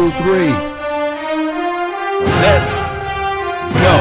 two, 0.00 0.10
three. 0.12 0.48
Let's 2.40 2.76
go. 3.76 3.96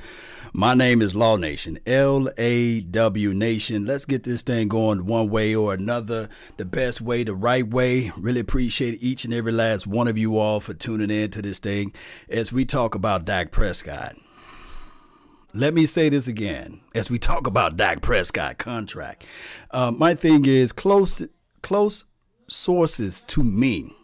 My 0.52 0.74
name 0.74 1.00
is 1.00 1.14
Law 1.14 1.36
Nation, 1.36 1.78
L 1.86 2.28
A 2.38 2.80
W 2.80 3.34
Nation. 3.34 3.86
Let's 3.86 4.04
get 4.04 4.24
this 4.24 4.42
thing 4.42 4.66
going 4.66 5.06
one 5.06 5.30
way 5.30 5.54
or 5.54 5.74
another. 5.74 6.28
The 6.56 6.64
best 6.64 7.00
way, 7.00 7.22
the 7.22 7.34
right 7.34 7.66
way. 7.66 8.10
Really 8.16 8.40
appreciate 8.40 9.00
each 9.00 9.24
and 9.24 9.32
every 9.32 9.52
last 9.52 9.86
one 9.86 10.08
of 10.08 10.18
you 10.18 10.38
all 10.38 10.58
for 10.58 10.74
tuning 10.74 11.10
in 11.10 11.30
to 11.32 11.42
this 11.42 11.60
thing 11.60 11.92
as 12.28 12.52
we 12.52 12.64
talk 12.64 12.96
about 12.96 13.26
Dak 13.26 13.52
Prescott. 13.52 14.16
Let 15.56 15.72
me 15.72 15.86
say 15.86 16.08
this 16.08 16.26
again 16.26 16.80
as 16.96 17.08
we 17.08 17.20
talk 17.20 17.46
about 17.46 17.76
Dak 17.76 18.02
Prescott 18.02 18.58
contract. 18.58 19.24
Uh, 19.70 19.92
my 19.92 20.16
thing 20.16 20.46
is 20.46 20.72
close 20.72 21.22
close 21.62 22.06
sources 22.48 23.22
to 23.28 23.44
me 23.44 23.94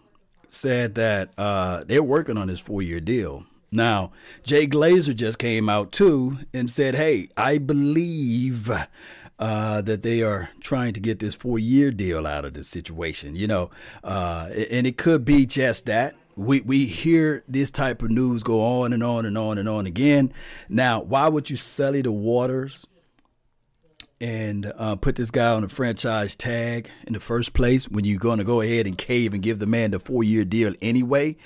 said 0.47 0.95
that 0.95 1.33
uh, 1.37 1.83
they're 1.83 2.05
working 2.05 2.37
on 2.37 2.47
this 2.47 2.61
four 2.61 2.83
year 2.83 3.01
deal. 3.01 3.47
Now, 3.73 4.13
Jay 4.45 4.69
Glazer 4.69 5.15
just 5.15 5.41
came 5.41 5.69
out 5.69 5.91
too 5.91 6.39
and 6.55 6.71
said, 6.71 6.95
"Hey, 6.95 7.29
I 7.37 7.59
believe." 7.59 8.71
Uh, 9.41 9.81
that 9.81 10.03
they 10.03 10.23
are 10.23 10.51
trying 10.61 10.93
to 10.93 11.01
get 11.01 11.19
this 11.19 11.35
four 11.35 11.59
year 11.59 11.91
deal 11.91 12.27
out 12.27 12.45
of 12.45 12.53
the 12.53 12.63
situation, 12.63 13.35
you 13.35 13.47
know, 13.47 13.71
uh, 14.05 14.51
and 14.71 14.87
it 14.87 14.99
could 14.99 15.25
be 15.25 15.47
just 15.47 15.87
that 15.87 16.15
we 16.37 16.61
we 16.61 16.87
hear 16.87 17.45
this 17.49 17.71
type 17.71 18.03
of 18.03 18.11
news 18.11 18.43
go 18.43 18.63
on 18.63 18.93
and 18.93 19.03
on 19.03 19.27
and 19.27 19.37
on 19.37 19.59
and 19.59 19.69
on 19.69 19.87
again. 19.87 20.33
Now, 20.69 21.03
why 21.03 21.29
would 21.29 21.51
you 21.51 21.57
sully 21.57 22.03
the 22.03 22.13
waters 22.13 22.87
and 24.21 24.71
uh, 24.77 24.97
put 24.97 25.17
this 25.17 25.31
guy 25.31 25.49
on 25.49 25.65
a 25.65 25.69
franchise 25.69 26.37
tag 26.37 26.91
in 27.07 27.15
the 27.15 27.21
first 27.21 27.55
place 27.55 27.89
when 27.89 28.05
you're 28.05 28.19
going 28.19 28.39
to 28.39 28.45
go 28.45 28.61
ahead 28.61 28.87
and 28.87 28.99
cave 28.99 29.33
and 29.33 29.43
give 29.43 29.59
the 29.59 29.67
man 29.67 29.91
the 29.93 30.01
four 30.01 30.23
year 30.23 30.45
deal 30.45 30.75
anyway? 30.83 31.37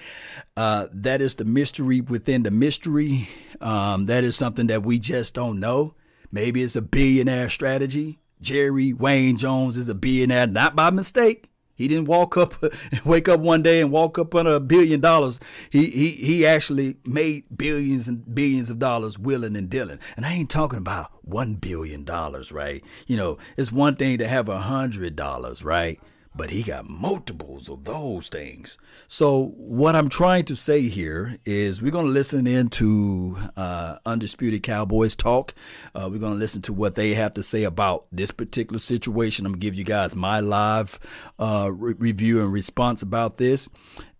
Uh, 0.57 0.89
that 0.93 1.21
is 1.21 1.37
the 1.37 1.45
mystery 1.45 2.01
within 2.01 2.43
the 2.43 2.51
mystery. 2.51 3.29
Um, 3.61 4.07
that 4.07 4.25
is 4.25 4.37
something 4.37 4.67
that 4.67 4.83
we 4.83 4.99
just 4.99 5.35
don't 5.35 5.61
know. 5.61 5.95
Maybe 6.33 6.63
it's 6.63 6.77
a 6.77 6.83
billionaire 6.83 7.49
strategy. 7.49 8.19
Jerry 8.41 8.93
Wayne 8.93 9.37
Jones 9.37 9.77
is 9.77 9.89
a 9.89 9.95
billionaire, 9.95 10.49
not 10.49 10.75
by 10.75 10.91
mistake. 10.91 11.49
He 11.75 11.89
didn't 11.89 12.07
walk 12.07 12.37
up, 12.37 12.55
wake 13.05 13.29
up 13.29 13.41
one 13.41 13.63
day 13.63 13.81
and 13.81 13.91
walk 13.91 14.19
up 14.19 14.35
on 14.35 14.47
a 14.47 14.61
billion 14.61 15.01
dollars. 15.01 15.41
He 15.71 15.87
he 15.87 16.11
he 16.11 16.47
actually 16.47 16.97
made 17.05 17.45
billions 17.55 18.09
and 18.09 18.35
billions 18.35 18.71
of 18.71 18.79
dollars 18.79 19.19
willing 19.19 19.57
and 19.57 19.69
dealing. 19.69 19.99
And 20.17 20.25
I 20.25 20.33
ain't 20.35 20.51
talking 20.51 20.79
about 20.79 21.11
one 21.23 21.55
billion 21.55 22.05
dollars, 22.05 22.53
right? 22.53 22.85
You 23.07 23.17
know, 23.17 23.39
it's 23.57 23.73
one 23.73 23.97
thing 23.97 24.19
to 24.19 24.29
have 24.29 24.49
a 24.49 24.59
hundred 24.59 25.17
dollars, 25.17 25.65
right? 25.65 26.01
But 26.37 26.51
he 26.51 26.63
got 26.63 26.89
multiples 26.89 27.69
of 27.69 27.85
those 27.85 28.29
things. 28.29 28.77
So 29.07 29.55
what 29.57 29.95
I'm 29.95 30.09
trying 30.09 30.45
to 30.47 30.57
say 30.57 30.83
here 30.83 31.39
is 31.45 31.81
we're 31.81 31.93
going 31.93 32.07
to 32.07 32.13
listen 32.13 32.47
into 32.47 33.39
uh, 33.57 33.99
Undisputed 34.05 34.63
Cowboys 34.63 35.15
talk. 35.15 35.55
Uh, 35.95 36.09
we're 36.11 36.19
going 36.19 36.33
to 36.33 36.39
listen 36.39 36.61
to 36.63 36.73
what 36.73 36.97
they 36.97 37.15
have 37.15 37.35
to 37.35 37.43
say 37.43 37.63
about 37.63 38.07
this 38.11 38.33
particular 38.33 38.81
situation. 38.81 39.47
I'm 39.47 39.53
going 39.53 39.61
to 39.61 39.65
give 39.65 39.75
you 39.75 39.85
guys 39.85 40.17
my 40.17 40.41
live 40.41 40.99
uh, 41.39 41.71
re- 41.73 41.95
review 41.99 42.41
and 42.41 42.53
response 42.53 43.03
about 43.03 43.37
this. 43.37 43.69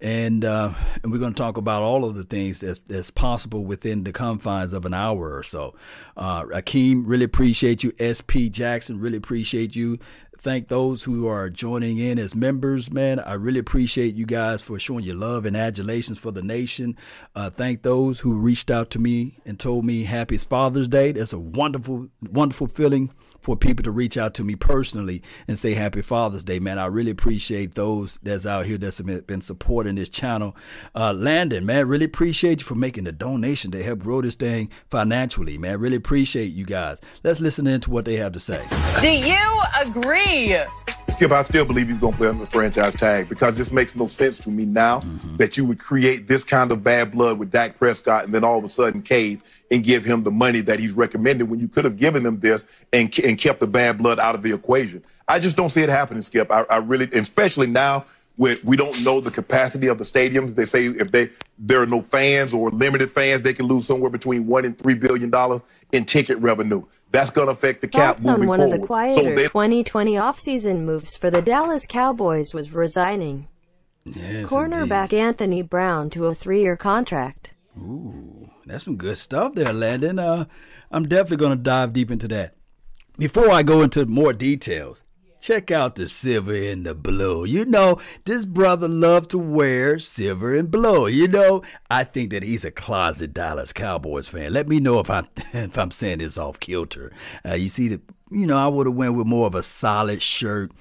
And, 0.01 0.45
uh, 0.45 0.75
and 1.03 1.11
we're 1.11 1.19
going 1.19 1.33
to 1.33 1.43
talk 1.43 1.57
about 1.57 1.83
all 1.83 2.05
of 2.05 2.15
the 2.15 2.25
things 2.25 2.61
that's, 2.61 2.79
that's 2.87 3.11
possible 3.11 3.65
within 3.65 4.05
the 4.05 4.13
confines 4.13 4.75
of 4.75 4.85
an 4.85 4.93
hour 4.93 5.35
or 5.35 5.43
so. 5.43 5.75
Uh, 6.15 6.45
Akeem, 6.45 7.05
really 7.07 7.25
appreciate 7.25 7.83
you. 7.83 7.95
SP 7.99 8.51
Jackson, 8.51 9.01
really 9.01 9.17
appreciate 9.17 9.75
you. 9.75 9.99
Thank 10.45 10.69
those 10.69 11.05
who 11.05 11.27
are 11.27 11.49
joining 11.49 11.97
in 11.97 12.19
as 12.19 12.35
members, 12.35 12.93
man. 12.93 13.19
I 13.19 13.33
really 13.33 13.61
appreciate 13.61 14.15
you 14.15 14.27
guys 14.27 14.61
for 14.61 14.79
showing 14.79 15.03
your 15.03 15.15
love 15.15 15.47
and 15.47 15.57
adulations 15.57 16.19
for 16.19 16.33
the 16.33 16.43
nation. 16.43 16.99
Uh, 17.35 17.49
thank 17.49 17.81
those 17.81 18.21
who 18.21 18.35
reached 18.35 18.71
out 18.71 18.91
to 18.91 18.99
me 18.99 19.39
and 19.47 19.59
told 19.59 19.87
me 19.87 20.05
Happy 20.05 20.37
Father's 20.37 20.87
Day. 20.87 21.13
That's 21.13 21.33
a 21.33 21.39
wonderful, 21.39 22.09
wonderful 22.21 22.67
feeling 22.67 23.11
for 23.45 23.57
people 23.59 23.83
to 23.83 23.91
reach 23.91 24.17
out 24.17 24.33
to 24.33 24.43
me 24.43 24.57
personally 24.57 25.23
and 25.47 25.59
say 25.59 25.75
Happy 25.75 26.01
Father's 26.01 26.43
Day, 26.45 26.59
man. 26.59 26.79
I 26.79 26.87
really 26.87 27.11
appreciate 27.11 27.75
those 27.75 28.19
that's 28.23 28.47
out 28.47 28.65
here 28.65 28.79
that's 28.79 29.03
been 29.03 29.43
supporting 29.43 29.97
this 29.97 30.09
channel. 30.09 30.57
Uh, 30.95 31.13
Landon, 31.13 31.67
man, 31.67 31.87
really 31.87 32.07
appreciate 32.07 32.61
you 32.61 32.65
for 32.65 32.75
making 32.75 33.05
the 33.05 33.13
donation 33.13 33.71
to 33.73 33.83
help 33.83 33.99
grow 33.99 34.23
this 34.23 34.35
thing 34.35 34.71
financially, 34.89 35.59
man. 35.59 35.79
Really 35.79 35.97
appreciate 35.97 36.55
you 36.55 36.65
guys. 36.65 37.03
Let's 37.23 37.39
listen 37.39 37.67
in 37.67 37.83
to 37.83 37.91
what 37.91 38.07
they 38.07 38.17
have 38.17 38.33
to 38.33 38.41
say. 38.41 38.67
Do 39.03 39.11
you 39.11 39.61
agree? 39.79 40.57
Skip, 41.15 41.31
I 41.31 41.43
still 41.43 41.65
believe 41.65 41.89
he's 41.89 41.99
going 41.99 42.13
to 42.13 42.19
play 42.19 42.29
under 42.29 42.45
the 42.45 42.51
franchise 42.51 42.95
tag 42.97 43.29
because 43.29 43.57
this 43.57 43.71
makes 43.71 43.95
no 43.95 44.07
sense 44.09 44.39
to 44.41 44.51
me 44.51 44.65
now 44.65 44.99
Mm-hmm. 45.01 45.37
that 45.37 45.57
you 45.57 45.65
would 45.65 45.79
create 45.79 46.27
this 46.29 46.45
kind 46.45 46.71
of 46.73 46.83
bad 46.83 47.13
blood 47.13 47.39
with 47.39 47.51
Dak 47.51 47.77
Prescott 47.79 48.25
and 48.25 48.33
then 48.35 48.43
all 48.45 48.59
of 48.59 48.65
a 48.65 48.69
sudden 48.69 49.03
cave 49.03 49.43
and 49.71 49.83
give 49.85 50.05
him 50.05 50.23
the 50.23 50.31
money 50.31 50.61
that 50.61 50.79
he's 50.79 50.93
recommended 50.93 51.49
when 51.49 51.61
you 51.61 51.69
could 51.69 51.85
have 51.85 51.97
given 51.97 52.23
them 52.23 52.41
this 52.41 52.65
and, 52.93 53.17
and 53.21 53.39
kept 53.39 53.61
the 53.61 53.67
bad 53.67 53.99
blood 53.99 54.19
out 54.19 54.35
of 54.35 54.43
the 54.43 54.53
equation. 54.53 55.03
I 55.29 55.39
just 55.41 55.57
don't 55.57 55.69
see 55.71 55.83
it 55.83 55.89
happening, 55.89 56.23
Skip. 56.23 56.51
I, 56.51 56.63
I 56.71 56.77
really, 56.79 57.09
especially 57.13 57.67
now 57.67 58.05
where 58.37 58.57
we 58.65 58.77
don't 58.77 59.05
know 59.05 59.21
the 59.21 59.31
capacity 59.31 59.87
of 59.87 59.99
the 59.99 60.05
stadiums. 60.05 60.55
They 60.55 60.65
say 60.65 60.87
if 60.87 61.11
they 61.13 61.31
there 61.59 61.81
are 61.81 61.87
no 61.87 62.03
fans 62.03 62.53
or 62.53 62.71
limited 62.71 63.11
fans, 63.11 63.43
they 63.43 63.53
can 63.55 63.67
lose 63.67 63.87
somewhere 63.87 64.11
between 64.11 64.47
one 64.47 64.65
and 64.65 64.77
three 64.77 64.95
billion 64.95 65.31
dollars 65.31 65.61
in 65.95 66.05
ticket 66.05 66.39
revenue. 66.39 66.85
That's 67.11 67.31
going 67.31 67.47
to 67.47 67.53
affect 67.53 67.81
the 67.81 67.89
cap 67.89 68.17
Thoughts 68.17 68.29
on 68.29 68.35
moving 68.35 68.49
one 68.49 68.61
of 68.61 68.71
the 68.71 68.79
quieter 68.79 69.15
so 69.15 69.23
they, 69.23 69.45
2020 69.45 70.15
offseason 70.15 70.81
moves 70.81 71.17
for 71.17 71.31
the 71.31 71.41
Dallas 71.41 71.87
Cowboys 71.87 72.53
was 72.53 72.73
resigning. 72.73 73.49
Yes, 74.05 74.51
Cornerback 74.51 75.05
indeed. 75.05 75.21
Anthony 75.21 75.63
Brown 75.63 76.11
to 76.11 76.27
a 76.27 76.35
three-year 76.35 76.77
contract. 76.77 77.55
Ooh, 77.79 78.51
that's 78.67 78.85
some 78.85 78.97
good 78.97 79.17
stuff 79.17 79.55
there, 79.55 79.73
Landon. 79.73 80.19
Uh, 80.19 80.45
I'm 80.91 81.09
definitely 81.09 81.39
going 81.39 81.57
to 81.57 81.63
dive 81.63 81.93
deep 81.93 82.11
into 82.11 82.29
that. 82.29 82.55
Before 83.17 83.51
I 83.51 83.63
go 83.63 83.81
into 83.83 84.05
more 84.07 84.33
details, 84.33 85.03
check 85.45 85.71
out 85.71 85.95
the 85.95 86.09
silver 86.09 86.55
and 86.55 86.87
the 86.87 86.95
blue. 86.95 87.45
You 87.45 87.67
know, 87.67 88.01
this 88.25 88.47
brother 88.47 88.89
loved 88.89 89.31
to 89.33 89.39
wear 89.39 89.99
silver 89.99 90.57
and 90.57 90.71
blue. 90.71 91.07
You 91.09 91.29
know, 91.29 91.63
I 91.91 92.05
think 92.05 92.31
that 92.31 92.43
he's 92.43 92.65
a 92.65 92.71
closet 92.71 93.35
Dallas 93.35 93.71
Cowboys 93.71 94.27
fan. 94.27 94.55
Let 94.55 94.69
me 94.69 94.81
know 94.81 95.01
if 95.01 95.11
I'm 95.11 95.29
if 95.53 95.77
I'm 95.77 95.91
saying 95.91 96.19
this 96.19 96.39
off 96.39 96.59
kilter. 96.61 97.13
Uh, 97.47 97.55
you 97.55 97.69
see, 97.69 97.89
the 97.89 98.01
you 98.31 98.47
know, 98.47 98.57
I 98.57 98.69
would 98.69 98.87
have 98.87 98.97
went 98.97 99.17
with 99.17 99.27
more 99.27 99.47
of 99.47 99.55
a 99.55 99.63
solid 99.63 100.23
shirt. 100.23 100.73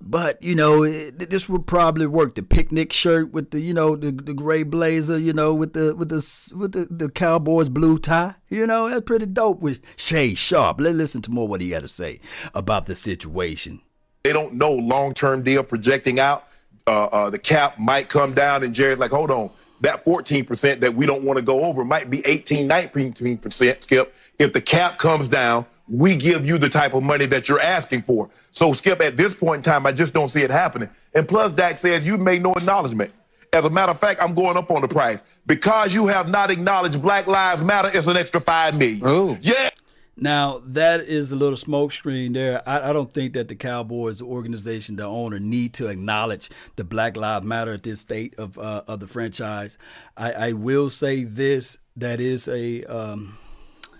But 0.00 0.40
you 0.44 0.54
know, 0.54 0.84
it, 0.84 1.30
this 1.30 1.48
would 1.48 1.66
probably 1.66 2.06
work. 2.06 2.36
The 2.36 2.42
picnic 2.44 2.92
shirt 2.92 3.32
with 3.32 3.50
the 3.50 3.58
you 3.58 3.74
know 3.74 3.96
the, 3.96 4.12
the 4.12 4.34
gray 4.34 4.62
blazer, 4.62 5.18
you 5.18 5.32
know, 5.32 5.52
with 5.52 5.72
the 5.72 5.92
with 5.96 6.10
the 6.10 6.52
with 6.56 6.70
the, 6.72 6.86
the 6.88 7.08
Cowboys 7.08 7.68
blue 7.68 7.98
tie. 7.98 8.36
You 8.48 8.68
know, 8.68 8.88
that's 8.88 9.04
pretty 9.04 9.26
dope 9.26 9.60
with 9.60 9.80
Shay 9.96 10.34
Sharpe. 10.34 10.80
Let's 10.80 10.94
listen 10.94 11.22
to 11.22 11.32
more 11.32 11.48
what 11.48 11.60
he 11.60 11.72
had 11.72 11.82
to 11.82 11.88
say 11.88 12.20
about 12.54 12.86
the 12.86 12.94
situation. 12.94 13.80
They 14.24 14.32
don't 14.32 14.54
know 14.54 14.72
long-term 14.72 15.42
deal 15.42 15.62
projecting 15.62 16.18
out. 16.18 16.48
Uh, 16.86 17.04
uh, 17.04 17.30
the 17.30 17.38
cap 17.38 17.78
might 17.78 18.08
come 18.08 18.32
down, 18.32 18.62
and 18.62 18.74
Jerry's 18.74 18.98
like, 18.98 19.10
hold 19.10 19.30
on, 19.30 19.50
that 19.82 20.02
14% 20.06 20.80
that 20.80 20.94
we 20.94 21.04
don't 21.04 21.24
want 21.24 21.36
to 21.36 21.42
go 21.42 21.62
over 21.62 21.84
might 21.84 22.08
be 22.08 22.26
18, 22.26 22.66
19%, 22.66 23.82
Skip. 23.82 24.14
If 24.38 24.54
the 24.54 24.62
cap 24.62 24.96
comes 24.96 25.28
down, 25.28 25.66
we 25.88 26.16
give 26.16 26.46
you 26.46 26.56
the 26.56 26.70
type 26.70 26.94
of 26.94 27.02
money 27.02 27.26
that 27.26 27.50
you're 27.50 27.60
asking 27.60 28.02
for. 28.02 28.30
So, 28.50 28.72
Skip, 28.72 29.02
at 29.02 29.18
this 29.18 29.34
point 29.34 29.58
in 29.66 29.70
time, 29.70 29.86
I 29.86 29.92
just 29.92 30.14
don't 30.14 30.28
see 30.28 30.40
it 30.40 30.50
happening. 30.50 30.88
And 31.12 31.28
plus, 31.28 31.52
Dak 31.52 31.76
says 31.76 32.02
you 32.02 32.16
made 32.16 32.42
no 32.42 32.54
acknowledgement. 32.54 33.12
As 33.52 33.66
a 33.66 33.70
matter 33.70 33.92
of 33.92 34.00
fact, 34.00 34.22
I'm 34.22 34.34
going 34.34 34.56
up 34.56 34.70
on 34.70 34.80
the 34.80 34.88
price. 34.88 35.22
Because 35.46 35.92
you 35.92 36.06
have 36.06 36.30
not 36.30 36.50
acknowledged 36.50 37.02
Black 37.02 37.26
Lives 37.26 37.62
Matter, 37.62 37.90
it's 37.92 38.06
an 38.06 38.16
extra 38.16 38.40
five 38.40 38.78
million. 38.78 39.06
Ooh. 39.06 39.38
Yeah. 39.42 39.68
Now 40.16 40.62
that 40.64 41.00
is 41.00 41.32
a 41.32 41.36
little 41.36 41.56
smoke 41.56 41.92
screen 41.92 42.34
there. 42.34 42.66
I, 42.68 42.90
I, 42.90 42.92
don't 42.92 43.12
think 43.12 43.32
that 43.34 43.48
the 43.48 43.56
Cowboys 43.56 44.22
organization, 44.22 44.96
the 44.96 45.04
owner, 45.04 45.40
need 45.40 45.74
to 45.74 45.88
acknowledge 45.88 46.50
the 46.76 46.84
Black 46.84 47.16
Lives 47.16 47.44
Matter 47.44 47.74
at 47.74 47.82
this 47.82 48.00
state 48.00 48.34
of 48.38 48.56
uh, 48.58 48.82
of 48.86 49.00
the 49.00 49.08
franchise. 49.08 49.76
I, 50.16 50.32
I, 50.32 50.52
will 50.52 50.88
say 50.88 51.24
this: 51.24 51.78
that 51.96 52.20
is 52.20 52.46
a 52.46 52.84
um, 52.84 53.38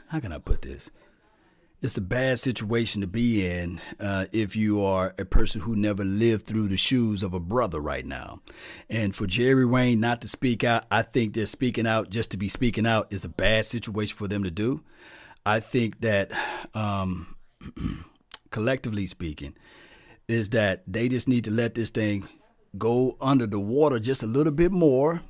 how 0.09 0.21
can 0.21 0.33
I 0.33 0.39
put 0.39 0.63
this? 0.63 0.91
It's 1.83 1.99
a 1.99 2.01
bad 2.01 2.41
situation 2.41 3.03
to 3.03 3.07
be 3.07 3.47
in 3.47 3.79
uh, 4.01 4.25
if 4.33 4.57
you 4.57 4.83
are 4.83 5.15
a 5.19 5.27
person 5.27 5.61
who 5.61 5.77
never 5.77 6.03
lived 6.03 6.47
through 6.47 6.69
the 6.69 6.79
shoes 6.79 7.23
of 7.23 7.35
a 7.35 7.41
brother 7.41 7.79
right 7.79 8.07
now. 8.07 8.41
And 8.89 9.15
for 9.15 9.27
Jerry 9.27 9.67
Wayne 9.67 10.01
not 10.01 10.23
to 10.23 10.29
speak 10.29 10.65
out, 10.65 10.87
I 10.91 11.03
think 11.03 11.35
that 11.35 11.49
speaking 11.49 11.87
out 11.87 12.09
just 12.09 12.31
to 12.31 12.39
be 12.39 12.49
speaking 12.49 12.87
out 12.87 13.13
is 13.13 13.23
a 13.23 13.29
bad 13.29 13.69
situation 13.69 14.17
for 14.17 14.29
them 14.29 14.45
to 14.45 14.51
do. 14.51 14.83
I 15.46 15.61
think 15.61 16.00
that 16.00 16.32
um, 16.75 17.37
collectively 18.50 19.06
speaking, 19.06 19.55
is 20.29 20.50
that 20.50 20.82
they 20.87 21.08
just 21.08 21.29
need 21.29 21.44
to 21.44 21.50
let 21.50 21.75
this 21.75 21.91
thing 21.91 22.26
go 22.79 23.17
under 23.20 23.46
the 23.46 23.58
water 23.58 23.99
just 23.99 24.23
a 24.23 24.26
little 24.26 24.52
bit 24.52 24.73
more 24.73 25.20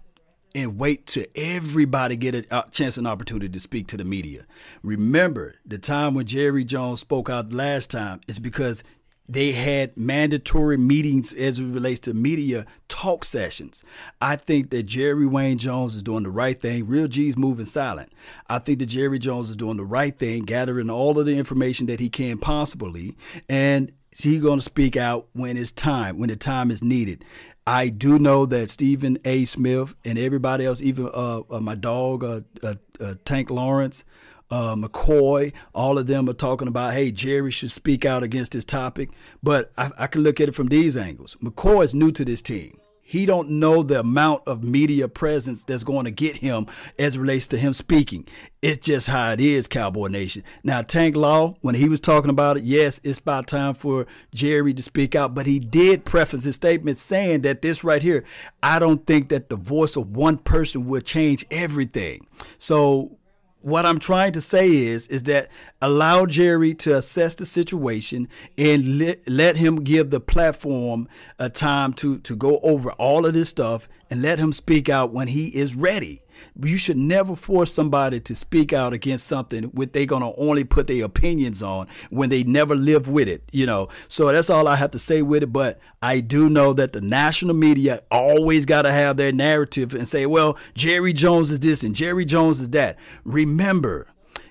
and 0.55 0.78
wait 0.78 1.06
till 1.06 1.25
everybody 1.34 2.16
get 2.16 2.34
a 2.34 2.64
chance 2.70 2.96
and 2.96 3.08
opportunity 3.08 3.49
to 3.49 3.58
speak 3.58 3.88
to 3.88 3.96
the 3.96 4.05
media. 4.05 4.46
Remember, 4.82 5.55
the 5.66 5.78
time 5.78 6.14
when 6.14 6.26
Jerry 6.26 6.64
Jones 6.64 7.00
spoke 7.00 7.28
out 7.28 7.52
last 7.52 7.90
time 7.90 8.20
is 8.28 8.38
because 8.38 8.84
they 9.29 9.53
had 9.53 9.97
mandatory 9.97 10.76
meetings 10.76 11.32
as 11.32 11.59
it 11.59 11.65
relates 11.65 12.00
to 12.00 12.15
media 12.15 12.67
talk 12.88 13.25
sessions. 13.25 13.82
I 14.21 14.37
think 14.37 14.71
that 14.71 14.85
Jerry 14.85 15.26
Wayne 15.26 15.59
Jones 15.59 15.94
is 15.94 16.03
doing 16.03 16.25
the 16.25 16.31
right 16.31 16.61
thing. 16.61 16.87
Real 16.87 17.09
G's 17.09 17.37
moving 17.37 17.67
silent. 17.67 18.12
I 18.49 18.59
think 18.59 18.81
that 18.81 18.87
Jerry 18.87 19.19
Jones 19.19 19.49
is 19.49 19.56
doing 19.56 19.79
the 19.79 19.85
right 19.85 20.17
thing, 20.17 20.43
gathering 20.43 20.91
all 20.91 21.19
of 21.19 21.26
the 21.26 21.37
information 21.37 21.87
that 21.87 22.00
he 22.00 22.11
can 22.11 22.37
possibly, 22.38 23.17
and 23.49 23.93
he's 24.17 24.43
going 24.43 24.59
to 24.59 24.65
speak 24.65 24.97
out 24.97 25.26
when 25.32 25.56
it's 25.56 25.73
time, 25.73 26.19
when 26.19 26.29
the 26.29 26.37
time 26.37 26.71
is 26.71 26.82
needed. 26.82 27.25
I 27.67 27.88
do 27.88 28.19
know 28.19 28.44
that 28.47 28.71
Stephen 28.71 29.19
A. 29.25 29.47
Smith 29.47 29.94
and 30.05 30.19
everybody 30.19 30.67
else, 30.67 30.82
even 30.82 31.06
uh, 31.06 31.41
uh, 31.50 31.61
my 31.61 31.75
dog, 31.75 32.23
uh, 32.23 32.41
uh, 32.62 32.75
uh 33.00 33.15
Tank 33.25 33.49
Lawrence, 33.49 34.05
uh, 34.50 34.75
McCoy, 34.75 35.52
all 35.75 35.99
of 35.99 36.06
them 36.06 36.29
are 36.29 36.35
talking 36.35 36.69
about, 36.69 36.93
hey, 36.93 37.11
Jerry 37.11 37.50
should 37.50 37.73
speak 37.73 38.05
out 38.05 38.23
against 38.23 38.52
this 38.52 38.64
topic. 38.64 39.11
But 39.43 39.73
I, 39.76 39.91
I 39.99 40.06
can 40.06 40.23
look 40.23 40.41
at 40.41 40.49
it 40.49 40.55
from 40.55 40.69
these 40.69 40.96
angles. 40.96 41.37
McCoy 41.43 41.85
is 41.85 41.94
new 41.94 42.12
to 42.12 42.25
this 42.25 42.43
team. 42.43 42.79
He 43.06 43.26
don't 43.26 43.50
know 43.50 43.82
the 43.82 44.00
amount 44.00 44.44
of 44.49 44.64
media 44.64 45.08
presence 45.08 45.62
that's 45.62 45.85
going 45.85 46.06
to 46.06 46.11
get 46.11 46.37
him 46.37 46.67
as 46.99 47.19
relates 47.19 47.46
to 47.49 47.58
him 47.58 47.75
speaking. 47.75 48.26
It's 48.62 48.79
just 48.79 49.08
how 49.08 49.32
it 49.32 49.43
is, 49.43 49.69
Cowboy 49.69 50.08
Nation. 50.08 50.43
Now, 50.62 50.81
Tank 50.81 51.14
Law, 51.14 51.52
when 51.61 51.75
he 51.75 51.87
was 51.87 52.00
talking 52.00 52.31
about 52.31 52.56
it, 52.56 52.64
yes, 52.64 53.00
it's 53.05 53.19
about 53.19 53.47
time 53.47 53.75
for 53.75 54.06
Jerry 54.35 54.73
to 54.73 54.82
speak 54.82 55.14
out, 55.14 55.35
but 55.35 55.47
he 55.47 55.61
did 55.61 56.06
preface 56.06 56.44
his 56.44 56.55
statement 56.55 56.97
saying 56.97 57.43
that 57.43 57.61
this 57.61 57.85
right 57.85 58.02
here, 58.02 58.25
I 58.62 58.79
don't 58.79 59.06
think 59.06 59.29
that 59.29 59.50
the 59.50 59.56
voice 59.56 59.97
of 59.97 60.17
one 60.17 60.38
person 60.38 60.87
will 60.87 61.02
change 61.02 61.44
everything. 61.50 62.26
So 62.56 63.19
what 63.64 63.87
I'm 63.87 63.99
trying 63.99 64.32
to 64.32 64.43
say 64.43 64.70
is 64.70 65.06
is 65.06 65.22
that 65.22 65.49
allow 65.81 66.26
Jerry 66.26 66.75
to 66.75 66.96
assess 66.99 67.34
the 67.34 67.46
situation 67.46 68.28
and 68.58 68.99
let, 68.99 69.26
let 69.26 69.56
him 69.56 69.82
give 69.82 70.11
the 70.11 70.20
platform 70.20 71.08
a 71.38 71.49
time 71.49 71.94
to 71.94 72.19
to 72.19 72.37
go 72.37 72.58
over 72.58 72.93
all 72.93 73.25
of 73.25 73.32
this 73.32 73.49
stuff 73.49 73.88
and 74.14 74.22
let 74.22 74.38
him 74.38 74.52
speak 74.52 74.88
out 74.88 75.12
when 75.12 75.26
he 75.26 75.49
is 75.49 75.75
ready. 75.75 76.22
You 76.62 76.76
should 76.76 76.96
never 76.96 77.34
force 77.34 77.75
somebody 77.75 78.20
to 78.20 78.37
speak 78.37 78.72
out 78.72 78.93
against 78.93 79.26
something 79.26 79.64
what 79.64 79.93
they're 79.93 80.06
gonna 80.06 80.32
only 80.37 80.62
put 80.62 80.87
their 80.87 81.05
opinions 81.05 81.64
on 81.64 81.88
when 82.11 82.31
they 82.31 82.44
never 82.44 82.76
live 82.76 83.08
with 83.08 83.28
it, 83.28 83.43
you 83.50 83.66
know. 83.66 83.88
So 84.06 84.31
that's 84.31 84.50
all 84.50 84.69
I 84.69 84.76
have 84.76 84.93
to 84.93 85.00
say 85.00 85.20
with 85.20 85.43
it. 85.43 85.52
But 85.52 85.81
I 86.00 86.20
do 86.20 86.49
know 86.49 86.72
that 86.75 86.93
the 86.93 87.00
national 87.00 87.56
media 87.56 88.02
always 88.08 88.66
gotta 88.66 88.93
have 88.93 89.16
their 89.16 89.32
narrative 89.32 89.94
and 89.94 90.06
say, 90.06 90.26
well, 90.26 90.56
Jerry 90.75 91.12
Jones 91.12 91.50
is 91.50 91.58
this 91.58 91.82
and 91.82 91.93
Jerry 91.93 92.25
Jones 92.25 92.61
is 92.61 92.70
that. 92.70 92.96
Remember, 93.25 94.06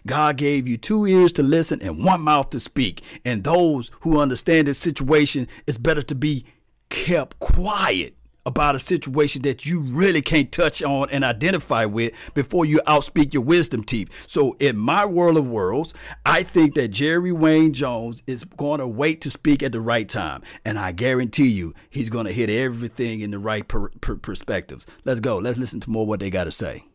God 0.05 0.35
gave 0.35 0.67
you 0.67 0.75
two 0.75 1.07
ears 1.07 1.31
to 1.33 1.41
listen 1.41 1.81
and 1.81 2.03
one 2.03 2.19
mouth 2.19 2.49
to 2.49 2.59
speak. 2.59 3.01
And 3.23 3.45
those 3.45 3.91
who 4.01 4.19
understand 4.19 4.67
the 4.67 4.73
situation, 4.73 5.47
it's 5.65 5.77
better 5.77 6.01
to 6.01 6.15
be 6.15 6.43
kept 6.89 7.39
quiet 7.39 8.17
about 8.45 8.75
a 8.75 8.79
situation 8.79 9.41
that 9.43 9.65
you 9.65 9.81
really 9.81 10.21
can't 10.21 10.51
touch 10.51 10.81
on 10.83 11.09
and 11.09 11.23
identify 11.23 11.85
with 11.85 12.13
before 12.33 12.65
you 12.65 12.81
outspeak 12.87 13.33
your 13.33 13.43
wisdom 13.43 13.83
teeth. 13.83 14.09
So, 14.27 14.55
in 14.59 14.77
my 14.77 15.05
world 15.05 15.37
of 15.37 15.47
worlds, 15.47 15.93
I 16.25 16.43
think 16.43 16.75
that 16.75 16.89
Jerry 16.89 17.31
Wayne 17.31 17.73
Jones 17.73 18.21
is 18.27 18.43
going 18.43 18.79
to 18.79 18.87
wait 18.87 19.21
to 19.21 19.31
speak 19.31 19.63
at 19.63 19.71
the 19.71 19.81
right 19.81 20.07
time. 20.07 20.41
And 20.65 20.77
I 20.77 20.91
guarantee 20.91 21.47
you, 21.47 21.73
he's 21.89 22.09
going 22.09 22.25
to 22.25 22.33
hit 22.33 22.49
everything 22.49 23.21
in 23.21 23.31
the 23.31 23.39
right 23.39 23.67
per- 23.67 23.89
per- 23.89 24.15
perspectives. 24.15 24.85
Let's 25.05 25.19
go. 25.19 25.37
Let's 25.37 25.57
listen 25.57 25.79
to 25.81 25.89
more 25.89 26.05
what 26.05 26.19
they 26.19 26.29
got 26.29 26.45
to 26.45 26.51
say. 26.51 26.85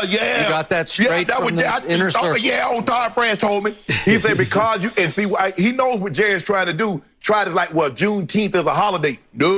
Yeah, 0.00 0.02
yeah. 0.02 0.42
You 0.44 0.48
got 0.48 0.68
that 0.68 0.88
straight 0.88 1.06
yeah, 1.06 1.24
that 1.24 1.36
from 1.36 1.44
was, 1.46 1.54
the 1.56 1.66
I, 1.66 1.84
inner 1.86 2.06
oh, 2.06 2.10
circle. 2.10 2.38
Yeah, 2.38 2.68
old 2.68 2.86
Todd 2.86 3.14
France 3.14 3.40
told 3.40 3.64
me. 3.64 3.74
He 4.04 4.18
said 4.18 4.38
because 4.38 4.82
you 4.82 4.90
and 4.96 5.12
see, 5.12 5.32
I, 5.34 5.50
he 5.52 5.72
knows 5.72 6.00
what 6.00 6.12
Jerry's 6.12 6.42
trying 6.42 6.66
to 6.66 6.72
do. 6.72 7.02
Try 7.20 7.44
to 7.44 7.50
like, 7.50 7.74
well, 7.74 7.90
Juneteenth 7.90 8.54
is 8.54 8.66
a 8.66 8.74
holiday. 8.74 9.18
No, 9.32 9.48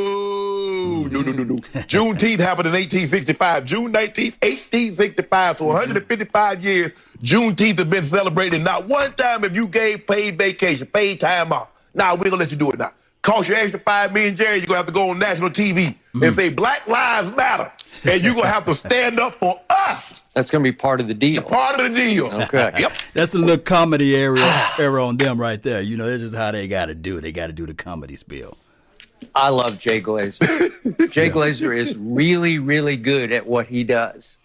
no, 0.93 1.21
no, 1.21 1.33
no, 1.33 1.45
no. 1.45 1.57
Juneteenth 1.57 2.41
happened 2.41 2.69
in 2.69 2.75
1865. 2.75 3.65
June 3.65 3.93
19th, 3.93 4.43
1865. 4.43 5.59
So 5.59 5.65
155 5.67 6.65
years, 6.65 6.93
Juneteenth 7.23 7.79
has 7.79 7.89
been 7.89 8.03
celebrated. 8.03 8.63
Not 8.63 8.89
one 8.89 9.13
time 9.15 9.43
have 9.43 9.55
you 9.55 9.67
gave 9.69 10.07
paid 10.07 10.39
vacation, 10.39 10.87
paid 10.87 11.21
time 11.21 11.53
off. 11.53 11.69
Now 11.95 12.15
we're 12.15 12.25
gonna 12.25 12.37
let 12.37 12.51
you 12.51 12.57
do 12.57 12.71
it 12.71 12.79
now. 12.79 12.93
Cost 13.23 13.49
you 13.49 13.55
extra 13.55 13.79
five 13.79 14.13
million, 14.13 14.35
Jerry. 14.35 14.59
You're 14.59 14.67
gonna 14.67 14.79
have 14.79 14.87
to 14.87 14.93
go 14.93 15.11
on 15.11 15.19
national 15.19 15.51
TV 15.51 15.95
mm. 16.13 16.27
and 16.27 16.35
say 16.35 16.49
Black 16.49 16.89
Lives 16.89 17.31
Matter, 17.37 17.73
and 18.03 18.21
you're 18.21 18.35
gonna 18.35 18.49
have 18.49 18.65
to 18.65 18.75
stand 18.75 19.21
up 19.21 19.35
for 19.35 19.61
us. 19.71 20.21
That's 20.35 20.51
gonna 20.51 20.65
be 20.65 20.73
part 20.73 21.01
of 21.01 21.07
the 21.07 21.15
deal. 21.15 21.43
Part 21.43 21.79
of 21.79 21.89
the 21.89 21.95
deal. 21.95 22.27
Okay. 22.27 22.73
yep. 22.79 22.97
That's 23.15 23.31
the 23.31 23.39
little 23.39 23.63
comedy 23.63 24.17
area, 24.17 24.45
area 24.79 25.05
on 25.05 25.19
them 25.19 25.41
right 25.41 25.63
there. 25.63 25.81
You 25.83 25.97
know, 25.97 26.07
this 26.07 26.23
is 26.23 26.35
how 26.35 26.51
they 26.51 26.67
got 26.67 26.87
to 26.87 26.97
do. 26.97 27.19
it. 27.19 27.21
They 27.21 27.31
got 27.31 27.47
to 27.47 27.53
do 27.53 27.65
the 27.65 27.75
comedy 27.75 28.17
spiel. 28.17 28.57
I 29.35 29.49
love 29.51 29.79
Jay 29.79 30.01
Glazer. 30.01 31.11
Jay 31.11 31.31
Glazer 31.31 31.77
is 31.77 31.97
really, 31.97 32.59
really 32.59 32.97
good 32.97 33.33
at 33.33 33.47
what 33.47 33.67
he 33.67 33.85
does. 33.85 34.39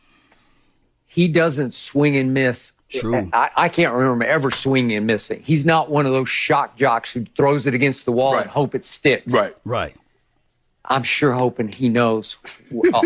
He 1.05 1.27
doesn't 1.27 1.73
swing 1.73 2.15
and 2.17 2.33
miss. 2.33 2.73
True. 2.89 3.29
I, 3.33 3.49
I 3.55 3.69
can't 3.69 3.93
remember 3.93 4.25
ever 4.25 4.51
swinging 4.51 4.95
and 4.97 5.07
missing. 5.07 5.41
He's 5.43 5.65
not 5.65 5.89
one 5.89 6.05
of 6.05 6.13
those 6.13 6.29
shock 6.29 6.77
jocks 6.77 7.13
who 7.13 7.25
throws 7.35 7.67
it 7.67 7.73
against 7.73 8.05
the 8.05 8.11
wall 8.11 8.33
Right. 8.33 8.43
and 8.43 8.49
hope 8.51 8.75
it 8.75 8.85
sticks. 8.85 9.33
Right. 9.33 9.55
Right. 9.65 9.95
I'm 10.85 11.03
sure 11.03 11.33
hoping 11.33 11.67
he 11.69 11.89
knows 11.89 12.37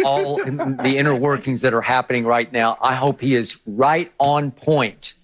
all 0.05 0.35
the 0.43 0.93
inner 0.97 1.15
workings 1.15 1.61
that 1.61 1.73
are 1.73 1.81
happening 1.81 2.25
right 2.25 2.51
now. 2.51 2.77
I 2.79 2.93
hope 2.93 3.21
he 3.21 3.33
is 3.33 3.57
right 3.65 4.11
on 4.19 4.51
point 4.51 5.15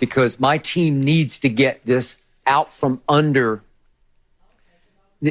because 0.00 0.40
my 0.40 0.56
team 0.56 1.00
needs 1.02 1.38
to 1.40 1.50
get 1.50 1.84
this 1.84 2.18
out 2.46 2.72
from 2.72 3.02
under 3.06 3.62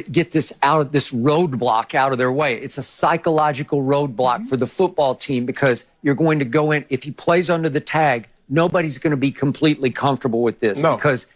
get 0.02 0.32
this 0.32 0.52
out 0.62 0.80
of 0.80 0.92
this 0.92 1.12
roadblock 1.12 1.94
out 1.94 2.12
of 2.12 2.18
their 2.18 2.32
way. 2.32 2.54
It's 2.56 2.78
a 2.78 2.82
psychological 2.82 3.82
roadblock 3.82 4.46
for 4.46 4.56
the 4.56 4.66
football 4.66 5.14
team 5.14 5.46
because 5.46 5.86
you're 6.02 6.14
going 6.14 6.38
to 6.38 6.44
go 6.44 6.70
in 6.72 6.84
if 6.88 7.02
he 7.04 7.10
plays 7.10 7.50
under 7.50 7.68
the 7.68 7.80
tag, 7.80 8.28
nobody's 8.48 8.98
going 8.98 9.12
to 9.12 9.16
be 9.16 9.30
completely 9.30 9.90
comfortable 9.90 10.42
with 10.42 10.60
this 10.60 10.80
No. 10.80 10.96
because 10.96 11.26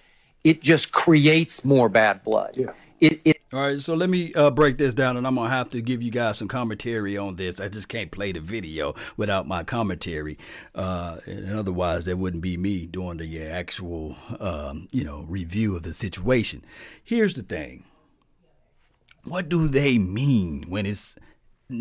it 0.44 0.62
just 0.62 0.92
creates 0.92 1.64
more 1.64 1.88
bad 1.88 2.24
blood. 2.24 2.56
Yeah. 2.56 2.72
It, 3.00 3.20
it 3.24 3.40
All 3.50 3.60
right, 3.60 3.80
so 3.80 3.94
let 3.94 4.10
me 4.10 4.34
uh, 4.34 4.50
break 4.50 4.76
this 4.76 4.92
down, 4.92 5.16
and 5.16 5.26
I'm 5.26 5.34
gonna 5.36 5.48
have 5.48 5.70
to 5.70 5.80
give 5.80 6.02
you 6.02 6.10
guys 6.10 6.36
some 6.36 6.48
commentary 6.48 7.16
on 7.16 7.36
this. 7.36 7.58
I 7.58 7.68
just 7.68 7.88
can't 7.88 8.10
play 8.10 8.32
the 8.32 8.40
video 8.40 8.94
without 9.16 9.48
my 9.48 9.64
commentary, 9.64 10.36
uh, 10.74 11.16
and 11.24 11.56
otherwise 11.56 12.04
that 12.04 12.18
wouldn't 12.18 12.42
be 12.42 12.58
me 12.58 12.84
doing 12.84 13.16
the 13.16 13.42
actual, 13.42 14.16
um, 14.38 14.86
you 14.90 15.02
know, 15.02 15.24
review 15.26 15.76
of 15.76 15.82
the 15.82 15.94
situation. 15.94 16.62
Here's 17.02 17.32
the 17.32 17.42
thing: 17.42 17.84
what 19.24 19.48
do 19.48 19.68
they 19.68 19.98
mean 19.98 20.64
when 20.68 20.86
it's 20.86 21.16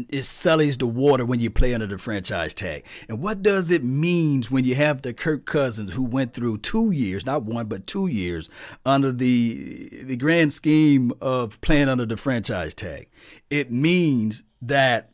it 0.10 0.24
sullies 0.24 0.78
the 0.78 0.86
water 0.86 1.26
when 1.26 1.40
you 1.40 1.50
play 1.50 1.74
under 1.74 1.88
the 1.88 1.98
franchise 1.98 2.54
tag. 2.54 2.84
And 3.08 3.22
what 3.22 3.42
does 3.42 3.72
it 3.72 3.84
mean 3.84 4.44
when 4.44 4.66
you 4.66 4.76
have 4.76 5.02
the 5.02 5.14
Kirk 5.14 5.46
Cousins 5.46 5.94
who 5.94 6.04
went 6.04 6.34
through 6.34 6.60
two 6.60 6.92
years, 6.92 7.26
not 7.26 7.44
one, 7.44 7.68
but 7.68 7.88
two 7.88 8.08
years 8.08 8.50
under 8.86 9.12
the 9.12 9.90
the 10.04 10.18
grand 10.18 10.54
scheme 10.54 11.12
of 11.22 11.60
playing 11.62 11.90
under 11.90 12.06
the 12.06 12.18
franchise 12.18 12.74
tag? 12.74 13.10
It 13.50 13.72
means 13.72 14.44
that 14.62 15.12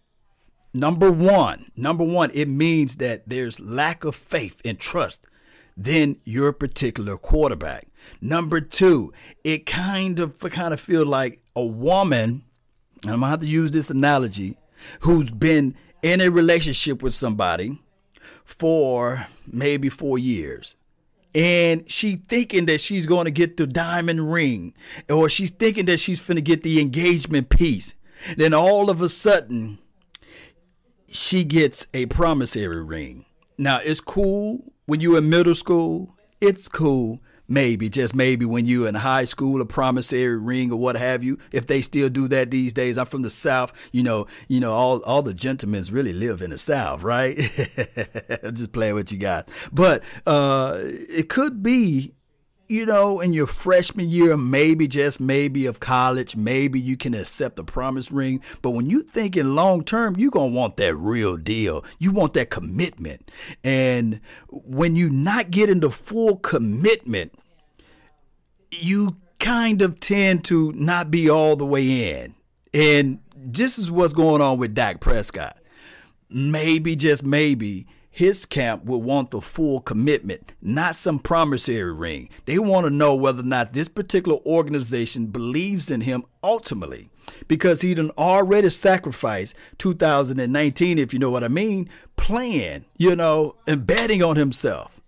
number 0.74 1.12
one, 1.12 1.72
number 1.76 2.04
one, 2.04 2.32
it 2.34 2.48
means 2.48 2.98
that 2.98 3.30
there's 3.30 3.60
lack 3.60 4.04
of 4.04 4.16
faith 4.16 4.62
and 4.66 4.80
trust 4.80 5.28
than 5.78 6.18
your 6.24 6.54
particular 6.54 7.18
quarterback. 7.18 7.88
Number 8.22 8.62
two, 8.62 9.14
it 9.44 9.66
kind 9.66 10.20
of 10.20 10.40
kind 10.40 10.74
of 10.74 10.80
feel 10.80 11.06
like 11.06 11.42
a 11.56 11.66
woman. 11.66 12.44
I'm 13.04 13.20
gonna 13.20 13.28
have 13.28 13.40
to 13.42 13.48
use 13.48 13.72
this 13.72 13.90
analogy 13.90 14.58
who's 15.02 15.32
been 15.32 15.76
in 16.02 16.22
a 16.22 16.30
relationship 16.30 17.02
with 17.02 17.14
somebody 17.14 17.80
for 18.44 19.28
maybe 19.48 19.90
four 19.90 20.20
years 20.20 20.76
and 21.36 21.92
she 21.92 22.16
thinking 22.16 22.66
that 22.66 22.80
she's 22.80 23.06
going 23.06 23.26
to 23.26 23.32
get 23.32 23.58
the 23.58 23.68
diamond 23.68 24.32
ring 24.32 24.74
or 25.10 25.28
she's 25.28 25.52
thinking 25.52 25.86
that 25.86 26.00
she's 26.00 26.26
going 26.26 26.38
to 26.38 26.42
get 26.42 26.64
the 26.64 26.80
engagement 26.80 27.50
piece. 27.50 27.94
Then 28.38 28.54
all 28.54 28.90
of 28.90 29.02
a 29.02 29.10
sudden 29.10 29.78
she 31.10 31.44
gets 31.44 31.88
a 31.94 32.06
promissory 32.06 32.82
ring. 32.82 33.26
Now 33.58 33.80
it's 33.84 34.00
cool 34.00 34.74
when 34.86 35.02
you're 35.02 35.18
in 35.18 35.30
middle 35.30 35.56
school. 35.56 36.16
It's 36.40 36.70
cool 36.70 37.20
maybe 37.48 37.90
just 37.90 38.16
maybe 38.16 38.46
when 38.46 38.66
you're 38.66 38.88
in 38.88 38.96
high 38.96 39.26
school 39.26 39.62
a 39.62 39.66
promissory 39.66 40.38
ring 40.38 40.72
or 40.72 40.80
what 40.80 40.96
have 40.96 41.24
you 41.24 41.38
if 41.52 41.68
they 41.68 41.82
still 41.82 42.10
do 42.10 42.28
that 42.28 42.52
these 42.52 42.74
days. 42.74 42.98
I'm 42.98 43.06
from 43.06 43.22
the 43.22 43.30
south 43.30 43.72
you 43.92 44.04
know 44.04 44.28
you 44.48 44.60
know 44.60 44.74
all, 44.74 45.00
all 45.04 45.22
the 45.22 45.34
gentlemen 45.34 45.84
really 45.92 46.14
live 46.14 46.42
in 46.42 46.52
the 46.52 46.60
south 46.60 47.04
right? 47.04 47.38
Just 48.54 48.72
playing 48.72 48.96
with 48.96 49.12
you 49.12 49.18
got 49.18 49.50
but 49.72 50.04
uh, 50.26 50.80
it 50.82 51.30
could 51.30 51.62
be 51.62 52.14
you 52.68 52.86
know, 52.86 53.20
in 53.20 53.34
your 53.34 53.48
freshman 53.48 54.10
year, 54.10 54.36
maybe 54.38 54.88
just 54.88 55.20
maybe 55.20 55.66
of 55.66 55.80
college, 55.80 56.36
maybe 56.36 56.80
you 56.80 56.98
can 56.98 57.14
accept 57.14 57.60
a 57.60 57.64
promise 57.64 58.12
ring. 58.12 58.42
But 58.62 58.72
when 58.72 58.90
you 58.90 59.04
thinking 59.04 59.56
long 59.56 59.84
term, 59.84 60.16
you're 60.18 60.32
gonna 60.32 60.48
want 60.48 60.78
that 60.78 60.96
real 60.96 61.38
deal. 61.38 61.84
You 62.00 62.12
want 62.12 62.34
that 62.34 62.50
commitment. 62.50 63.32
And 63.64 64.22
when 64.50 64.96
you 64.96 65.10
not 65.10 65.52
getting 65.52 65.80
the 65.80 65.92
full 65.92 66.38
commitment, 66.38 67.34
you 68.72 69.18
kind 69.40 69.82
of 69.82 70.00
tend 70.00 70.44
to 70.46 70.72
not 70.74 71.12
be 71.12 71.30
all 71.30 71.56
the 71.56 71.66
way 71.66 72.22
in. 72.22 72.36
And 72.74 73.20
this 73.36 73.78
is 73.78 73.92
what's 73.92 74.14
going 74.14 74.42
on 74.42 74.58
with 74.58 74.74
Dak 74.74 75.00
Prescott. 75.00 75.60
Maybe, 76.30 76.96
just 76.96 77.24
maybe, 77.24 77.86
his 78.16 78.46
camp 78.46 78.86
will 78.86 79.02
want 79.02 79.32
the 79.32 79.42
full 79.42 79.82
commitment, 79.82 80.54
not 80.62 80.96
some 80.96 81.20
promissory 81.20 81.92
ring. 81.92 82.30
They 82.46 82.58
want 82.58 82.86
to 82.86 82.90
know 82.90 83.14
whether 83.14 83.42
or 83.42 83.44
not 83.44 83.74
this 83.74 83.90
particular 83.90 84.38
organization 84.46 85.28
believes 85.28 85.92
in 85.92 86.00
him 86.00 86.24
ultimately 86.42 87.10
because 87.50 87.82
he'd 87.82 88.00
already 88.12 88.70
sacrificed 88.70 89.54
2019, 89.80 90.98
if 90.98 91.12
you 91.12 91.20
know 91.20 91.30
what 91.30 91.44
I 91.44 91.50
mean, 91.50 91.90
playing, 92.16 92.86
you 92.96 93.18
know, 93.18 93.58
and 93.68 93.86
betting 93.86 94.24
on 94.24 94.38
himself. 94.38 95.02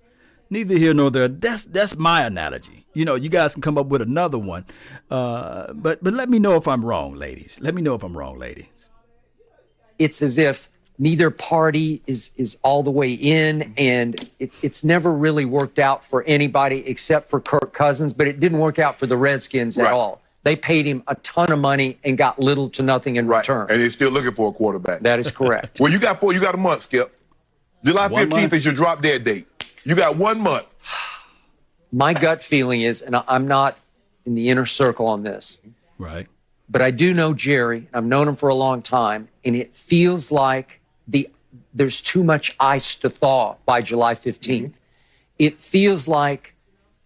Neither 0.50 0.78
here 0.78 0.94
nor 0.94 1.10
there. 1.10 1.30
That's 1.30 1.64
that's 1.64 1.96
my 1.96 2.26
analogy. 2.26 2.88
You 2.94 3.06
know, 3.06 3.16
you 3.16 3.30
guys 3.30 3.54
can 3.54 3.62
come 3.62 3.78
up 3.78 3.88
with 3.88 4.02
another 4.02 4.38
one, 4.38 4.66
uh, 5.10 5.72
but 5.72 6.04
but 6.04 6.14
let 6.14 6.28
me 6.28 6.40
know 6.40 6.58
if 6.58 6.68
I'm 6.68 6.84
wrong, 6.84 7.16
ladies. 7.16 7.58
Let 7.62 7.74
me 7.74 7.82
know 7.82 7.96
if 7.96 8.04
I'm 8.04 8.18
wrong, 8.18 8.38
ladies. 8.38 8.90
It's 9.98 10.22
as 10.22 10.38
if 10.38 10.70
neither 11.00 11.30
party 11.30 12.01
is 12.08 12.32
is 12.38 12.58
all 12.63 12.84
the 12.84 12.92
way 12.92 13.13
in 13.13 13.74
and 13.77 14.30
it, 14.39 14.51
it's 14.62 14.84
never 14.84 15.13
really 15.13 15.46
worked 15.46 15.80
out 15.80 16.04
for 16.04 16.24
anybody 16.24 16.84
except 16.88 17.30
for 17.30 17.39
Kirk 17.39 17.74
Cousins 17.74 18.13
but 18.13 18.27
it 18.27 18.39
didn't 18.39 18.60
work 18.60 18.80
out 18.80 18.98
for 18.98 19.06
the 19.06 19.18
Redskins 19.18 19.77
Right. 19.77 19.88
at 19.88 19.94
all 19.94 20.22
they 20.44 20.56
paid 20.56 20.86
him 20.86 21.04
a 21.08 21.16
ton 21.16 21.51
of 21.51 21.60
money 21.60 21.98
and 22.04 22.18
got 22.18 22.39
little 22.39 22.70
to 22.72 22.84
nothing 22.84 23.18
in 23.18 23.27
Right. 23.27 23.39
return 23.39 23.68
And 23.70 23.80
they're 23.82 23.89
still 23.89 24.10
looking 24.12 24.34
for 24.34 24.50
a 24.50 24.51
quarterback. 24.54 25.01
that 25.01 25.20
is 25.20 25.30
correct 25.32 25.80
well, 25.80 25.92
you 25.92 26.00
got 26.00 26.20
four. 26.20 26.34
You 26.34 26.39
got 26.39 26.56
a 26.56 26.58
month, 26.58 26.82
Skip. 26.84 27.13
July 27.86 28.08
15th 28.08 28.54
is 28.54 28.66
your 28.66 28.74
drop 28.74 29.01
dead 29.01 29.24
date. 29.24 29.46
You 29.84 29.96
got 29.96 30.16
one 30.18 30.42
month. 30.42 30.66
my 31.92 32.13
gut 32.13 32.42
feeling 32.42 32.82
is 32.82 33.01
and 33.01 33.16
I- 33.16 33.24
I'm 33.27 33.48
not 33.48 33.77
in 34.25 34.36
the 34.36 34.50
inner 34.50 34.66
circle 34.66 35.06
on 35.08 35.24
this 35.24 35.60
Right. 36.00 36.27
but 36.70 36.82
I 36.82 36.92
do 36.92 37.13
know 37.13 37.34
Jerry. 37.34 37.88
I've 37.94 38.04
known 38.06 38.27
him 38.27 38.36
for 38.36 38.50
a 38.50 38.56
long 38.56 38.82
time, 38.82 39.30
and 39.46 39.56
it 39.56 39.74
feels 39.75 40.32
like 40.32 40.76
the 41.08 41.30
there's 41.74 42.02
too 42.02 42.24
much 42.24 42.56
ice 42.60 42.96
to 42.96 43.10
thaw 43.10 43.56
by 43.66 43.82
July 43.82 44.14
15th. 44.14 44.40
Mm-hmm. 44.40 44.72
It 45.40 45.60
feels 45.60 46.08
like 46.08 46.56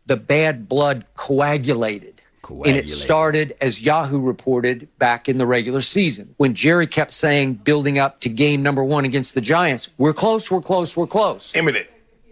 the 0.05 0.17
bad 0.17 0.67
blood 0.67 1.05
coagulated. 1.15 2.22
And 2.50 2.75
it 2.75 2.89
started, 2.89 3.55
as 3.62 3.81
Yahoo 3.81 4.20
reported, 4.20 4.89
back 4.98 5.29
in 5.29 5.38
the 5.38 5.46
regular 5.46 5.79
season 5.79 6.34
when 6.36 6.53
Jerry 6.53 6.86
kept 6.86 7.13
saying, 7.13 7.55
building 7.55 7.98
up 7.98 8.20
to 8.22 8.29
game 8.29 8.62
number 8.62 8.84
one 8.84 9.05
against 9.05 9.36
the 9.36 9.41
Giants, 9.41 9.93
we're 9.98 10.13
close, 10.13 10.51
we're 10.51 10.62
close, 10.62 10.98
we're 10.98 11.08
close. 11.08 11.55
Imminent. 11.55 11.88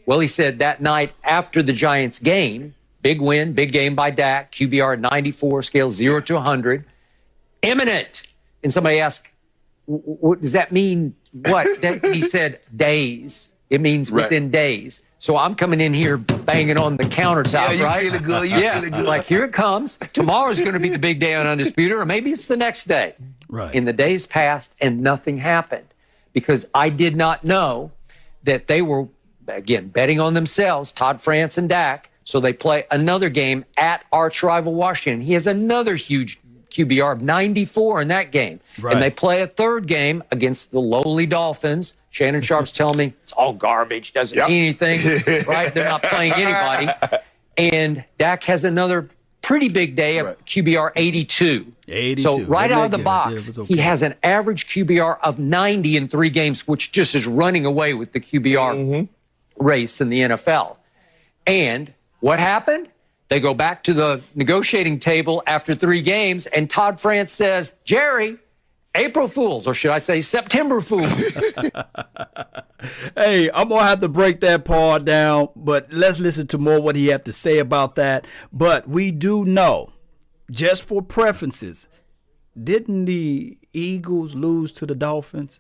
Well, 0.06 0.20
he 0.20 0.28
said 0.28 0.60
that 0.60 0.82
night 0.82 1.14
after 1.24 1.64
the 1.64 1.72
Giants 1.72 2.20
game, 2.20 2.76
big 3.02 3.22
win, 3.22 3.54
big 3.54 3.72
game 3.72 3.96
by 3.96 4.10
Dak, 4.10 4.52
QBR 4.52 5.00
94, 5.00 5.62
scale 5.62 5.90
0 5.90 6.20
to 6.22 6.34
100, 6.34 6.84
imminent. 7.62 8.24
And 8.62 8.74
somebody 8.74 9.00
asked, 9.00 9.30
what 9.86 10.42
does 10.42 10.52
that 10.52 10.72
mean? 10.72 11.16
What? 11.32 11.82
That- 11.82 12.04
he 12.14 12.22
said, 12.22 12.60
days. 12.76 13.50
It 13.70 13.82
means 13.82 14.12
Right. 14.12 14.24
within 14.24 14.50
days. 14.50 15.02
So 15.20 15.36
I'm 15.38 15.54
coming 15.54 15.82
in 15.82 15.94
here 15.94 16.18
banging 16.18 16.78
on 16.78 16.96
the 16.98 17.04
countertop, 17.04 17.54
Yeah, 17.54 17.72
you 17.74 17.84
right? 17.84 18.02
feeling 18.04 18.24
good, 18.24 18.50
you 18.50 18.58
yeah. 18.58 18.76
feeling 18.80 18.92
good. 18.92 19.06
Like, 19.06 19.26
here 19.26 19.44
it 19.44 19.52
comes. 19.52 19.98
Tomorrow's 20.14 20.62
going 20.62 20.74
to 20.74 20.80
be 20.80 20.90
the 20.90 20.98
big 21.00 21.20
day 21.20 21.36
on 21.36 21.46
Undisputed, 21.46 21.98
or 21.98 22.06
maybe 22.06 22.32
it's 22.32 22.46
the 22.48 22.56
next 22.58 22.88
day. 22.88 23.16
Right. 23.50 23.76
And 23.76 23.86
the 23.88 23.94
days 23.94 24.26
passed 24.26 24.76
and 24.80 25.02
nothing 25.02 25.40
happened 25.40 25.88
because 26.34 26.68
I 26.74 26.90
did 26.90 27.16
not 27.18 27.44
know 27.44 27.92
that 28.44 28.68
they 28.68 28.82
were, 28.82 29.08
again, 29.48 29.90
betting 29.90 30.20
on 30.22 30.36
themselves, 30.36 30.92
Todd 30.92 31.22
France 31.22 31.58
and 31.58 31.68
Dak. 31.68 32.10
So 32.24 32.40
they 32.40 32.54
play 32.54 32.86
another 32.90 33.30
game 33.30 33.66
at 33.78 34.04
arch 34.14 34.42
rival 34.42 34.74
Washington. 34.74 35.22
He 35.22 35.34
has 35.34 35.48
another 35.48 35.96
huge 35.96 36.40
QBR 36.72 37.14
of 37.14 37.22
94 37.22 38.02
in 38.02 38.08
that 38.10 38.32
game. 38.32 38.60
Right. 38.80 38.94
And 38.94 39.02
they 39.02 39.10
play 39.10 39.42
a 39.42 39.48
third 39.48 39.88
game 39.88 40.24
against 40.32 40.72
the 40.72 40.80
lowly 40.80 41.26
Dolphins. 41.26 41.98
Shannon 42.10 42.42
Sharpe's 42.44 42.72
telling 42.72 42.98
me 42.98 43.14
it's 43.22 43.32
all 43.34 43.54
garbage, 43.54 44.14
doesn't 44.14 44.38
Yep. 44.38 44.50
mean 44.50 44.62
anything, 44.62 45.00
right? 45.48 45.74
They're 45.74 45.86
not 45.90 46.04
playing 46.04 46.34
anybody. 46.34 46.92
And 47.58 48.04
Dak 48.18 48.44
has 48.46 48.64
another 48.64 49.10
pretty 49.42 49.70
big 49.70 49.96
day 49.96 50.18
of 50.20 50.28
Right. 50.28 50.46
QBR 50.46 50.92
82. 50.96 51.74
82. 51.88 52.22
So 52.22 52.42
right 52.44 52.72
out 52.72 52.86
of 52.86 52.92
the? 52.92 52.98
Yeah, 53.00 53.04
box, 53.04 53.50
it 53.50 53.58
okay. 53.58 53.74
he 53.74 53.80
has 53.80 54.02
an 54.02 54.16
average 54.24 54.68
QBR 54.68 55.18
of 55.22 55.40
90 55.40 55.98
in 55.98 56.08
three 56.08 56.30
games, 56.30 56.68
which 56.68 56.92
just 56.92 57.16
is 57.16 57.26
running 57.28 57.66
away 57.66 57.94
with 57.94 58.12
the 58.12 58.20
QBR 58.20 58.76
Mm-hmm. 58.76 59.66
race 59.66 60.00
in 60.02 60.10
the 60.10 60.20
NFL. 60.22 60.78
And 61.48 61.94
what 62.20 62.40
happened? 62.40 62.90
They 63.30 63.40
go 63.40 63.54
back 63.54 63.84
to 63.84 63.94
the 63.94 64.22
negotiating 64.36 65.00
table 65.00 65.42
after 65.48 65.76
three 65.76 66.02
games, 66.02 66.46
and 66.48 66.70
Todd 66.70 67.00
France 67.00 67.32
says, 67.32 67.76
Jerry, 67.84 68.38
April 68.96 69.28
Fools, 69.28 69.68
or 69.68 69.74
should 69.74 69.92
I 69.92 70.00
say 70.00 70.20
September 70.20 70.82
Fools? 70.82 71.40
Hey, 73.16 73.50
I'm 73.52 73.70
gonna 73.70 73.84
have 73.84 74.00
to 74.02 74.08
break 74.08 74.40
that 74.42 74.66
part 74.66 75.06
down, 75.06 75.50
but 75.56 75.92
let's 75.92 76.20
listen 76.20 76.48
to 76.48 76.58
more 76.58 76.80
what 76.80 76.96
he 76.96 77.08
had 77.08 77.26
to 77.26 77.34
say 77.34 77.60
about 77.60 77.96
that. 77.96 78.26
But 78.54 78.88
we 78.88 79.12
do 79.12 79.46
know, 79.46 79.92
just 80.50 80.88
for 80.88 81.02
preferences, 81.02 81.88
didn't 82.62 83.06
the 83.06 83.58
Eagles 83.74 84.36
lose 84.36 84.72
to 84.74 84.86
the 84.86 84.96
Dolphins? 84.96 85.60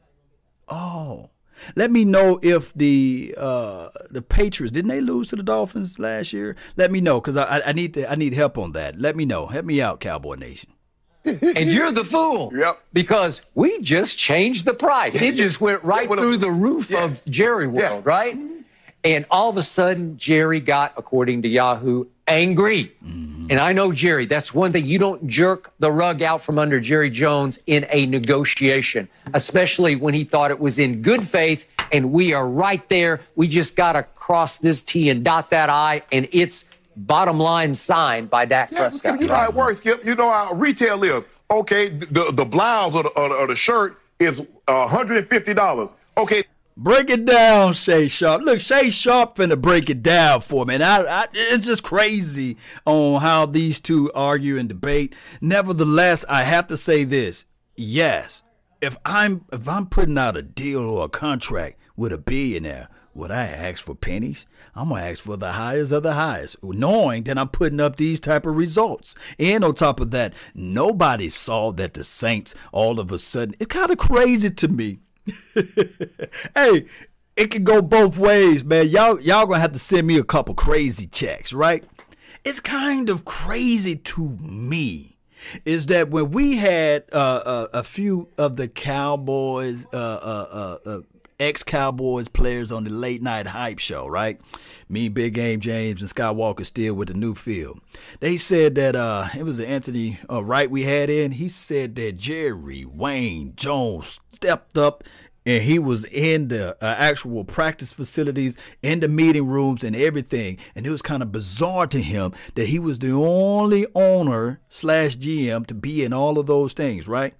Oh, 0.67 1.29
let 1.75 1.91
me 1.91 2.05
know 2.05 2.39
if 2.41 2.73
the 2.73 3.33
uh, 3.37 3.89
the 4.09 4.21
Patriots 4.21 4.71
didn't 4.71 4.89
they 4.89 5.01
lose 5.01 5.29
to 5.29 5.35
the 5.35 5.43
Dolphins 5.43 5.99
last 5.99 6.33
year? 6.33 6.55
Let 6.77 6.91
me 6.91 7.01
know 7.01 7.19
because 7.21 7.35
I, 7.37 7.57
I- 7.57 7.67
I 7.69 7.73
need 7.73 7.93
to, 7.95 8.09
I 8.11 8.15
need 8.15 8.33
help 8.33 8.57
on 8.57 8.71
that. 8.73 8.99
Let 8.99 9.15
me 9.15 9.25
know. 9.25 9.47
Help 9.47 9.65
me 9.65 9.81
out, 9.81 9.99
Cowboy 9.99 10.35
Nation. 10.35 10.71
and 11.25 11.69
you're 11.69 11.91
the 11.91 12.03
fool. 12.05 12.51
Yep. 12.55 12.81
Because 12.93 13.41
we 13.53 13.79
just 13.81 14.17
changed 14.17 14.63
the 14.65 14.73
price. 14.73 15.21
It 15.21 15.35
just 15.35 15.59
went 15.59 15.83
right 15.83 16.09
what 16.09 16.17
a- 16.17 16.21
through 16.21 16.37
the 16.37 16.51
roof 16.51 16.89
Yeah. 16.91 17.03
of 17.03 17.23
Jerry 17.25 17.67
World, 17.67 18.03
Yeah. 18.05 18.11
right? 18.11 18.37
And 19.03 19.25
all 19.31 19.49
of 19.49 19.57
a 19.57 19.63
sudden, 19.63 20.17
Jerry 20.17 20.59
got, 20.59 20.93
according 20.97 21.41
to 21.43 21.47
Yahoo, 21.49 22.05
angry. 22.29 22.93
Mm-hmm. 23.05 23.47
And 23.49 23.59
I 23.59 23.73
know 23.73 23.91
Jerry, 23.91 24.25
that's 24.27 24.53
one 24.53 24.71
thing. 24.71 24.85
You 24.85 24.99
don't 24.99 25.27
jerk 25.27 25.73
the 25.79 25.91
rug 25.91 26.21
out 26.21 26.41
from 26.41 26.59
under 26.59 26.79
Jerry 26.79 27.09
Jones 27.09 27.59
in 27.65 27.87
a 27.89 28.05
negotiation, 28.05 29.09
especially 29.33 29.95
when 29.95 30.13
he 30.13 30.23
thought 30.23 30.51
it 30.51 30.59
was 30.59 30.77
in 30.79 31.01
good 31.01 31.23
faith. 31.23 31.65
And 31.91 32.11
we 32.11 32.33
are 32.33 32.47
right 32.47 32.87
there. 32.89 33.21
We 33.35 33.47
just 33.47 33.75
got 33.75 33.93
to 33.93 34.03
cross 34.03 34.57
this 34.57 34.81
T 34.81 35.09
and 35.09 35.23
dot 35.23 35.49
that 35.49 35.69
I. 35.69 36.03
And 36.11 36.27
it's 36.31 36.65
bottom 36.95 37.39
line 37.39 37.73
signed 37.73 38.29
by 38.29 38.45
Dak 38.45 38.71
Yeah, 38.71 38.77
Prescott. 38.89 39.19
you 39.19 39.27
know 39.27 39.33
how 39.33 39.45
it 39.49 39.53
works, 39.55 39.79
Skip. 39.79 40.05
You 40.05 40.13
know 40.15 40.29
how 40.31 40.53
retail 40.53 41.03
is. 41.03 41.25
Okay, 41.49 41.89
the 41.89 42.31
the 42.31 42.45
blouse 42.45 42.93
or 42.93 43.01
the, 43.03 43.09
or 43.19 43.29
the, 43.29 43.35
or 43.35 43.47
the 43.47 43.55
shirt 43.55 43.99
is 44.19 44.41
$150. 44.67 45.93
Okay. 46.17 46.43
Break 46.81 47.09
it 47.09 47.25
down, 47.25 47.73
Shay 47.73 48.07
Sharpe. 48.07 48.41
Look, 48.43 48.61
Shay 48.61 48.89
Sharpe 48.89 49.35
finna 49.35 49.59
break 49.59 49.89
it 49.89 50.01
down 50.01 50.39
for 50.39 50.65
me. 50.65 50.75
And 50.75 50.83
I, 50.83 51.23
I, 51.23 51.27
it's 51.33 51.65
just 51.65 51.83
crazy 51.83 52.55
on 52.85 53.19
how 53.19 53.45
these 53.45 53.81
two 53.81 54.09
argue 54.13 54.57
and 54.57 54.69
debate. 54.69 55.13
Nevertheless, 55.41 56.23
I 56.29 56.43
have 56.43 56.67
to 56.67 56.77
say 56.77 57.03
this. 57.03 57.43
Yes, 57.75 58.43
if 58.79 58.95
I'm 59.03 59.43
if 59.51 59.67
I'm 59.67 59.87
putting 59.87 60.17
out 60.17 60.37
a 60.37 60.41
deal 60.41 60.79
or 60.79 61.03
a 61.03 61.09
contract 61.09 61.77
with 61.97 62.13
a 62.13 62.17
billionaire, 62.17 62.87
would 63.13 63.29
I 63.29 63.47
ask 63.47 63.83
for 63.83 63.93
pennies? 63.93 64.45
I'm 64.73 64.87
gonna 64.87 65.01
ask 65.01 65.21
for 65.21 65.35
the 65.35 65.51
highest 65.51 65.91
of 65.91 66.03
the 66.03 66.13
highest, 66.13 66.63
knowing 66.63 67.23
that 67.25 67.37
I'm 67.37 67.49
putting 67.49 67.81
up 67.81 67.97
these 67.97 68.21
type 68.21 68.45
of 68.45 68.55
results. 68.55 69.15
And 69.37 69.65
on 69.65 69.75
top 69.75 69.99
of 69.99 70.11
that, 70.11 70.33
nobody 70.55 71.27
saw 71.27 71.73
that 71.73 71.93
the 71.93 72.05
Saints 72.05 72.55
all 72.71 73.01
of 73.01 73.11
a 73.11 73.19
sudden. 73.19 73.55
It's 73.59 73.67
kind 73.67 73.91
of 73.91 73.97
crazy 73.97 74.49
to 74.49 74.69
me 74.69 74.99
hey, 76.55 76.85
it 77.35 77.51
can 77.51 77.63
go 77.63 77.81
both 77.81 78.17
ways, 78.17 78.63
man. 78.63 78.89
Y'all, 78.89 79.19
y'all 79.19 79.45
gonna 79.45 79.59
have 79.59 79.71
to 79.71 79.79
send 79.79 80.07
me 80.07 80.17
a 80.17 80.23
couple 80.23 80.55
crazy 80.55 81.07
checks, 81.07 81.53
right? 81.53 81.83
It's 82.43 82.59
kind 82.59 83.09
of 83.09 83.25
crazy 83.25 83.95
to 83.95 84.29
me 84.41 85.17
is 85.65 85.87
that 85.87 86.09
when 86.09 86.31
we 86.31 86.57
had 86.57 87.05
uh, 87.11 87.41
uh, 87.45 87.67
a 87.73 87.83
few 87.83 88.29
of 88.37 88.55
the 88.55 88.67
Cowboys, 88.67 89.87
uh, 89.93 89.97
uh, 89.97 90.77
uh, 90.85 90.89
uh 90.89 90.99
ex 91.39 91.63
Cowboys 91.63 92.27
players 92.27 92.71
on 92.71 92.83
the 92.83 92.89
late 92.89 93.21
night 93.21 93.47
hype 93.47 93.79
show, 93.79 94.07
right? 94.07 94.39
Me, 94.87 95.09
Big 95.09 95.33
Game 95.33 95.59
James, 95.59 96.01
and 96.01 96.09
Scott 96.09 96.35
Walker 96.35 96.63
still 96.63 96.93
with 96.93 97.07
the 97.07 97.13
new 97.13 97.33
field. 97.33 97.79
They 98.19 98.37
said 98.37 98.75
that 98.75 98.95
uh, 98.95 99.27
it 99.37 99.43
was 99.43 99.59
Anthony 99.59 100.19
uh, 100.29 100.43
Wright 100.43 100.69
we 100.69 100.83
had 100.83 101.09
in. 101.09 101.33
He 101.33 101.47
said 101.47 101.95
that 101.95 102.17
Jerry 102.17 102.85
Wayne 102.85 103.53
Jones 103.55 104.19
stepped 104.31 104.77
up 104.77 105.03
and 105.45 105.63
he 105.63 105.79
was 105.79 106.05
in 106.05 106.49
the 106.49 106.77
uh, 106.79 106.95
actual 106.97 107.43
practice 107.43 107.93
facilities, 107.93 108.57
in 108.81 108.99
the 108.99 109.07
meeting 109.07 109.47
rooms, 109.47 109.83
and 109.83 109.95
everything. 109.95 110.57
And 110.75 110.85
it 110.85 110.91
was 110.91 111.01
kind 111.01 111.23
of 111.23 111.31
bizarre 111.31 111.87
to 111.87 112.01
him 112.01 112.33
that 112.55 112.67
he 112.67 112.77
was 112.77 112.99
the 112.99 113.11
only 113.13 113.87
owner 113.95 114.59
slash 114.69 115.17
GM 115.17 115.65
to 115.67 115.73
be 115.73 116.03
in 116.03 116.13
all 116.13 116.37
of 116.37 116.45
those 116.45 116.73
things, 116.73 117.07
right? 117.07 117.33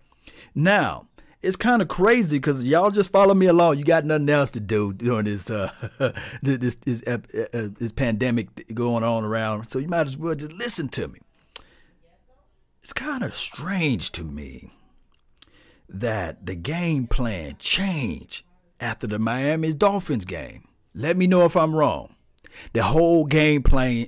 Now, 0.55 1.07
it's 1.41 1.55
kind 1.55 1.81
of 1.81 1.87
crazy 1.87 2.37
because 2.37 2.63
y'all 2.63 2.91
just 2.91 3.11
follow 3.11 3.33
me 3.33 3.45
along. 3.45 3.77
You 3.77 3.85
got 3.85 4.05
nothing 4.05 4.29
else 4.29 4.51
to 4.51 4.59
do 4.59 4.93
during 4.93 5.25
this 5.25 5.49
uh, 5.49 5.71
this 6.41 6.75
this, 6.75 7.03
uh, 7.07 7.19
uh, 7.53 7.69
this 7.77 7.91
pandemic 7.91 8.73
going 8.73 9.03
on 9.03 9.23
around, 9.23 9.69
so 9.69 9.79
you 9.79 9.87
might 9.87 10.07
as 10.07 10.17
well 10.17 10.35
just 10.35 10.53
listen 10.53 10.89
to 10.89 11.07
me. 11.07 11.19
It's 12.81 12.93
kind 12.93 13.23
of 13.23 13.35
strange 13.35 14.11
to 14.13 14.23
me 14.23 14.71
that 15.87 16.45
the 16.45 16.55
game 16.55 17.07
plan 17.07 17.55
changed 17.59 18.43
after 18.79 19.07
the 19.07 19.19
Miami 19.19 19.73
Dolphins 19.73 20.25
game. 20.25 20.67
Let 20.93 21.17
me 21.17 21.27
know 21.27 21.45
if 21.45 21.55
I'm 21.55 21.75
wrong. 21.75 22.15
The 22.73 22.83
whole 22.83 23.25
game 23.25 23.63
plan, 23.63 24.07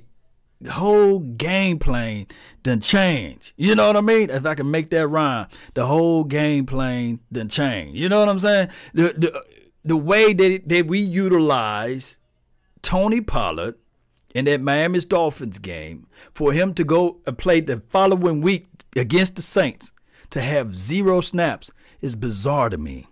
whole 0.68 1.18
game 1.18 1.78
plan 1.78 2.26
then 2.62 2.80
change. 2.80 3.54
You 3.56 3.74
know 3.74 3.86
what 3.86 3.96
I 3.96 4.00
mean? 4.00 4.30
If 4.30 4.46
I 4.46 4.54
can 4.54 4.70
make 4.70 4.90
that 4.90 5.08
rhyme, 5.08 5.48
the 5.74 5.86
whole 5.86 6.24
game 6.24 6.66
plan 6.66 7.20
then 7.30 7.48
change. 7.48 7.96
You 7.96 8.08
know 8.08 8.20
what 8.20 8.28
I'm 8.28 8.40
saying? 8.40 8.68
The 8.94 9.14
the, 9.16 9.44
the 9.84 9.96
way 9.96 10.32
that, 10.32 10.68
that 10.68 10.86
we 10.86 11.00
utilize 11.00 12.18
Tony 12.82 13.20
Pollard 13.20 13.76
in 14.34 14.44
that 14.46 14.60
Miami's 14.60 15.04
Dolphins 15.04 15.58
game 15.58 16.06
for 16.32 16.52
him 16.52 16.74
to 16.74 16.84
go 16.84 17.20
and 17.26 17.36
play 17.36 17.60
the 17.60 17.80
following 17.80 18.40
week 18.40 18.66
against 18.96 19.36
the 19.36 19.42
Saints 19.42 19.92
to 20.30 20.40
have 20.40 20.78
zero 20.78 21.20
snaps 21.20 21.70
is 22.00 22.16
bizarre 22.16 22.70
to 22.70 22.78
me. 22.78 23.06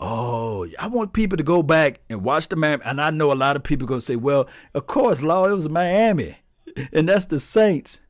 Oh, 0.00 0.66
I 0.78 0.86
want 0.86 1.12
people 1.12 1.36
to 1.36 1.42
go 1.42 1.62
back 1.62 2.00
and 2.08 2.24
watch 2.24 2.48
the 2.48 2.56
Miami. 2.56 2.82
And 2.84 3.00
I 3.00 3.10
know 3.10 3.32
a 3.32 3.34
lot 3.34 3.56
of 3.56 3.62
people 3.62 3.86
going 3.86 4.00
to 4.00 4.06
say, 4.06 4.16
well, 4.16 4.48
of 4.74 4.86
course, 4.86 5.22
Law, 5.22 5.44
it 5.44 5.52
was 5.52 5.68
Miami. 5.68 6.38
And 6.92 7.08
that's 7.08 7.26
the 7.26 7.38
Saints. 7.38 8.00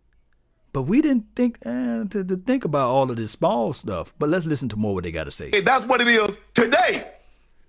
But 0.73 0.83
we 0.83 1.03
didn't 1.03 1.27
think 1.35 1.59
eh, 1.63 2.05
to, 2.11 2.25
to, 2.25 2.37
think 2.37 2.65
about 2.65 2.91
all 2.91 3.11
of 3.11 3.17
this 3.17 3.33
small 3.33 3.73
stuff. 3.73 4.15
But 4.19 4.29
let's 4.29 4.47
listen 4.47 4.69
to 4.69 4.77
more 4.77 4.95
what 4.95 5.05
they 5.05 5.11
got 5.11 5.25
to 5.25 5.33
say. 5.33 5.51
Hey, 5.51 5.63
that's 5.63 5.85
what 5.85 6.01
it 6.01 6.07
is 6.07 6.37
today. 6.55 7.11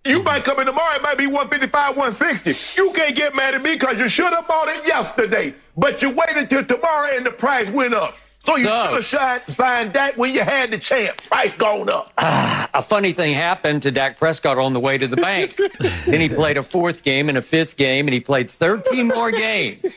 You 0.05 0.17
mm-hmm. 0.17 0.25
might 0.25 0.43
come 0.43 0.59
in 0.59 0.67
tomorrow, 0.67 0.95
it 0.95 1.01
might 1.01 1.17
be 1.17 1.25
155, 1.25 1.97
160. 1.97 2.79
You 2.79 2.91
can't 2.91 3.15
get 3.15 3.35
mad 3.35 3.55
at 3.55 3.63
me 3.63 3.73
because 3.73 3.97
you 3.97 4.09
should 4.09 4.31
have 4.33 4.47
bought 4.47 4.67
it 4.67 4.85
yesterday. 4.85 5.55
But 5.75 6.01
you 6.01 6.11
waited 6.11 6.49
till 6.49 6.63
tomorrow 6.63 7.15
and 7.15 7.25
the 7.25 7.31
price 7.31 7.71
went 7.71 7.93
up. 7.93 8.15
So 8.43 8.57
you 8.57 8.63
so, 8.63 9.01
should 9.01 9.19
have 9.19 9.47
signed 9.47 9.93
Dak 9.93 10.17
when 10.17 10.33
you 10.33 10.41
had 10.41 10.71
the 10.71 10.79
chance. 10.79 11.27
Price 11.27 11.55
going 11.55 11.89
up. 11.89 12.11
Uh, 12.17 12.67
a 12.73 12.81
funny 12.81 13.13
thing 13.13 13.33
happened 13.33 13.83
to 13.83 13.91
Dak 13.91 14.17
Prescott 14.17 14.57
on 14.57 14.73
the 14.73 14.79
way 14.79 14.97
to 14.97 15.07
the 15.07 15.15
bank. 15.15 15.59
then 15.79 16.19
he 16.19 16.27
played 16.27 16.57
a 16.57 16.63
fourth 16.63 17.03
game 17.03 17.29
and 17.29 17.37
a 17.37 17.41
fifth 17.41 17.77
game, 17.77 18.07
and 18.07 18.13
he 18.13 18.19
played 18.19 18.49
13 18.49 19.07
more 19.07 19.31
games. 19.31 19.95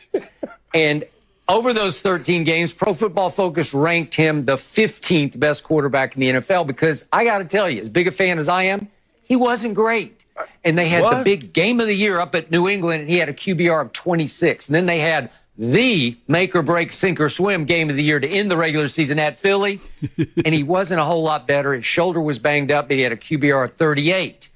And 0.75 1.05
over 1.49 1.73
those 1.73 2.01
13 2.03 2.45
games, 2.45 2.75
Pro 2.75 2.93
Football 2.93 3.31
Focus 3.31 3.73
ranked 3.73 4.15
him 4.15 4.45
the 4.45 4.57
15th 4.57 5.39
best 5.39 5.65
quarterback 5.65 6.15
in 6.15 6.21
the 6.21 6.31
NFL 6.31 6.67
because 6.67 7.09
I 7.13 7.25
got 7.25 7.39
to 7.39 7.45
tell 7.47 7.71
you, 7.71 7.81
as 7.81 7.89
big 7.89 8.09
a 8.09 8.11
fan 8.11 8.39
as 8.39 8.51
I 8.51 8.65
am, 8.65 8.89
he 9.23 9.37
wasn't 9.37 9.75
great. 9.75 10.21
And 10.65 10.77
they 10.77 10.89
had 10.89 11.03
what? 11.03 11.19
the 11.19 11.25
big 11.25 11.53
game 11.53 11.81
of 11.81 11.87
the 11.87 11.95
year 11.95 12.19
up 12.19 12.35
at 12.35 12.51
New 12.51 12.69
England, 12.69 13.03
and 13.03 13.11
he 13.11 13.19
had 13.19 13.29
a 13.31 13.33
QBR 13.35 13.81
of 13.81 13.93
26. 13.93 14.67
And 14.67 14.75
then 14.75 14.85
they 14.87 15.01
had 15.01 15.31
the 15.57 16.17
make 16.27 16.55
or 16.57 16.63
break, 16.63 16.93
sink 16.93 17.21
or 17.21 17.29
swim 17.29 17.65
game 17.65 17.91
of 17.91 17.97
the 17.97 18.03
year 18.03 18.19
to 18.19 18.29
end 18.29 18.51
the 18.51 18.57
regular 18.57 18.89
season 18.89 19.19
at 19.19 19.39
Philly. 19.39 19.81
and 20.45 20.55
he 20.55 20.63
wasn't 20.63 21.01
a 21.01 21.05
whole 21.05 21.23
lot 21.23 21.47
better. 21.47 21.73
His 21.75 21.87
shoulder 21.87 22.21
was 22.21 22.39
banged 22.39 22.73
up, 22.73 22.89
but 22.89 22.97
he 22.97 23.03
had 23.03 23.13
a 23.13 23.17
QBR 23.17 23.65
of 23.65 23.71
38. 23.73 24.51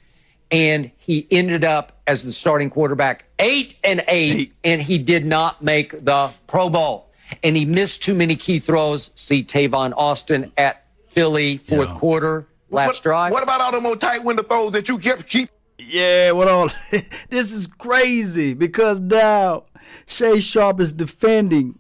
And 0.51 0.91
he 0.97 1.27
ended 1.31 1.63
up 1.63 2.01
as 2.07 2.25
the 2.25 2.33
starting 2.33 2.71
quarterback, 2.71 3.27
eight 3.39 3.75
and 3.85 4.03
eight, 4.09 4.39
eight. 4.39 4.55
and 4.65 4.83
he 4.83 4.99
did 4.99 5.27
not 5.27 5.63
make 5.63 6.05
the 6.05 6.31
Pro 6.47 6.71
Bowl. 6.71 7.11
And 7.43 7.55
he 7.55 7.67
missed 7.67 8.03
too 8.03 8.15
many 8.15 8.35
key 8.35 8.59
throws. 8.59 9.11
See 9.15 9.45
Tavon 9.45 9.93
Austin 9.95 10.51
at 10.57 10.87
Philly, 11.11 11.59
fourth 11.59 11.91
yeah. 11.91 11.95
quarter, 11.97 12.47
last 12.71 12.89
what, 12.89 13.03
drive. 13.03 13.33
What 13.33 13.43
about 13.43 13.61
all 13.61 13.73
the 13.73 13.81
more 13.81 13.97
tight 13.97 14.25
window 14.25 14.43
throws 14.43 14.73
that 14.73 14.89
you 14.89 14.99
kept 14.99 15.27
keep? 15.27 15.51
Yeah, 15.79 16.33
what 16.33 16.49
all? 16.49 16.71
this 17.31 17.53
is 17.53 17.67
crazy 17.67 18.55
because 18.55 19.01
now 19.01 19.65
Shay 20.09 20.41
Sharpe 20.41 20.81
is 20.81 20.95
defending 20.95 21.79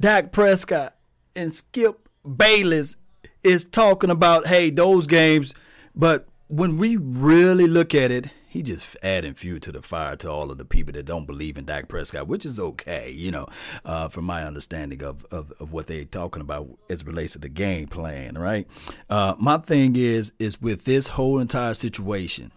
Dak 0.00 0.32
Prescott 0.32 0.96
and 1.36 1.54
Skip 1.54 2.08
Bayless 2.24 2.96
is 3.44 3.64
talking 3.64 4.10
about, 4.10 4.48
hey, 4.48 4.68
those 4.70 5.06
games. 5.06 5.54
But 5.94 6.26
when 6.48 6.76
we 6.76 6.96
really 6.96 7.68
look 7.68 7.94
at 7.94 8.10
it, 8.10 8.30
he 8.48 8.62
just 8.62 8.96
adding 9.00 9.34
fuel 9.34 9.60
to 9.60 9.70
the 9.70 9.80
fire 9.80 10.16
to 10.16 10.28
all 10.28 10.50
of 10.50 10.58
the 10.58 10.64
people 10.64 10.92
that 10.94 11.04
don't 11.04 11.24
believe 11.26 11.56
in 11.56 11.66
Dak 11.66 11.86
Prescott, 11.86 12.26
which 12.26 12.44
is 12.44 12.58
okay, 12.58 13.12
you 13.12 13.30
know, 13.30 13.46
uh, 13.84 14.08
from 14.08 14.24
my 14.24 14.42
understanding 14.42 15.04
of, 15.04 15.24
of, 15.26 15.52
of, 15.60 15.72
what 15.72 15.86
they're 15.86 16.04
talking 16.04 16.40
about 16.40 16.68
as 16.90 17.06
relates 17.06 17.34
to 17.34 17.38
the 17.38 17.48
game 17.48 17.86
plan, 17.86 18.36
right? 18.36 18.66
Uh, 19.08 19.34
my 19.38 19.58
thing 19.58 19.94
is, 19.94 20.32
is 20.40 20.60
with 20.60 20.84
this 20.84 21.08
whole 21.08 21.38
entire 21.38 21.74
situation, 21.74 22.50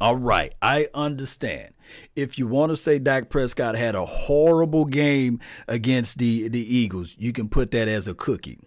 all 0.00 0.16
right, 0.16 0.54
I 0.62 0.88
understand. 0.94 1.74
If 2.14 2.38
you 2.38 2.46
want 2.46 2.70
to 2.70 2.76
say 2.76 2.98
Dak 2.98 3.28
Prescott 3.28 3.76
had 3.76 3.94
a 3.94 4.04
horrible 4.04 4.84
game 4.84 5.40
against 5.68 6.18
the 6.18 6.48
the 6.48 6.76
Eagles, 6.76 7.14
you 7.18 7.32
can 7.32 7.48
put 7.48 7.70
that 7.72 7.88
as 7.88 8.08
a 8.08 8.14
cookie. 8.14 8.58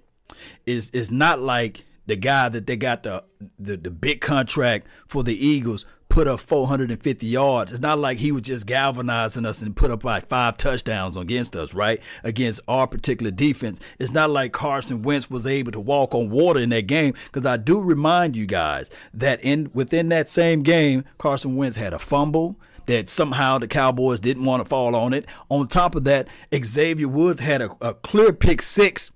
It's 0.65 0.89
it's 0.93 1.11
not 1.11 1.39
like 1.39 1.85
the 2.05 2.15
guy 2.15 2.49
that 2.49 2.67
they 2.67 2.75
got 2.75 3.03
the 3.03 3.23
the, 3.57 3.77
the 3.77 3.91
big 3.91 4.21
contract 4.21 4.87
for 5.07 5.23
the 5.23 5.45
Eagles 5.45 5.85
put 6.09 6.27
up 6.27 6.39
450 6.39 7.25
yards. 7.25 7.71
It's 7.71 7.81
not 7.81 7.99
like 7.99 8.17
he 8.17 8.31
was 8.31 8.41
just 8.41 8.65
galvanizing 8.65 9.45
us 9.45 9.61
and 9.61 9.75
put 9.75 9.91
up 9.91 10.03
like 10.03 10.27
five 10.27 10.57
touchdowns 10.57 11.15
against 11.15 11.55
us, 11.55 11.73
right? 11.73 12.01
Against 12.23 12.61
our 12.67 12.87
particular 12.87 13.31
defense. 13.31 13.79
It's 13.99 14.11
not 14.11 14.31
like 14.31 14.51
Carson 14.51 15.03
Wentz 15.03 15.29
was 15.29 15.45
able 15.45 15.71
to 15.71 15.79
walk 15.79 16.15
on 16.15 16.29
water 16.29 16.59
in 16.59 16.69
that 16.69 16.87
game 16.87 17.13
because 17.25 17.45
I 17.45 17.57
do 17.57 17.79
remind 17.79 18.35
you 18.35 18.47
guys 18.47 18.89
that 19.13 19.39
in 19.41 19.69
within 19.73 20.09
that 20.09 20.29
same 20.29 20.63
game, 20.63 21.05
Carson 21.19 21.55
Wentz 21.55 21.77
had 21.77 21.93
a 21.93 21.99
fumble 21.99 22.59
that 22.89 23.07
somehow 23.07 23.59
the 23.59 23.67
Cowboys 23.67 24.19
didn't 24.19 24.45
want 24.45 24.63
to 24.63 24.67
fall 24.67 24.95
on 24.95 25.13
it. 25.13 25.27
On 25.49 25.67
top 25.67 25.93
of 25.93 26.05
that, 26.05 26.27
Xavier 26.53 27.07
Woods 27.07 27.39
had 27.39 27.61
a, 27.61 27.69
a 27.81 27.93
clear 27.93 28.33
pick 28.33 28.63
six 28.63 29.11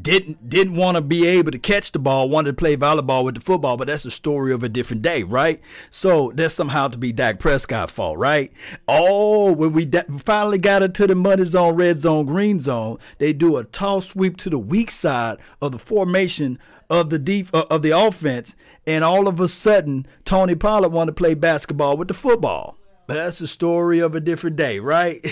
didn't 0.00 0.48
didn't 0.48 0.76
want 0.76 0.96
to 0.96 1.00
be 1.00 1.26
able 1.26 1.50
to 1.50 1.58
catch 1.58 1.90
the 1.90 1.98
ball, 1.98 2.28
wanted 2.28 2.52
to 2.52 2.56
play 2.56 2.76
volleyball 2.76 3.24
with 3.24 3.34
the 3.34 3.40
football, 3.40 3.76
but 3.76 3.88
that's 3.88 4.04
a 4.04 4.12
story 4.12 4.52
of 4.52 4.62
a 4.62 4.68
different 4.68 5.02
day, 5.02 5.24
right? 5.24 5.60
So 5.90 6.30
that's 6.32 6.54
somehow 6.54 6.86
to 6.86 6.98
be 6.98 7.12
Dak 7.12 7.40
Prescott's 7.40 7.92
fault, 7.92 8.16
right? 8.16 8.52
Oh, 8.86 9.50
when 9.52 9.72
we 9.72 9.84
da- 9.84 10.04
finally 10.18 10.58
got 10.58 10.84
into 10.84 11.08
the 11.08 11.16
money 11.16 11.44
zone, 11.44 11.74
red 11.74 12.00
zone, 12.02 12.26
green 12.26 12.60
zone, 12.60 12.98
they 13.18 13.32
do 13.32 13.56
a 13.56 13.64
toss 13.64 14.10
sweep 14.10 14.36
to 14.36 14.50
the 14.50 14.58
weak 14.60 14.92
side 14.92 15.38
of 15.60 15.72
the 15.72 15.80
formation 15.80 16.60
of 16.88 17.10
the 17.10 17.18
def- 17.18 17.52
uh, 17.52 17.66
of 17.68 17.82
the 17.82 17.90
offense, 17.90 18.54
and 18.86 19.02
all 19.02 19.26
of 19.26 19.40
a 19.40 19.48
sudden 19.48 20.06
Tony 20.24 20.54
Pollard 20.54 20.92
wanted 20.92 21.16
to 21.16 21.20
play 21.20 21.34
basketball 21.34 21.96
with 21.96 22.06
the 22.06 22.14
football. 22.14 22.78
But 23.08 23.14
that's 23.14 23.40
a 23.40 23.48
story 23.48 24.00
of 24.00 24.14
a 24.14 24.20
different 24.20 24.56
day, 24.56 24.80
right? 24.80 25.24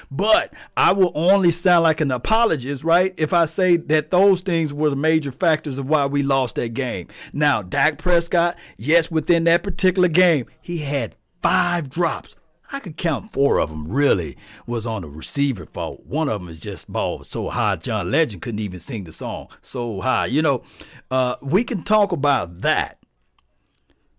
but 0.10 0.50
I 0.78 0.92
will 0.92 1.12
only 1.14 1.50
sound 1.50 1.82
like 1.82 2.00
an 2.00 2.10
apologist, 2.10 2.82
right? 2.84 3.12
If 3.18 3.34
I 3.34 3.44
say 3.44 3.76
that 3.76 4.10
those 4.10 4.40
things 4.40 4.72
were 4.72 4.88
the 4.88 4.96
major 4.96 5.30
factors 5.30 5.76
of 5.76 5.86
why 5.86 6.06
we 6.06 6.22
lost 6.22 6.54
that 6.54 6.72
game. 6.72 7.08
Now, 7.34 7.60
Dak 7.60 7.98
Prescott, 7.98 8.56
yes, 8.78 9.10
within 9.10 9.44
that 9.44 9.62
particular 9.62 10.08
game, 10.08 10.46
he 10.62 10.78
had 10.78 11.14
five 11.42 11.90
drops. 11.90 12.34
I 12.72 12.80
could 12.80 12.96
count 12.96 13.30
four 13.30 13.60
of 13.60 13.68
them 13.68 13.92
really 13.92 14.38
was 14.66 14.86
on 14.86 15.02
the 15.02 15.10
receiver 15.10 15.66
fault. 15.66 16.06
One 16.06 16.30
of 16.30 16.40
them 16.40 16.48
is 16.48 16.60
just 16.60 16.90
ball 16.90 17.24
so 17.24 17.50
high 17.50 17.76
John 17.76 18.10
Legend 18.10 18.40
couldn't 18.40 18.60
even 18.60 18.80
sing 18.80 19.04
the 19.04 19.12
song 19.12 19.48
so 19.60 20.00
high. 20.00 20.24
You 20.24 20.40
know, 20.40 20.62
uh, 21.10 21.36
we 21.42 21.62
can 21.62 21.82
talk 21.82 22.10
about 22.10 22.60
that. 22.60 22.96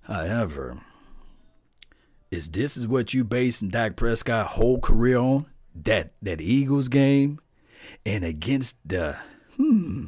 However, 0.03 0.77
is 2.33 2.49
this 2.49 2.75
is 2.75 2.87
what 2.87 3.13
you 3.13 3.23
basing 3.23 3.69
Dak 3.69 3.95
Prescott 3.95 4.47
whole 4.47 4.79
career 4.79 5.17
on? 5.17 5.45
That 5.75 6.13
that 6.21 6.41
Eagles 6.41 6.87
game 6.87 7.39
and 8.05 8.23
against 8.23 8.77
the 8.85 9.17
hmm 9.55 10.07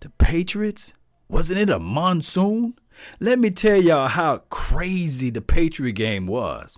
the 0.00 0.10
Patriots? 0.10 0.92
Wasn't 1.28 1.58
it 1.58 1.70
a 1.70 1.78
monsoon? 1.78 2.78
Let 3.18 3.38
me 3.38 3.50
tell 3.50 3.80
y'all 3.80 4.08
how 4.08 4.38
crazy 4.50 5.30
the 5.30 5.40
Patriot 5.40 5.92
game 5.92 6.26
was. 6.26 6.76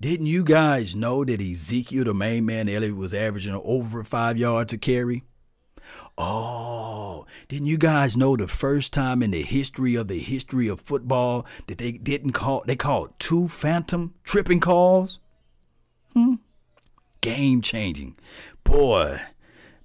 Didn't 0.00 0.26
you 0.26 0.44
guys 0.44 0.96
know 0.96 1.24
that 1.24 1.40
Ezekiel, 1.40 2.04
the 2.04 2.14
main 2.14 2.46
man, 2.46 2.68
Elliott, 2.68 2.96
was 2.96 3.12
averaging 3.12 3.60
over 3.64 4.02
five 4.04 4.38
yards 4.38 4.72
a 4.72 4.78
carry? 4.78 5.24
Oh, 6.18 7.26
didn't 7.48 7.66
you 7.68 7.78
guys 7.78 8.16
know 8.16 8.36
the 8.36 8.46
first 8.46 8.92
time 8.92 9.22
in 9.22 9.30
the 9.30 9.42
history 9.42 9.94
of 9.94 10.08
the 10.08 10.18
history 10.18 10.68
of 10.68 10.80
football 10.80 11.46
that 11.66 11.78
they 11.78 11.92
didn't 11.92 12.32
call 12.32 12.62
they 12.66 12.76
called 12.76 13.18
two 13.18 13.48
phantom 13.48 14.12
tripping 14.22 14.60
calls? 14.60 15.18
Hmm. 16.12 16.34
Game 17.22 17.62
changing. 17.62 18.16
Boy, 18.64 19.20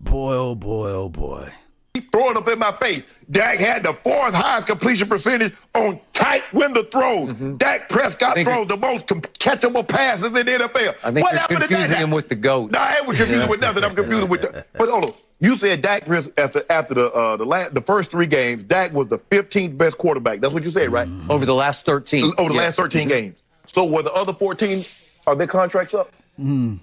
boy, 0.01 0.33
oh 0.33 0.55
boy, 0.55 0.89
oh 0.89 1.09
boy. 1.09 1.51
He 1.93 2.01
throwing 2.01 2.37
up 2.37 2.47
in 2.47 2.59
my 2.59 2.71
face. 2.73 3.03
Dak 3.31 3.57
had 3.57 3.83
the 3.83 3.93
fourth 3.93 4.33
highest 4.33 4.67
completion 4.67 5.07
percentage 5.07 5.53
on 5.73 5.99
tight 6.13 6.43
window 6.53 6.83
throws. 6.83 7.33
Dak 7.57 7.89
Prescott 7.89 8.35
think 8.35 8.47
throws 8.47 8.67
the 8.67 8.77
most 8.77 9.07
com- 9.07 9.21
catchable 9.21 9.87
passes 9.87 10.25
in 10.25 10.33
the 10.33 10.43
NFL. 10.43 10.95
I 11.03 11.11
think 11.11 11.23
what 11.23 11.31
you're 11.31 11.39
happened 11.39 11.61
to 11.61 11.67
confusing 11.67 11.89
Dak? 11.91 11.99
him 11.99 12.11
with 12.11 12.27
the 12.27 12.35
GOAT. 12.35 12.71
No, 12.71 12.79
I 12.79 12.97
ain't 12.97 13.05
confusing 13.05 13.49
with 13.49 13.61
nothing. 13.61 13.83
I'm 13.83 13.95
confusing 13.95 14.29
with 14.29 14.41
the. 14.41 14.65
But 14.73 14.89
hold 14.89 15.05
on. 15.05 15.13
You 15.39 15.55
said 15.55 15.81
Dak 15.83 16.09
after 16.09 16.63
after 16.69 16.93
the 16.95 17.11
uh, 17.11 17.37
the 17.37 17.45
last, 17.45 17.73
the 17.73 17.81
first 17.81 18.09
three 18.09 18.25
games, 18.25 18.63
Dak 18.63 18.91
was 18.93 19.07
the 19.07 19.19
15th 19.19 19.77
best 19.77 19.97
quarterback. 19.97 20.39
That's 20.39 20.53
what 20.53 20.63
you 20.63 20.69
said, 20.69 20.89
right? 20.91 21.07
Over 21.29 21.45
the 21.45 21.53
last 21.53 21.85
13. 21.85 22.23
Over 22.37 22.49
the 22.49 22.55
Yes. 22.55 22.63
last 22.63 22.77
13 22.77 23.01
mm-hmm. 23.01 23.09
games. 23.09 23.39
So 23.67 23.85
were 23.85 24.01
the 24.01 24.13
other 24.13 24.33
14 24.33 24.83
are 25.27 25.35
their 25.35 25.45
contracts 25.45 25.93
up? 25.93 26.11
Hmm. 26.37 26.75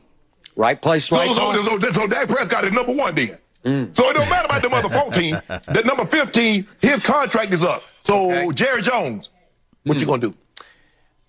Right 0.55 0.81
place, 0.81 1.11
right 1.11 1.29
so, 1.29 1.53
time. 1.53 1.65
so, 1.65 1.79
so, 1.81 1.93
so 1.93 2.07
Dak 2.07 2.29
Prescott 2.29 2.65
is 2.65 2.73
number 2.73 2.95
one 2.95 3.15
then. 3.15 3.39
Mm. 3.65 3.97
So 3.97 4.09
it 4.11 4.15
don't 4.15 4.29
matter 4.29 4.45
about 4.45 4.63
them 4.63 4.75
other 4.75 4.89
14. 4.89 5.41
the 5.49 5.83
number 5.85 6.05
15, 6.05 6.67
his 6.81 7.01
contract 7.01 7.53
is 7.53 7.65
up. 7.65 7.83
So 8.03 8.31
Okay. 8.31 8.53
Jerry 8.53 8.83
Jones, 8.83 9.31
what 9.85 9.99
you 9.99 10.05
mm. 10.05 10.11
gonna 10.11 10.21
do? 10.21 10.35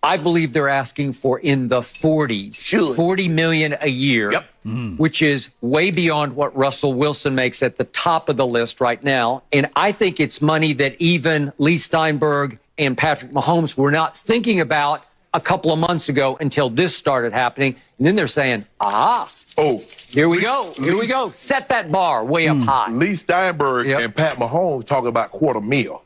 I 0.05 0.17
believe 0.17 0.53
they're 0.53 0.69
asking 0.69 1.13
for 1.13 1.39
in 1.39 1.67
the 1.67 1.81
40s, 1.81 2.63
Should. 2.63 2.95
40 2.95 3.27
million 3.29 3.75
a 3.81 3.89
year, 3.89 4.31
Yep. 4.31 4.97
which 4.97 5.21
is 5.21 5.49
way 5.61 5.89
beyond 5.91 6.35
what 6.35 6.55
Russell 6.55 6.93
Wilson 6.93 7.33
makes 7.35 7.63
at 7.63 7.77
the 7.77 7.85
top 7.85 8.29
of 8.29 8.37
the 8.37 8.45
list 8.45 8.79
right 8.79 9.03
now. 9.03 9.41
And 9.51 9.67
I 9.75 9.91
think 9.91 10.19
it's 10.19 10.41
money 10.41 10.73
that 10.73 10.95
even 10.99 11.51
Leigh 11.57 11.77
Steinberg 11.77 12.59
and 12.77 12.97
Patrick 12.97 13.31
Mahomes 13.31 13.75
were 13.77 13.91
not 13.91 14.15
thinking 14.17 14.59
about 14.59 15.03
a 15.33 15.39
couple 15.41 15.71
of 15.73 15.79
months 15.79 16.07
ago 16.07 16.37
until 16.39 16.69
this 16.69 16.95
started 16.95 17.33
happening. 17.33 17.75
And 17.97 18.07
then 18.07 18.15
they're 18.15 18.27
saying, 18.27 18.65
ah, 18.79 19.27
Oh, 19.57 19.81
here 20.09 20.27
we 20.29 20.37
Lee- 20.37 20.43
go. 20.43 20.71
Here 20.77 20.97
we 20.97 21.07
go. 21.07 21.29
Set 21.29 21.69
that 21.69 21.91
bar 21.91 22.23
way 22.25 22.47
up 22.47 22.57
high. 22.57 22.91
Leigh 22.91 23.15
Steinberg 23.15 23.87
Yep. 23.87 24.01
and 24.01 24.15
Pat 24.15 24.37
Mahomes 24.37 24.85
talking 24.85 25.07
about 25.07 25.31
quarter 25.31 25.61
mil. 25.61 26.03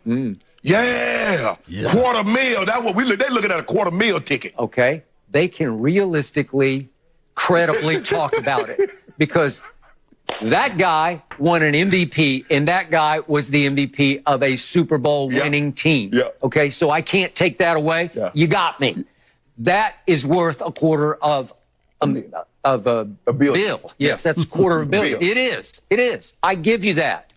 Yeah, 0.62 1.56
quarter 1.91 2.24
mil. 2.24 2.65
That's 2.65 2.84
what 2.84 2.95
we 2.95 3.04
look. 3.06 3.19
They 3.19 3.30
looking 3.30 3.52
at 3.52 3.60
a 3.60 3.63
quarter 3.63 3.91
mil 3.91 4.19
ticket. 4.19 4.54
okay, 4.60 5.04
they 5.30 5.48
can 5.48 5.80
realistically, 5.80 6.89
credibly 7.36 8.02
talk 8.15 8.38
about 8.38 8.69
it 8.69 8.89
because 9.17 9.62
that 10.41 10.78
guy 10.78 11.22
won 11.38 11.63
an 11.63 11.74
MVP 11.74 12.45
and 12.50 12.67
that 12.67 12.91
guy 12.91 13.19
was 13.28 13.50
the 13.50 13.67
MVP 13.67 14.22
of 14.26 14.43
a 14.43 14.56
Super 14.58 14.98
Bowl 14.98 15.32
Yeah. 15.32 15.43
winning 15.43 15.74
team. 15.74 16.12
Yeah. 16.13 16.30
Okay, 16.43 16.69
so 16.69 16.89
I 16.89 17.02
can't 17.02 17.34
take 17.36 17.58
that 17.58 17.76
away. 17.78 18.12
Yeah. 18.13 18.32
You 18.34 18.48
got 18.48 18.80
me. 18.80 19.06
That 19.58 19.95
is 20.08 20.26
worth 20.26 20.62
a 20.65 20.72
quarter 20.72 21.15
of 21.15 21.54
um, 22.02 22.24
of 22.63 22.88
a, 22.88 23.10
A 23.28 23.34
bill. 23.34 23.91
Yes, 23.98 24.24
that's 24.24 24.43
a 24.43 24.48
quarter 24.48 24.80
of 24.82 24.88
a 24.88 24.89
Bill. 24.91 25.02
billion. 25.02 25.22
It 25.22 25.38
is. 25.38 25.82
It 25.89 26.00
is. 26.00 26.38
I 26.41 26.56
give 26.56 26.86
you 26.86 26.93
that. 26.95 27.32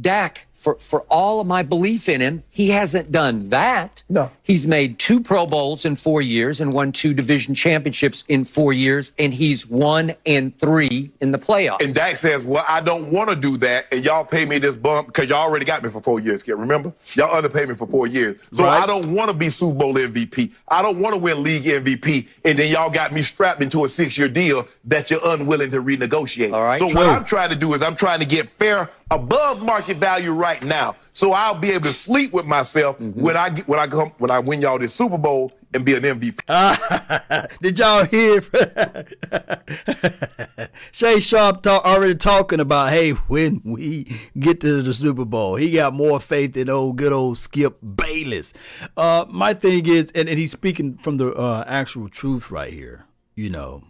Dak, 0.00 0.46
for, 0.58 0.74
for 0.74 1.02
all 1.02 1.40
of 1.40 1.46
my 1.46 1.62
belief 1.62 2.08
in 2.08 2.20
him, 2.20 2.42
he 2.50 2.70
hasn't 2.70 3.12
done 3.12 3.48
that. 3.50 4.02
No. 4.08 4.32
He's 4.42 4.66
made 4.66 4.98
two 4.98 5.20
Pro 5.20 5.46
Bowls 5.46 5.84
in 5.84 5.94
four 5.94 6.20
years 6.20 6.60
and 6.60 6.72
won 6.72 6.90
two 6.90 7.14
division 7.14 7.54
championships 7.54 8.24
in 8.26 8.44
four 8.44 8.72
years, 8.72 9.12
and 9.20 9.32
he's 9.32 9.68
one 9.68 10.16
and 10.26 10.56
three 10.58 11.12
in 11.20 11.30
the 11.30 11.38
playoffs. 11.38 11.80
And 11.80 11.94
Dak 11.94 12.16
says, 12.16 12.44
"Well, 12.44 12.64
I 12.66 12.80
don't 12.80 13.12
want 13.12 13.30
to 13.30 13.36
do 13.36 13.56
that, 13.58 13.86
and 13.92 14.04
y'all 14.04 14.24
pay 14.24 14.44
me 14.44 14.58
this 14.58 14.74
bump 14.74 15.06
because 15.06 15.28
y'all 15.28 15.42
already 15.46 15.64
got 15.64 15.84
me 15.84 15.90
for 15.90 16.00
four 16.02 16.18
years. 16.18 16.42
Kid, 16.42 16.54
remember? 16.54 16.92
Y'all 17.14 17.36
underpaid 17.36 17.68
me 17.68 17.76
for 17.76 17.86
four 17.86 18.08
years, 18.08 18.36
so 18.52 18.64
Right. 18.64 18.82
I 18.82 18.86
don't 18.86 19.14
want 19.14 19.30
to 19.30 19.36
be 19.36 19.50
Super 19.50 19.74
Bowl 19.78 19.94
MVP. 19.94 20.50
I 20.66 20.82
don't 20.82 20.98
want 20.98 21.14
to 21.14 21.20
win 21.20 21.44
league 21.44 21.62
MVP, 21.66 22.26
and 22.44 22.58
then 22.58 22.72
y'all 22.72 22.90
got 22.90 23.12
me 23.12 23.22
strapped 23.22 23.62
into 23.62 23.84
a 23.84 23.88
six-year 23.88 24.28
deal 24.28 24.66
that 24.86 25.08
you're 25.08 25.20
unwilling 25.24 25.70
to 25.70 25.80
renegotiate. 25.80 26.52
All 26.52 26.64
right. 26.64 26.80
So 26.80 26.88
True. 26.88 27.00
what 27.00 27.08
I'm 27.10 27.24
trying 27.24 27.50
to 27.50 27.56
do 27.56 27.74
is 27.74 27.82
I'm 27.82 27.94
trying 27.94 28.18
to 28.18 28.26
get 28.26 28.48
fair 28.48 28.90
above 29.10 29.62
market 29.62 29.98
value 29.98 30.32
right 30.32 30.47
now, 30.62 30.96
so 31.12 31.32
I'll 31.32 31.58
be 31.58 31.70
able 31.72 31.86
to 31.86 31.92
sleep 31.92 32.32
with 32.32 32.46
myself 32.46 32.98
Mm-hmm. 32.98 33.20
when 33.20 33.36
I 33.36 33.50
get, 33.50 33.68
when 33.68 33.78
I 33.78 33.86
come 33.86 34.12
when 34.18 34.30
I 34.30 34.38
win 34.40 34.60
y'all 34.62 34.78
this 34.78 34.94
Super 34.94 35.18
Bowl 35.18 35.52
and 35.74 35.84
be 35.84 35.94
an 35.94 36.02
MVP. 36.02 37.58
Did 37.62 37.78
y'all 37.78 38.04
hear? 38.06 38.42
Shay 40.92 41.20
Sharpe 41.20 41.62
talk, 41.62 41.84
already 41.84 42.14
talking 42.14 42.60
about, 42.60 42.90
hey, 42.90 43.10
when 43.12 43.60
we 43.64 44.06
get 44.38 44.60
to 44.62 44.82
the 44.82 44.94
Super 44.94 45.24
Bowl, 45.24 45.56
he 45.56 45.72
got 45.72 45.94
more 45.94 46.20
faith 46.20 46.54
than 46.54 46.68
old 46.68 46.96
good 46.96 47.12
old 47.12 47.38
Skip 47.38 47.78
Bayless. 47.82 48.52
Uh, 48.96 49.24
my 49.28 49.54
thing 49.54 49.86
is, 49.86 50.10
and, 50.14 50.28
and 50.28 50.38
he's 50.38 50.52
speaking 50.52 50.98
from 50.98 51.16
the 51.18 51.32
uh, 51.34 51.64
actual 51.66 52.08
truth 52.08 52.50
right 52.50 52.72
here. 52.72 53.04
You 53.34 53.50
know, 53.50 53.84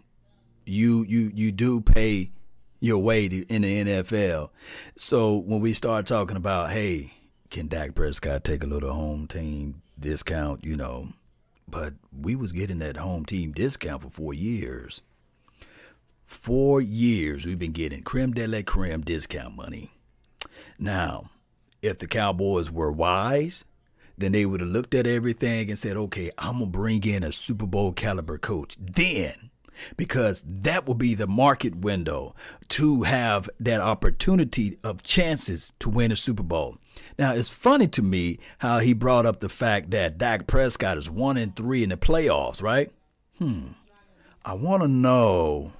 you 0.65 1.03
you 1.03 1.31
you 1.33 1.51
do 1.51 1.81
pay 1.81 2.31
your 2.79 2.99
way 2.99 3.27
to, 3.27 3.45
in 3.47 3.63
the 3.63 3.83
NFL. 3.85 4.49
So 4.97 5.37
when 5.37 5.59
we 5.59 5.73
start 5.73 6.05
talking 6.05 6.37
about, 6.37 6.71
hey, 6.71 7.13
can 7.49 7.67
Dak 7.67 7.95
Prescott 7.95 8.43
take 8.43 8.63
a 8.63 8.67
little 8.67 8.93
home 8.93 9.27
team 9.27 9.81
discount? 9.99 10.63
You 10.63 10.77
know, 10.77 11.09
but 11.67 11.93
we 12.17 12.35
was 12.35 12.51
getting 12.51 12.79
that 12.79 12.97
home 12.97 13.25
team 13.25 13.51
discount 13.51 14.03
for 14.03 14.09
four 14.09 14.33
years. 14.33 15.01
Four 16.25 16.79
years 16.79 17.45
we've 17.45 17.57
been 17.57 17.71
getting 17.71 18.03
creme 18.03 18.33
de 18.33 18.47
la 18.47 18.61
creme 18.61 19.01
discount 19.01 19.55
money. 19.55 19.91
Now, 20.77 21.31
if 21.81 21.97
the 21.97 22.07
Cowboys 22.07 22.69
were 22.69 22.91
wise, 22.91 23.65
then 24.17 24.33
they 24.33 24.45
would 24.45 24.61
have 24.61 24.69
looked 24.69 24.93
at 24.93 25.07
everything 25.07 25.69
and 25.69 25.79
said, 25.79 25.97
okay, 25.97 26.29
I'm 26.37 26.59
going 26.59 26.71
to 26.71 26.77
bring 26.77 27.03
in 27.03 27.23
a 27.23 27.31
Super 27.31 27.65
Bowl 27.65 27.93
caliber 27.93 28.37
coach. 28.37 28.75
Then, 28.79 29.49
because 29.97 30.43
that 30.45 30.85
will 30.85 30.95
be 30.95 31.13
the 31.13 31.27
market 31.27 31.75
window 31.75 32.35
to 32.69 33.03
have 33.03 33.49
that 33.59 33.81
opportunity 33.81 34.77
of 34.83 35.03
chances 35.03 35.73
to 35.79 35.89
win 35.89 36.11
a 36.11 36.15
Super 36.15 36.43
Bowl. 36.43 36.77
Now, 37.17 37.33
it's 37.33 37.49
funny 37.49 37.87
to 37.89 38.01
me 38.01 38.39
how 38.59 38.79
he 38.79 38.93
brought 38.93 39.25
up 39.25 39.39
the 39.39 39.49
fact 39.49 39.91
that 39.91 40.17
Dak 40.17 40.47
Prescott 40.47 40.97
is 40.97 41.09
one 41.09 41.37
and 41.37 41.55
three 41.55 41.83
in 41.83 41.89
the 41.89 41.97
playoffs, 41.97 42.61
right? 42.61 42.91
Hmm. 43.37 43.69
I 44.45 44.53
want 44.53 44.83
to 44.83 44.87
know 44.87 45.73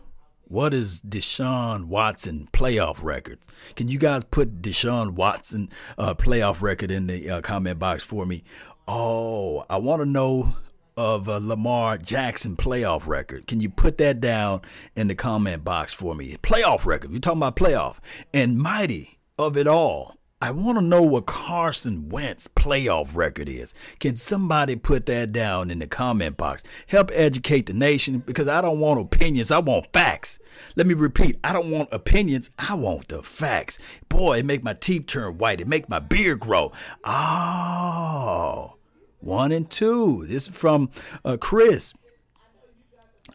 what 0.49 0.73
is 0.73 1.01
Deshaun 1.01 1.85
Watson 1.85 2.49
playoff 2.51 3.03
records? 3.03 3.47
Can 3.75 3.87
you 3.87 3.99
guys 3.99 4.23
put 4.23 4.61
Deshaun 4.61 5.11
Watson 5.11 5.69
uh, 5.97 6.15
playoff 6.15 6.61
record 6.61 6.91
in 6.91 7.07
the 7.07 7.29
uh, 7.29 7.41
comment 7.41 7.79
box 7.79 8.03
for 8.03 8.25
me? 8.25 8.43
Oh, 8.87 9.63
I 9.69 9.77
want 9.77 10.01
to 10.01 10.05
know 10.05 10.55
of 10.99 11.29
uh, 11.29 11.39
Lamar 11.41 11.97
Jackson 11.97 12.57
playoff 12.57 13.07
record. 13.07 13.47
Can 13.47 13.61
you 13.61 13.69
put 13.69 13.97
that 13.99 14.19
down 14.19 14.59
in 14.97 15.07
the 15.07 15.15
comment 15.15 15.63
box 15.63 15.93
for 15.93 16.13
me? 16.13 16.35
Playoff 16.43 16.85
record. 16.85 17.13
We're 17.13 17.19
talking 17.19 17.39
about 17.39 17.55
playoff. 17.55 17.99
And 18.33 18.57
mighty 18.57 19.17
of 19.37 19.55
it 19.55 19.65
all, 19.65 20.17
I 20.41 20.51
want 20.51 20.77
to 20.77 20.83
know 20.83 21.01
what 21.01 21.25
Carson 21.25 22.09
Wentz 22.09 22.49
playoff 22.49 23.15
record 23.15 23.47
is. 23.47 23.73
Can 24.01 24.17
somebody 24.17 24.75
put 24.75 25.05
that 25.05 25.31
down 25.31 25.71
in 25.71 25.79
the 25.79 25.87
comment 25.87 26.35
box? 26.35 26.63
Help 26.87 27.11
educate 27.13 27.67
the 27.67 27.73
nation 27.73 28.19
because 28.25 28.49
I 28.49 28.59
don't 28.59 28.81
want 28.81 28.99
opinions. 28.99 29.51
I 29.51 29.59
want 29.59 29.93
facts. 29.93 30.37
Let 30.75 30.85
me 30.85 30.95
repeat. 30.95 31.39
I 31.45 31.53
don't 31.53 31.71
want 31.71 31.87
opinions. 31.93 32.49
I 32.59 32.73
want 32.73 33.07
the 33.07 33.23
facts. 33.23 33.79
Boy, 34.09 34.39
it 34.39 34.45
make 34.45 34.65
my 34.65 34.73
teeth 34.73 35.07
turn 35.07 35.37
white. 35.37 35.61
It 35.61 35.67
make 35.69 35.87
my 35.87 35.99
beard 35.99 36.41
grow. 36.41 36.73
Oh, 37.05 38.75
one 39.19 39.51
and 39.51 39.69
two. 39.69 40.25
This 40.27 40.47
is 40.47 40.55
from 40.55 40.89
uh, 41.25 41.37
Chris. 41.37 41.93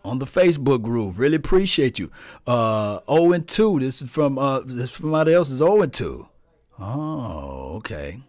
on 0.04 0.18
the 0.18 0.26
Facebook 0.26 0.82
group. 0.82 1.18
Really 1.18 1.36
appreciate 1.36 1.98
you. 1.98 2.10
Uh, 2.46 3.00
0 3.10 3.32
and 3.32 3.48
2. 3.48 3.80
This 3.80 4.02
is 4.02 4.10
from 4.10 4.38
uh, 4.38 4.60
this 4.60 4.84
is 4.84 4.90
from 4.90 5.04
somebody 5.04 5.32
else's 5.34 5.58
0 5.58 5.82
and 5.82 5.92
2. 5.92 6.28
Oh, 6.78 7.74
okay. 7.76 8.20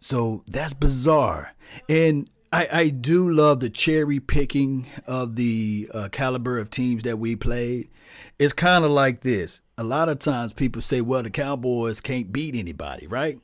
So 0.00 0.42
that's 0.46 0.74
bizarre. 0.74 1.54
And 1.88 2.30
I, 2.52 2.68
I 2.72 2.88
do 2.88 3.30
love 3.30 3.60
the 3.60 3.68
cherry 3.68 4.20
picking 4.20 4.86
of 5.06 5.36
the 5.36 5.90
uh, 5.92 6.08
caliber 6.10 6.58
of 6.58 6.70
teams 6.70 7.02
that 7.02 7.18
we 7.18 7.36
played. 7.36 7.90
It's 8.38 8.54
kind 8.54 8.84
of 8.84 8.90
like 8.90 9.20
this. 9.20 9.60
A 9.76 9.84
lot 9.84 10.08
of 10.08 10.18
times 10.18 10.54
people 10.54 10.80
say, 10.80 11.00
well, 11.00 11.22
the 11.22 11.30
Cowboys 11.30 12.00
can't 12.00 12.32
beat 12.32 12.54
anybody, 12.54 13.06
right? 13.06 13.38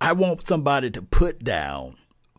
I 0.00 0.12
want 0.12 0.48
somebody 0.48 0.90
to 0.90 1.02
put 1.02 1.44
down 1.44 1.96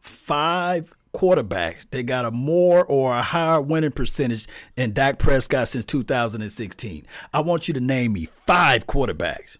five 0.08 0.93
quarterbacks 1.13 1.89
that 1.89 2.04
got 2.04 2.26
a 2.26 2.32
more 2.32 2.86
or 2.86 3.15
a 3.15 3.22
higher 3.22 3.62
winning 3.62 3.91
percentage 3.91 4.48
than 4.76 4.91
Dak 4.91 5.20
Prescott 5.20 5.67
since 5.67 5.86
2016. 5.86 7.06
I 7.34 7.41
want 7.41 7.67
you 7.67 7.74
to 7.74 7.80
name 7.80 8.13
me 8.13 8.26
five 8.46 8.86
quarterbacks. 8.88 9.58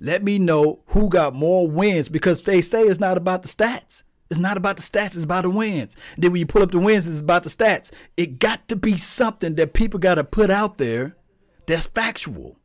Let 0.00 0.22
me 0.22 0.38
know 0.38 0.80
who 0.88 1.08
got 1.08 1.34
more 1.34 1.68
wins 1.68 2.08
because 2.08 2.42
they 2.42 2.62
say 2.62 2.82
it's 2.82 3.00
not 3.00 3.16
about 3.16 3.42
the 3.42 3.48
stats. 3.48 4.02
It's 4.30 4.40
not 4.40 4.56
about 4.56 4.76
the 4.78 4.82
stats, 4.82 5.14
it's 5.14 5.24
about 5.24 5.42
the 5.42 5.50
wins. 5.50 5.94
then 6.16 6.32
when 6.32 6.38
you 6.38 6.46
pull 6.46 6.62
up 6.62 6.70
the 6.70 6.78
wins, 6.78 7.06
it's 7.06 7.20
about 7.20 7.42
the 7.42 7.50
stats. 7.50 7.92
It 8.16 8.38
got 8.38 8.66
to 8.68 8.76
be 8.76 8.96
something 8.96 9.56
that 9.56 9.74
people 9.74 10.00
got 10.00 10.14
to 10.14 10.24
put 10.24 10.50
out 10.50 10.78
there 10.78 11.16
that's 11.66 11.84
factual. 11.84 12.56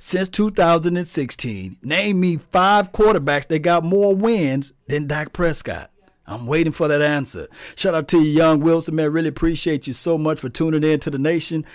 Since 0.00 0.30
2016, 0.30 1.76
name 1.80 2.20
me 2.20 2.38
five 2.38 2.90
quarterbacks 2.90 3.46
that 3.48 3.60
got 3.60 3.84
more 3.84 4.14
wins 4.14 4.72
than 4.88 5.06
Dak 5.06 5.32
Prescott. 5.32 5.91
I'm 6.26 6.46
waiting 6.46 6.72
for 6.72 6.88
that 6.88 7.02
answer. 7.02 7.48
Shout 7.74 7.94
out 7.94 8.08
to 8.08 8.18
you, 8.18 8.30
Young 8.30 8.60
Wilson, 8.60 8.94
man. 8.94 9.12
Really 9.12 9.28
appreciate 9.28 9.86
you 9.86 9.92
so 9.92 10.16
much 10.16 10.38
for 10.40 10.48
tuning 10.48 10.84
in 10.84 11.00
to 11.00 11.10
the 11.10 11.18
nation. 11.18 11.66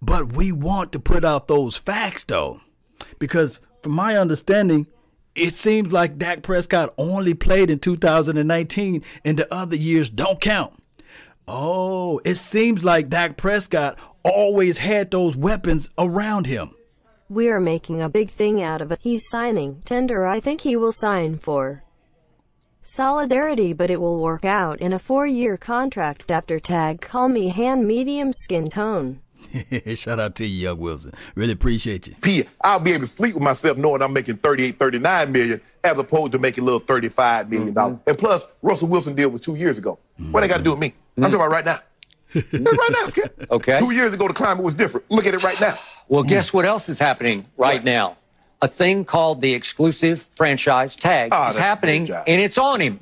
But 0.00 0.32
we 0.32 0.52
want 0.52 0.92
to 0.92 1.00
put 1.00 1.24
out 1.24 1.48
those 1.48 1.76
facts, 1.76 2.24
though, 2.24 2.60
because 3.18 3.60
from 3.82 3.92
my 3.92 4.16
understanding, 4.16 4.86
it 5.34 5.54
seems 5.54 5.92
like 5.92 6.18
Dak 6.18 6.42
Prescott 6.42 6.94
only 6.96 7.34
played 7.34 7.70
in 7.70 7.78
2019 7.78 9.02
and 9.24 9.38
the 9.38 9.52
other 9.52 9.76
years 9.76 10.08
don't 10.08 10.40
count. 10.40 10.72
Oh, 11.48 12.20
it 12.24 12.36
seems 12.36 12.84
like 12.84 13.08
Dak 13.08 13.36
Prescott 13.36 13.98
always 14.22 14.78
had 14.78 15.10
those 15.10 15.36
weapons 15.36 15.88
around 15.98 16.46
him. 16.46 16.70
We 17.28 17.48
are 17.48 17.60
making 17.60 18.00
a 18.00 18.08
big 18.08 18.30
thing 18.30 18.62
out 18.62 18.80
of 18.80 18.90
it. 18.92 19.00
He's 19.02 19.28
signing. 19.28 19.82
Tender 19.84 20.26
I 20.26 20.40
think 20.40 20.62
he 20.62 20.76
will 20.76 20.92
sign 20.92 21.38
for 21.38 21.82
solidarity 22.86 23.72
but 23.72 23.90
it 23.90 24.00
will 24.00 24.18
work 24.20 24.44
out 24.44 24.80
in 24.80 24.92
a 24.92 24.98
four-year 24.98 25.56
contract 25.56 26.30
after 26.30 26.58
tag 26.58 27.00
call 27.00 27.28
me 27.28 27.48
hand 27.48 27.86
medium 27.86 28.32
skin 28.32 28.68
tone. 28.68 29.20
Shout 29.94 30.18
out 30.18 30.34
to 30.36 30.46
you, 30.46 30.62
Young 30.68 30.78
Wilson. 30.78 31.12
Really 31.34 31.52
appreciate 31.52 32.06
you. 32.08 32.14
P, 32.22 32.44
I'll 32.62 32.80
be 32.80 32.92
able 32.92 33.00
to 33.02 33.06
sleep 33.06 33.34
with 33.34 33.42
myself 33.42 33.76
knowing 33.76 34.02
I'm 34.02 34.12
making 34.12 34.38
38, 34.38 34.78
39 34.78 35.32
million 35.32 35.60
as 35.84 35.98
opposed 35.98 36.32
to 36.32 36.38
making 36.38 36.62
a 36.62 36.64
little 36.64 36.80
35 36.80 37.50
million 37.50 37.74
dollars. 37.74 37.96
Mm-hmm. 37.98 38.08
And 38.10 38.18
plus, 38.18 38.44
Russell 38.62 38.88
Wilson 38.88 39.14
deal 39.14 39.28
was 39.28 39.40
two 39.42 39.54
years 39.54 39.78
ago. 39.78 39.98
What 40.30 40.40
they 40.40 40.48
got 40.48 40.58
to 40.58 40.62
do 40.64 40.70
with 40.70 40.80
me? 40.80 40.88
Mm-hmm. 40.88 41.24
I'm 41.24 41.30
talking 41.30 41.46
about 41.46 41.52
right 41.52 41.64
now. 41.64 41.78
right 42.34 42.90
now, 42.90 43.06
Skip. 43.08 43.46
Okay. 43.50 43.78
Two 43.78 43.92
years 43.92 44.12
ago, 44.12 44.26
the 44.26 44.34
climate 44.34 44.64
was 44.64 44.74
different. 44.74 45.10
Look 45.10 45.26
at 45.26 45.34
it 45.34 45.42
right 45.42 45.60
now. 45.60 45.74
Well, 46.08 46.22
guess 46.22 46.52
what 46.52 46.64
else 46.64 46.88
is 46.88 46.98
happening 46.98 47.44
right 47.56 47.76
What? 47.80 47.84
now? 47.84 48.16
A 48.62 48.68
thing 48.68 49.04
called 49.04 49.42
the 49.42 49.52
exclusive 49.52 50.20
franchise 50.34 50.96
tag 50.96 51.28
Ah, 51.32 51.50
is 51.50 51.56
happening, 51.56 52.10
and 52.10 52.40
it's 52.40 52.56
on 52.58 52.80
him. 52.80 53.00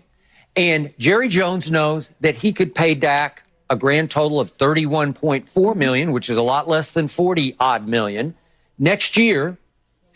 And 0.57 0.93
Jerry 0.99 1.29
Jones 1.29 1.71
knows 1.71 2.13
that 2.21 2.37
he 2.37 2.53
could 2.53 2.75
pay 2.75 2.95
Dak 2.95 3.43
a 3.71 3.77
grand 3.77 4.11
total 4.11 4.41
of 4.41 4.51
31.4 4.57 5.75
million, 5.77 6.13
which 6.13 6.29
is 6.29 6.37
a 6.37 6.43
lot 6.43 6.69
less 6.69 6.91
than 6.91 7.09
40 7.09 7.57
odd 7.59 7.87
million 7.89 8.35
next 8.79 9.17
year, 9.17 9.57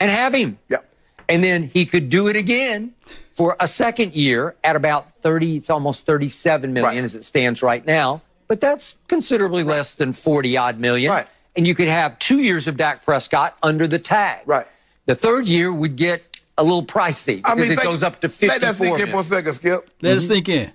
and 0.01 0.11
have 0.11 0.35
him. 0.35 0.59
Yep. 0.69 0.85
And 1.29 1.43
then 1.45 1.65
he 1.65 1.87
could 1.87 2.11
do 2.11 2.29
it 2.29 2.37
again 2.37 2.95
for 3.33 3.57
a 3.61 3.67
second 3.67 4.15
year 4.15 4.57
at 4.65 4.77
about 4.77 5.15
30, 5.23 5.57
it's 5.57 5.71
almost 5.71 6.05
37 6.07 6.73
million 6.73 6.97
Right. 6.97 7.05
as 7.05 7.15
it 7.15 7.25
stands 7.25 7.63
right 7.63 7.85
now. 7.87 8.23
But 8.49 8.61
that's 8.61 8.97
considerably 9.09 9.63
less 9.63 9.95
than 9.95 10.13
40 10.13 10.57
odd 10.57 10.79
million. 10.79 11.13
Right. 11.13 11.27
And 11.57 11.67
you 11.67 11.75
could 11.75 11.89
have 11.89 12.19
two 12.19 12.41
years 12.41 12.67
of 12.67 12.77
Dak 12.77 13.05
Prescott 13.05 13.57
under 13.63 13.87
the 13.87 13.99
tag. 13.99 14.41
Right. 14.47 14.67
The 15.09 15.15
third 15.15 15.49
year 15.49 15.73
would 15.73 15.97
get 15.97 16.23
a 16.59 16.63
little 16.63 16.85
pricey 16.85 17.37
because 17.37 17.71
it 17.71 17.81
goes 17.83 18.03
up 18.03 18.21
to 18.21 18.27
Let 18.47 18.61
that 18.61 18.75
54 18.75 18.75
sink 18.75 18.83
in 18.83 18.91
million. 18.99 19.11
for 19.11 19.21
a 19.21 19.25
second, 19.25 19.53
Skip. 19.55 19.91
Let 20.03 20.17
it 20.19 20.21
sink 20.21 20.49
in. 20.51 20.71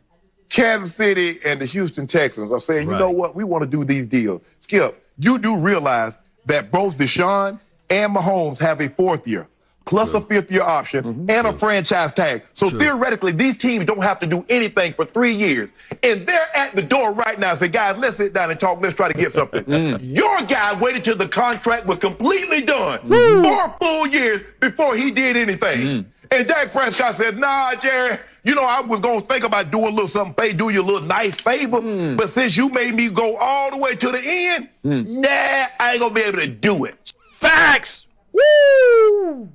Kansas 0.49 0.95
City 0.95 1.37
and 1.45 1.61
the 1.61 1.65
Houston 1.65 2.07
Texans 2.07 2.51
are 2.51 2.59
saying, 2.59 2.87
you 2.87 2.93
Right. 2.93 2.99
know 2.99 3.11
what, 3.11 3.35
we 3.35 3.43
want 3.43 3.61
to 3.61 3.69
do 3.69 3.85
these 3.85 4.07
deals. 4.07 4.41
Skip, 4.59 5.07
you 5.19 5.37
do 5.37 5.55
realize 5.55 6.17
that 6.47 6.71
both 6.71 6.97
Deshaun 6.97 7.59
and 7.91 8.15
Mahomes 8.15 8.57
have 8.57 8.81
a 8.81 8.89
fourth 8.89 9.27
year, 9.27 9.47
plus 9.85 10.13
a 10.13 10.21
fifth 10.21 10.51
year 10.51 10.61
option 10.63 11.25
and 11.29 11.47
a 11.47 11.53
franchise 11.53 12.13
tag. 12.13 12.43
So 12.53 12.69
theoretically, 12.69 13.31
these 13.31 13.57
teams 13.57 13.85
don't 13.85 14.01
have 14.03 14.19
to 14.21 14.27
do 14.27 14.45
anything 14.49 14.93
for 14.93 15.05
three 15.05 15.33
years. 15.33 15.71
And 16.01 16.25
they're 16.25 16.55
at 16.55 16.75
the 16.75 16.81
door 16.81 17.11
right 17.13 17.39
now 17.39 17.53
saying, 17.55 17.71
guys, 17.71 17.97
let's 17.97 18.17
sit 18.17 18.33
down 18.33 18.51
and 18.51 18.59
talk. 18.59 18.81
Let's 18.81 18.95
try 18.95 19.07
to 19.11 19.13
get 19.13 19.33
something. 19.33 19.63
Your 20.01 20.41
guy 20.43 20.79
waited 20.79 21.03
till 21.03 21.17
the 21.17 21.27
contract 21.27 21.85
was 21.85 21.97
completely 21.99 22.61
done, 22.61 22.99
four 23.43 23.75
full 23.81 24.07
years 24.07 24.41
before 24.59 24.95
he 24.95 25.11
did 25.11 25.35
anything. 25.37 26.05
And 26.31 26.47
Dak 26.47 26.71
Prescott 26.71 27.15
said, 27.15 27.37
nah, 27.37 27.75
Jerry, 27.75 28.17
you 28.43 28.55
know, 28.55 28.63
I 28.63 28.81
was 28.81 28.99
going 28.99 29.21
to 29.21 29.27
think 29.27 29.43
about 29.43 29.69
doing 29.69 29.85
a 29.85 29.89
little 29.89 30.07
something, 30.07 30.57
do 30.57 30.69
you 30.69 30.81
a 30.81 30.83
little 30.83 31.01
nice 31.01 31.39
favor. 31.39 31.79
But 32.15 32.29
since 32.29 32.57
you 32.57 32.69
made 32.69 32.95
me 32.95 33.09
go 33.09 33.35
all 33.37 33.69
the 33.69 33.77
way 33.77 33.95
to 33.95 34.07
the 34.11 34.19
end, 34.23 34.69
nah, 34.83 35.27
I 35.29 35.91
ain't 35.91 35.99
going 35.99 36.13
to 36.13 36.15
be 36.15 36.21
able 36.21 36.39
to 36.39 36.47
do 36.47 36.85
it. 36.85 37.13
Facts. 37.33 38.07
Woo! 38.31 39.49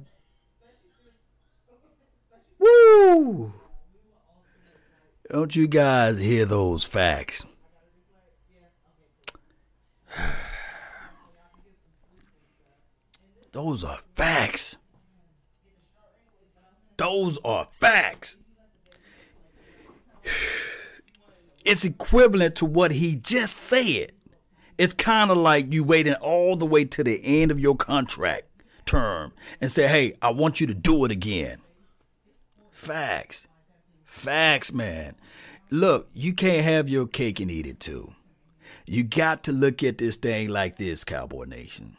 Woo! 2.59 3.53
Don't 5.31 5.55
you 5.55 5.69
guys 5.69 6.19
hear 6.19 6.45
those 6.47 6.85
facts? 6.85 7.45
Those 13.53 13.85
are 13.85 13.99
facts. 14.15 14.77
Those 16.97 17.39
are 17.45 17.69
facts. 17.81 18.39
It's 21.65 21.85
equivalent 21.85 22.55
to 22.57 22.65
what 22.65 22.93
he 22.93 23.15
just 23.15 23.55
said. 23.55 24.13
It's 24.79 24.95
kind 24.95 25.31
of 25.31 25.37
like 25.37 25.71
you 25.71 25.85
waiting 25.85 26.15
all 26.15 26.57
the 26.57 26.65
way 26.65 26.87
to 26.87 27.05
the 27.05 27.21
end 27.23 27.51
of 27.51 27.61
your 27.61 27.77
contract 27.77 28.47
term 28.87 29.35
and 29.61 29.71
say, 29.71 29.87
hey, 29.87 30.15
I 30.23 30.31
want 30.31 30.63
you 30.63 30.67
to 30.67 30.73
do 30.73 31.05
it 31.05 31.11
again. 31.11 31.59
Facts. 32.79 33.49
Facts, 34.05 34.73
man. 34.73 35.17
Look, 35.69 36.09
you 36.15 36.33
can't 36.33 36.65
have 36.65 36.89
your 36.89 37.09
cake 37.09 37.41
and 37.41 37.51
eat 37.51 37.67
it 37.67 37.81
too. 37.81 38.15
You 38.87 39.03
got 39.03 39.43
to 39.43 39.53
look 39.53 39.83
at 39.83 39.99
this 39.99 40.15
thing 40.15 40.49
like 40.49 40.77
this, 40.77 41.03
Cowboy 41.03 41.47
Nation. 41.47 41.97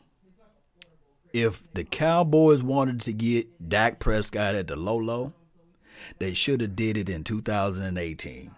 If 1.34 1.62
the 1.74 1.84
Cowboys 1.84 2.63
wanted 2.63 3.02
to 3.02 3.13
get 3.13 3.68
Dak 3.68 4.00
Prescott 4.00 4.56
at 4.56 4.68
the 4.68 4.78
low 4.78 4.96
low, 4.96 5.34
they 6.18 6.34
should 6.34 6.62
have 6.62 6.78
did 6.78 6.96
it 6.96 7.10
in 7.10 7.26
2018. 7.26 8.52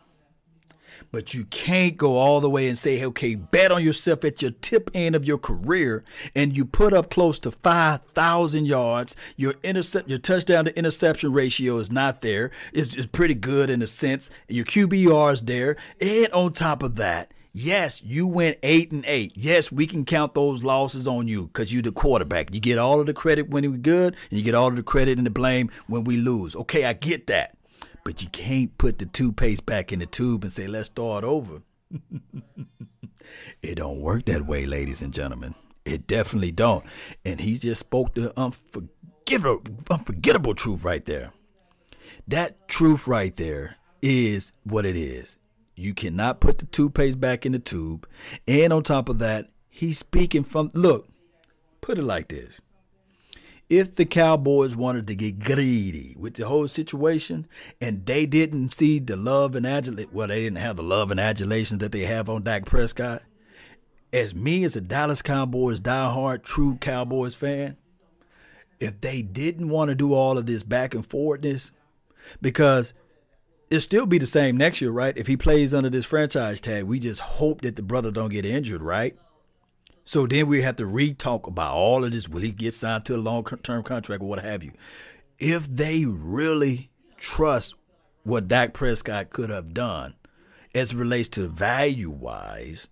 But 1.11 1.33
you 1.33 1.43
can't 1.45 1.97
go 1.97 2.17
all 2.17 2.39
the 2.39 2.49
way 2.49 2.69
and 2.69 2.77
say, 2.77 3.03
okay, 3.03 3.35
bet 3.35 3.71
on 3.71 3.83
yourself 3.83 4.23
at 4.23 4.41
your 4.41 4.51
tip 4.51 4.89
end 4.93 5.13
of 5.13 5.25
your 5.25 5.37
career, 5.37 6.05
and 6.33 6.55
you 6.55 6.63
put 6.63 6.93
up 6.93 7.09
close 7.09 7.37
to 7.39 7.51
five 7.51 8.01
thousand 8.03 8.65
yards. 8.65 9.15
Your 9.35 9.55
intercept, 9.61 10.09
your 10.09 10.19
touchdown 10.19 10.65
to 10.65 10.77
interception 10.77 11.33
ratio 11.33 11.79
is 11.79 11.91
not 11.91 12.21
there. 12.21 12.51
It's, 12.73 12.95
it's 12.95 13.07
pretty 13.07 13.35
good 13.35 13.69
in 13.69 13.81
a 13.81 13.87
sense. 13.87 14.29
Your 14.47 14.65
QBR 14.65 15.33
is 15.33 15.41
there, 15.41 15.75
and 15.99 16.31
on 16.31 16.53
top 16.53 16.81
of 16.81 16.95
that, 16.95 17.33
yes, 17.51 18.01
you 18.01 18.25
went 18.25 18.57
eight 18.63 18.91
and 18.93 19.05
eight. 19.05 19.33
Yes, 19.35 19.69
we 19.69 19.87
can 19.87 20.05
count 20.05 20.33
those 20.33 20.63
losses 20.63 21.07
on 21.09 21.27
you 21.27 21.47
because 21.47 21.73
you're 21.73 21.81
the 21.81 21.91
quarterback. 21.91 22.53
You 22.53 22.61
get 22.61 22.77
all 22.77 23.01
of 23.01 23.05
the 23.05 23.13
credit 23.13 23.49
when 23.49 23.69
we're 23.69 23.77
good, 23.77 24.15
and 24.29 24.39
you 24.39 24.45
get 24.45 24.55
all 24.55 24.67
of 24.67 24.77
the 24.77 24.83
credit 24.83 25.17
and 25.17 25.27
the 25.27 25.31
blame 25.31 25.69
when 25.87 26.05
we 26.05 26.15
lose. 26.15 26.55
Okay, 26.55 26.85
I 26.85 26.93
get 26.93 27.27
that. 27.27 27.57
But 28.03 28.21
you 28.21 28.29
can't 28.29 28.75
put 28.77 28.97
the 28.99 29.05
toothpaste 29.05 29.65
back 29.65 29.91
in 29.91 29.99
the 29.99 30.05
tube 30.05 30.43
and 30.43 30.51
say, 30.51 30.67
let's 30.67 30.87
start 30.87 31.23
over. 31.23 31.61
it 33.61 33.75
don't 33.75 34.01
work 34.01 34.25
that 34.25 34.45
way, 34.45 34.65
ladies 34.65 35.01
and 35.01 35.13
gentlemen. 35.13 35.55
It 35.85 36.07
definitely 36.07 36.51
don't. 36.51 36.85
And 37.25 37.39
he 37.39 37.57
just 37.57 37.81
spoke 37.81 38.13
the 38.15 38.37
unforgettable, 38.39 39.61
unforgettable 39.89 40.55
truth 40.55 40.83
right 40.83 41.05
there. 41.05 41.31
That 42.27 42.67
truth 42.67 43.07
right 43.07 43.35
there 43.35 43.77
is 44.01 44.51
what 44.63 44.85
it 44.85 44.95
is. 44.95 45.37
You 45.75 45.93
cannot 45.93 46.39
put 46.39 46.59
the 46.59 46.65
toothpaste 46.65 47.19
back 47.19 47.45
in 47.45 47.51
the 47.51 47.59
tube. 47.59 48.07
And 48.47 48.71
on 48.73 48.83
top 48.83 49.09
of 49.09 49.19
that, 49.19 49.49
he's 49.69 49.97
speaking 49.97 50.43
from, 50.43 50.69
look, 50.73 51.07
put 51.81 51.97
it 51.97 52.03
like 52.03 52.29
this 52.29 52.59
if 53.71 53.95
the 53.95 54.05
Cowboys 54.05 54.75
wanted 54.75 55.07
to 55.07 55.15
get 55.15 55.39
greedy 55.39 56.13
with 56.19 56.33
the 56.33 56.45
whole 56.45 56.67
situation 56.67 57.47
and 57.79 58.05
they 58.05 58.25
didn't 58.25 58.73
see 58.73 58.99
the 58.99 59.15
love 59.15 59.55
and 59.55 59.65
adulation, 59.65 60.11
well, 60.11 60.27
they 60.27 60.41
didn't 60.41 60.57
have 60.57 60.75
the 60.75 60.83
love 60.83 61.09
and 61.09 61.21
adulation 61.21 61.77
that 61.77 61.93
they 61.93 62.01
have 62.01 62.29
on 62.29 62.43
Dak 62.43 62.65
Prescott, 62.65 63.23
as 64.11 64.35
me 64.35 64.65
as 64.65 64.75
a 64.75 64.81
Dallas 64.81 65.21
Cowboys 65.21 65.79
diehard 65.79 66.43
true 66.43 66.75
Cowboys 66.81 67.33
fan, 67.33 67.77
if 68.81 68.99
they 68.99 69.21
didn't 69.21 69.69
want 69.69 69.87
to 69.87 69.95
do 69.95 70.13
all 70.13 70.37
of 70.37 70.45
this 70.45 70.63
back 70.63 70.93
and 70.93 71.07
forthness, 71.07 71.71
because 72.41 72.93
it'll 73.69 73.79
still 73.79 74.05
be 74.05 74.17
the 74.17 74.27
same 74.27 74.57
next 74.57 74.81
year, 74.81 74.91
right? 74.91 75.17
If 75.17 75.27
he 75.27 75.37
plays 75.37 75.73
under 75.73 75.89
this 75.89 76.05
franchise 76.05 76.59
tag, 76.59 76.83
we 76.83 76.99
just 76.99 77.21
hope 77.21 77.61
that 77.61 77.77
the 77.77 77.83
brother 77.83 78.11
don't 78.11 78.31
get 78.31 78.43
injured, 78.43 78.81
right? 78.81 79.17
So 80.05 80.27
then 80.27 80.47
we 80.47 80.61
have 80.61 80.77
to 80.77 80.85
re-talk 80.85 81.47
about 81.47 81.73
all 81.73 82.03
of 82.03 82.11
this. 82.11 82.27
Will 82.27 82.41
he 82.41 82.51
get 82.51 82.73
signed 82.73 83.05
to 83.05 83.15
a 83.15 83.17
long-term 83.17 83.83
contract 83.83 84.21
or 84.21 84.25
what 84.25 84.43
have 84.43 84.63
you? 84.63 84.71
If 85.39 85.67
they 85.67 86.05
really 86.05 86.89
trust 87.17 87.75
what 88.23 88.47
Dak 88.47 88.73
Prescott 88.73 89.29
could 89.29 89.49
have 89.49 89.73
done 89.73 90.15
as 90.73 90.95
relates 90.95 91.29
to 91.29 91.47
value-wise 91.47 92.87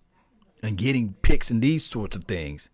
and 0.62 0.76
getting 0.76 1.14
picks 1.22 1.50
and 1.50 1.62
these 1.62 1.84
sorts 1.84 2.16
of 2.16 2.24
things, 2.24 2.68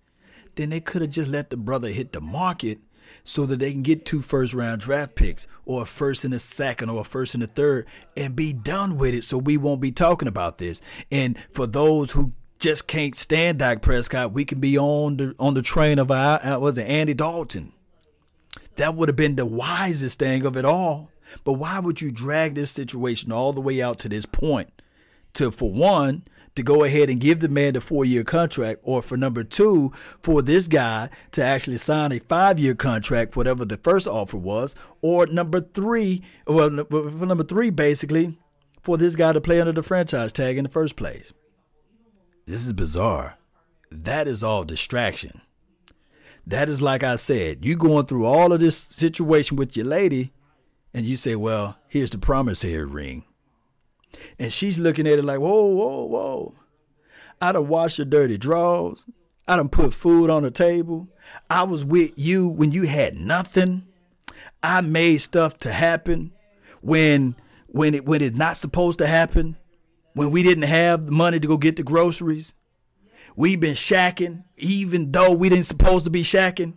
then 0.56 0.70
they 0.70 0.80
could 0.80 1.02
have 1.02 1.10
just 1.10 1.30
let 1.30 1.50
the 1.50 1.56
brother 1.56 1.88
hit 1.88 2.12
the 2.12 2.20
market 2.20 2.78
so 3.24 3.46
that 3.46 3.58
they 3.58 3.72
can 3.72 3.82
get 3.82 4.04
two 4.04 4.22
first 4.22 4.54
round 4.54 4.80
draft 4.80 5.14
picks 5.14 5.46
or 5.64 5.82
a 5.82 5.86
first 5.86 6.24
and 6.24 6.34
a 6.34 6.38
second 6.38 6.90
or 6.90 7.00
a 7.00 7.04
first 7.04 7.34
and 7.34 7.42
a 7.42 7.46
third 7.46 7.86
and 8.16 8.34
be 8.34 8.52
done 8.52 8.96
with 8.96 9.14
it 9.14 9.24
so 9.24 9.38
we 9.38 9.56
won't 9.56 9.80
be 9.80 9.92
talking 9.92 10.28
about 10.28 10.58
this. 10.58 10.80
And 11.10 11.36
for 11.52 11.66
those 11.66 12.12
who 12.12 12.32
just 12.58 12.86
can't 12.86 13.16
stand 13.16 13.58
Dak 13.58 13.82
Prescott, 13.82 14.32
we 14.32 14.44
can 14.44 14.60
be 14.60 14.78
on 14.78 15.16
the 15.16 15.34
on 15.38 15.54
the 15.54 15.62
train 15.62 15.98
of 15.98 16.10
our 16.10 16.44
uh, 16.44 16.58
was 16.58 16.78
it 16.78 16.88
Andy 16.88 17.14
Dalton. 17.14 17.72
That 18.76 18.94
would 18.94 19.08
have 19.08 19.16
been 19.16 19.36
the 19.36 19.46
wisest 19.46 20.18
thing 20.18 20.44
of 20.44 20.56
it 20.56 20.64
all. 20.64 21.10
But 21.44 21.54
why 21.54 21.80
would 21.80 22.00
you 22.00 22.10
drag 22.10 22.54
this 22.54 22.70
situation 22.70 23.32
all 23.32 23.52
the 23.52 23.60
way 23.60 23.82
out 23.82 23.98
to 24.00 24.08
this 24.08 24.26
point? 24.26 24.70
To 25.34 25.50
for 25.50 25.70
one, 25.70 26.24
to 26.54 26.62
go 26.62 26.84
ahead 26.84 27.10
and 27.10 27.20
give 27.20 27.40
the 27.40 27.48
man 27.48 27.74
the 27.74 27.80
four 27.80 28.04
year 28.04 28.24
contract, 28.24 28.80
or 28.82 29.02
for 29.02 29.16
number 29.16 29.44
two, 29.44 29.92
for 30.20 30.40
this 30.42 30.68
guy 30.68 31.10
to 31.32 31.42
actually 31.42 31.78
sign 31.78 32.12
a 32.12 32.18
five 32.18 32.58
year 32.58 32.74
contract, 32.74 33.36
whatever 33.36 33.64
the 33.64 33.76
first 33.76 34.08
offer 34.08 34.38
was, 34.38 34.74
or 35.02 35.26
number 35.26 35.60
three, 35.60 36.22
well, 36.46 36.84
for 36.88 37.26
number 37.26 37.44
three, 37.44 37.70
basically, 37.70 38.38
for 38.82 38.96
this 38.96 39.16
guy 39.16 39.32
to 39.32 39.40
play 39.40 39.60
under 39.60 39.72
the 39.72 39.82
franchise 39.82 40.32
tag 40.32 40.56
in 40.56 40.64
the 40.64 40.70
first 40.70 40.96
place. 40.96 41.32
This 42.46 42.64
is 42.64 42.72
bizarre. 42.72 43.38
That 43.90 44.28
is 44.28 44.42
all 44.42 44.64
distraction. 44.64 45.40
That 46.46 46.68
is 46.68 46.80
like 46.80 47.02
I 47.02 47.16
said, 47.16 47.64
you 47.64 47.76
going 47.76 48.06
through 48.06 48.24
all 48.24 48.52
of 48.52 48.60
this 48.60 48.76
situation 48.76 49.56
with 49.56 49.76
your 49.76 49.86
lady, 49.86 50.32
and 50.94 51.04
you 51.04 51.16
say, 51.16 51.34
Well, 51.34 51.76
here's 51.88 52.10
the 52.10 52.18
promissory 52.18 52.84
ring. 52.84 53.24
And 54.38 54.52
she's 54.52 54.78
looking 54.78 55.06
at 55.06 55.18
it 55.18 55.24
like, 55.24 55.40
whoa, 55.40 55.66
whoa, 55.66 56.04
whoa. 56.04 56.54
I 57.40 57.52
done 57.52 57.68
washed 57.68 57.98
your 57.98 58.06
dirty 58.06 58.38
drawers. 58.38 59.04
I 59.46 59.56
done 59.56 59.68
put 59.68 59.94
food 59.94 60.30
on 60.30 60.42
the 60.42 60.50
table. 60.50 61.08
I 61.50 61.64
was 61.64 61.84
with 61.84 62.12
you 62.16 62.48
when 62.48 62.72
you 62.72 62.84
had 62.84 63.16
nothing. 63.16 63.86
I 64.62 64.80
made 64.80 65.18
stuff 65.18 65.58
to 65.58 65.72
happen 65.72 66.32
when 66.80 67.36
when 67.66 67.94
it 67.94 68.06
when 68.06 68.22
it's 68.22 68.36
not 68.36 68.56
supposed 68.56 68.98
to 68.98 69.06
happen. 69.06 69.56
When 70.16 70.30
we 70.30 70.42
didn't 70.42 70.64
have 70.64 71.06
the 71.06 71.12
money 71.12 71.38
to 71.38 71.46
go 71.46 71.56
get 71.56 71.76
the 71.76 71.82
groceries. 71.82 72.54
We've 73.36 73.60
been 73.60 73.74
shacking, 73.74 74.44
even 74.56 75.12
though 75.12 75.30
we 75.30 75.50
didn't 75.50 75.66
supposed 75.66 76.06
to 76.06 76.10
be 76.10 76.22
shacking 76.22 76.72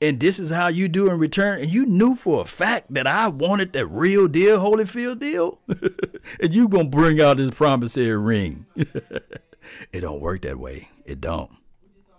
and 0.00 0.18
this 0.18 0.38
is 0.38 0.50
how 0.50 0.68
you 0.68 0.88
do 0.88 1.08
in 1.10 1.18
return. 1.18 1.60
And 1.60 1.72
you 1.72 1.86
knew 1.86 2.14
for 2.14 2.42
a 2.42 2.44
fact 2.44 2.92
that 2.92 3.06
I 3.06 3.28
wanted 3.28 3.72
that 3.72 3.86
real 3.86 4.28
deal 4.28 4.58
Holyfield 4.58 5.20
deal. 5.20 5.60
and 6.40 6.52
you 6.52 6.68
gonna 6.68 6.88
bring 6.88 7.20
out 7.20 7.36
this 7.36 7.50
promissory 7.52 8.16
ring. 8.16 8.66
it 8.76 10.00
don't 10.00 10.20
work 10.20 10.42
that 10.42 10.58
way. 10.58 10.88
It 11.04 11.20
don't. 11.20 11.50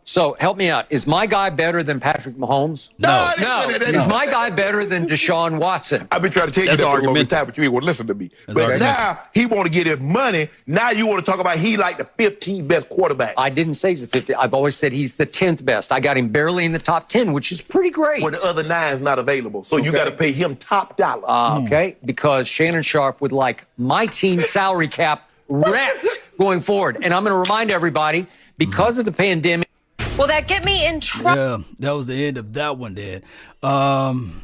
So 0.06 0.36
help 0.39 0.58
me 0.58 0.70
out. 0.70 0.86
Is 0.89 1.08
my 1.08 1.26
guy 1.26 1.50
better 1.50 1.82
than 1.82 2.00
Patrick 2.00 2.36
Mahomes? 2.36 2.89
No. 3.00 3.32
No. 3.39 3.62
Is 3.70 4.06
my 4.08 4.26
guy 4.26 4.50
better 4.50 4.86
than 4.86 5.08
Deshaun 5.08 5.60
Watson? 5.60 6.08
I've 6.12 6.22
been 6.22 6.32
trying 6.32 6.48
to 6.48 6.52
tell 6.54 6.63
you 6.63 6.70
That's 6.70 6.82
that 6.82 6.86
for 6.86 6.89
the 6.89 6.94
argument. 6.94 7.16
longest 7.16 7.30
time, 7.30 7.46
but 7.46 7.58
you 7.58 7.63
ain't 7.63 7.74
want 7.74 7.84
to 7.84 7.88
listen 7.88 8.08
to 8.08 8.13
me. 8.13 8.30
but 8.48 8.80
now 8.80 9.20
he 9.34 9.46
want 9.46 9.66
to 9.66 9.72
get 9.72 9.88
his 9.88 10.00
money. 10.00 10.50
Now 10.68 10.92
you 10.92 11.08
want 11.08 11.24
to 11.26 11.32
talk 11.32 11.39
about 11.39 11.58
he 11.58 11.78
like 11.78 11.98
the 11.98 12.06
15th 12.20 12.68
best 12.68 12.89
quarterback. 12.89 13.34
I 13.38 13.50
didn't 13.50 13.76
say 13.76 13.89
he's 13.89 14.02
the 14.02 14.08
50. 14.08 14.36
I've 14.36 14.54
always 14.54 14.76
said 14.76 14.92
he's 14.92 15.16
the 15.16 15.26
10th 15.26 15.63
best. 15.63 15.92
I 15.92 16.00
got 16.00 16.18
him 16.18 16.30
barely 16.30 16.66
in 16.66 16.74
the 16.74 16.80
top 16.80 17.08
10, 17.10 17.32
which 17.34 17.52
is 17.52 17.62
pretty 17.62 17.89
great. 17.89 18.24
when 18.24 18.34
the 18.34 18.44
other 18.44 18.63
nine's 18.63 19.02
not 19.02 19.20
available. 19.20 19.63
So 19.63 19.78
you 19.78 19.92
got 19.92 20.06
to 20.06 20.12
pay 20.12 20.32
him 20.34 20.56
top 20.58 20.98
dollar. 20.98 21.24
Uh, 21.30 21.62
okay, 21.63 21.96
because 22.04 22.48
Shannon 22.48 22.84
Sharpe 22.84 23.22
would 23.22 23.32
like 23.32 23.66
my 23.78 24.06
team 24.06 24.39
salary 24.42 24.88
cap 24.89 25.30
wrecked 25.48 26.08
going 26.38 26.60
forward. 26.60 26.98
And 27.02 27.13
I'm 27.13 27.24
going 27.24 27.34
to 27.34 27.39
remind 27.50 27.72
everybody 27.72 28.28
because 28.58 28.98
of 28.98 29.06
the 29.06 29.12
pandemic, 29.12 29.68
Will 30.17 30.28
that 30.28 30.47
get 30.47 30.63
me 30.63 30.86
in 30.86 30.99
trouble? 30.99 31.36
Yeah, 31.36 31.58
that 31.80 31.91
was 31.91 32.06
the 32.06 32.26
end 32.26 32.38
of 32.38 32.54
that 32.54 32.78
one. 32.78 32.93
Dad. 32.93 33.23
um, 33.63 34.43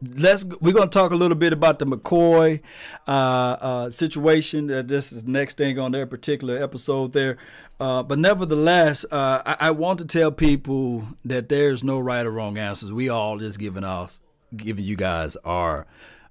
let's 0.00 0.44
we're 0.44 0.72
gonna 0.72 0.86
talk 0.86 1.10
a 1.10 1.16
little 1.16 1.36
bit 1.36 1.52
about 1.52 1.80
the 1.80 1.86
McCoy 1.86 2.60
uh, 3.06 3.10
uh, 3.10 3.90
situation. 3.90 4.70
Uh, 4.70 4.82
this 4.82 5.12
is 5.12 5.24
next 5.24 5.58
thing 5.58 5.76
on 5.78 5.90
their 5.90 6.06
particular 6.06 6.62
episode 6.62 7.12
there. 7.14 7.36
Uh, 7.80 8.04
but 8.04 8.18
nevertheless, 8.20 9.04
uh, 9.10 9.42
I, 9.44 9.56
I 9.60 9.70
want 9.72 9.98
to 9.98 10.04
tell 10.04 10.30
people 10.30 11.08
that 11.24 11.48
there's 11.48 11.82
no 11.82 11.98
right 11.98 12.24
or 12.24 12.30
wrong 12.30 12.56
answers. 12.56 12.92
We 12.92 13.08
all 13.08 13.38
just 13.38 13.58
giving 13.58 13.84
us 13.84 14.20
giving 14.56 14.84
you 14.84 14.94
guys 14.96 15.36
our 15.44 15.86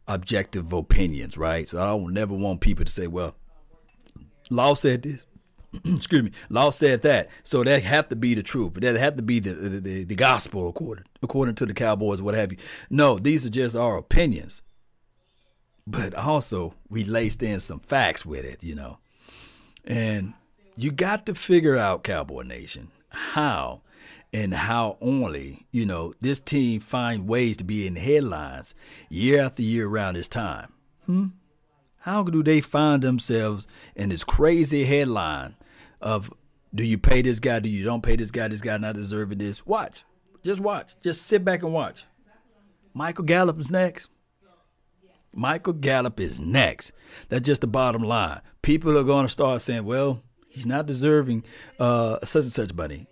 objective 0.08 0.72
opinions, 0.72 1.38
right? 1.38 1.68
So 1.68 1.82
I 1.82 1.88
don't 1.88 2.14
never 2.14 2.34
want 2.34 2.62
people 2.62 2.86
to 2.86 2.92
say, 2.92 3.08
"Well, 3.08 3.36
Law 4.50 4.76
said 4.76 5.04
this." 5.04 5.27
excuse 5.96 6.24
me, 6.24 6.32
law 6.50 6.70
said 6.70 7.02
that. 7.04 7.30
So 7.44 7.64
that 7.64 7.84
have 7.84 8.10
to 8.10 8.16
be 8.16 8.34
the 8.34 8.44
truth. 8.44 8.74
That 8.76 8.96
have 8.96 9.18
to 9.18 9.24
be 9.24 9.40
the, 9.40 9.54
the, 9.54 10.04
the, 10.04 10.16
gospel 10.16 10.70
according 10.70 11.06
according 11.22 11.56
to 11.56 11.66
the 11.66 11.74
Cowboys, 11.74 12.22
what 12.22 12.36
have 12.36 12.52
you. 12.52 12.58
No, 12.90 13.20
these 13.20 13.46
are 13.46 13.50
just 13.50 13.76
our 13.76 13.98
opinions. 13.98 14.62
But 15.86 16.14
also 16.14 16.74
we 16.90 17.04
laced 17.04 17.42
in 17.42 17.60
some 17.60 17.80
facts 17.80 18.26
with 18.26 18.46
it, 18.46 18.64
you 18.64 18.76
know. 18.76 18.98
And 19.86 20.34
you 20.76 20.92
got 20.92 21.26
to 21.26 21.36
figure 21.36 21.78
out, 21.78 22.04
Cowboy 22.04 22.44
Nation, 22.44 22.92
how 23.10 23.82
and 24.34 24.54
how 24.54 24.98
only, 25.02 25.66
you 25.72 25.86
know, 25.86 26.14
this 26.22 26.40
team 26.40 26.80
find 26.80 27.28
ways 27.28 27.58
to 27.58 27.64
be 27.64 27.88
in 27.88 27.96
headlines 27.96 28.76
year 29.10 29.42
after 29.42 29.62
year 29.62 29.88
around 29.88 30.16
this 30.16 30.28
time. 30.28 30.74
Hmm? 31.06 31.28
How 32.02 32.24
do 32.24 32.42
they 32.42 32.62
find 32.62 33.02
themselves 33.02 33.68
in 33.96 34.10
this 34.10 34.24
crazy 34.24 34.86
headline 34.86 35.57
of 36.02 36.34
do 36.74 36.84
you 36.84 36.98
pay 36.98 37.22
this 37.22 37.40
guy, 37.40 37.60
do 37.60 37.70
you 37.70 37.84
don't 37.84 38.04
pay 38.04 38.16
this 38.16 38.32
guy, 38.32 38.48
this 38.48 38.62
guy 38.62 38.78
not 38.78 38.96
deserving 38.96 39.38
this? 39.40 39.66
Watch. 39.66 40.04
Just 40.44 40.60
watch. 40.60 40.96
Just 41.02 41.24
sit 41.24 41.44
back 41.44 41.64
and 41.64 41.74
watch. 41.74 42.06
Michael 42.94 43.26
Gallup 43.26 43.60
is 43.60 43.72
next. 43.72 44.10
Michael 45.34 45.74
Gallup 45.74 46.20
is 46.20 46.40
next. 46.40 46.94
That's 47.30 47.46
just 47.46 47.62
the 47.62 47.68
bottom 47.68 48.04
line. 48.04 48.42
People 48.62 48.98
are 48.98 49.04
going 49.04 49.26
to 49.26 49.32
start 49.32 49.62
saying, 49.62 49.86
well, 49.86 50.24
he's 50.50 50.66
not 50.66 50.88
deserving 50.88 51.44
uh, 51.80 52.18
such 52.24 52.44
and 52.44 52.54
such 52.54 52.74
money. 52.74 53.08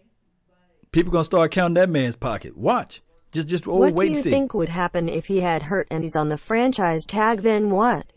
People 0.91 1.11
going 1.11 1.21
to 1.21 1.25
start 1.25 1.51
counting 1.51 1.75
that 1.75 1.89
man's 1.89 2.15
pocket. 2.15 2.57
Watch. 2.57 3.01
Just, 3.31 3.47
just 3.47 3.67
oh, 3.67 3.75
what 3.75 3.93
wait 3.93 4.13
do 4.13 4.17
you 4.17 4.23
think 4.23 4.53
would 4.53 4.69
happen 4.69 5.09
if 5.09 5.25
he 5.25 5.41
had 5.41 5.63
hurt 5.63 5.87
and 5.91 6.03
he's 6.03 6.15
on 6.15 6.29
the 6.29 6.37
franchise 6.37 7.05
tag? 7.05 7.41
Then 7.41 7.69
what? 7.69 8.07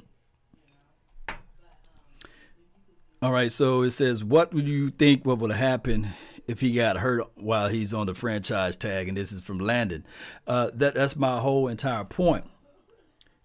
All 3.20 3.32
right, 3.32 3.50
so 3.50 3.82
it 3.82 3.90
says, 3.90 4.22
what 4.22 4.54
would 4.54 4.68
you 4.68 4.90
think 4.90 5.26
what 5.26 5.38
would 5.38 5.50
happen 5.50 6.08
if 6.46 6.60
he 6.60 6.72
got 6.72 6.98
hurt 6.98 7.26
while 7.34 7.68
he's 7.68 7.92
on 7.92 8.06
the 8.06 8.14
franchise 8.14 8.76
tag? 8.76 9.08
And 9.08 9.16
this 9.16 9.32
is 9.32 9.40
from 9.40 9.58
Landon. 9.58 10.04
Uh, 10.46 10.70
that 10.74 10.94
that's 10.94 11.16
my 11.16 11.40
whole 11.40 11.66
entire 11.66 12.04
point 12.04 12.44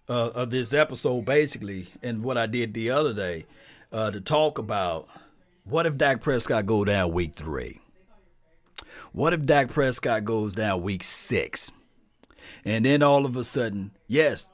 uh, 0.08 0.30
of 0.30 0.50
this 0.50 0.72
episode, 0.72 1.24
basically, 1.24 1.88
and 2.04 2.22
what 2.22 2.38
I 2.38 2.46
did 2.46 2.72
the 2.72 2.90
other 2.90 3.12
day 3.12 3.46
uh, 3.90 4.12
to 4.12 4.20
talk 4.20 4.58
about 4.58 5.08
what 5.64 5.86
if 5.86 5.96
Dak 5.96 6.20
Prescott 6.20 6.66
go 6.66 6.84
down 6.84 7.10
week 7.10 7.34
three? 7.34 7.80
What 9.10 9.32
if 9.32 9.44
Dak 9.44 9.70
Prescott 9.70 10.24
goes 10.24 10.54
down 10.54 10.82
week 10.82 11.02
six? 11.02 11.72
And 12.64 12.84
then 12.84 13.02
all 13.02 13.26
of 13.26 13.34
a 13.34 13.42
sudden, 13.42 13.90
yes, 14.06 14.48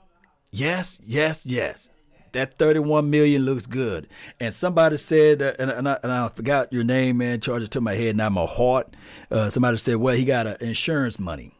yes, 0.51 0.99
yes, 1.05 1.45
yes. 1.45 1.91
That 2.33 2.55
31 2.55 3.11
million 3.11 3.45
looks 3.45 3.67
good. 3.67 4.09
And 4.39 4.55
somebody 4.55 4.97
said, 4.97 5.43
uh, 5.43 5.55
and, 5.59 5.71
and, 5.71 5.89
I, 5.89 5.99
and 6.03 6.13
I 6.13 6.29
forgot 6.29 6.73
your 6.73 6.85
name, 6.85 7.19
man, 7.19 7.41
charge 7.41 7.63
it 7.63 7.71
to 7.73 7.81
my 7.81 7.95
head, 7.95 8.17
not 8.17 8.33
my 8.33 8.47
heart. 8.47 8.95
Uh, 9.31 9.51
somebody 9.51 9.79
said, 9.79 9.97
well, 9.97 10.15
he 10.15 10.25
got 10.25 10.47
uh, 10.47 10.57
insurance 10.61 11.19
money. 11.19 11.53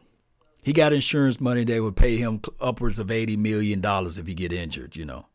He 0.63 0.73
got 0.73 0.93
insurance 0.93 1.41
money 1.41 1.63
that 1.65 1.81
would 1.81 1.95
pay 1.95 2.17
him 2.17 2.41
upwards 2.59 2.99
of 2.99 3.07
$80 3.07 3.37
million 3.37 3.81
if 3.83 4.27
he 4.27 4.33
get 4.33 4.53
injured, 4.53 4.95
you 4.95 5.05
know. 5.05 5.25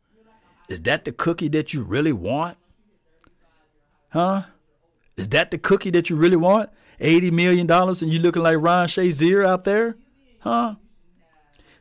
Is 0.69 0.81
that 0.83 1.05
the 1.05 1.13
cookie 1.13 1.49
that 1.49 1.75
you 1.75 1.83
really 1.83 2.13
want? 2.13 2.57
Huh? 4.11 4.45
Is 5.17 5.29
that 5.31 5.51
the 5.51 5.59
cookie 5.59 5.91
that 5.91 6.11
you 6.11 6.17
really 6.17 6.37
want? 6.37 6.71
$80 7.01 7.33
million 7.33 7.71
and 7.71 8.03
you 8.03 8.19
looking 8.19 8.43
like 8.43 8.57
Ron 8.59 8.89
Shazier 8.89 9.47
out 9.47 9.65
there? 9.65 9.97
Huh? 10.41 10.77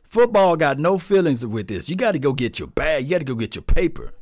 Football 0.08 0.56
got 0.56 0.78
no 0.78 0.98
feelings 0.98 1.44
with 1.44 1.68
this. 1.68 1.88
You 1.88 1.96
got 1.96 2.12
to 2.12 2.18
go 2.18 2.32
get 2.32 2.58
your 2.58 2.68
bag. 2.68 3.04
You 3.04 3.10
got 3.10 3.18
to 3.18 3.24
go 3.24 3.34
get 3.34 3.54
your 3.54 3.62
paper. 3.62 4.12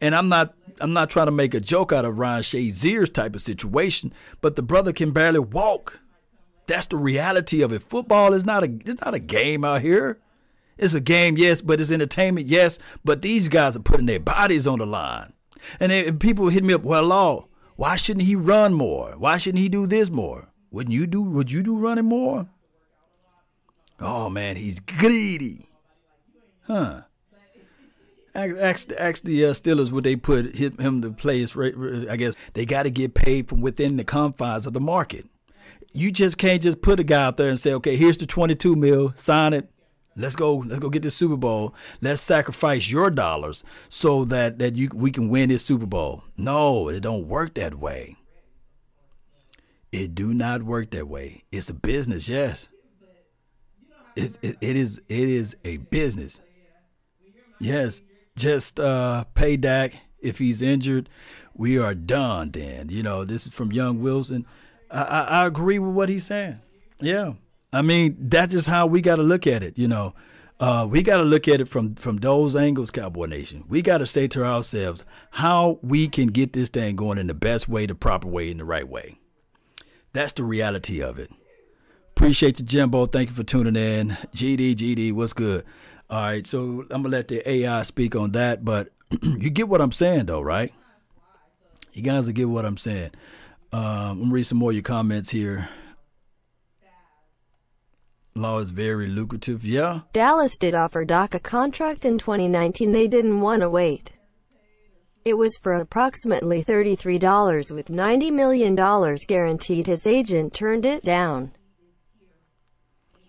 And 0.00 0.14
I'm 0.14 0.28
not 0.28 0.54
I'm 0.80 0.92
not 0.92 1.10
trying 1.10 1.26
to 1.26 1.32
make 1.32 1.54
a 1.54 1.60
joke 1.60 1.92
out 1.92 2.04
of 2.04 2.18
Ryan 2.18 2.42
Shazier's 2.42 3.08
type 3.10 3.34
of 3.34 3.40
situation, 3.40 4.12
but 4.40 4.54
the 4.54 4.62
brother 4.62 4.92
can 4.92 5.12
barely 5.12 5.40
walk. 5.40 6.00
That's 6.66 6.86
the 6.86 6.96
reality 6.96 7.62
of 7.62 7.72
it. 7.72 7.82
Football 7.82 8.34
is 8.34 8.44
not 8.44 8.62
a 8.62 8.70
it's 8.84 9.00
not 9.00 9.14
a 9.14 9.18
game 9.18 9.64
out 9.64 9.82
here. 9.82 10.18
It's 10.76 10.94
a 10.94 11.00
game, 11.00 11.36
yes, 11.36 11.60
but 11.60 11.80
it's 11.80 11.90
entertainment, 11.90 12.46
yes. 12.46 12.78
But 13.04 13.22
these 13.22 13.48
guys 13.48 13.76
are 13.76 13.80
putting 13.80 14.06
their 14.06 14.20
bodies 14.20 14.64
on 14.66 14.78
the 14.78 14.86
line. 14.86 15.32
And, 15.80 15.90
they, 15.90 16.12
people 16.12 16.50
hit 16.50 16.62
me 16.62 16.72
up, 16.72 16.84
well, 16.84 17.02
Law, 17.02 17.48
why 17.74 17.96
shouldn't 17.96 18.26
he 18.26 18.36
run 18.36 18.74
more? 18.74 19.14
Why 19.18 19.38
shouldn't 19.38 19.60
he 19.60 19.68
do 19.68 19.88
this 19.88 20.08
more? 20.08 20.52
Wouldn't 20.70 20.94
you 20.94 21.06
do 21.06 21.22
would 21.22 21.50
you 21.50 21.62
do 21.62 21.76
running 21.76 22.04
more? 22.04 22.46
Oh 24.00 24.28
man, 24.30 24.56
he's 24.56 24.80
greedy. 24.80 25.68
Huh. 26.66 27.02
Ask, 28.34 28.92
ask 28.96 29.24
the 29.24 29.46
uh, 29.46 29.50
Steelers 29.50 29.90
would 29.90 30.04
they 30.04 30.14
put 30.14 30.54
him 30.54 31.02
to 31.02 31.10
play 31.10 31.40
his 31.40 31.56
I 31.56 32.16
guess 32.16 32.34
they 32.52 32.64
got 32.64 32.84
to 32.84 32.90
get 32.90 33.14
paid 33.14 33.48
from 33.48 33.60
within 33.60 33.96
the 33.96 34.04
confines 34.04 34.64
of 34.64 34.74
the 34.74 34.80
market. 34.80 35.26
You 35.92 36.12
just 36.12 36.38
can't 36.38 36.62
just 36.62 36.80
put 36.80 37.00
a 37.00 37.04
guy 37.04 37.24
out 37.24 37.36
there 37.36 37.48
and 37.48 37.58
say, 37.58 37.72
okay, 37.72 37.96
here's 37.96 38.18
the 38.18 38.26
22 38.26 38.76
mil, 38.76 39.12
sign 39.16 39.54
it. 39.54 39.68
Let's 40.14 40.34
go. 40.34 40.56
Let's 40.56 40.80
go 40.80 40.90
get 40.90 41.02
this 41.02 41.16
Super 41.16 41.36
Bowl. 41.36 41.74
Let's 42.00 42.20
sacrifice 42.20 42.90
your 42.90 43.08
dollars 43.08 43.62
so 43.88 44.24
that 44.24 44.58
that 44.58 44.74
you 44.74 44.90
we 44.92 45.12
can 45.12 45.28
win 45.28 45.48
this 45.48 45.64
Super 45.64 45.86
Bowl. 45.86 46.24
No, 46.36 46.88
it 46.88 47.00
don't 47.00 47.28
work 47.28 47.54
that 47.54 47.76
way. 47.76 48.16
It 49.92 50.16
do 50.16 50.34
not 50.34 50.64
work 50.64 50.90
that 50.90 51.06
way. 51.06 51.44
It's 51.52 51.70
a 51.70 51.74
business, 51.74 52.28
yes. 52.28 52.68
It, 54.18 54.36
it, 54.42 54.56
it 54.60 54.76
is 54.76 55.00
it 55.08 55.28
is 55.28 55.56
a 55.64 55.76
business. 55.76 56.40
Yes, 57.60 58.02
just 58.34 58.80
uh, 58.80 59.24
pay 59.34 59.56
Dak 59.56 59.96
if 60.20 60.38
he's 60.38 60.60
injured. 60.60 61.08
We 61.54 61.78
are 61.78 61.94
done. 61.94 62.50
Then 62.50 62.88
you 62.88 63.04
know 63.04 63.24
this 63.24 63.46
is 63.46 63.52
from 63.52 63.70
Young 63.70 64.02
Wilson. 64.02 64.44
I, 64.90 65.02
I, 65.02 65.20
I 65.20 65.46
agree 65.46 65.78
with 65.78 65.94
what 65.94 66.08
he's 66.08 66.26
saying. 66.26 66.60
Yeah, 67.00 67.34
I 67.72 67.82
mean 67.82 68.16
that's 68.18 68.50
just 68.50 68.66
how 68.66 68.88
we 68.88 69.00
got 69.00 69.16
to 69.16 69.22
look 69.22 69.46
at 69.46 69.62
it. 69.62 69.78
You 69.78 69.86
know, 69.86 70.14
uh, 70.58 70.88
we 70.90 71.02
got 71.02 71.18
to 71.18 71.22
look 71.22 71.46
at 71.46 71.60
it 71.60 71.68
from 71.68 71.94
from 71.94 72.16
those 72.16 72.56
angles, 72.56 72.90
Cowboy 72.90 73.26
Nation. 73.26 73.62
We 73.68 73.82
got 73.82 73.98
to 73.98 74.06
say 74.06 74.26
to 74.28 74.44
ourselves 74.44 75.04
how 75.30 75.78
we 75.80 76.08
can 76.08 76.26
get 76.26 76.54
this 76.54 76.70
thing 76.70 76.96
going 76.96 77.18
in 77.18 77.28
the 77.28 77.34
best 77.34 77.68
way, 77.68 77.86
the 77.86 77.94
proper 77.94 78.26
way, 78.26 78.50
in 78.50 78.58
the 78.58 78.64
right 78.64 78.88
way. 78.88 79.20
That's 80.12 80.32
the 80.32 80.42
reality 80.42 81.00
of 81.00 81.20
it. 81.20 81.30
Appreciate 82.18 82.58
you, 82.58 82.66
Jimbo. 82.66 83.06
Thank 83.06 83.28
you 83.28 83.34
for 83.36 83.44
tuning 83.44 83.76
in. 83.76 84.08
GD, 84.34 84.74
GD, 84.74 85.12
what's 85.12 85.32
good? 85.32 85.64
All 86.10 86.20
right, 86.20 86.44
so 86.44 86.84
I'm 86.90 87.02
gonna 87.02 87.10
let 87.10 87.28
the 87.28 87.48
AI 87.48 87.84
speak 87.84 88.16
on 88.16 88.32
that, 88.32 88.64
but 88.64 88.88
you 89.22 89.50
get 89.50 89.68
what 89.68 89.80
I'm 89.80 89.92
saying, 89.92 90.26
though, 90.26 90.40
right? 90.40 90.74
You 91.92 92.02
guys 92.02 92.26
will 92.26 92.32
get 92.32 92.48
what 92.48 92.66
I'm 92.66 92.76
saying. 92.76 93.12
Um, 93.72 93.82
I'm 93.82 94.18
gonna 94.22 94.32
read 94.32 94.42
some 94.42 94.58
more 94.58 94.72
of 94.72 94.74
your 94.74 94.82
comments 94.82 95.30
here. 95.30 95.68
Law 98.34 98.58
is 98.58 98.72
very 98.72 99.06
lucrative, 99.06 99.64
yeah. 99.64 100.00
Dallas 100.12 100.58
did 100.58 100.74
offer 100.74 101.04
Dak 101.04 101.36
a 101.36 101.38
contract 101.38 102.04
in 102.04 102.18
2019. 102.18 102.90
They 102.90 103.06
didn't 103.06 103.40
want 103.40 103.60
to 103.60 103.70
wait. 103.70 104.10
It 105.24 105.34
was 105.38 105.56
for 105.56 105.74
approximately 105.74 106.64
$33 106.64 107.70
with 107.70 107.86
$90 107.86 108.32
million 108.32 108.74
guaranteed. 108.74 109.86
His 109.86 110.04
agent 110.04 110.52
turned 110.52 110.84
it 110.84 111.04
down. 111.04 111.52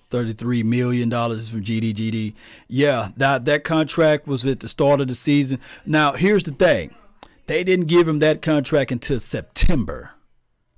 $33 0.10 0.64
million 0.64 1.10
from 1.10 1.64
GDGD. 1.64 2.34
Yeah, 2.68 3.10
that, 3.18 3.45
that 3.45 3.64
contract 3.64 4.28
was 4.28 4.45
at 4.45 4.60
the 4.60 4.68
start 4.68 5.01
of 5.01 5.07
the 5.07 5.16
season. 5.16 5.60
Now, 5.86 6.14
here's 6.14 6.43
the 6.43 6.51
thing. 6.51 6.95
They 7.47 7.64
didn't 7.64 7.88
give 7.88 8.07
him 8.07 8.20
that 8.20 8.41
contract 8.41 8.91
until 8.91 9.20
September. 9.20 10.12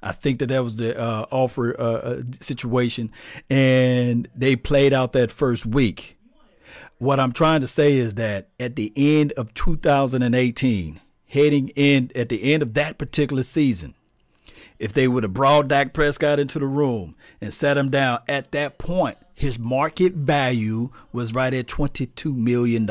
I 0.04 0.14
think 0.14 0.40
that 0.40 0.48
that 0.48 0.64
was 0.64 0.78
the 0.78 1.00
uh, 1.00 1.26
offer 1.30 1.80
uh, 1.80 1.84
uh 1.84 2.22
situation, 2.40 3.12
and 3.50 4.28
they 4.36 4.56
played 4.56 4.94
out 4.94 5.14
that 5.14 5.32
first 5.32 5.66
week. 5.66 6.18
What 6.98 7.20
I'm 7.20 7.34
trying 7.34 7.62
to 7.62 7.68
say 7.68 7.98
is 7.98 8.16
that 8.16 8.50
at 8.60 8.76
the 8.76 8.92
end 8.96 9.32
of 9.34 9.54
2018, 9.54 11.02
heading 11.28 11.70
in 11.70 12.12
at 12.16 12.30
the 12.30 12.54
end 12.54 12.64
of 12.64 12.74
that 12.74 12.98
particular 12.98 13.44
season, 13.44 13.94
if 14.82 14.94
they 14.94 15.08
would 15.08 15.22
have 15.22 15.34
brought 15.34 15.68
Dak 15.68 15.94
Prescott 15.94 16.40
into 16.40 16.58
the 16.58 16.66
room 16.66 17.16
and 17.40 17.54
sat 17.54 17.78
him 17.78 17.92
down 17.92 18.20
at 18.28 18.52
that 18.52 18.80
point, 18.80 19.16
his 19.32 19.60
market 19.60 20.14
value 20.14 20.90
was 21.14 21.36
right 21.36 21.54
at 21.54 21.68
$22 21.68 22.36
million. 22.36 22.90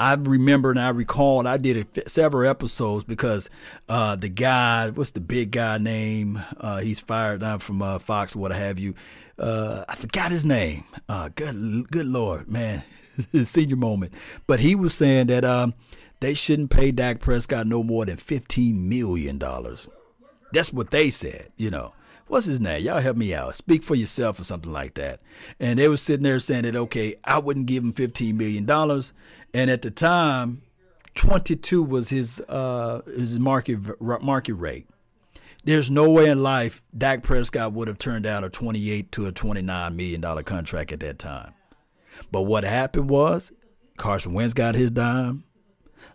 I 0.00 0.14
remember 0.14 0.70
and 0.70 0.80
I 0.80 0.88
recall 0.88 1.46
I 1.46 1.56
did 1.56 1.86
several 2.10 2.50
episodes 2.50 3.04
because 3.04 3.48
uh, 3.88 4.16
the 4.16 4.28
guy, 4.28 4.90
what's 4.90 5.12
the 5.12 5.20
big 5.20 5.52
guy 5.52 5.78
name? 5.78 6.42
Uh, 6.58 6.78
he's 6.78 6.98
fired 6.98 7.42
now 7.42 7.58
from 7.58 7.80
uh, 7.80 8.00
Fox, 8.00 8.34
what 8.34 8.50
have 8.50 8.80
you. 8.80 8.96
Uh, 9.38 9.84
I 9.88 9.94
forgot 9.94 10.32
his 10.32 10.44
name. 10.44 10.82
Uh, 11.08 11.28
good, 11.32 11.88
good 11.92 12.06
Lord, 12.06 12.50
man, 12.50 12.82
senior 13.44 13.76
moment. 13.76 14.12
But 14.48 14.58
he 14.58 14.74
was 14.74 14.94
saying 14.94 15.28
that 15.28 15.44
um, 15.44 15.74
they 16.18 16.34
shouldn't 16.34 16.70
pay 16.70 16.90
Dak 16.90 17.20
Prescott 17.20 17.68
no 17.68 17.84
more 17.84 18.04
than 18.04 18.16
fifteen 18.16 18.88
million 18.88 19.38
dollars. 19.38 19.86
That's 20.52 20.72
what 20.72 20.90
they 20.90 21.10
said, 21.10 21.52
you 21.56 21.70
know. 21.70 21.94
What's 22.26 22.44
his 22.44 22.60
name? 22.60 22.82
Y'all 22.82 23.00
help 23.00 23.16
me 23.16 23.34
out. 23.34 23.54
Speak 23.54 23.82
for 23.82 23.94
yourself 23.94 24.38
or 24.38 24.44
something 24.44 24.70
like 24.70 24.94
that. 24.94 25.20
And 25.58 25.78
they 25.78 25.88
were 25.88 25.96
sitting 25.96 26.24
there 26.24 26.38
saying 26.40 26.64
that, 26.64 26.76
okay, 26.76 27.16
I 27.24 27.38
wouldn't 27.38 27.66
give 27.66 27.82
him 27.82 27.94
$15 27.94 28.34
million. 28.34 28.68
And 29.54 29.70
at 29.70 29.80
the 29.80 29.90
time, 29.90 30.60
22 31.14 31.82
was 31.82 32.10
his 32.10 32.40
uh, 32.48 33.00
his 33.06 33.40
market 33.40 34.00
market 34.00 34.54
rate. 34.54 34.86
There's 35.64 35.90
no 35.90 36.08
way 36.10 36.28
in 36.28 36.42
life 36.42 36.82
Dak 36.96 37.22
Prescott 37.22 37.72
would 37.72 37.88
have 37.88 37.98
turned 37.98 38.24
down 38.24 38.44
a 38.44 38.48
28 38.48 39.10
to 39.12 39.26
a 39.26 39.32
29 39.32 39.96
million 39.96 40.20
dollar 40.20 40.42
contract 40.42 40.92
at 40.92 41.00
that 41.00 41.18
time. 41.18 41.54
But 42.30 42.42
what 42.42 42.62
happened 42.62 43.10
was 43.10 43.52
Carson 43.96 44.32
Wentz 44.32 44.54
got 44.54 44.76
his 44.76 44.90
dime. 44.90 45.44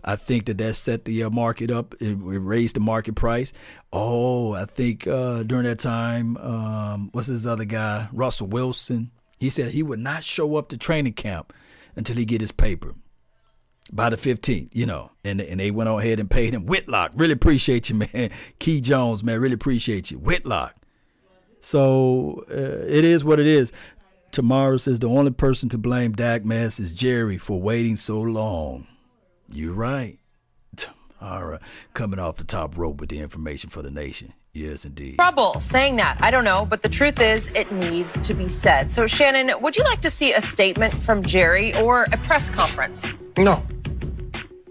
I 0.04 0.16
think 0.16 0.45
that 0.45 0.58
that 0.58 0.76
set 0.76 1.06
the 1.06 1.24
uh, 1.24 1.30
market 1.30 1.72
up. 1.72 1.95
It, 1.95 2.12
it, 2.12 2.18
raised 2.18 2.76
the 2.76 2.80
market 2.82 3.16
price. 3.16 3.54
Oh, 3.91 4.54
I 4.54 4.66
think 4.66 5.08
uh, 5.08 5.43
during 5.43 5.66
that 5.66 5.80
time, 5.80 6.38
um, 6.38 7.10
what's 7.14 7.28
his 7.28 7.45
other 7.45 7.66
guy, 7.66 8.10
Russell 8.12 8.47
Wilson? 8.47 9.12
He 9.39 9.49
said 9.49 9.72
he 9.72 9.84
would 9.84 9.99
not 9.99 10.24
show 10.24 10.56
up 10.56 10.70
to 10.70 10.78
training 10.78 11.14
camp 11.14 11.54
until 11.95 12.16
he 12.16 12.26
get 12.26 12.41
his 12.41 12.51
paper 12.51 12.95
by 13.91 14.10
the 14.10 14.18
15th, 14.18 14.70
you 14.74 14.86
know, 14.86 15.12
and 15.24 15.41
and 15.41 15.60
they 15.60 15.72
went 15.72 15.89
on 15.89 15.99
ahead 15.99 16.20
and 16.20 16.30
paid 16.30 16.54
him. 16.54 16.66
Whitlock, 16.66 17.12
really 17.16 17.34
appreciate 17.34 17.89
you, 17.89 17.95
man. 18.14 18.30
Key 18.60 18.82
Jones, 18.82 19.24
man, 19.24 19.39
really 19.39 19.54
appreciate 19.54 20.12
you. 20.12 20.18
Whitlock. 20.18 20.76
So 21.62 22.45
uh, 22.49 22.86
it 22.88 23.06
is 23.06 23.24
what 23.24 23.39
it 23.39 23.47
is. 23.47 23.72
Tomorrow 24.32 24.78
says 24.78 24.99
the 24.99 25.08
only 25.08 25.32
person 25.32 25.70
to 25.70 25.78
blame 25.78 26.14
Dak 26.14 26.43
Mass 26.43 26.80
is 26.80 26.91
Jerry 26.91 27.38
for 27.38 27.62
waiting 27.62 27.95
so 27.95 28.20
long. 28.20 28.88
You're 29.54 29.74
right. 29.74 30.18
All 31.22 31.45
right. 31.45 31.62
Coming 31.93 32.20
off 32.20 32.38
the 32.38 32.43
top 32.43 32.78
rope 32.78 32.99
with 32.99 33.10
the 33.10 33.20
information 33.20 33.70
for 33.70 33.82
the 33.82 33.91
nation. 33.91 34.34
Yes, 34.54 34.86
indeed. 34.86 35.16
Trouble 35.16 35.60
saying 35.60 35.95
that. 35.95 36.18
I 36.22 36.30
don't 36.30 36.43
know, 36.43 36.66
but 36.66 36.84
the 36.84 36.89
truth 36.89 37.20
is, 37.20 37.49
it 37.56 37.72
needs 37.72 38.22
to 38.22 38.36
be 38.36 38.49
said. 38.49 38.91
So, 38.91 39.08
Shannon, 39.08 39.51
would 39.62 39.76
you 39.76 39.84
like 39.84 40.01
to 40.01 40.12
see 40.12 40.34
a 40.34 40.41
statement 40.41 40.93
from 40.93 41.24
Jerry 41.24 41.76
or 41.78 42.04
a 42.12 42.18
press 42.18 42.51
conference? 42.51 43.12
No. 43.36 43.64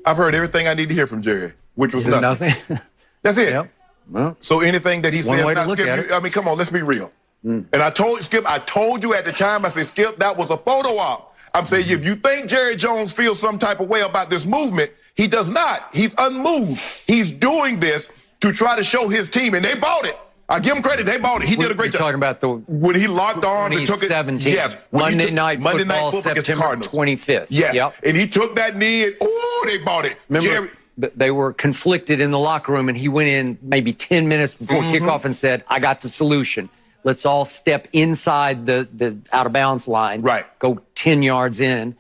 I've 0.05 0.17
heard 0.17 0.35
everything 0.35 0.69
I 0.69 0.75
need 0.75 0.89
to 0.89 0.95
hear 0.95 1.09
from 1.09 1.23
Jerry, 1.23 1.53
which 1.75 1.95
was 1.95 2.07
nothing. 2.07 2.49
nothing. 2.49 2.81
That's 3.23 3.39
it. 3.39 3.51
Yep. 3.51 3.71
Well, 4.11 4.37
so 4.41 4.61
anything 4.61 5.03
that 5.03 5.13
he 5.13 5.23
says, 5.23 5.55
not 5.55 5.71
Skip, 5.71 6.09
you, 6.09 6.15
I 6.15 6.21
mean, 6.21 6.33
come 6.33 6.47
on, 6.47 6.59
let's 6.59 6.71
be 6.71 6.83
real. 6.83 7.13
Mm. 7.45 7.67
And 7.73 7.83
I 7.83 7.91
told 7.91 8.21
Skip, 8.21 8.45
I 8.49 8.59
told 8.59 9.03
you 9.03 9.15
at 9.15 9.25
the 9.25 9.33
time, 9.33 9.65
I 9.65 9.69
said, 9.69 9.87
Skip, 9.87 10.19
that 10.19 10.37
was 10.37 10.51
a 10.51 10.57
photo 10.57 10.91
op. 10.99 11.32
I'm 11.55 11.67
saying 11.67 11.87
if 11.89 12.05
you 12.05 12.17
think 12.17 12.49
Jerry 12.49 12.77
Jones 12.77 13.13
feels 13.13 13.39
some 13.39 13.59
type 13.59 13.81
of 13.81 13.89
way 13.89 14.01
about 14.01 14.31
this 14.31 14.47
movement, 14.47 14.91
he 15.15 15.27
does 15.27 15.51
not. 15.51 15.89
He's 15.93 16.15
unmoved. 16.17 16.81
He's 17.07 17.31
doing 17.31 17.81
this 17.81 18.11
to 18.41 18.53
try 18.53 18.77
to 18.77 18.85
show 18.85 19.09
his 19.09 19.29
team, 19.29 19.55
and 19.55 19.65
they 19.65 19.75
bought 19.75 20.07
it. 20.07 20.19
I 20.49 20.61
give 20.61 20.77
him 20.77 20.83
credit. 20.83 21.07
They 21.07 21.19
bought 21.19 21.43
it. 21.43 21.49
He 21.49 21.57
did 21.57 21.71
a 21.71 21.75
great 21.75 21.93
job. 21.93 22.01
Talking 22.01 22.17
about 22.17 22.41
the 22.41 22.51
when 22.51 22.95
he 22.95 23.07
locked 23.07 23.45
on 23.45 23.73
and 23.73 23.87
took 23.87 24.03
it. 24.03 24.11
Yes, 24.45 24.77
Monday 24.91 25.27
took, 25.27 25.35
night 25.35 25.61
Monday 25.61 25.85
football, 25.85 26.13
night 26.13 26.23
football 26.23 26.35
September 26.35 26.77
twenty 26.77 27.17
fifth. 27.17 27.51
Yes, 27.51 27.75
yep. 27.75 27.95
and 28.05 28.17
he 28.17 28.27
took 28.27 28.57
that 28.57 28.77
knee 28.77 29.05
and 29.05 29.17
oh, 29.23 29.65
they 29.67 29.79
bought 29.79 30.05
it. 30.05 30.19
Remember, 30.29 30.49
Jerry, 30.49 30.71
they 31.17 31.31
were 31.31 31.53
conflicted 31.53 32.21
in 32.21 32.33
the 32.33 32.39
locker 32.39 32.73
room, 32.73 32.89
and 32.89 32.99
he 32.99 33.09
went 33.09 33.29
in 33.29 33.57
maybe 33.63 33.93
ten 33.93 34.29
minutes 34.29 34.53
before 34.53 34.83
mm-hmm. 34.83 35.07
kickoff 35.07 35.25
and 35.25 35.35
said, 35.35 35.65
"I 35.69 35.79
got 35.79 36.01
the 36.01 36.09
solution." 36.09 36.69
Let's 37.05 37.27
all 37.27 37.45
step 37.45 37.89
inside 37.93 38.67
the, 38.67 38.89
the 38.95 39.17
out 39.33 39.47
of 39.47 39.53
bounds 39.53 39.89
line. 39.89 40.23
Right. 40.23 40.47
Go 40.61 40.81
10 41.03 41.23
yards 41.23 41.61
in 41.61 41.97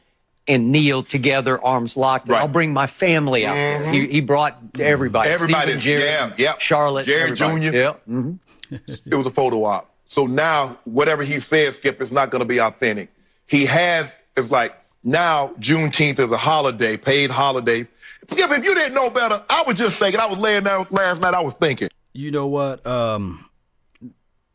and 0.46 0.70
kneel 0.70 1.02
together, 1.02 1.60
arms 1.60 1.96
locked. 1.96 2.28
Right. 2.28 2.40
I'll 2.40 2.46
bring 2.46 2.72
my 2.72 2.86
family 2.86 3.44
out 3.44 3.56
mm-hmm. 3.56 3.92
He, 3.92 4.06
he, 4.06 4.20
brought 4.20 4.56
everybody. 4.78 5.28
Everybody. 5.28 5.62
Stephen, 5.62 5.80
Jerry, 5.80 6.04
yeah, 6.04 6.32
yeah. 6.38 6.54
Charlotte. 6.58 7.06
Jerry 7.06 7.32
Jr. 7.32 7.44
Yeah. 7.44 7.94
Mm-hmm. 8.08 8.34
it 8.70 9.14
was 9.14 9.26
a 9.26 9.30
photo 9.30 9.64
op. 9.64 9.92
So 10.06 10.26
now, 10.26 10.78
whatever 10.84 11.24
he 11.24 11.40
says, 11.40 11.76
Skip, 11.76 12.00
is 12.00 12.12
not 12.12 12.30
going 12.30 12.42
to 12.42 12.46
be 12.46 12.60
authentic. 12.60 13.12
He 13.48 13.66
has, 13.66 14.16
it's 14.36 14.52
like 14.52 14.72
now 15.02 15.48
Juneteenth 15.58 16.20
is 16.20 16.30
a 16.30 16.36
holiday, 16.36 16.96
paid 16.96 17.32
holiday. 17.32 17.88
Skip, 18.28 18.52
if 18.52 18.64
you 18.64 18.74
didn't 18.76 18.94
know 18.94 19.10
better, 19.10 19.42
I 19.50 19.64
was 19.66 19.76
just 19.76 19.96
thinking. 19.96 20.20
I 20.20 20.26
was 20.26 20.38
laying 20.38 20.62
down 20.62 20.86
last 20.90 21.20
night. 21.20 21.34
I 21.34 21.40
was 21.40 21.54
thinking. 21.54 21.88
You 22.12 22.30
know 22.30 22.46
what? 22.46 22.86
Um, 22.86 23.44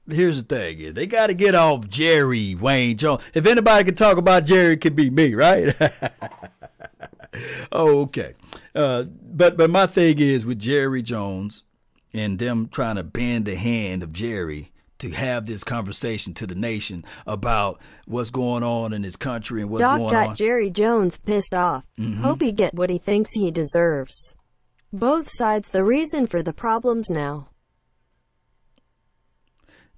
here's 0.09 0.43
the 0.43 0.55
thing: 0.55 0.79
is 0.79 0.93
they 0.93 1.05
got 1.07 1.27
to 1.27 1.33
get 1.33 1.55
off 1.55 1.87
Jerry 1.87 2.55
Wayne 2.55 2.97
Jones. 2.97 3.21
If 3.33 3.45
anybody 3.45 3.85
can 3.85 3.95
talk 3.95 4.17
about 4.17 4.45
Jerry, 4.45 4.73
it 4.73 4.81
could 4.81 4.95
be 4.95 5.09
me, 5.09 5.33
right? 5.35 5.75
oh, 7.71 8.01
okay. 8.01 8.33
Uh, 8.73 9.03
but 9.03 9.57
but 9.57 9.69
my 9.69 9.85
thing 9.85 10.19
is 10.19 10.45
with 10.45 10.59
Jerry 10.59 11.01
Jones 11.01 11.63
and 12.13 12.39
them 12.39 12.67
trying 12.67 12.95
to 12.95 13.03
bend 13.03 13.45
the 13.45 13.55
hand 13.55 14.03
of 14.03 14.11
Jerry 14.11 14.71
to 14.99 15.11
have 15.11 15.45
this 15.45 15.63
conversation 15.63 16.33
to 16.33 16.47
the 16.47 16.55
nation 16.55 17.05
about 17.25 17.79
what's 18.05 18.31
going 18.31 18.63
on 18.63 18.93
in 18.93 19.03
his 19.03 19.15
country 19.15 19.61
and 19.61 19.69
what's 19.69 19.83
Doc 19.83 19.97
going 19.97 20.11
got 20.11 20.29
on. 20.29 20.35
Jerry 20.35 20.69
Jones 20.69 21.17
pissed 21.17 21.53
off. 21.53 21.85
Mm-hmm. 21.99 22.23
Hope 22.23 22.41
he 22.41 22.51
get 22.51 22.73
what 22.73 22.89
he 22.89 22.97
thinks 22.97 23.33
he 23.33 23.51
deserves. 23.51 24.35
Both 24.91 25.29
sides 25.29 25.69
the 25.69 25.83
reason 25.83 26.27
for 26.27 26.41
the 26.41 26.53
problems 26.53 27.09
now. 27.09 27.49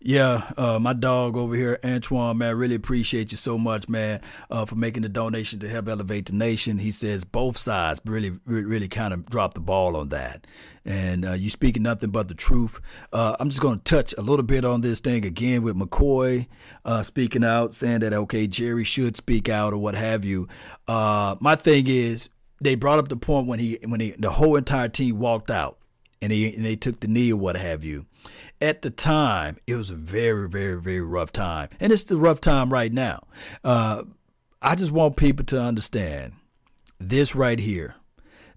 Yeah, 0.02 0.50
uh, 0.56 0.80
my 0.80 0.94
dog 0.94 1.36
over 1.36 1.54
here, 1.54 1.78
Antoine, 1.84 2.38
man, 2.38 2.56
really 2.56 2.76
appreciate 2.76 3.32
you 3.32 3.38
so 3.38 3.58
much, 3.58 3.90
man, 3.90 4.22
uh, 4.50 4.64
for 4.64 4.76
making 4.76 5.02
the 5.02 5.10
donation 5.10 5.60
to 5.60 5.68
help 5.68 5.90
elevate 5.90 6.28
the 6.28 6.34
nation. 6.34 6.78
He 6.78 6.92
says 6.92 7.26
both 7.26 7.58
sides 7.58 8.00
really, 8.06 8.40
really, 8.46 8.88
kind 8.88 9.14
of 9.14 9.30
dropped 9.30 9.56
the 9.56 9.60
ball 9.60 9.98
on 9.98 10.08
that. 10.10 10.48
And 10.86 11.26
uh, 11.26 11.34
you 11.34 11.50
speaking 11.50 11.84
nothing 11.84 12.12
but 12.12 12.30
the 12.30 12.34
truth. 12.34 12.80
Uh, 13.12 13.36
I'm 13.42 13.50
just 13.50 13.62
going 13.62 13.78
to 13.78 13.84
touch 13.84 14.16
a 14.18 14.22
little 14.22 14.44
bit 14.44 14.64
on 14.64 14.80
this 14.80 15.02
thing 15.02 15.26
again 15.26 15.64
with 15.64 15.76
McCoy 15.76 16.48
uh, 16.86 17.04
speaking 17.04 17.44
out, 17.44 17.76
saying 17.76 18.00
that, 18.00 18.14
okay, 18.14 18.48
Jerry 18.48 18.86
should 18.86 19.18
speak 19.18 19.50
out 19.50 19.74
or 19.74 19.80
what 19.80 19.96
have 19.96 20.24
you. 20.24 20.48
Uh, 20.88 21.36
my 21.42 21.56
thing 21.56 21.88
is, 21.88 22.30
they 22.62 22.76
brought 22.76 23.00
up 23.00 23.10
the 23.10 23.18
point 23.18 23.48
when 23.48 23.60
he, 23.60 23.78
when 23.86 24.00
he, 24.00 24.12
the 24.12 24.32
whole 24.32 24.56
entire 24.56 24.88
team 24.88 25.20
walked 25.20 25.52
out 25.52 25.78
and, 26.22 26.32
he, 26.32 26.56
and 26.56 26.64
they 26.64 26.78
took 26.78 27.02
the 27.02 27.08
knee 27.08 27.34
or 27.34 27.38
what 27.38 27.58
have 27.58 27.84
you 27.84 28.06
at 28.62 28.82
the 28.82 28.90
time, 28.90 29.58
it 29.68 29.76
was 29.76 29.90
a 29.90 29.96
very, 29.96 30.50
very, 30.50 30.80
very 30.82 31.02
rough 31.02 31.32
time. 31.32 31.70
And 31.80 31.92
it's 31.92 32.04
the 32.04 32.18
rough 32.18 32.42
time 32.42 32.72
right 32.72 32.92
now. 32.92 33.28
Uh, 33.64 34.04
I 34.62 34.76
just 34.76 34.92
want 34.92 35.16
people 35.16 35.46
to 35.46 35.62
understand 35.62 36.34
this 37.00 37.36
right 37.36 37.60
here 37.60 37.96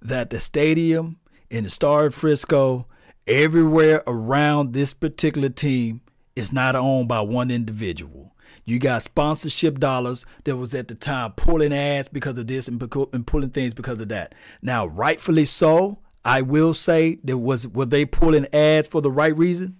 that 0.00 0.30
the 0.30 0.40
stadium 0.40 1.18
in 1.50 1.64
the 1.64 1.70
Star 1.70 2.06
of 2.06 2.14
Frisco, 2.14 2.86
everywhere 3.26 4.02
around 4.06 4.72
this 4.72 4.92
particular 4.94 5.48
team, 5.48 6.00
is 6.34 6.52
not 6.52 6.74
owned 6.74 7.08
by 7.08 7.20
one 7.20 7.50
individual. 7.50 8.34
You 8.64 8.78
got 8.78 9.02
sponsorship 9.02 9.78
dollars 9.78 10.24
that 10.44 10.56
was 10.56 10.74
at 10.74 10.88
the 10.88 10.94
time 10.94 11.32
pulling 11.32 11.72
ads 11.72 12.08
because 12.08 12.38
of 12.38 12.46
this 12.46 12.68
and, 12.68 12.80
and 13.12 13.26
pulling 13.26 13.50
things 13.50 13.74
because 13.74 14.00
of 14.00 14.08
that. 14.08 14.34
Now, 14.60 14.86
rightfully 14.86 15.44
so, 15.44 15.98
I 16.24 16.42
will 16.42 16.72
say 16.72 17.18
there 17.24 17.38
was 17.38 17.66
were 17.66 17.86
they 17.86 18.04
pulling 18.04 18.46
ads 18.52 18.88
for 18.88 19.00
the 19.02 19.10
right 19.10 19.36
reason? 19.36 19.78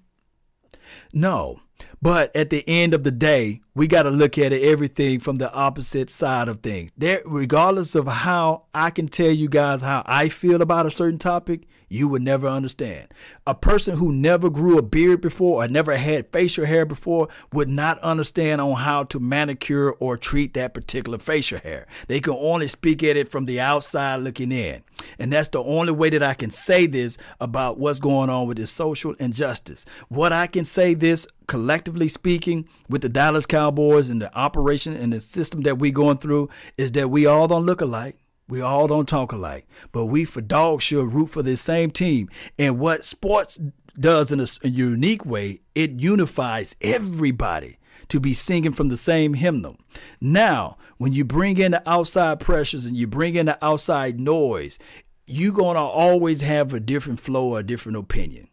No. 1.12 1.61
But 2.01 2.34
at 2.36 2.51
the 2.51 2.64
end 2.68 2.95
of 2.95 3.05
the 3.05 3.11
day, 3.11 3.61
we 3.74 3.86
got 3.86 4.02
to 4.02 4.10
look 4.10 4.36
at 4.36 4.52
it, 4.52 4.62
everything 4.62 5.18
from 5.18 5.36
the 5.36 5.52
opposite 5.52 6.10
side 6.10 6.48
of 6.48 6.60
things. 6.60 6.90
There, 6.96 7.22
regardless 7.24 7.94
of 7.94 8.06
how 8.06 8.64
I 8.74 8.90
can 8.90 9.08
tell 9.08 9.30
you 9.30 9.48
guys 9.48 9.80
how 9.80 10.02
I 10.04 10.28
feel 10.28 10.60
about 10.60 10.86
a 10.86 10.90
certain 10.90 11.18
topic, 11.18 11.66
you 11.88 12.08
would 12.08 12.22
never 12.22 12.48
understand. 12.48 13.08
A 13.46 13.54
person 13.54 13.96
who 13.96 14.12
never 14.12 14.50
grew 14.50 14.78
a 14.78 14.82
beard 14.82 15.20
before 15.20 15.62
or 15.62 15.68
never 15.68 15.96
had 15.96 16.32
facial 16.32 16.66
hair 16.66 16.84
before 16.84 17.28
would 17.52 17.68
not 17.68 17.98
understand 18.00 18.60
on 18.60 18.76
how 18.76 19.04
to 19.04 19.20
manicure 19.20 19.92
or 19.92 20.16
treat 20.16 20.54
that 20.54 20.74
particular 20.74 21.18
facial 21.18 21.58
hair. 21.58 21.86
They 22.08 22.20
can 22.20 22.34
only 22.34 22.68
speak 22.68 23.02
at 23.02 23.16
it 23.16 23.30
from 23.30 23.46
the 23.46 23.60
outside 23.60 24.16
looking 24.16 24.52
in. 24.52 24.82
And 25.18 25.32
that's 25.32 25.48
the 25.48 25.62
only 25.62 25.92
way 25.92 26.10
that 26.10 26.22
I 26.22 26.34
can 26.34 26.50
say 26.50 26.86
this 26.86 27.18
about 27.40 27.78
what's 27.78 27.98
going 27.98 28.30
on 28.30 28.46
with 28.46 28.58
this 28.58 28.70
social 28.70 29.14
injustice. 29.14 29.84
What 30.08 30.32
I 30.32 30.46
can 30.46 30.64
say 30.64 30.94
this 30.94 31.26
collectively 31.46 32.08
speaking 32.08 32.66
with 32.88 33.02
the 33.02 33.08
Dallas 33.08 33.44
Cowboys 33.44 33.61
and 33.68 34.22
the 34.22 34.34
operation 34.36 34.94
and 34.94 35.12
the 35.12 35.20
system 35.20 35.62
that 35.62 35.78
we 35.78 35.90
going 35.90 36.18
through 36.18 36.48
is 36.76 36.92
that 36.92 37.10
we 37.10 37.26
all 37.26 37.48
don't 37.48 37.66
look 37.66 37.80
alike. 37.80 38.16
We 38.48 38.60
all 38.60 38.86
don't 38.86 39.08
talk 39.08 39.32
alike, 39.32 39.66
but 39.92 40.06
we 40.06 40.24
for 40.24 40.40
dogs 40.40 40.84
should 40.84 41.12
root 41.14 41.30
for 41.30 41.42
the 41.42 41.56
same 41.56 41.90
team. 41.90 42.28
And 42.58 42.78
what 42.78 43.04
sports 43.04 43.58
does 43.98 44.32
in 44.32 44.40
a, 44.40 44.46
a 44.62 44.68
unique 44.68 45.24
way, 45.24 45.60
it 45.74 45.92
unifies 45.92 46.74
everybody 46.80 47.78
to 48.08 48.20
be 48.20 48.34
singing 48.34 48.72
from 48.72 48.88
the 48.88 48.96
same 48.96 49.34
hymnal. 49.34 49.76
Now, 50.20 50.76
when 50.98 51.12
you 51.12 51.24
bring 51.24 51.58
in 51.58 51.72
the 51.72 51.88
outside 51.88 52.40
pressures 52.40 52.84
and 52.84 52.96
you 52.96 53.06
bring 53.06 53.34
in 53.36 53.46
the 53.46 53.64
outside 53.64 54.20
noise, 54.20 54.78
you're 55.26 55.52
going 55.52 55.76
to 55.76 55.80
always 55.80 56.42
have 56.42 56.72
a 56.72 56.80
different 56.80 57.20
flow 57.20 57.50
or 57.50 57.60
a 57.60 57.62
different 57.62 57.98
opinion. 57.98 58.48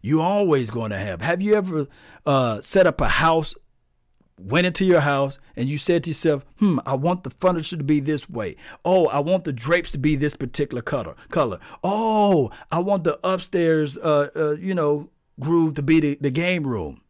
You're 0.00 0.22
always 0.22 0.70
going 0.70 0.90
to 0.90 0.98
have. 0.98 1.20
Have 1.20 1.42
you 1.42 1.54
ever 1.54 1.86
uh, 2.26 2.60
set 2.60 2.86
up 2.86 3.00
a 3.00 3.08
house, 3.08 3.54
went 4.44 4.66
into 4.66 4.84
your 4.84 5.00
house, 5.00 5.38
and 5.56 5.68
you 5.68 5.78
said 5.78 6.04
to 6.04 6.10
yourself, 6.10 6.44
"Hmm, 6.58 6.78
I 6.84 6.94
want 6.94 7.24
the 7.24 7.30
furniture 7.30 7.76
to 7.76 7.84
be 7.84 8.00
this 8.00 8.28
way. 8.28 8.56
Oh, 8.84 9.06
I 9.08 9.20
want 9.20 9.44
the 9.44 9.52
drapes 9.52 9.92
to 9.92 9.98
be 9.98 10.16
this 10.16 10.34
particular 10.34 10.82
color. 10.82 11.14
Color. 11.30 11.58
Oh, 11.82 12.50
I 12.70 12.80
want 12.80 13.04
the 13.04 13.18
upstairs, 13.24 13.96
uh, 13.98 14.30
uh, 14.34 14.50
you 14.52 14.74
know, 14.74 15.10
groove 15.40 15.74
to 15.74 15.82
be 15.82 16.00
the, 16.00 16.18
the 16.20 16.30
game 16.30 16.66
room." 16.66 17.00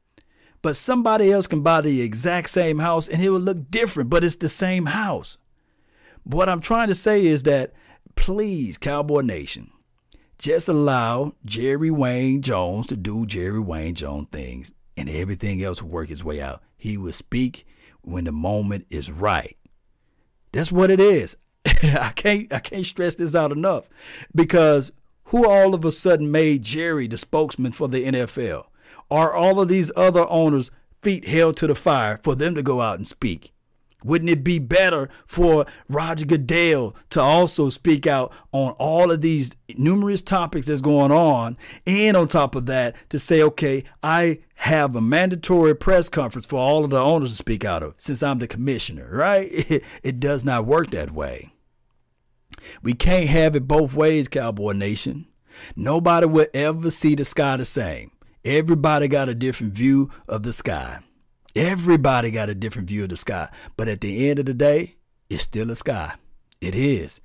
But 0.62 0.76
somebody 0.76 1.32
else 1.32 1.48
can 1.48 1.62
buy 1.62 1.80
the 1.80 2.00
exact 2.02 2.48
same 2.50 2.78
house 2.78 3.08
and 3.08 3.20
it 3.20 3.30
will 3.30 3.40
look 3.40 3.68
different, 3.70 4.10
but 4.10 4.22
it's 4.22 4.36
the 4.36 4.48
same 4.48 4.86
house. 4.86 5.36
What 6.22 6.48
I'm 6.48 6.60
trying 6.60 6.86
to 6.86 6.94
say 6.94 7.26
is 7.26 7.42
that 7.42 7.72
please, 8.14 8.78
Cowboy 8.78 9.22
Nation, 9.22 9.72
just 10.38 10.68
allow 10.68 11.34
Jerry 11.44 11.90
Wayne 11.90 12.42
Jones 12.42 12.86
to 12.88 12.96
do 12.96 13.26
Jerry 13.26 13.58
Wayne 13.58 13.96
Jones 13.96 14.28
things 14.30 14.72
and 14.96 15.08
everything 15.08 15.62
else 15.62 15.82
will 15.82 15.90
work 15.90 16.10
its 16.10 16.24
way 16.24 16.40
out. 16.40 16.62
He 16.76 16.96
will 16.96 17.12
speak 17.12 17.66
when 18.02 18.24
the 18.24 18.32
moment 18.32 18.86
is 18.90 19.10
right. 19.10 19.56
That's 20.52 20.72
what 20.72 20.90
it 20.90 21.00
is. 21.00 21.36
I 21.66 22.12
can't 22.14 22.52
I 22.52 22.58
can't 22.58 22.84
stress 22.84 23.14
this 23.14 23.34
out 23.34 23.52
enough 23.52 23.88
because 24.34 24.92
who 25.26 25.48
all 25.48 25.74
of 25.74 25.84
a 25.84 25.92
sudden 25.92 26.30
made 26.30 26.62
Jerry 26.62 27.06
the 27.06 27.18
spokesman 27.18 27.72
for 27.72 27.88
the 27.88 28.04
NFL? 28.04 28.66
Are 29.10 29.34
all 29.34 29.60
of 29.60 29.68
these 29.68 29.90
other 29.96 30.28
owners 30.28 30.70
feet 31.02 31.26
held 31.26 31.56
to 31.58 31.66
the 31.66 31.74
fire 31.74 32.18
for 32.22 32.34
them 32.34 32.54
to 32.54 32.62
go 32.62 32.80
out 32.80 32.98
and 32.98 33.08
speak? 33.08 33.52
Wouldn't 34.04 34.30
it 34.30 34.44
be 34.44 34.58
better 34.58 35.08
for 35.26 35.66
Roger 35.88 36.26
Goodell 36.26 36.96
to 37.10 37.20
also 37.20 37.68
speak 37.70 38.06
out 38.06 38.32
on 38.52 38.72
all 38.78 39.10
of 39.10 39.20
these 39.20 39.52
numerous 39.76 40.22
topics 40.22 40.66
that's 40.66 40.80
going 40.80 41.12
on? 41.12 41.56
And 41.86 42.16
on 42.16 42.28
top 42.28 42.54
of 42.54 42.66
that, 42.66 42.96
to 43.10 43.18
say, 43.18 43.42
okay, 43.42 43.84
I 44.02 44.40
have 44.54 44.94
a 44.94 45.00
mandatory 45.00 45.74
press 45.74 46.08
conference 46.08 46.46
for 46.46 46.58
all 46.58 46.84
of 46.84 46.90
the 46.90 47.00
owners 47.00 47.30
to 47.30 47.36
speak 47.36 47.64
out 47.64 47.82
of 47.82 47.94
since 47.98 48.22
I'm 48.22 48.38
the 48.38 48.46
commissioner, 48.46 49.08
right? 49.10 49.50
It, 50.02 50.20
does 50.20 50.44
not 50.44 50.66
work 50.66 50.90
that 50.90 51.10
way. 51.10 51.52
We 52.82 52.92
can't 52.92 53.28
have 53.28 53.56
it 53.56 53.66
both 53.66 53.92
ways, 53.94 54.28
Cowboy 54.28 54.72
Nation. 54.72 55.26
Nobody 55.74 56.26
will 56.26 56.46
ever 56.54 56.90
see 56.90 57.14
the 57.14 57.24
sky 57.24 57.56
the 57.56 57.64
same. 57.64 58.12
Everybody 58.44 59.08
got 59.08 59.28
a 59.28 59.34
different 59.34 59.74
view 59.74 60.10
of 60.28 60.42
the 60.42 60.52
sky. 60.52 61.00
Everybody 61.54 62.30
got 62.30 62.48
a 62.48 62.54
different 62.54 62.88
view 62.88 63.04
of 63.04 63.10
the 63.10 63.16
sky. 63.16 63.48
But 63.76 63.88
at 63.88 64.00
the 64.00 64.30
end 64.30 64.38
of 64.38 64.46
the 64.46 64.54
day, 64.54 64.96
it's 65.28 65.42
still 65.42 65.70
a 65.70 65.76
sky. 65.76 66.14
It 66.60 66.76
is. 66.76 67.20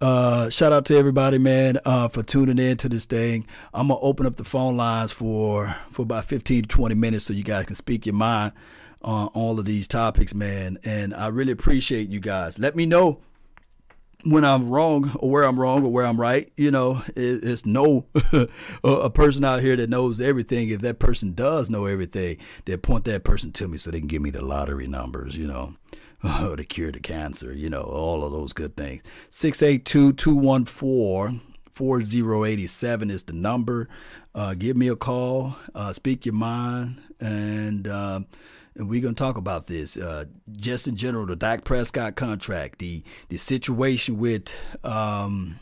Uh, 0.00 0.48
shout 0.48 0.72
out 0.72 0.86
to 0.86 0.96
everybody, 0.96 1.36
man, 1.36 1.78
uh, 1.84 2.08
for 2.08 2.22
tuning 2.22 2.58
in 2.58 2.78
to 2.78 2.88
this 2.88 3.04
thing. 3.04 3.46
I'm 3.74 3.88
gonna 3.88 4.00
open 4.00 4.24
up 4.24 4.36
the 4.36 4.44
phone 4.44 4.78
lines 4.78 5.12
for 5.12 5.76
for 5.90 6.02
about 6.02 6.24
15 6.24 6.62
to 6.62 6.68
20 6.68 6.94
minutes 6.94 7.26
so 7.26 7.34
you 7.34 7.44
guys 7.44 7.66
can 7.66 7.76
speak 7.76 8.06
your 8.06 8.14
mind 8.14 8.52
on 9.02 9.28
all 9.28 9.58
of 9.58 9.66
these 9.66 9.86
topics, 9.86 10.34
man. 10.34 10.78
And 10.84 11.14
I 11.14 11.28
really 11.28 11.52
appreciate 11.52 12.08
you 12.08 12.18
guys. 12.18 12.58
Let 12.58 12.76
me 12.76 12.86
know 12.86 13.20
when 14.24 14.44
I'm 14.44 14.68
wrong 14.68 15.12
or 15.18 15.30
where 15.30 15.44
I'm 15.44 15.58
wrong 15.58 15.84
or 15.84 15.92
where 15.92 16.04
I'm 16.04 16.20
right. 16.20 16.50
You 16.56 16.70
know, 16.70 17.02
it, 17.14 17.44
it's 17.44 17.64
no 17.64 18.06
a 18.84 19.10
person 19.10 19.44
out 19.44 19.60
here 19.60 19.76
that 19.76 19.90
knows 19.90 20.20
everything. 20.20 20.68
If 20.68 20.80
that 20.82 20.98
person 20.98 21.34
does 21.34 21.70
know 21.70 21.86
everything, 21.86 22.38
they 22.64 22.76
point 22.76 23.04
that 23.04 23.24
person 23.24 23.52
to 23.52 23.68
me 23.68 23.78
so 23.78 23.90
they 23.90 24.00
can 24.00 24.08
give 24.08 24.22
me 24.22 24.30
the 24.30 24.44
lottery 24.44 24.86
numbers. 24.86 25.36
You 25.36 25.46
know. 25.46 25.74
Oh, 26.24 26.56
to 26.56 26.64
cure 26.64 26.90
the 26.90 26.98
cancer, 26.98 27.52
you 27.52 27.70
know, 27.70 27.82
all 27.82 28.24
of 28.24 28.32
those 28.32 28.52
good 28.52 28.76
things. 28.76 29.04
682 29.30 30.14
214 30.14 31.40
4087 31.70 33.08
is 33.08 33.22
the 33.22 33.32
number. 33.32 33.88
Uh, 34.34 34.54
give 34.54 34.76
me 34.76 34.88
a 34.88 34.96
call, 34.96 35.54
uh, 35.76 35.92
speak 35.92 36.26
your 36.26 36.34
mind, 36.34 37.00
and 37.20 37.86
uh, 37.86 38.20
and 38.78 38.88
we're 38.88 39.02
gonna 39.02 39.14
talk 39.14 39.36
about 39.36 39.66
this. 39.66 39.96
Uh, 39.96 40.24
just 40.52 40.88
in 40.88 40.96
general, 40.96 41.26
the 41.26 41.36
Dak 41.36 41.64
Prescott 41.64 42.14
contract, 42.14 42.78
the 42.78 43.02
the 43.28 43.36
situation 43.36 44.18
with 44.18 44.54
um, 44.84 45.58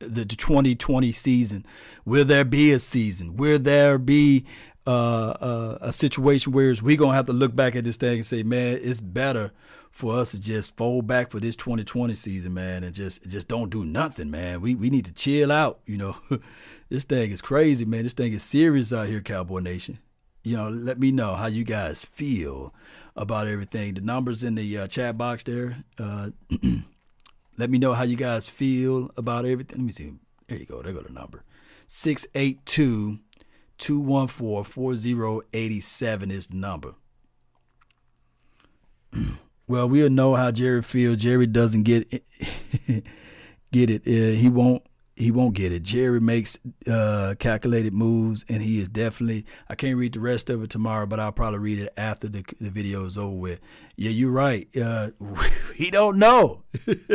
the 0.00 0.24
2020 0.24 1.12
season. 1.12 1.64
Will 2.04 2.24
there 2.24 2.44
be 2.44 2.72
a 2.72 2.78
season? 2.78 3.36
Will 3.36 3.58
there 3.58 3.98
be 3.98 4.44
uh, 4.86 5.30
uh, 5.30 5.78
a 5.80 5.92
situation 5.92 6.52
where 6.52 6.74
we're 6.82 6.96
gonna 6.96 7.14
have 7.14 7.26
to 7.26 7.32
look 7.32 7.54
back 7.54 7.76
at 7.76 7.84
this 7.84 7.96
thing 7.96 8.18
and 8.18 8.26
say, 8.26 8.42
man, 8.42 8.80
it's 8.82 9.00
better 9.00 9.52
for 9.90 10.18
us 10.18 10.32
to 10.32 10.40
just 10.40 10.76
fold 10.76 11.06
back 11.06 11.30
for 11.30 11.40
this 11.40 11.56
2020 11.56 12.14
season, 12.14 12.52
man, 12.52 12.84
and 12.84 12.94
just 12.94 13.26
just 13.28 13.48
don't 13.48 13.70
do 13.70 13.84
nothing, 13.84 14.30
man. 14.30 14.60
We 14.60 14.74
we 14.74 14.90
need 14.90 15.04
to 15.06 15.12
chill 15.12 15.52
out. 15.52 15.80
You 15.86 15.98
know, 15.98 16.16
this 16.88 17.04
thing 17.04 17.30
is 17.30 17.40
crazy, 17.40 17.84
man. 17.84 18.02
This 18.02 18.12
thing 18.12 18.32
is 18.32 18.42
serious 18.42 18.92
out 18.92 19.06
here, 19.06 19.20
Cowboy 19.20 19.60
Nation. 19.60 19.98
You 20.46 20.56
know, 20.56 20.68
let 20.68 21.00
me 21.00 21.10
know 21.10 21.34
how 21.34 21.46
you 21.46 21.64
guys 21.64 21.98
feel 22.00 22.72
about 23.16 23.48
everything. 23.48 23.94
The 23.94 24.00
numbers 24.00 24.44
in 24.44 24.54
the 24.54 24.78
uh, 24.78 24.86
chat 24.86 25.18
box 25.18 25.42
there. 25.42 25.78
Uh, 25.98 26.30
let 27.58 27.68
me 27.68 27.78
know 27.78 27.94
how 27.94 28.04
you 28.04 28.14
guys 28.14 28.46
feel 28.46 29.10
about 29.16 29.44
everything. 29.44 29.78
Let 29.78 29.86
me 29.86 29.92
see. 29.92 30.12
There 30.46 30.56
you 30.56 30.64
go. 30.64 30.82
There 30.82 30.92
go 30.92 31.00
the 31.00 31.12
number. 31.12 31.42
682 31.88 33.18
214 33.78 34.64
4087 34.72 36.30
is 36.30 36.46
the 36.46 36.56
number. 36.56 36.94
Well, 39.68 39.88
we'll 39.88 40.10
know 40.10 40.36
how 40.36 40.52
Jerry 40.52 40.80
feels. 40.80 41.16
Jerry 41.16 41.48
doesn't 41.48 41.82
get 41.82 42.06
it, 42.12 42.24
get 43.72 43.90
it. 43.90 44.02
Uh, 44.06 44.38
he 44.38 44.48
won't. 44.48 44.84
He 45.16 45.30
won't 45.30 45.54
get 45.54 45.72
it. 45.72 45.82
Jerry 45.82 46.20
makes 46.20 46.58
uh, 46.86 47.36
calculated 47.38 47.94
moves, 47.94 48.44
and 48.50 48.62
he 48.62 48.78
is 48.78 48.86
definitely. 48.86 49.46
I 49.66 49.74
can't 49.74 49.96
read 49.96 50.12
the 50.12 50.20
rest 50.20 50.50
of 50.50 50.62
it 50.62 50.68
tomorrow, 50.68 51.06
but 51.06 51.18
I'll 51.18 51.32
probably 51.32 51.58
read 51.58 51.78
it 51.78 51.92
after 51.96 52.28
the 52.28 52.44
the 52.60 52.68
video 52.68 53.06
is 53.06 53.16
over 53.16 53.34
with. 53.34 53.60
Yeah, 53.96 54.10
you're 54.10 54.30
right. 54.30 54.68
Uh, 54.76 55.12
we 55.78 55.90
don't 55.90 56.18
know. 56.18 56.64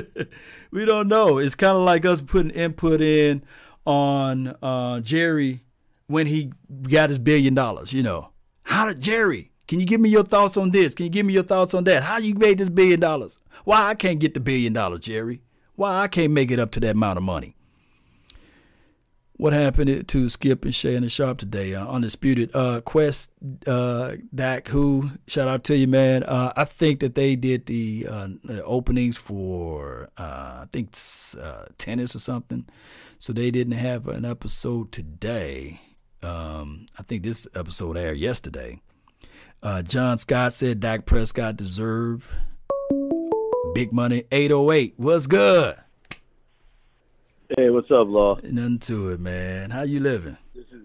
we 0.71 0.83
don't 0.83 1.07
know. 1.09 1.37
It's 1.37 1.53
kind 1.53 1.77
of 1.77 1.83
like 1.83 2.03
us 2.03 2.21
putting 2.21 2.49
input 2.49 3.01
in 3.01 3.43
on 3.85 4.55
uh, 4.63 5.01
Jerry 5.01 5.63
when 6.07 6.25
he 6.25 6.53
got 6.81 7.11
his 7.11 7.19
billion 7.19 7.53
dollars. 7.53 7.93
You 7.93 8.01
know, 8.01 8.31
how 8.63 8.87
did 8.87 8.99
Jerry? 8.99 9.51
Can 9.67 9.79
you 9.79 9.85
give 9.85 10.01
me 10.01 10.09
your 10.09 10.23
thoughts 10.23 10.57
on 10.57 10.71
this? 10.71 10.95
Can 10.95 11.05
you 11.05 11.11
give 11.11 11.27
me 11.27 11.33
your 11.33 11.43
thoughts 11.43 11.75
on 11.75 11.83
that? 11.83 12.01
How 12.01 12.17
you 12.17 12.33
made 12.33 12.57
this 12.57 12.69
billion 12.69 12.99
dollars? 12.99 13.39
Why 13.63 13.89
I 13.89 13.93
can't 13.93 14.19
get 14.19 14.33
the 14.33 14.39
billion 14.39 14.73
dollars, 14.73 15.01
Jerry? 15.01 15.43
Why 15.75 16.01
I 16.01 16.07
can't 16.07 16.33
make 16.33 16.49
it 16.49 16.59
up 16.59 16.71
to 16.71 16.79
that 16.79 16.95
amount 16.95 17.17
of 17.17 17.23
money? 17.23 17.55
What 19.41 19.53
happened 19.53 20.07
to 20.07 20.29
Skip 20.29 20.65
and 20.65 20.75
Shay 20.75 20.93
and 20.93 21.03
the 21.03 21.09
Sharpe 21.09 21.39
today? 21.39 21.73
Uh, 21.73 21.87
undisputed. 21.87 22.51
Uh, 22.53 22.79
Quest, 22.81 23.31
uh, 23.65 24.17
Dak, 24.35 24.67
who 24.67 25.09
shout 25.25 25.47
out 25.47 25.63
to 25.63 25.75
you, 25.75 25.87
man. 25.87 26.21
Uh, 26.21 26.53
I 26.55 26.63
think 26.63 26.99
that 26.99 27.15
they 27.15 27.35
did 27.35 27.65
the, 27.65 28.05
uh, 28.07 28.27
the 28.43 28.63
openings 28.63 29.17
for 29.17 30.09
uh, 30.15 30.21
I 30.61 30.65
think 30.71 30.95
uh, 31.41 31.65
tennis 31.79 32.15
or 32.15 32.19
something, 32.19 32.67
so 33.17 33.33
they 33.33 33.49
didn't 33.49 33.73
have 33.73 34.07
an 34.07 34.25
episode 34.25 34.91
today. 34.91 35.81
Um, 36.21 36.85
I 36.99 37.01
think 37.01 37.23
this 37.23 37.47
episode 37.55 37.97
aired 37.97 38.19
yesterday. 38.19 38.79
John 39.85 40.19
Scott 40.19 40.53
said 40.53 40.81
Dak 40.81 41.07
Prescott 41.07 41.57
deserve 41.57 42.29
big 43.73 43.91
money. 43.91 44.25
808. 44.31 44.93
What's 44.97 45.25
good? 45.25 45.77
Hey, 47.57 47.69
what's 47.69 47.91
up, 47.91 48.07
Law? 48.07 48.37
Nothing 48.43 48.79
to 48.79 49.09
it, 49.09 49.19
man. 49.19 49.71
How 49.71 49.81
you 49.81 49.99
living? 49.99 50.37
This 50.55 50.63
is 50.71 50.83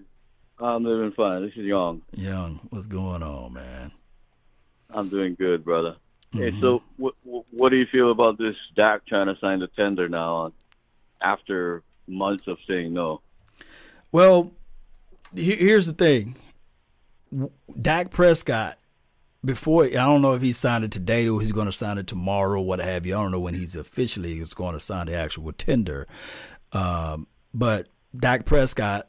I'm 0.59 0.83
living 0.83 1.13
fine. 1.13 1.43
This 1.43 1.53
is 1.55 1.65
Young. 1.65 2.03
Young, 2.13 2.59
what's 2.71 2.89
going 2.89 3.23
on, 3.23 3.53
man? 3.53 3.93
I'm 4.91 5.09
doing 5.09 5.37
good, 5.37 5.65
brother. 5.65 5.95
Mm-hmm. 6.35 6.57
Hey, 6.57 6.61
so 6.61 6.83
what 6.97 7.15
what 7.23 7.69
do 7.69 7.77
you 7.77 7.87
feel 7.93 8.11
about 8.11 8.39
this 8.39 8.57
Dak 8.75 9.07
trying 9.07 9.27
to 9.27 9.39
sign 9.41 9.61
the 9.61 9.69
tender 9.69 10.09
now 10.09 10.53
after 11.23 11.85
months 12.09 12.49
of 12.49 12.59
saying 12.67 12.93
no? 12.93 13.21
Well, 14.11 14.51
here's 15.35 15.87
the 15.87 15.93
thing. 15.93 16.35
Dak 17.81 18.11
Prescott, 18.11 18.77
before 19.45 19.85
I 19.85 19.91
don't 19.91 20.23
know 20.23 20.35
if 20.35 20.43
he 20.43 20.53
signed 20.53 20.85
it 20.85 20.91
today 20.91 21.29
or 21.29 21.41
he's 21.41 21.53
going 21.53 21.67
to 21.67 21.73
sign 21.73 21.99
it 21.99 22.09
tomorrow, 22.09 22.61
what 22.61 22.81
have 22.81 23.07
you. 23.07 23.17
I 23.17 23.23
don't 23.23 23.31
know 23.31 23.41
when 23.41 23.55
he's 23.55 23.77
officially 23.77 24.39
is 24.39 24.55
going 24.55 24.75
to 24.75 24.81
sign 24.81 25.07
the 25.07 25.15
actual 25.15 25.53
tender. 25.53 26.09
Um, 26.73 27.27
but 27.55 27.89
Dak 28.15 28.45
Prescott, 28.45 29.09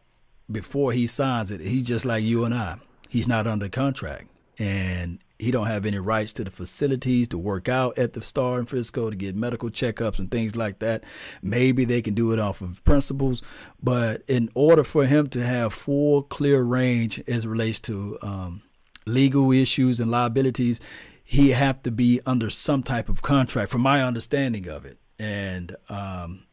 before 0.51 0.91
he 0.91 1.08
signs 1.08 1.51
it, 1.51 1.62
he's 1.62 1.84
just 1.84 2.05
like 2.05 2.24
you 2.24 2.45
and 2.45 2.53
I. 2.53 2.78
He's 3.10 3.28
not 3.28 3.47
under 3.47 3.70
contract, 3.70 4.28
and 4.58 5.20
he 5.39 5.51
don't 5.51 5.68
have 5.68 5.86
any 5.86 5.99
rights 5.99 6.34
to 6.34 6.43
the 6.43 6.51
facilities 6.51 7.28
to 7.30 7.38
work 7.38 7.70
out 7.70 7.97
at 7.97 8.14
the 8.14 8.22
Star 8.22 8.60
in 8.60 8.66
Frisco 8.66 9.10
to 9.10 9.16
get 9.16 9.36
medical 9.36 9.70
checkups 9.70 10.20
and 10.20 10.32
things 10.32 10.55
like 10.55 10.80
that. 10.80 11.03
Maybe 11.41 11.86
they 11.86 12.01
can 12.01 12.16
do 12.16 12.32
it 12.32 12.39
off 12.39 12.62
of 12.62 12.84
principles, 12.84 13.43
but 13.82 14.24
in 14.28 14.49
order 14.55 14.84
for 14.84 15.05
him 15.05 15.28
to 15.28 15.43
have 15.43 15.74
full 15.74 16.24
clear 16.24 16.64
range 16.64 17.22
as 17.28 17.45
relates 17.45 17.80
to 17.82 18.18
um, 18.22 18.64
legal 19.05 19.51
issues 19.51 19.99
and 19.99 20.10
liabilities, 20.10 20.82
he 21.24 21.51
have 21.51 21.84
to 21.84 21.91
be 21.91 22.20
under 22.26 22.49
some 22.49 22.82
type 22.82 23.08
of 23.10 23.22
contract, 23.22 23.70
from 23.70 23.82
my 23.82 24.03
understanding 24.03 24.68
of 24.68 24.86
it. 24.86 24.97
And 25.20 25.76
um, 25.89 26.47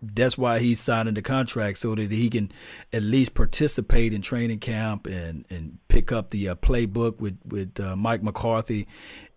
that's 0.00 0.38
why 0.38 0.60
he's 0.60 0.80
signing 0.80 1.14
the 1.14 1.22
contract 1.22 1.78
so 1.78 1.94
that 1.94 2.10
he 2.10 2.30
can 2.30 2.52
at 2.92 3.02
least 3.02 3.34
participate 3.34 4.12
in 4.12 4.22
training 4.22 4.60
camp 4.60 5.06
and, 5.06 5.44
and 5.50 5.78
pick 5.88 6.12
up 6.12 6.30
the 6.30 6.48
uh, 6.48 6.54
playbook 6.54 7.18
with 7.18 7.38
with 7.44 7.80
uh, 7.80 7.96
Mike 7.96 8.22
McCarthy, 8.22 8.86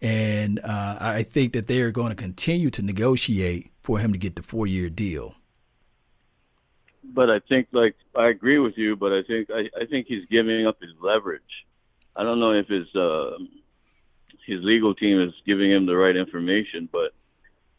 and 0.01 0.59
uh, 0.59 0.97
I 0.99 1.23
think 1.23 1.53
that 1.53 1.67
they 1.67 1.81
are 1.81 1.91
going 1.91 2.09
to 2.09 2.15
continue 2.15 2.69
to 2.71 2.81
negotiate 2.81 3.71
for 3.81 3.99
him 3.99 4.13
to 4.13 4.19
get 4.19 4.35
the 4.35 4.43
four 4.43 4.67
year 4.67 4.89
deal. 4.89 5.35
But 7.03 7.29
I 7.29 7.39
think, 7.39 7.67
like, 7.71 7.95
I 8.15 8.27
agree 8.27 8.59
with 8.59 8.77
you, 8.77 8.95
but 8.95 9.11
I 9.11 9.23
think 9.23 9.49
I, 9.49 9.69
I 9.79 9.85
think 9.85 10.07
he's 10.07 10.25
giving 10.29 10.67
up 10.67 10.79
his 10.79 10.91
leverage. 11.01 11.65
I 12.15 12.23
don't 12.23 12.39
know 12.39 12.51
if 12.51 12.67
his 12.67 12.93
uh, 12.95 13.37
his 14.45 14.59
legal 14.63 14.93
team 14.93 15.21
is 15.21 15.33
giving 15.45 15.71
him 15.71 15.85
the 15.85 15.95
right 15.95 16.15
information, 16.15 16.87
but 16.91 17.13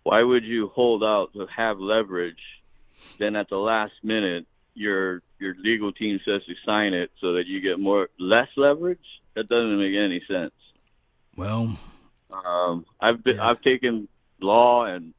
why 0.02 0.22
would 0.22 0.44
you 0.44 0.68
hold 0.68 1.04
out 1.04 1.32
to 1.34 1.46
have 1.54 1.78
leverage? 1.78 2.40
Then 3.18 3.36
at 3.36 3.48
the 3.48 3.56
last 3.56 3.92
minute, 4.02 4.46
your 4.74 5.22
your 5.38 5.54
legal 5.58 5.92
team 5.92 6.20
says 6.24 6.42
to 6.46 6.54
sign 6.64 6.94
it 6.94 7.10
so 7.20 7.34
that 7.34 7.46
you 7.46 7.60
get 7.60 7.78
more 7.78 8.08
less 8.18 8.48
leverage. 8.56 8.98
That 9.34 9.48
doesn't 9.48 9.78
make 9.78 9.94
any 9.94 10.22
sense. 10.28 10.52
Well, 11.36 11.76
um, 12.30 12.86
I've 13.00 13.22
been 13.22 13.36
yeah. 13.36 13.48
I've 13.48 13.62
taken 13.62 14.08
law 14.40 14.84
and 14.84 15.14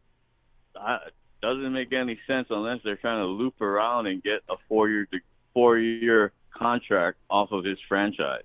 I, 0.80 0.96
it 1.08 1.14
doesn't 1.42 1.74
make 1.74 1.94
any 1.94 2.20
sense 2.28 2.48
unless 2.50 2.80
they're 2.84 2.96
trying 2.96 3.22
to 3.22 3.28
loop 3.28 3.62
around 3.62 4.08
and 4.08 4.24
get 4.24 4.42
a 4.50 4.56
four 4.68 4.90
year 4.90 5.08
four 5.54 5.78
year 5.78 6.32
contract 6.54 7.18
off 7.30 7.52
of 7.52 7.64
his 7.64 7.78
franchise. 7.88 8.44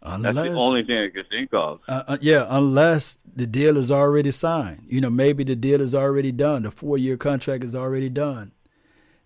Unless, 0.00 0.34
That's 0.34 0.48
the 0.48 0.54
only 0.54 0.84
thing 0.84 0.98
I 0.98 1.08
could 1.08 1.28
think 1.28 1.52
of. 1.52 1.80
Uh, 1.88 2.04
uh, 2.06 2.18
yeah, 2.20 2.46
unless 2.48 3.18
the 3.34 3.46
deal 3.46 3.76
is 3.76 3.90
already 3.90 4.30
signed. 4.30 4.84
You 4.88 5.00
know, 5.00 5.10
maybe 5.10 5.42
the 5.42 5.56
deal 5.56 5.80
is 5.80 5.94
already 5.94 6.30
done. 6.30 6.62
The 6.62 6.70
four 6.70 6.98
year 6.98 7.16
contract 7.16 7.64
is 7.64 7.74
already 7.74 8.08
done. 8.08 8.52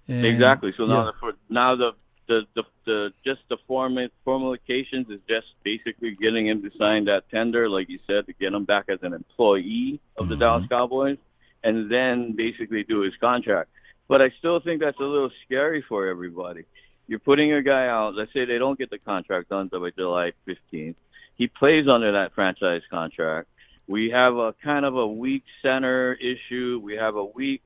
And, 0.09 0.25
exactly. 0.25 0.73
So 0.77 0.85
now, 0.85 1.05
yeah. 1.05 1.11
the, 1.21 1.37
now 1.51 1.77
the, 1.77 1.93
the, 2.27 2.41
the, 2.55 2.63
the 2.87 3.13
just 3.25 3.41
the 3.51 3.59
formal 3.69 4.09
formalizations 4.27 5.11
is 5.11 5.21
just 5.29 5.47
basically 5.63 6.17
getting 6.21 6.49
him 6.49 6.63
to 6.63 6.71
sign 6.79 7.05
that 7.05 7.29
tender, 7.31 7.69
like 7.69 7.91
you 7.91 7.99
said, 8.07 8.27
to 8.27 8.33
get 8.33 8.55
him 8.55 8.65
back 8.65 8.87
as 8.89 8.99
an 9.03 9.13
employee 9.13 10.01
of 10.17 10.29
the 10.29 10.35
mm-hmm. 10.35 10.41
Dallas 10.41 10.67
Cowboys, 10.71 11.19
and 11.63 11.93
then 11.93 12.33
basically 12.35 12.83
do 12.83 13.01
his 13.01 13.15
contract. 13.21 13.69
But 14.09 14.23
I 14.23 14.31
still 14.39 14.61
think 14.61 14.81
that's 14.81 14.99
a 14.99 15.05
little 15.05 15.31
scary 15.45 15.85
for 15.87 16.09
everybody 16.09 16.65
you're 17.07 17.19
putting 17.19 17.53
a 17.53 17.63
guy 17.63 17.87
out. 17.87 18.15
Let's 18.15 18.33
say 18.33 18.45
they 18.45 18.59
don't 18.59 18.79
get 18.79 18.91
the 18.91 18.99
contract 18.99 19.49
done 19.49 19.69
by 19.69 19.91
July 19.97 20.33
15th. 20.47 20.95
He 21.37 21.47
plays 21.47 21.89
under 21.89 22.13
that 22.13 22.35
franchise 22.35 22.83
contract. 22.91 23.49
We 23.89 24.11
have 24.11 24.37
a 24.37 24.55
kind 24.63 24.85
of 24.85 24.97
a 24.97 25.07
weak 25.07 25.45
center 25.61 26.15
issue. 26.15 26.81
We 26.83 26.95
have 26.97 27.17
a 27.17 27.25
weak 27.25 27.63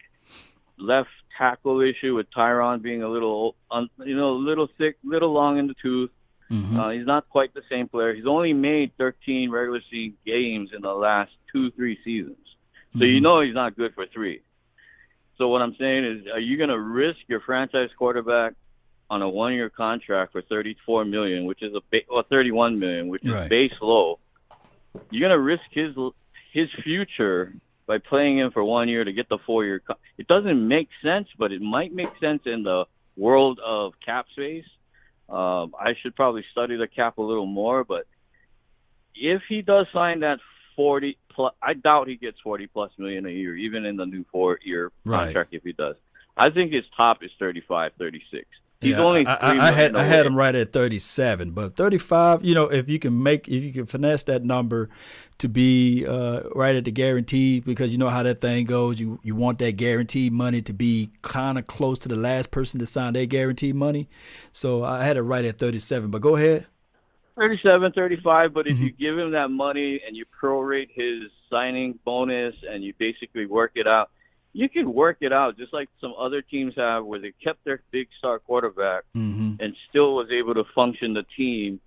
left 0.79 1.11
tackle 1.37 1.81
issue 1.81 2.15
with 2.15 2.27
Tyron 2.31 2.83
being 2.83 3.03
a 3.03 3.09
little, 3.09 3.55
you 4.05 4.17
know, 4.17 4.31
a 4.31 4.39
little 4.39 4.69
thick, 4.79 4.97
little 5.05 5.33
long 5.33 5.59
in 5.59 5.67
the 5.67 5.75
tooth. 5.81 6.11
Mm-hmm. 6.51 6.79
Uh, 6.79 6.91
he's 6.91 7.07
not 7.07 7.29
quite 7.29 7.53
the 7.55 7.63
same 7.69 7.89
player. 7.89 8.15
He's 8.15 8.27
only 8.27 8.53
made 8.53 8.93
13 8.99 9.51
regular 9.51 9.81
season 9.91 10.17
games 10.25 10.71
in 10.75 10.83
the 10.83 10.93
last 10.93 11.33
two, 11.53 11.71
three 11.73 11.99
seasons. 12.05 12.39
So 12.93 13.01
mm-hmm. 13.01 13.05
you 13.05 13.21
know 13.21 13.41
he's 13.41 13.55
not 13.55 13.77
good 13.77 13.95
for 13.95 14.07
three. 14.07 14.43
So 15.39 15.49
what 15.49 15.61
I'm 15.61 15.77
saying 15.79 16.05
is, 16.05 16.27
are 16.33 16.41
you 16.41 16.57
going 16.57 16.71
to 16.71 16.81
risk 16.81 17.19
your 17.27 17.41
franchise 17.41 17.91
quarterback 17.99 18.55
on 19.09 19.23
a 19.23 19.29
one-year 19.29 19.71
contract 19.71 20.33
for 20.33 20.43
34 20.43 21.05
million, 21.05 21.45
which 21.45 21.63
is 21.63 21.75
a 21.75 21.81
ba- 21.91 22.07
or 22.09 22.23
31 22.25 22.79
million, 22.79 23.09
which 23.09 23.25
is 23.25 23.33
right. 23.33 23.49
base 23.49 23.73
low, 23.81 24.19
you're 25.11 25.29
gonna 25.29 25.41
risk 25.41 25.63
his 25.71 25.95
his 26.53 26.69
future 26.83 27.53
by 27.87 27.99
playing 27.99 28.39
him 28.39 28.51
for 28.51 28.65
one 28.65 28.89
year 28.89 29.05
to 29.05 29.13
get 29.13 29.29
the 29.29 29.39
four-year. 29.47 29.81
Co- 29.87 29.99
it 30.19 30.27
doesn't 30.27 30.67
make 30.67 30.89
sense, 31.03 31.29
but 31.39 31.53
it 31.53 31.63
might 31.63 31.95
make 31.95 32.09
sense 32.21 32.43
in 32.47 32.63
the 32.63 32.85
world 33.17 33.61
of 33.65 33.93
cap 34.05 34.27
space. 34.33 34.65
Um, 35.29 35.75
I 35.79 35.95
should 36.01 36.17
probably 36.17 36.45
study 36.53 36.77
the 36.77 36.89
cap 36.89 37.19
a 37.19 37.23
little 37.23 37.47
more, 37.47 37.85
but 37.85 38.07
if 39.15 39.43
he 39.49 39.63
does 39.63 39.87
sign 39.93 40.21
that 40.21 40.39
40 40.75 41.17
plus, 41.31 41.55
I 41.63 41.75
doubt 41.75 42.09
he 42.09 42.17
gets 42.17 42.39
40 42.41 42.67
plus 42.67 42.91
million 42.99 43.27
a 43.27 43.31
year, 43.31 43.57
even 43.57 43.85
in 43.85 43.97
the 43.97 44.07
new 44.07 44.25
four-year 44.33 44.91
contract. 45.07 45.37
Right. 45.37 45.47
If 45.53 45.63
he 45.63 45.73
does, 45.73 45.97
I 46.37 46.51
think 46.51 46.73
his 46.73 46.85
top 46.97 47.23
is 47.23 47.31
35, 47.39 47.93
36. 47.99 48.47
He's 48.81 48.93
yeah, 48.93 48.99
only. 48.99 49.27
I, 49.27 49.69
I 49.69 49.73
had 49.73 49.97
I 49.97 50.03
had 50.03 50.27
him 50.27 50.37
right 50.37 50.55
at 50.55 50.73
thirty 50.73 50.99
seven, 50.99 51.53
but 51.53 51.77
thirty 51.77 51.97
five. 51.97 52.45
You 52.45 52.55
know, 52.55 52.65
if 52.65 52.91
you 52.91 52.99
can 52.99 53.23
make 53.23 53.49
if 53.49 53.63
you 53.63 53.73
can 53.73 53.87
finesse 53.87 54.25
that 54.25 54.45
number 54.45 54.91
to 55.39 55.49
be 55.49 56.05
uh, 56.07 56.43
right 56.55 56.77
at 56.77 56.85
the 56.85 56.91
guarantee, 56.91 57.61
because 57.61 57.93
you 57.93 57.99
know 57.99 58.11
how 58.11 58.23
that 58.23 58.43
thing 58.43 58.67
goes. 58.67 59.01
You 59.01 59.19
you 59.23 59.35
want 59.35 59.61
that 59.61 59.73
guaranteed 59.73 60.33
money 60.33 60.61
to 60.61 60.75
be 60.75 61.11
kind 61.23 61.57
of 61.59 61.67
close 61.67 61.99
to 62.01 62.09
the 62.09 62.17
last 62.17 62.51
person 62.51 62.79
to 62.81 62.87
sign 62.87 63.15
their 63.15 63.25
guaranteed 63.25 63.75
money. 63.75 64.09
So 64.53 64.85
I 64.85 65.05
had 65.05 65.17
it 65.17 65.23
right 65.23 65.45
at 65.47 65.59
thirty 65.59 65.81
seven. 65.81 66.11
But 66.11 66.21
go 66.21 66.37
ahead. 66.37 66.67
37, 67.37 67.93
35, 67.93 68.55
but 68.55 68.67
if 68.67 68.75
mm-hmm. 68.75 68.85
you 68.85 68.93
give 68.93 69.19
him 69.19 69.33
that 69.33 69.51
money 69.51 70.01
and 70.07 70.17
you 70.17 70.25
prorate 70.43 70.89
his 70.95 71.31
signing 71.51 71.99
bonus 72.03 72.55
and 72.67 72.83
you 72.83 72.95
basically 72.99 73.45
work 73.45 73.73
it 73.75 73.87
out, 73.87 74.11
you 74.57 74.71
can 74.71 74.91
work 74.95 75.19
it 75.21 75.35
out 75.35 75.59
just 75.59 75.75
like 75.75 75.91
some 76.01 76.15
other 76.19 76.41
teams 76.41 76.73
have 76.79 77.05
where 77.05 77.21
they 77.21 77.33
kept 77.45 77.63
their 77.67 77.83
big 77.91 78.09
star 78.19 78.39
quarterback 78.39 79.05
mm-hmm. 79.15 79.57
and 79.61 79.77
still 79.91 80.15
was 80.15 80.29
able 80.31 80.55
to 80.55 80.65
function 80.75 81.13
the 81.13 81.25
team, 81.37 81.79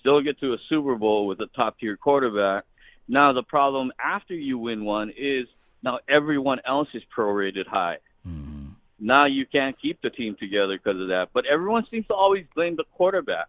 still 0.00 0.20
get 0.20 0.38
to 0.40 0.52
a 0.52 0.58
Super 0.68 0.94
Bowl 0.94 1.26
with 1.26 1.40
a 1.40 1.46
top 1.56 1.78
tier 1.78 1.96
quarterback. 1.96 2.64
Now 3.08 3.32
the 3.32 3.42
problem 3.42 3.92
after 3.98 4.34
you 4.34 4.58
win 4.58 4.84
one 4.84 5.10
is 5.16 5.46
now 5.82 6.00
everyone 6.06 6.58
else 6.66 6.88
is 6.92 7.02
prorated 7.16 7.66
high. 7.66 7.96
Mm-hmm. 8.26 8.72
Now 9.00 9.24
you 9.24 9.46
can't 9.46 9.80
keep 9.80 10.02
the 10.02 10.10
team 10.10 10.36
together 10.38 10.76
because 10.76 11.00
of 11.00 11.08
that. 11.08 11.28
But 11.32 11.46
everyone 11.50 11.86
seems 11.90 12.06
to 12.08 12.14
always 12.14 12.44
blame 12.54 12.76
the 12.76 12.84
quarterback. 12.92 13.46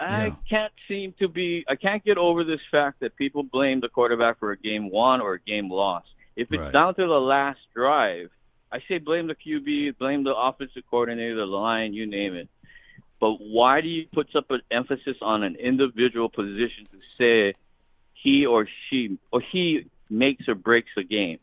I 0.00 0.28
yeah. 0.28 0.34
can't 0.48 0.72
seem 0.88 1.12
to 1.18 1.28
be 1.28 1.66
I 1.68 1.76
can't 1.76 2.02
get 2.02 2.16
over 2.16 2.44
this 2.44 2.60
fact 2.70 3.00
that 3.00 3.14
people 3.16 3.42
blame 3.42 3.80
the 3.82 3.90
quarterback 3.90 4.38
for 4.38 4.52
a 4.52 4.56
game 4.56 4.90
won 4.90 5.20
or 5.20 5.34
a 5.34 5.40
game 5.40 5.70
lost. 5.70 6.08
If 6.38 6.52
it's 6.52 6.60
right. 6.60 6.72
down 6.72 6.94
to 6.94 7.02
the 7.02 7.20
last 7.20 7.58
drive, 7.74 8.30
I 8.70 8.78
say 8.86 8.98
blame 8.98 9.26
the 9.26 9.34
QB, 9.34 9.98
blame 9.98 10.22
the 10.22 10.34
offensive 10.36 10.84
coordinator, 10.88 11.34
the 11.34 11.46
line, 11.46 11.94
you 11.94 12.06
name 12.06 12.36
it. 12.36 12.48
But 13.20 13.38
why 13.40 13.80
do 13.80 13.88
you 13.88 14.06
put 14.12 14.28
such 14.32 14.44
an 14.48 14.60
emphasis 14.70 15.16
on 15.20 15.42
an 15.42 15.56
individual 15.56 16.28
position 16.28 16.86
to 16.92 16.98
say 17.18 17.58
he 18.14 18.46
or 18.46 18.68
she 18.88 19.18
or 19.32 19.40
he 19.40 19.86
makes 20.08 20.46
or 20.46 20.54
breaks 20.54 20.90
a 20.96 21.02
game? 21.02 21.40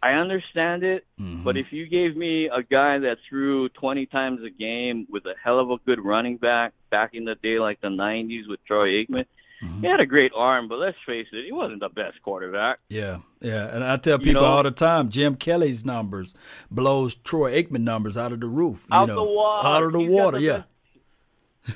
I 0.00 0.12
understand 0.12 0.84
it, 0.84 1.04
mm-hmm. 1.20 1.42
but 1.42 1.56
if 1.56 1.72
you 1.72 1.86
gave 1.88 2.16
me 2.16 2.46
a 2.46 2.62
guy 2.62 2.98
that 3.00 3.18
threw 3.28 3.68
20 3.70 4.06
times 4.06 4.40
a 4.44 4.50
game 4.50 5.08
with 5.10 5.26
a 5.26 5.34
hell 5.42 5.58
of 5.58 5.70
a 5.70 5.78
good 5.78 6.04
running 6.04 6.36
back 6.36 6.74
back 6.90 7.14
in 7.14 7.24
the 7.24 7.34
day, 7.34 7.58
like 7.58 7.80
the 7.80 7.88
90s 7.88 8.48
with 8.48 8.64
Troy 8.64 9.02
Aikman, 9.02 9.26
Mm-hmm. 9.62 9.80
He 9.80 9.86
had 9.86 10.00
a 10.00 10.06
great 10.06 10.32
arm, 10.34 10.68
but 10.68 10.78
let's 10.78 10.96
face 11.06 11.28
it, 11.32 11.44
he 11.44 11.52
wasn't 11.52 11.80
the 11.80 11.88
best 11.88 12.20
quarterback. 12.22 12.80
Yeah, 12.88 13.18
yeah, 13.40 13.74
and 13.74 13.84
I 13.84 13.96
tell 13.96 14.18
people 14.18 14.28
you 14.28 14.34
know, 14.34 14.44
all 14.44 14.62
the 14.62 14.72
time, 14.72 15.08
Jim 15.08 15.36
Kelly's 15.36 15.84
numbers 15.84 16.34
blows 16.70 17.14
Troy 17.14 17.62
Aikman 17.62 17.82
numbers 17.82 18.16
out 18.16 18.32
of 18.32 18.40
the 18.40 18.48
roof. 18.48 18.86
out 18.90 19.08
know, 19.08 19.14
the 19.14 19.22
water. 19.22 19.68
Out 19.68 19.82
of 19.84 19.92
the 19.92 20.00
He's 20.00 20.10
water, 20.10 20.38
the 20.38 20.44
yeah. 20.44 20.52
Best. 20.52 20.68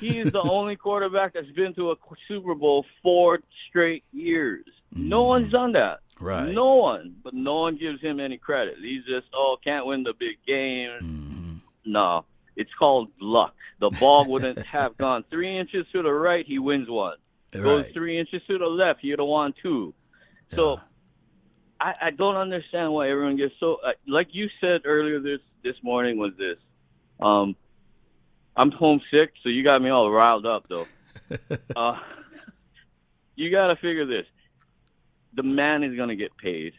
He's 0.01 0.31
the 0.31 0.41
only 0.41 0.75
quarterback 0.75 1.33
that's 1.33 1.49
been 1.51 1.73
to 1.75 1.91
a 1.91 1.95
Super 2.27 2.55
Bowl 2.55 2.85
four 3.01 3.39
straight 3.69 4.03
years. 4.11 4.65
Mm-hmm. 4.93 5.07
No 5.07 5.23
one's 5.23 5.49
done 5.49 5.71
that. 5.73 5.99
Right. 6.19 6.51
No 6.51 6.75
one, 6.75 7.15
but 7.23 7.33
no 7.33 7.61
one 7.61 7.77
gives 7.77 8.01
him 8.01 8.19
any 8.19 8.37
credit. 8.37 8.75
He's 8.81 9.05
just, 9.05 9.27
oh, 9.33 9.55
can't 9.63 9.85
win 9.85 10.03
the 10.03 10.13
big 10.19 10.37
game. 10.45 10.89
Mm-hmm. 11.01 11.53
No, 11.85 12.25
it's 12.57 12.73
called 12.77 13.09
luck. 13.21 13.53
The 13.79 13.89
ball 13.91 14.25
wouldn't 14.25 14.65
have 14.65 14.97
gone 14.97 15.23
three 15.29 15.57
inches 15.57 15.85
to 15.93 16.01
the 16.01 16.11
right. 16.11 16.45
He 16.45 16.59
wins 16.59 16.89
one. 16.89 17.17
Right. 17.53 17.63
Goes 17.63 17.85
three 17.93 18.19
inches 18.19 18.41
to 18.47 18.57
the 18.57 18.65
left, 18.65 19.03
You 19.03 19.15
don't 19.15 19.29
want 19.29 19.55
two. 19.61 19.93
So 20.53 20.73
yeah. 20.73 20.81
I, 21.79 21.93
I 22.07 22.11
don't 22.11 22.35
understand 22.35 22.93
why 22.93 23.09
everyone 23.09 23.37
gets 23.37 23.53
so 23.59 23.77
uh, 23.85 23.91
like 24.07 24.27
you 24.31 24.47
said 24.61 24.81
earlier 24.85 25.19
this 25.19 25.39
this 25.63 25.75
morning 25.83 26.17
was 26.17 26.33
this. 26.37 26.57
Um, 27.19 27.55
I'm 28.55 28.71
homesick, 28.71 29.33
so 29.43 29.49
you 29.49 29.63
got 29.63 29.81
me 29.81 29.89
all 29.89 30.11
riled 30.11 30.45
up 30.45 30.67
though. 30.67 30.87
uh, 31.75 31.97
you 33.35 33.51
got 33.51 33.67
to 33.67 33.75
figure 33.75 34.05
this: 34.05 34.25
the 35.35 35.43
man 35.43 35.83
is 35.83 35.95
going 35.95 36.09
to 36.09 36.15
get 36.15 36.35
paid. 36.37 36.73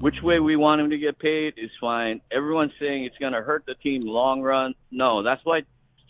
Which 0.00 0.16
way 0.22 0.38
we 0.38 0.56
want 0.56 0.82
him 0.82 0.90
to 0.90 0.98
get 0.98 1.18
paid 1.18 1.54
is 1.56 1.70
fine. 1.80 2.20
Everyone's 2.30 2.72
saying 2.78 3.04
it's 3.04 3.16
going 3.16 3.32
to 3.32 3.40
hurt 3.40 3.64
the 3.66 3.74
team 3.74 4.02
long 4.04 4.42
run. 4.42 4.74
No, 4.90 5.22
that's 5.22 5.40
why 5.44 5.62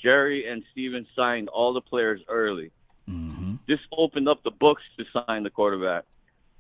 Jerry 0.03 0.51
and 0.51 0.65
Stephen 0.73 1.07
signed 1.15 1.49
all 1.49 1.73
the 1.73 1.81
players 1.81 2.21
early. 2.29 2.73
Mm-hmm. 3.09 3.38
This 3.69 3.79
opened 3.93 4.29
up 4.29 4.43
the 4.43 4.51
books 4.51 4.83
to 4.97 5.05
sign 5.13 5.45
the 5.45 5.51
quarterback. 5.51 6.05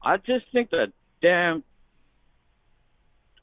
I 0.02 0.18
just 0.18 0.44
think 0.52 0.70
that 0.70 0.92
damn. 1.20 1.64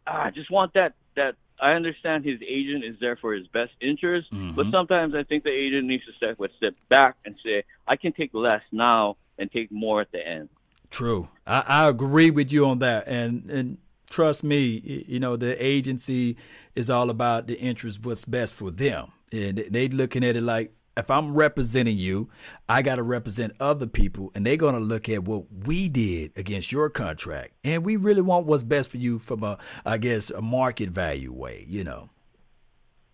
I 0.07 0.29
just 0.29 0.51
want 0.51 0.73
that 0.75 0.93
that 1.15 1.35
I 1.59 1.71
understand 1.71 2.25
his 2.25 2.39
agent 2.47 2.83
is 2.83 2.95
there 2.99 3.15
for 3.15 3.33
his 3.33 3.47
best 3.47 3.71
interest, 3.81 4.31
mm-hmm. 4.31 4.55
but 4.55 4.67
sometimes 4.71 5.15
I 5.15 5.23
think 5.23 5.43
the 5.43 5.51
agent 5.51 5.87
needs 5.87 6.03
to 6.05 6.13
step 6.13 6.39
a 6.39 6.47
step 6.57 6.75
back 6.89 7.15
and 7.25 7.35
say, 7.43 7.63
I 7.87 7.95
can 7.95 8.13
take 8.13 8.33
less 8.33 8.61
now 8.71 9.17
and 9.37 9.51
take 9.51 9.71
more 9.71 10.01
at 10.01 10.11
the 10.11 10.25
end. 10.25 10.49
True. 10.91 11.29
I, 11.47 11.63
I 11.67 11.87
agree 11.87 12.29
with 12.29 12.51
you 12.51 12.65
on 12.67 12.79
that. 12.79 13.07
And 13.07 13.49
and 13.49 13.77
trust 14.09 14.43
me, 14.43 15.03
you 15.07 15.19
know, 15.19 15.35
the 15.35 15.61
agency 15.63 16.37
is 16.75 16.89
all 16.89 17.09
about 17.09 17.47
the 17.47 17.59
interest 17.59 18.05
what's 18.05 18.25
best 18.25 18.53
for 18.53 18.71
them. 18.71 19.11
And 19.31 19.57
they 19.57 19.87
looking 19.87 20.23
at 20.23 20.35
it 20.35 20.43
like 20.43 20.71
if 20.97 21.09
I'm 21.09 21.33
representing 21.33 21.97
you, 21.97 22.29
I 22.69 22.81
got 22.81 22.95
to 22.95 23.03
represent 23.03 23.53
other 23.59 23.87
people, 23.87 24.31
and 24.33 24.45
they're 24.45 24.57
going 24.57 24.75
to 24.75 24.81
look 24.81 25.09
at 25.09 25.23
what 25.23 25.45
we 25.65 25.89
did 25.89 26.31
against 26.37 26.71
your 26.71 26.89
contract, 26.89 27.53
and 27.63 27.85
we 27.85 27.95
really 27.95 28.21
want 28.21 28.45
what's 28.45 28.63
best 28.63 28.89
for 28.89 28.97
you 28.97 29.19
from 29.19 29.43
a, 29.43 29.57
I 29.85 29.97
guess, 29.97 30.29
a 30.29 30.41
market 30.41 30.89
value 30.89 31.33
way, 31.33 31.65
you 31.67 31.83
know. 31.83 32.09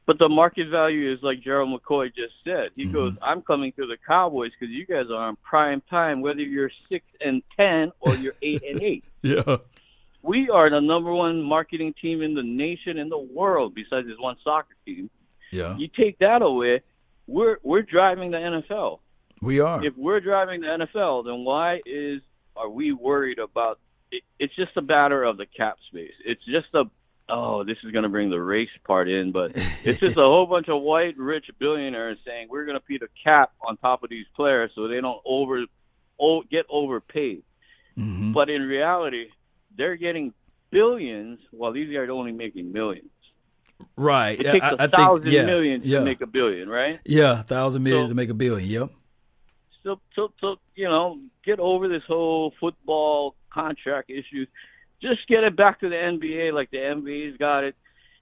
But 0.07 0.19
the 0.19 0.29
market 0.29 0.67
value 0.69 1.11
is 1.13 1.19
like 1.21 1.41
Gerald 1.41 1.69
McCoy 1.69 2.07
just 2.07 2.33
said. 2.43 2.71
He 2.75 2.83
mm-hmm. 2.83 2.93
goes, 2.93 3.17
"I'm 3.21 3.41
coming 3.41 3.71
to 3.73 3.85
the 3.85 3.97
Cowboys 4.05 4.51
because 4.59 4.73
you 4.73 4.85
guys 4.85 5.05
are 5.09 5.27
on 5.27 5.37
prime 5.43 5.81
time, 5.89 6.21
whether 6.21 6.41
you're 6.41 6.71
six 6.89 7.05
and 7.21 7.41
ten 7.55 7.91
or 7.99 8.15
you're 8.15 8.35
eight 8.41 8.63
and 8.63 8.81
eight. 8.81 9.03
Yeah, 9.23 9.57
we 10.23 10.49
are 10.49 10.71
the 10.71 10.81
number 10.81 11.13
one 11.13 11.43
marketing 11.43 11.93
team 12.01 12.23
in 12.23 12.33
the 12.33 12.41
nation 12.41 12.97
in 12.97 13.07
the 13.07 13.19
world, 13.19 13.75
besides 13.75 14.07
this 14.07 14.17
one 14.17 14.35
soccer 14.43 14.75
team. 14.83 15.11
Yeah, 15.51 15.77
you 15.77 15.87
take 15.87 16.17
that 16.19 16.41
away, 16.41 16.81
we're 17.31 17.57
we're 17.63 17.81
driving 17.81 18.31
the 18.31 18.37
NFL. 18.37 18.99
We 19.41 19.59
are. 19.59 19.83
If 19.83 19.95
we're 19.97 20.19
driving 20.19 20.61
the 20.61 20.67
NFL, 20.67 21.25
then 21.25 21.43
why 21.43 21.81
is 21.85 22.21
are 22.55 22.69
we 22.69 22.91
worried 22.93 23.39
about? 23.39 23.79
It, 24.11 24.23
it's 24.39 24.55
just 24.55 24.75
a 24.75 24.81
matter 24.81 25.23
of 25.23 25.37
the 25.37 25.45
cap 25.45 25.77
space. 25.89 26.13
It's 26.25 26.43
just 26.45 26.67
a 26.73 26.83
oh, 27.29 27.63
this 27.63 27.77
is 27.83 27.91
going 27.91 28.03
to 28.03 28.09
bring 28.09 28.29
the 28.29 28.41
race 28.41 28.69
part 28.85 29.09
in, 29.09 29.31
but 29.31 29.51
it's 29.83 29.99
just 29.99 30.17
a 30.17 30.21
whole 30.21 30.45
bunch 30.45 30.67
of 30.69 30.81
white 30.81 31.17
rich 31.17 31.45
billionaires 31.59 32.17
saying 32.25 32.47
we're 32.49 32.65
going 32.65 32.77
to 32.77 32.85
put 32.85 33.01
a 33.01 33.09
cap 33.23 33.53
on 33.65 33.77
top 33.77 34.03
of 34.03 34.09
these 34.09 34.25
players 34.35 34.71
so 34.75 34.87
they 34.87 34.99
don't 35.01 35.21
over 35.25 35.63
oh, 36.19 36.43
get 36.43 36.65
overpaid. 36.69 37.43
Mm-hmm. 37.97 38.33
But 38.33 38.49
in 38.49 38.63
reality, 38.63 39.27
they're 39.75 39.95
getting 39.95 40.33
billions 40.69 41.39
while 41.51 41.71
these 41.71 41.87
guys 41.87 42.07
are 42.07 42.11
only 42.11 42.31
making 42.31 42.71
millions. 42.71 43.10
Right. 43.95 44.39
It 44.39 44.43
takes 44.43 44.67
a 44.67 44.87
thousand 44.87 45.23
think, 45.23 45.35
yeah, 45.35 45.45
million 45.45 45.81
yeah. 45.83 45.99
to 45.99 46.05
make 46.05 46.21
a 46.21 46.27
billion, 46.27 46.69
right? 46.69 46.99
Yeah, 47.05 47.41
a 47.41 47.43
thousand 47.43 47.83
million 47.83 48.05
so, 48.05 48.09
to 48.09 48.15
make 48.15 48.29
a 48.29 48.33
billion. 48.33 48.69
Yep. 48.69 48.89
So, 49.83 49.99
so, 50.15 50.31
so, 50.39 50.55
you 50.75 50.87
know, 50.87 51.19
get 51.43 51.59
over 51.59 51.87
this 51.87 52.03
whole 52.07 52.53
football 52.59 53.35
contract 53.51 54.09
issues. 54.09 54.47
Just 55.01 55.27
get 55.27 55.43
it 55.43 55.55
back 55.55 55.79
to 55.79 55.89
the 55.89 55.95
NBA, 55.95 56.53
like 56.53 56.69
the 56.69 56.77
NBA's 56.77 57.37
got 57.37 57.63
it. 57.63 57.75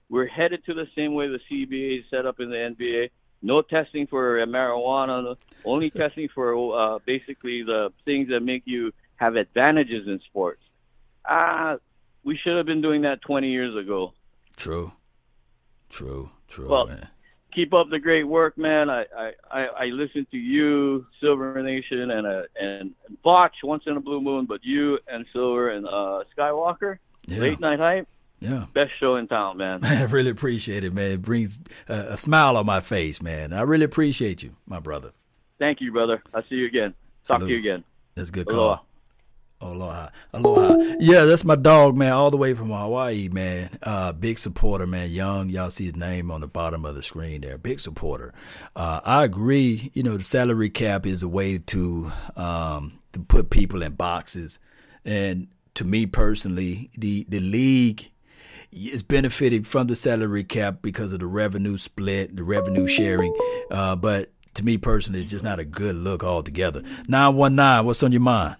We're 0.08 0.26
headed 0.26 0.64
to 0.66 0.74
the 0.74 0.86
same 0.96 1.14
way 1.14 1.28
the 1.28 1.40
CBA 1.50 2.00
is 2.00 2.04
set 2.10 2.26
up 2.26 2.40
in 2.40 2.50
the 2.50 2.56
NBA. 2.56 3.10
No 3.42 3.62
testing 3.62 4.06
for 4.06 4.44
marijuana. 4.46 5.36
Only 5.64 5.90
testing 6.02 6.28
for 6.34 6.78
uh, 6.78 6.98
basically 7.04 7.62
the 7.62 7.92
things 8.04 8.28
that 8.30 8.40
make 8.40 8.62
you 8.64 8.92
have 9.16 9.36
advantages 9.36 10.08
in 10.08 10.20
sports. 10.26 10.62
Ah, 11.24 11.72
uh, 11.72 11.76
we 12.24 12.36
should 12.36 12.56
have 12.56 12.66
been 12.66 12.82
doing 12.82 13.02
that 13.02 13.22
20 13.22 13.50
years 13.50 13.76
ago. 13.76 14.12
True. 14.56 14.92
True, 15.90 16.30
true. 16.48 16.68
Well, 16.68 16.86
man. 16.86 17.08
keep 17.52 17.74
up 17.74 17.90
the 17.90 17.98
great 17.98 18.24
work, 18.24 18.56
man. 18.56 18.88
I 18.88 19.04
I, 19.50 19.66
I 19.66 19.84
listen 19.86 20.26
to 20.30 20.36
you, 20.38 21.06
Silver 21.20 21.62
Nation, 21.62 22.10
and 22.10 22.26
uh, 22.26 22.42
and 22.58 22.94
Botch 23.22 23.56
once 23.62 23.82
in 23.86 23.96
a 23.96 24.00
blue 24.00 24.20
moon, 24.20 24.46
but 24.46 24.60
you 24.64 24.98
and 25.06 25.26
Silver 25.32 25.70
and 25.70 25.86
uh, 25.86 26.24
Skywalker, 26.36 26.98
yeah. 27.26 27.38
late 27.38 27.60
night 27.60 27.78
hype. 27.78 28.08
Yeah, 28.40 28.66
best 28.72 28.92
show 28.98 29.16
in 29.16 29.28
town, 29.28 29.58
man. 29.58 29.80
I 29.84 30.04
really 30.04 30.30
appreciate 30.30 30.82
it, 30.84 30.94
man. 30.94 31.10
It 31.10 31.22
brings 31.22 31.58
a 31.88 32.16
smile 32.16 32.56
on 32.56 32.64
my 32.64 32.80
face, 32.80 33.20
man. 33.20 33.52
I 33.52 33.62
really 33.62 33.84
appreciate 33.84 34.42
you, 34.42 34.56
my 34.66 34.80
brother. 34.80 35.12
Thank 35.58 35.82
you, 35.82 35.92
brother. 35.92 36.22
I'll 36.32 36.42
see 36.48 36.54
you 36.54 36.66
again. 36.66 36.94
Talk 37.24 37.40
Salute. 37.40 37.48
to 37.48 37.52
you 37.52 37.58
again. 37.58 37.84
That's 38.14 38.30
good 38.30 38.48
Aloha. 38.48 38.80
Aloha. 39.60 40.08
Aloha. 40.32 40.96
Yeah, 40.98 41.24
that's 41.24 41.44
my 41.44 41.56
dog, 41.56 41.96
man, 41.96 42.12
all 42.12 42.30
the 42.30 42.36
way 42.36 42.54
from 42.54 42.70
Hawaii, 42.70 43.28
man. 43.28 43.70
Uh, 43.82 44.12
big 44.12 44.38
supporter, 44.38 44.86
man. 44.86 45.10
Young, 45.10 45.50
y'all 45.50 45.70
see 45.70 45.84
his 45.84 45.96
name 45.96 46.30
on 46.30 46.40
the 46.40 46.46
bottom 46.46 46.84
of 46.84 46.94
the 46.94 47.02
screen 47.02 47.42
there. 47.42 47.58
Big 47.58 47.78
supporter. 47.80 48.32
Uh, 48.74 49.00
I 49.04 49.24
agree. 49.24 49.90
You 49.92 50.02
know, 50.02 50.16
the 50.16 50.24
salary 50.24 50.70
cap 50.70 51.04
is 51.06 51.22
a 51.22 51.28
way 51.28 51.58
to 51.58 52.10
um, 52.36 53.00
to 53.12 53.20
put 53.20 53.50
people 53.50 53.82
in 53.82 53.92
boxes. 53.92 54.58
And 55.04 55.48
to 55.74 55.84
me 55.84 56.06
personally, 56.06 56.90
the 56.96 57.26
the 57.28 57.40
league 57.40 58.10
is 58.72 59.02
benefiting 59.02 59.64
from 59.64 59.88
the 59.88 59.96
salary 59.96 60.44
cap 60.44 60.78
because 60.80 61.12
of 61.12 61.20
the 61.20 61.26
revenue 61.26 61.76
split, 61.76 62.34
the 62.36 62.44
revenue 62.44 62.86
sharing. 62.86 63.34
Uh, 63.70 63.96
but 63.96 64.30
to 64.54 64.64
me 64.64 64.78
personally, 64.78 65.22
it's 65.22 65.30
just 65.30 65.44
not 65.44 65.58
a 65.58 65.64
good 65.64 65.96
look 65.96 66.24
altogether. 66.24 66.82
919, 67.08 67.84
what's 67.84 68.02
on 68.02 68.12
your 68.12 68.20
mind? 68.20 68.56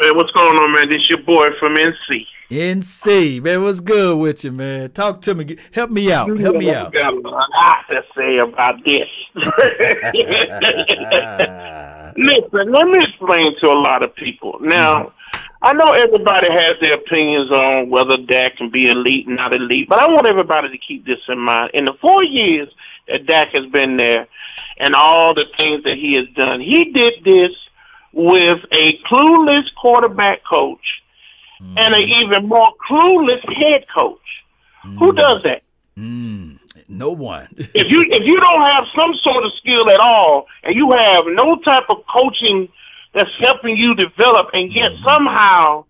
Man, 0.00 0.16
what's 0.16 0.30
going 0.30 0.56
on, 0.56 0.72
man? 0.72 0.88
This 0.88 1.10
your 1.10 1.22
boy 1.22 1.48
from 1.58 1.74
NC. 1.74 2.24
NC, 2.50 3.42
man, 3.42 3.62
what's 3.62 3.80
good 3.80 4.16
with 4.18 4.42
you, 4.44 4.50
man? 4.50 4.90
Talk 4.92 5.20
to 5.20 5.34
me. 5.34 5.58
Help 5.74 5.90
me 5.90 6.10
out. 6.10 6.38
Help 6.38 6.56
me 6.56 6.70
out. 6.70 6.90
got 6.94 7.12
a 7.12 7.18
lot 7.20 7.84
to 7.90 8.02
say 8.16 8.38
about 8.38 8.82
this. 8.86 9.06
Listen, 12.16 12.72
let 12.72 12.86
me 12.88 12.98
explain 12.98 13.54
to 13.60 13.68
a 13.68 13.76
lot 13.78 14.02
of 14.02 14.14
people. 14.14 14.56
Now, 14.62 15.02
mm-hmm. 15.02 15.38
I 15.60 15.74
know 15.74 15.92
everybody 15.92 16.46
has 16.50 16.80
their 16.80 16.94
opinions 16.94 17.50
on 17.50 17.90
whether 17.90 18.16
Dak 18.16 18.56
can 18.56 18.70
be 18.70 18.88
elite, 18.88 19.28
not 19.28 19.52
elite, 19.52 19.86
but 19.90 19.98
I 19.98 20.06
want 20.06 20.26
everybody 20.26 20.70
to 20.70 20.78
keep 20.78 21.04
this 21.04 21.18
in 21.28 21.38
mind. 21.38 21.72
In 21.74 21.84
the 21.84 21.92
four 22.00 22.24
years 22.24 22.70
that 23.06 23.26
Dak 23.26 23.48
has 23.52 23.66
been 23.70 23.98
there 23.98 24.26
and 24.78 24.94
all 24.94 25.34
the 25.34 25.44
things 25.58 25.84
that 25.84 25.96
he 25.96 26.14
has 26.14 26.26
done, 26.34 26.62
he 26.62 26.90
did 26.90 27.22
this 27.22 27.50
with 28.12 28.58
a 28.72 28.98
clueless 29.10 29.64
quarterback 29.80 30.42
coach 30.44 31.02
mm. 31.60 31.74
and 31.78 31.94
an 31.94 32.02
even 32.02 32.48
more 32.48 32.72
clueless 32.88 33.44
head 33.56 33.84
coach. 33.96 34.18
Mm. 34.84 34.98
Who 34.98 35.12
does 35.12 35.42
that? 35.44 35.62
Mm. 35.96 36.58
No 36.88 37.12
one. 37.12 37.48
if 37.58 37.90
you 37.90 38.02
if 38.02 38.22
you 38.24 38.40
don't 38.40 38.62
have 38.62 38.84
some 38.96 39.14
sort 39.22 39.44
of 39.44 39.52
skill 39.58 39.90
at 39.90 40.00
all, 40.00 40.46
and 40.62 40.74
you 40.74 40.90
have 40.90 41.24
no 41.28 41.56
type 41.64 41.84
of 41.88 41.98
coaching 42.12 42.68
that's 43.14 43.30
helping 43.38 43.76
you 43.76 43.94
develop, 43.94 44.48
and 44.52 44.72
yet 44.72 44.92
mm-hmm. 44.92 45.04
somehow 45.04 45.84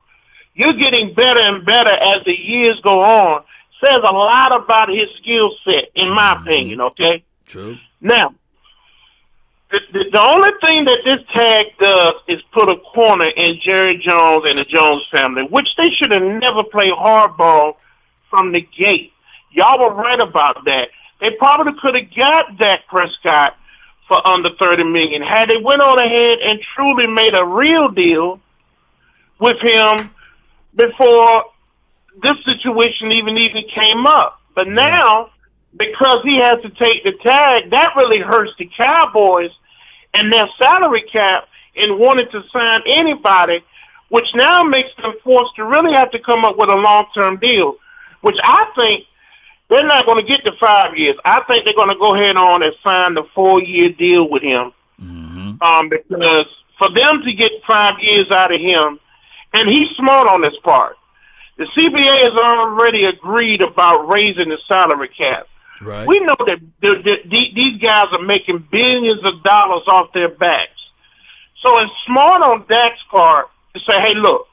you're 0.55 0.75
getting 0.75 1.15
better 1.15 1.41
and 1.43 1.65
better 1.65 1.93
as 1.93 2.25
the 2.25 2.33
years 2.33 2.79
go 2.83 3.03
on, 3.03 3.43
says 3.83 3.99
a 3.99 4.13
lot 4.13 4.55
about 4.55 4.89
his 4.89 5.09
skill 5.23 5.51
set, 5.65 5.91
in 5.95 6.11
my 6.11 6.35
mm-hmm. 6.35 6.47
opinion. 6.47 6.81
Okay. 6.83 7.25
True. 7.47 7.77
Now, 8.01 8.35
the, 9.71 9.79
the, 9.93 10.05
the 10.13 10.21
only 10.21 10.51
thing 10.65 10.85
that 10.85 10.99
this 11.05 11.21
tag 11.35 11.67
does 11.79 12.15
is 12.29 12.41
put 12.53 12.71
a 12.71 12.77
corner 12.93 13.29
in 13.29 13.61
Jerry 13.65 13.97
Jones 13.97 14.45
and 14.47 14.59
the 14.59 14.65
Jones 14.65 15.03
family, 15.11 15.43
which 15.49 15.69
they 15.77 15.91
should 15.91 16.13
have 16.13 16.23
never 16.23 16.65
played 16.65 16.93
hardball 16.93 17.77
from 18.29 18.53
the 18.53 18.67
gate. 18.77 19.13
Y'all 19.53 19.79
were 19.81 19.95
right 19.95 20.21
about 20.21 20.65
that. 20.65 20.89
They 21.21 21.31
probably 21.39 21.73
could 21.81 21.95
have 21.95 22.15
got 22.17 22.59
Dak 22.59 22.87
Prescott 22.89 23.57
for 24.09 24.27
under 24.27 24.51
thirty 24.59 24.85
million 24.85 25.23
had 25.23 25.49
they 25.49 25.57
went 25.63 25.81
on 25.81 25.99
ahead 25.99 26.39
and 26.43 26.59
truly 26.75 27.07
made 27.07 27.35
a 27.35 27.45
real 27.45 27.89
deal 27.89 28.41
with 29.39 29.57
him 29.63 30.11
before 30.75 31.45
this 32.23 32.37
situation 32.45 33.13
even 33.13 33.37
even 33.39 33.63
came 33.75 34.07
up. 34.07 34.41
But 34.55 34.69
now, 34.69 35.31
because 35.77 36.19
he 36.25 36.39
has 36.39 36.61
to 36.63 36.71
take 36.71 37.05
the 37.05 37.13
tag, 37.23 37.71
that 37.71 37.95
really 37.97 38.21
hurts 38.21 38.51
the 38.59 38.69
Cowboys 38.77 39.51
and 40.15 40.33
their 40.33 40.49
salary 40.61 41.05
cap 41.13 41.49
in 41.75 41.99
wanting 41.99 42.27
to 42.33 42.43
sign 42.53 42.81
anybody, 42.87 43.61
which 44.09 44.27
now 44.35 44.63
makes 44.63 44.91
them 45.01 45.15
forced 45.23 45.55
to 45.57 45.65
really 45.65 45.95
have 45.95 46.11
to 46.11 46.19
come 46.19 46.45
up 46.45 46.57
with 46.59 46.71
a 46.71 46.77
long 46.77 47.07
term 47.15 47.39
deal, 47.39 47.77
which 48.23 48.37
I 48.43 48.67
think 48.75 49.05
they're 49.69 49.87
not 49.87 50.05
going 50.05 50.19
to 50.19 50.25
get 50.25 50.43
the 50.45 50.53
five 50.61 50.97
years. 50.97 51.17
I 51.25 51.43
think 51.45 51.65
they're 51.65 51.75
going 51.75 51.91
to 51.91 51.99
go 52.01 52.15
ahead 52.15 52.37
on 52.37 52.63
and 52.63 52.75
sign 52.85 53.15
the 53.15 53.25
four 53.35 53.63
year 53.63 53.91
deal 53.91 54.29
with 54.29 54.43
him. 54.43 54.73
Mm-hmm. 55.01 55.63
Um, 55.63 55.89
because 55.89 56.47
for 56.79 56.91
them 56.93 57.23
to 57.23 57.33
get 57.33 57.53
five 57.67 57.95
years 58.01 58.31
out 58.31 58.53
of 58.53 58.61
him, 58.61 58.99
and 59.53 59.69
he's 59.69 59.89
smart 59.97 60.29
on 60.29 60.43
this 60.43 60.55
part. 60.65 60.97
The 61.57 61.67
CBA 61.77 62.23
has 62.23 62.31
already 62.31 63.05
agreed 63.05 63.61
about 63.61 64.09
raising 64.09 64.49
the 64.49 64.59
salary 64.67 65.11
cap. 65.17 65.47
Right. 65.81 66.07
We 66.07 66.21
know 66.21 66.37
that 66.39 66.59
the, 66.83 66.89
the, 67.03 67.17
the, 67.25 67.41
these 67.55 67.81
guys 67.81 68.07
are 68.13 68.23
making 68.23 68.69
billions 68.71 69.25
of 69.25 69.43
dollars 69.43 69.83
off 69.89 70.13
their 70.13 70.29
backs. 70.29 70.79
So 71.63 71.79
it's 71.81 71.93
smart 72.07 72.43
on 72.43 72.67
Dak's 72.69 73.01
part 73.11 73.49
to 73.75 73.81
say, 73.81 74.01
hey, 74.01 74.15
look, 74.15 74.47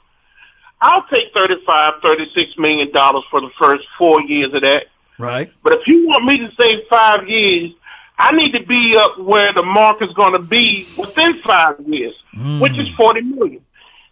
I'll 0.80 1.06
take 1.08 1.34
thirty-five, 1.34 1.94
thirty-six 2.02 2.52
million 2.58 2.92
dollars 2.92 3.24
for 3.32 3.42
the 3.42 3.50
first 3.60 3.86
four 3.98 4.22
years 4.22 4.54
of 4.54 4.62
that. 4.62 4.86
Right. 5.18 5.52
But 5.64 5.74
if 5.74 5.88
you 5.88 6.08
want 6.08 6.26
me 6.26 6.38
to 6.38 6.50
save 6.60 6.80
five 6.90 7.28
years, 7.28 7.72
I 8.18 8.36
need 8.36 8.52
to 8.52 8.64
be 8.66 8.96
up 8.98 9.18
where 9.20 9.52
the 9.54 9.64
market's 9.64 10.14
going 10.14 10.34
to 10.34 10.40
be 10.40 10.88
within 10.98 11.40
five 11.42 11.80
years, 11.86 12.14
mm. 12.36 12.62
which 12.62 12.78
is 12.78 12.88
forty 12.96 13.22
million. 13.22 13.62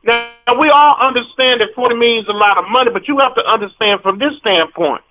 Now 0.04 0.32
we 0.60 0.70
all 0.70 0.98
understand 1.00 1.62
that 1.62 1.70
forty 1.76 1.96
million 1.96 2.24
is 2.24 2.30
a 2.30 2.34
lot 2.34 2.58
of 2.58 2.70
money, 2.70 2.92
but 2.92 3.08
you 3.08 3.20
have 3.20 3.36
to 3.36 3.46
understand 3.46 4.02
from 4.02 4.18
this 4.18 4.34
standpoint 4.40 5.04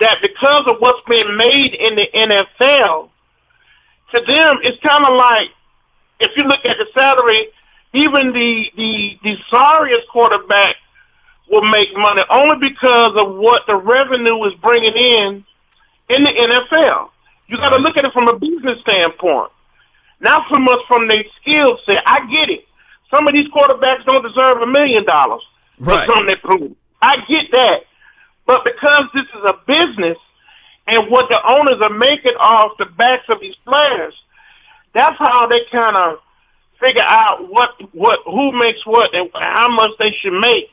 that 0.00 0.18
because 0.22 0.64
of 0.68 0.76
what's 0.78 1.00
being 1.08 1.36
made 1.36 1.74
in 1.74 1.96
the 1.96 2.08
NFL, 2.14 3.10
to 4.14 4.32
them 4.32 4.56
it's 4.62 4.80
kind 4.82 5.04
of 5.04 5.14
like 5.16 5.48
if 6.20 6.30
you 6.36 6.44
look 6.44 6.64
at 6.64 6.76
the 6.78 6.86
salary, 6.94 7.48
even 7.94 8.32
the 8.32 8.64
the 8.76 9.18
the 9.22 9.34
sorriest 9.50 10.08
quarterback 10.12 10.76
will 11.50 11.64
make 11.70 11.88
money 11.96 12.22
only 12.30 12.68
because 12.68 13.12
of 13.16 13.36
what 13.36 13.62
the 13.66 13.76
revenue 13.76 14.42
is 14.44 14.54
bringing 14.62 14.94
in 14.94 15.44
in 16.10 16.24
the 16.24 16.30
NFL. 16.30 17.10
You 17.48 17.56
got 17.58 17.70
to 17.70 17.78
look 17.78 17.96
at 17.96 18.04
it 18.04 18.12
from 18.12 18.28
a 18.28 18.38
business 18.38 18.80
standpoint, 18.88 19.52
not 20.20 20.42
so 20.52 20.58
much 20.58 20.80
from 20.88 21.06
their 21.08 21.24
skill 21.40 21.78
set. 21.86 22.02
I 22.06 22.26
get 22.30 22.50
it. 22.50 22.64
Some 23.14 23.28
of 23.28 23.34
these 23.34 23.48
quarterbacks 23.48 24.04
don't 24.04 24.22
deserve 24.22 24.62
a 24.62 24.66
million 24.66 25.04
dollars 25.04 25.42
for 25.78 25.84
something 26.06 26.26
they 26.26 26.36
prove. 26.36 26.74
I 27.00 27.16
get 27.28 27.50
that. 27.52 27.84
But 28.46 28.64
because 28.64 29.04
this 29.12 29.24
is 29.24 29.44
a 29.44 29.54
business 29.66 30.18
and 30.86 31.10
what 31.10 31.28
the 31.28 31.38
owners 31.48 31.80
are 31.82 31.96
making 31.96 32.36
off 32.38 32.78
the 32.78 32.86
backs 32.86 33.24
of 33.28 33.40
these 33.40 33.56
players, 33.64 34.14
that's 34.94 35.16
how 35.18 35.46
they 35.46 35.60
kind 35.70 35.96
of 35.96 36.18
figure 36.80 37.04
out 37.06 37.48
what 37.50 37.70
what 37.92 38.18
who 38.24 38.52
makes 38.52 38.84
what 38.86 39.14
and 39.14 39.30
how 39.34 39.68
much 39.68 39.90
they 39.98 40.14
should 40.20 40.38
make 40.38 40.70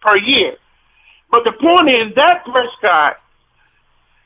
per 0.00 0.16
year. 0.18 0.56
But 1.30 1.44
the 1.44 1.52
point 1.52 1.90
is 1.90 2.14
that 2.14 2.44
Prescott 2.44 3.20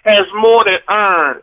has 0.05 0.23
more 0.35 0.63
than 0.65 0.79
earned 0.89 1.43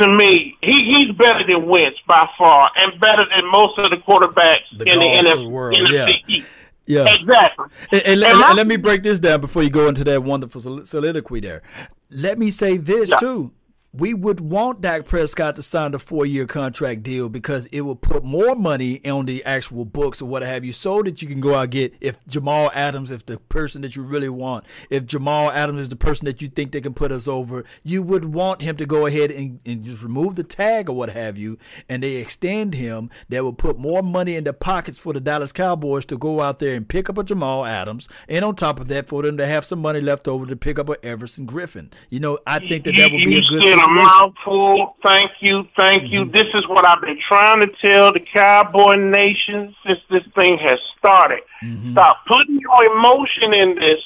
to 0.00 0.08
me. 0.08 0.56
He 0.60 0.94
he's 0.94 1.16
better 1.16 1.46
than 1.46 1.66
Wentz 1.66 1.98
by 2.06 2.28
far, 2.36 2.70
and 2.76 3.00
better 3.00 3.24
than 3.34 3.50
most 3.50 3.78
of 3.78 3.90
the 3.90 3.96
quarterbacks 3.96 4.66
the 4.76 4.84
in 4.84 4.98
the 4.98 5.30
NFC. 5.30 5.50
World. 5.50 5.78
NFC 5.78 6.20
yeah. 6.26 6.44
Yeah, 6.86 7.04
exactly. 7.08 7.66
And, 7.92 8.02
and, 8.02 8.24
and, 8.24 8.42
and, 8.42 8.56
let 8.56 8.66
me 8.66 8.76
break 8.76 9.02
this 9.02 9.18
down 9.18 9.40
before 9.40 9.62
you 9.62 9.70
go 9.70 9.88
into 9.88 10.02
that 10.04 10.22
wonderful 10.22 10.84
soliloquy 10.84 11.40
there. 11.40 11.62
Let 12.10 12.38
me 12.38 12.50
say 12.50 12.76
this 12.76 13.10
yeah. 13.10 13.16
too 13.18 13.52
we 13.94 14.14
would 14.14 14.40
want 14.40 14.80
Dak 14.80 15.04
Prescott 15.04 15.54
to 15.56 15.62
sign 15.62 15.92
the 15.92 15.98
four 15.98 16.24
year 16.24 16.46
contract 16.46 17.02
deal 17.02 17.28
because 17.28 17.66
it 17.66 17.82
will 17.82 17.96
put 17.96 18.24
more 18.24 18.54
money 18.54 19.04
on 19.04 19.26
the 19.26 19.44
actual 19.44 19.84
books 19.84 20.22
or 20.22 20.24
what 20.24 20.42
have 20.42 20.64
you, 20.64 20.72
so 20.72 21.02
that 21.02 21.20
you 21.20 21.28
can 21.28 21.40
go 21.40 21.54
out 21.54 21.64
and 21.64 21.72
get 21.72 21.94
if 22.00 22.16
Jamal 22.26 22.70
Adams, 22.74 23.10
if 23.10 23.26
the 23.26 23.38
person 23.38 23.82
that 23.82 23.94
you 23.94 24.02
really 24.02 24.30
want, 24.30 24.64
if 24.88 25.04
Jamal 25.04 25.50
Adams 25.50 25.82
is 25.82 25.88
the 25.90 25.96
person 25.96 26.24
that 26.24 26.40
you 26.40 26.48
think 26.48 26.72
they 26.72 26.80
can 26.80 26.94
put 26.94 27.12
us 27.12 27.28
over, 27.28 27.64
you 27.82 28.02
would 28.02 28.24
want 28.24 28.62
him 28.62 28.78
to 28.78 28.86
go 28.86 29.04
ahead 29.04 29.30
and, 29.30 29.60
and 29.66 29.84
just 29.84 30.02
remove 30.02 30.36
the 30.36 30.44
tag 30.44 30.88
or 30.88 30.96
what 30.96 31.10
have 31.10 31.36
you, 31.36 31.58
and 31.86 32.02
they 32.02 32.16
extend 32.16 32.74
him. 32.74 33.10
That 33.28 33.44
will 33.44 33.52
put 33.52 33.78
more 33.78 34.02
money 34.02 34.36
in 34.36 34.44
the 34.44 34.54
pockets 34.54 34.98
for 34.98 35.12
the 35.12 35.20
Dallas 35.20 35.52
Cowboys 35.52 36.06
to 36.06 36.16
go 36.16 36.40
out 36.40 36.60
there 36.60 36.74
and 36.74 36.88
pick 36.88 37.10
up 37.10 37.18
a 37.18 37.24
Jamal 37.24 37.66
Adams, 37.66 38.08
and 38.26 38.42
on 38.42 38.56
top 38.56 38.80
of 38.80 38.88
that, 38.88 39.06
for 39.06 39.22
them 39.22 39.36
to 39.36 39.46
have 39.46 39.66
some 39.66 39.80
money 39.80 40.00
left 40.00 40.26
over 40.26 40.46
to 40.46 40.56
pick 40.56 40.78
up 40.78 40.88
a 40.88 41.04
Everson 41.04 41.46
Griffen. 41.46 41.92
You 42.08 42.20
know, 42.20 42.38
I 42.46 42.58
think 42.58 42.84
that 42.84 42.96
that 42.96 43.12
would 43.12 43.24
be 43.24 43.36
a 43.36 43.42
good 43.42 43.81
a 43.82 43.88
mouthful. 43.88 44.96
Thank 45.02 45.32
you, 45.40 45.64
thank 45.76 46.10
you. 46.10 46.20
Mm-hmm. 46.20 46.32
This 46.32 46.48
is 46.54 46.66
what 46.68 46.86
I've 46.86 47.00
been 47.00 47.18
trying 47.28 47.60
to 47.60 47.68
tell 47.84 48.12
the 48.12 48.20
Cowboy 48.20 48.96
Nation 48.96 49.74
since 49.86 50.00
this 50.10 50.22
thing 50.34 50.58
has 50.58 50.78
started. 50.98 51.40
Mm-hmm. 51.62 51.92
Stop 51.92 52.18
putting 52.26 52.58
your 52.60 52.84
emotion 52.96 53.52
in 53.52 53.74
this. 53.76 54.00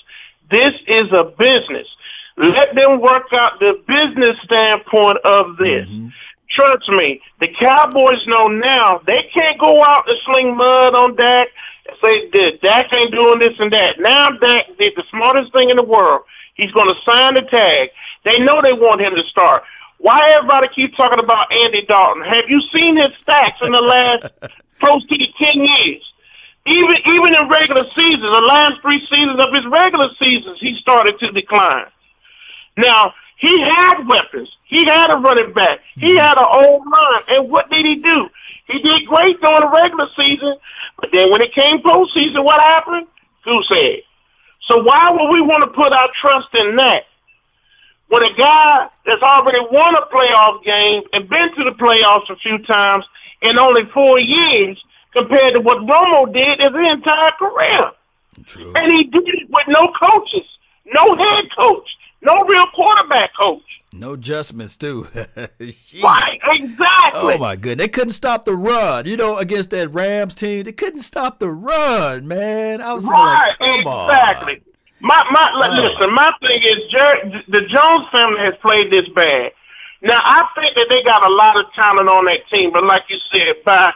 This 0.51 0.73
is 0.87 1.13
a 1.13 1.25
business. 1.25 1.87
Let 2.37 2.75
them 2.75 3.01
work 3.01 3.33
out 3.33 3.59
the 3.61 3.81
business 3.87 4.37
standpoint 4.45 5.19
of 5.25 5.57
this. 5.57 5.89
Mm-hmm. 5.89 6.09
Trust 6.51 6.89
me, 6.89 7.21
the 7.41 7.49
Cowboys 7.61 8.25
know 8.27 8.47
now 8.47 9.01
they 9.07 9.29
can't 9.35 9.59
go 9.59 9.83
out 9.83 10.09
and 10.09 10.17
sling 10.25 10.57
mud 10.57 10.95
on 10.95 11.17
Dak 11.17 11.49
and 11.89 11.97
say 12.03 12.31
that 12.31 12.61
Dak 12.63 12.87
ain't 12.97 13.13
doing 13.13 13.39
this 13.41 13.59
and 13.59 13.73
that. 13.73 13.99
Now 13.99 14.29
Dak 14.31 14.67
did 14.79 14.93
the 14.97 15.05
smartest 15.11 15.53
thing 15.53 15.71
in 15.71 15.77
the 15.77 15.83
world. 15.83 16.23
He's 16.55 16.71
going 16.73 16.89
to 16.89 16.95
sign 17.11 17.35
the 17.35 17.43
tag. 17.43 17.91
They 18.27 18.43
know 18.43 18.59
they 18.61 18.75
want 18.75 19.01
him 19.01 19.15
to 19.15 19.23
start. 19.31 19.63
Why 19.99 20.19
everybody 20.35 20.67
keep 20.75 20.95
talking 20.97 21.23
about 21.23 21.47
Andy 21.55 21.87
Dalton? 21.87 22.27
Have 22.27 22.51
you 22.51 22.61
seen 22.75 22.99
his 22.99 23.15
stats 23.23 23.63
in 23.63 23.73
the 23.73 23.81
last 23.81 24.27
close 24.81 25.07
to 25.07 25.17
ten 25.39 25.63
years? 25.63 26.03
Even 26.67 26.97
even 27.07 27.31
in 27.39 27.49
regular 27.49 27.87
seasons, 27.95 28.27
the 28.27 28.45
last 28.51 28.83
three 28.83 29.01
seasons 29.09 29.39
of 29.39 29.55
his 29.55 29.65
regular 29.71 30.11
seasons, 30.19 30.59
he 30.61 30.75
started 30.83 31.15
to 31.21 31.31
decline. 31.31 31.87
Now 32.77 33.15
he 33.39 33.55
had 33.63 34.03
weapons. 34.09 34.51
He 34.67 34.85
had 34.85 35.13
a 35.15 35.17
running 35.17 35.55
back. 35.55 35.79
He 35.95 36.13
mm-hmm. 36.13 36.19
had 36.19 36.37
an 36.37 36.51
old 36.51 36.83
line. 36.83 37.23
And 37.29 37.49
what 37.49 37.71
did 37.71 37.87
he 37.87 38.03
do? 38.03 38.29
He 38.67 38.83
did 38.83 39.07
great 39.07 39.41
during 39.41 39.61
the 39.61 39.71
regular 39.71 40.09
season, 40.19 40.57
but 40.99 41.11
then 41.13 41.31
when 41.31 41.41
it 41.41 41.55
came 41.55 41.79
postseason, 41.79 42.43
what 42.43 42.61
happened? 42.61 43.07
Goose 43.45 43.71
egg. 43.77 44.03
So 44.69 44.83
why 44.83 45.11
would 45.11 45.31
we 45.31 45.41
want 45.41 45.63
to 45.63 45.71
put 45.71 45.93
our 45.93 46.11
trust 46.21 46.49
in 46.55 46.75
that? 46.77 47.07
When 48.09 48.23
a 48.23 48.33
guy 48.39 48.89
that's 49.05 49.23
already 49.23 49.59
won 49.71 49.95
a 49.97 50.07
playoff 50.15 50.65
game 50.65 51.03
and 51.13 51.29
been 51.29 51.49
to 51.57 51.65
the 51.65 51.77
playoffs 51.77 52.31
a 52.31 52.37
few 52.37 52.59
times 52.67 53.05
in 53.43 53.59
only 53.59 53.83
four 53.93 54.19
years 54.21 54.83
compared 55.13 55.55
to 55.55 55.61
what 55.61 55.79
Romo 55.79 56.33
did 56.33 56.61
his 56.61 56.91
entire 56.91 57.33
career. 57.39 57.91
True. 58.45 58.73
And 58.77 58.93
he 58.93 59.05
did 59.05 59.27
it 59.27 59.49
with 59.49 59.67
no 59.69 59.91
coaches, 60.01 60.47
no 60.87 61.17
head 61.17 61.45
coach, 61.59 61.89
no 62.23 62.45
real 62.45 62.67
quarterback 62.75 63.31
coach. 63.39 63.63
No 63.93 64.13
adjustments 64.13 64.77
too. 64.77 65.09
right, 65.15 66.39
exactly. 66.51 67.35
Oh 67.35 67.39
my 67.39 67.57
goodness, 67.57 67.85
they 67.85 67.89
couldn't 67.89 68.13
stop 68.13 68.45
the 68.45 68.55
run. 68.55 69.07
You 69.07 69.17
know, 69.17 69.39
against 69.39 69.71
that 69.71 69.89
Rams 69.89 70.35
team, 70.35 70.65
they 70.65 70.73
couldn't 70.73 71.01
stop 71.01 71.39
the 71.39 71.51
run, 71.51 72.29
man. 72.29 72.83
I 72.83 72.93
was 72.93 73.07
right, 73.07 73.49
like, 73.49 73.59
come 73.59 73.81
exactly. 73.81 74.55
on. 74.55 74.61
My 75.01 75.23
my 75.31 75.49
oh. 75.55 75.83
listen, 75.83 76.15
my 76.15 76.33
thing 76.41 76.63
is 76.63 76.91
Jerry, 76.91 77.45
the 77.49 77.61
Jones 77.63 78.07
family 78.13 78.41
has 78.41 78.55
played 78.63 78.91
this 78.91 79.09
bad. 79.15 79.53
Now 80.03 80.21
I 80.23 80.47
think 80.55 80.75
that 80.75 80.87
they 80.89 81.03
got 81.03 81.29
a 81.29 81.33
lot 81.33 81.57
of 81.57 81.73
talent 81.75 82.09
on 82.09 82.25
that 82.27 82.49
team, 82.51 82.73
but 82.73 82.85
like 82.85 83.03
you 83.09 83.19
said, 83.35 83.63
by 83.65 83.93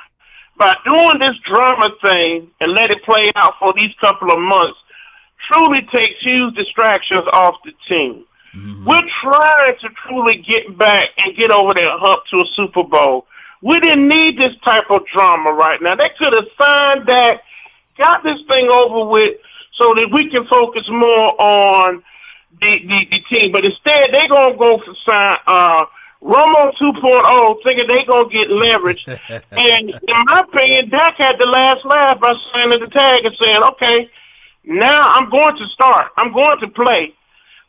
by 0.59 0.77
doing 0.85 1.19
this 1.21 1.37
drama 1.49 1.89
thing 2.03 2.51
and 2.61 2.73
let 2.73 2.91
it 2.91 3.03
play 3.05 3.33
out 3.37 3.55
for 3.59 3.73
these 3.73 3.95
couple 4.01 4.31
of 4.31 4.39
months, 4.39 4.79
truly 5.51 5.81
takes 5.95 6.21
huge 6.23 6.55
distractions 6.55 7.25
off 7.33 7.57
the 7.65 7.73
team. 7.89 8.25
Mm-hmm. 8.55 8.85
We're 8.85 9.09
trying 9.23 9.75
to 9.81 9.89
truly 10.07 10.45
get 10.47 10.77
back 10.77 11.11
and 11.25 11.37
get 11.37 11.51
over 11.51 11.73
that 11.73 11.91
hump 11.99 12.23
to 12.31 12.37
a 12.39 12.49
Super 12.57 12.85
Bowl. 12.85 13.27
We 13.63 13.79
didn't 13.81 14.09
need 14.09 14.39
this 14.39 14.55
type 14.65 14.91
of 14.91 15.01
drama 15.15 15.53
right 15.53 15.81
now. 15.81 15.95
They 15.95 16.11
could 16.19 16.35
have 16.35 16.49
signed 16.61 17.07
that, 17.09 17.41
got 17.97 18.23
this 18.23 18.39
thing 18.53 18.69
over 18.71 19.09
with, 19.09 19.37
so 19.81 19.95
that 19.97 20.09
we 20.13 20.29
can 20.29 20.47
focus 20.47 20.85
more 20.91 21.41
on 21.41 22.03
the 22.61 22.73
the, 22.85 22.99
the 23.11 23.21
team. 23.33 23.53
But 23.53 23.65
instead, 23.65 24.13
they're 24.13 24.29
gonna 24.29 24.57
go 24.57 24.79
for 24.85 24.95
sign 25.09 25.37
uh, 25.47 25.87
Romo 26.23 26.71
2.0, 26.77 27.57
thinking 27.65 27.89
they're 27.89 28.05
gonna 28.05 28.29
get 28.29 28.51
leverage. 28.51 29.03
and 29.09 29.89
in 29.89 30.19
my 30.29 30.45
opinion, 30.45 30.91
Dak 30.91 31.15
had 31.17 31.37
the 31.41 31.47
last 31.47 31.85
laugh 31.87 32.21
by 32.21 32.33
signing 32.53 32.81
the 32.81 32.89
tag 32.89 33.25
and 33.25 33.35
saying, 33.43 33.63
"Okay, 33.73 34.07
now 34.65 35.15
I'm 35.15 35.31
going 35.31 35.57
to 35.57 35.67
start. 35.73 36.13
I'm 36.19 36.33
going 36.33 36.61
to 36.61 36.69
play." 36.69 37.15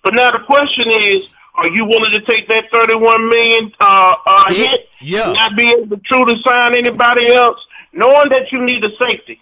But 0.03 0.15
now 0.15 0.31
the 0.31 0.43
question 0.45 0.91
is, 1.07 1.29
are 1.55 1.67
you 1.67 1.85
willing 1.85 2.11
to 2.11 2.21
take 2.21 2.49
that 2.49 2.65
thirty-one 2.73 3.29
million 3.29 3.71
uh, 3.79 4.15
uh, 4.25 4.53
hit? 4.53 4.89
Yeah. 4.99 5.31
Not 5.31 5.55
be 5.55 5.71
able 5.71 5.95
to 5.95 6.01
truly 6.03 6.35
sign 6.45 6.75
anybody 6.75 7.31
else, 7.31 7.59
knowing 7.93 8.29
that 8.29 8.51
you 8.51 8.65
need 8.65 8.83
a 8.83 8.89
safety. 8.99 9.39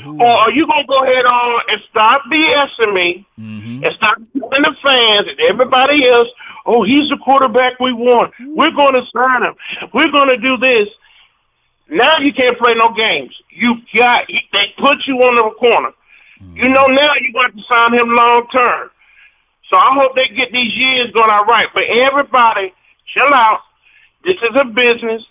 Ooh. 0.00 0.18
Or 0.20 0.28
are 0.28 0.50
you 0.50 0.66
gonna 0.66 0.86
go 0.86 1.04
ahead 1.04 1.24
on 1.26 1.60
and 1.68 1.80
stop 1.90 2.22
BSing 2.32 2.94
me 2.94 3.26
mm-hmm. 3.38 3.84
and 3.84 3.92
stop 3.96 4.16
telling 4.16 4.62
the 4.62 4.74
fans 4.82 5.28
and 5.28 5.40
everybody 5.50 6.08
else, 6.08 6.28
oh, 6.64 6.82
he's 6.82 7.08
the 7.10 7.18
quarterback 7.22 7.78
we 7.78 7.92
want. 7.92 8.32
We're 8.40 8.72
gonna 8.72 9.04
sign 9.12 9.42
him. 9.42 9.54
We're 9.92 10.10
gonna 10.10 10.38
do 10.38 10.56
this. 10.56 10.88
Now 11.90 12.18
you 12.20 12.32
can't 12.32 12.58
play 12.58 12.72
no 12.74 12.88
games. 12.94 13.36
You 13.50 13.76
got 13.94 14.24
they 14.52 14.72
put 14.78 14.96
you 15.06 15.16
on 15.16 15.34
the 15.34 15.50
corner. 15.60 15.90
Mm-hmm. 16.40 16.56
You 16.56 16.68
know 16.70 16.86
now 16.86 17.12
you 17.20 17.32
got 17.32 17.52
to 17.52 17.62
sign 17.68 17.92
him 17.92 18.14
long 18.14 18.46
term. 18.48 18.90
So 19.70 19.78
I 19.78 19.92
hope 19.92 20.14
they 20.14 20.28
get 20.34 20.52
these 20.52 20.72
years 20.74 21.10
going 21.12 21.30
all 21.30 21.44
right. 21.44 21.66
But 21.74 21.84
everybody, 21.84 22.72
chill 23.14 23.32
out. 23.32 23.60
This 24.24 24.34
is 24.34 24.60
a 24.60 24.64
business. 24.64 25.22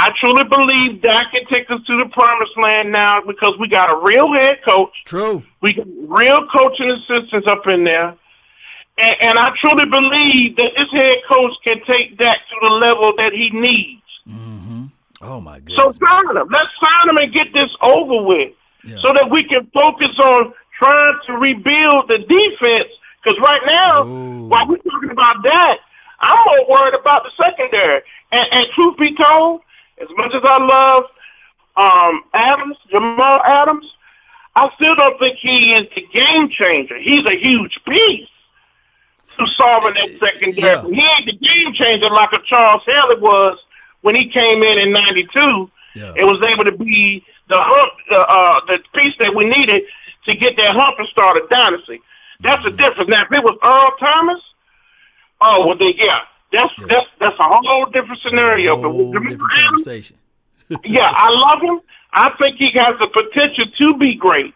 I 0.00 0.08
truly 0.18 0.44
believe 0.44 1.02
Dak 1.02 1.30
can 1.30 1.44
take 1.52 1.70
us 1.70 1.84
to 1.86 1.98
the 1.98 2.08
promised 2.10 2.56
land 2.56 2.90
now 2.90 3.20
because 3.20 3.52
we 3.60 3.68
got 3.68 3.90
a 3.90 4.00
real 4.02 4.32
head 4.32 4.60
coach. 4.66 4.96
True. 5.04 5.42
We 5.60 5.74
got 5.74 5.86
real 6.08 6.40
coaching 6.48 6.90
assistants 6.90 7.46
up 7.46 7.66
in 7.66 7.84
there. 7.84 8.16
And, 8.96 9.16
and 9.20 9.38
I 9.38 9.50
truly 9.60 9.84
believe 9.84 10.56
that 10.56 10.72
this 10.74 10.88
head 10.92 11.16
coach 11.28 11.52
can 11.66 11.82
take 11.84 12.16
Dak 12.16 12.38
to 12.48 12.56
the 12.62 12.74
level 12.76 13.12
that 13.18 13.32
he 13.34 13.50
needs. 13.50 14.08
Mm-hmm. 14.26 14.86
Oh, 15.20 15.38
my 15.38 15.58
goodness. 15.60 15.76
So 15.76 15.92
sign 15.92 16.34
him. 16.34 16.48
Let's 16.50 16.72
sign 16.80 17.10
him 17.10 17.18
and 17.18 17.32
get 17.34 17.52
this 17.52 17.70
over 17.82 18.24
with 18.24 18.52
yeah. 18.82 18.96
so 19.04 19.12
that 19.12 19.28
we 19.30 19.44
can 19.44 19.68
focus 19.74 20.16
on 20.24 20.54
trying 20.78 21.18
to 21.26 21.32
rebuild 21.34 22.08
the 22.08 22.24
defense 22.24 22.88
because 23.22 23.38
right 23.42 23.60
now, 23.66 24.06
Ooh. 24.06 24.48
while 24.48 24.66
we're 24.66 24.78
talking 24.78 25.10
about 25.10 25.42
that, 25.44 25.76
I'm 26.20 26.38
more 26.46 26.70
worried 26.70 26.94
about 26.98 27.24
the 27.24 27.32
secondary. 27.36 28.00
And, 28.32 28.46
and 28.50 28.64
truth 28.74 28.96
be 28.96 29.14
told, 29.14 29.60
as 30.00 30.08
much 30.16 30.32
as 30.34 30.42
I 30.44 30.58
love 30.64 31.04
um, 31.76 32.22
Adams, 32.34 32.76
Jamal 32.90 33.40
Adams, 33.44 33.86
I 34.56 34.68
still 34.76 34.94
don't 34.94 35.18
think 35.18 35.38
he 35.40 35.74
is 35.74 35.82
the 35.94 36.02
game 36.12 36.48
changer. 36.50 36.98
He's 36.98 37.24
a 37.26 37.38
huge 37.38 37.78
piece 37.88 38.28
to 39.38 39.46
solving 39.56 39.94
that 39.94 40.10
secondary. 40.18 40.66
Yeah. 40.66 40.82
He 40.82 41.00
ain't 41.00 41.26
the 41.26 41.46
game 41.46 41.72
changer 41.74 42.10
like 42.10 42.32
a 42.32 42.38
Charles 42.48 42.82
Haley 42.84 43.20
was 43.20 43.58
when 44.02 44.16
he 44.16 44.28
came 44.30 44.62
in 44.62 44.78
in 44.78 44.92
'92. 44.92 45.70
Yeah. 45.94 46.12
It 46.16 46.24
was 46.24 46.44
able 46.46 46.64
to 46.64 46.76
be 46.76 47.24
the 47.48 47.58
hump, 47.58 47.92
uh, 48.10 48.24
uh, 48.28 48.60
the 48.66 48.78
piece 48.94 49.14
that 49.20 49.34
we 49.34 49.44
needed 49.44 49.82
to 50.26 50.36
get 50.36 50.54
that 50.56 50.74
hump 50.76 50.98
and 50.98 51.08
start 51.08 51.36
a 51.36 51.46
dynasty. 51.48 52.00
That's 52.42 52.62
the 52.64 52.70
difference. 52.70 53.08
Now, 53.08 53.22
if 53.22 53.32
it 53.32 53.42
was 53.42 53.58
Earl 53.62 53.92
Thomas, 53.98 54.40
oh 55.40 55.66
well, 55.66 55.78
then 55.78 55.92
yeah, 55.96 56.20
that's 56.52 56.72
yeah. 56.78 56.86
that's 56.88 57.06
that's 57.18 57.38
a 57.38 57.44
whole 57.44 57.86
different 57.86 58.20
scenario. 58.22 58.76
Whole 58.76 58.82
but 58.82 58.94
with 58.94 59.30
different 59.30 59.52
conversation. 59.52 60.16
yeah, 60.84 61.10
I 61.14 61.28
love 61.30 61.62
him. 61.62 61.80
I 62.12 62.30
think 62.38 62.56
he 62.56 62.70
has 62.74 62.98
the 63.00 63.08
potential 63.08 63.66
to 63.80 63.98
be 63.98 64.14
great. 64.14 64.54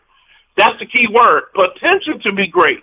That's 0.57 0.79
the 0.79 0.87
key 0.87 1.09
word, 1.11 1.45
potential 1.55 2.19
to 2.21 2.33
be 2.33 2.47
great. 2.47 2.83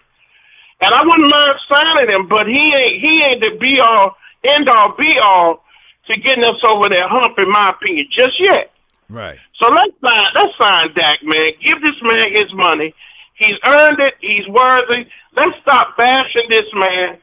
And 0.82 0.94
I 0.94 1.04
wouldn't 1.04 1.32
mind 1.32 1.60
signing 1.70 2.10
him, 2.10 2.28
but 2.28 2.48
he 2.48 2.60
ain't 2.60 3.02
he 3.02 3.22
ain't 3.26 3.42
the 3.42 3.58
be 3.60 3.80
all 3.80 4.16
end 4.44 4.70
all 4.70 4.96
be 4.98 5.18
all 5.20 5.64
to 6.08 6.18
getting 6.18 6.44
us 6.44 6.60
over 6.66 6.90
that 6.90 7.10
hump, 7.10 7.38
in 7.38 7.50
my 7.50 7.70
opinion, 7.70 8.08
just 8.12 8.40
yet. 8.40 8.72
Right. 9.10 9.38
So 9.60 9.68
let's 9.68 9.94
sign 10.04 10.28
let's 10.34 10.58
sign 10.58 10.94
Dak, 10.96 11.20
man. 11.24 11.52
Give 11.64 11.82
this 11.82 12.00
man 12.02 12.34
his 12.34 12.52
money. 12.54 12.94
He's 13.36 13.58
earned 13.66 14.00
it. 14.00 14.14
He's 14.20 14.48
worthy. 14.48 15.06
Let's 15.36 15.58
stop 15.62 15.98
bashing 15.98 16.48
this 16.50 16.66
man. 16.74 17.18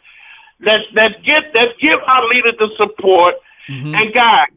Let's 0.61 0.85
let's 0.93 1.15
get 1.25 1.45
let's 1.55 1.73
give 1.81 1.99
our 2.07 2.29
leader 2.29 2.53
the 2.59 2.71
support. 2.77 3.35
Mm-hmm. 3.69 3.95
And 3.95 4.15
guys, 4.15 4.49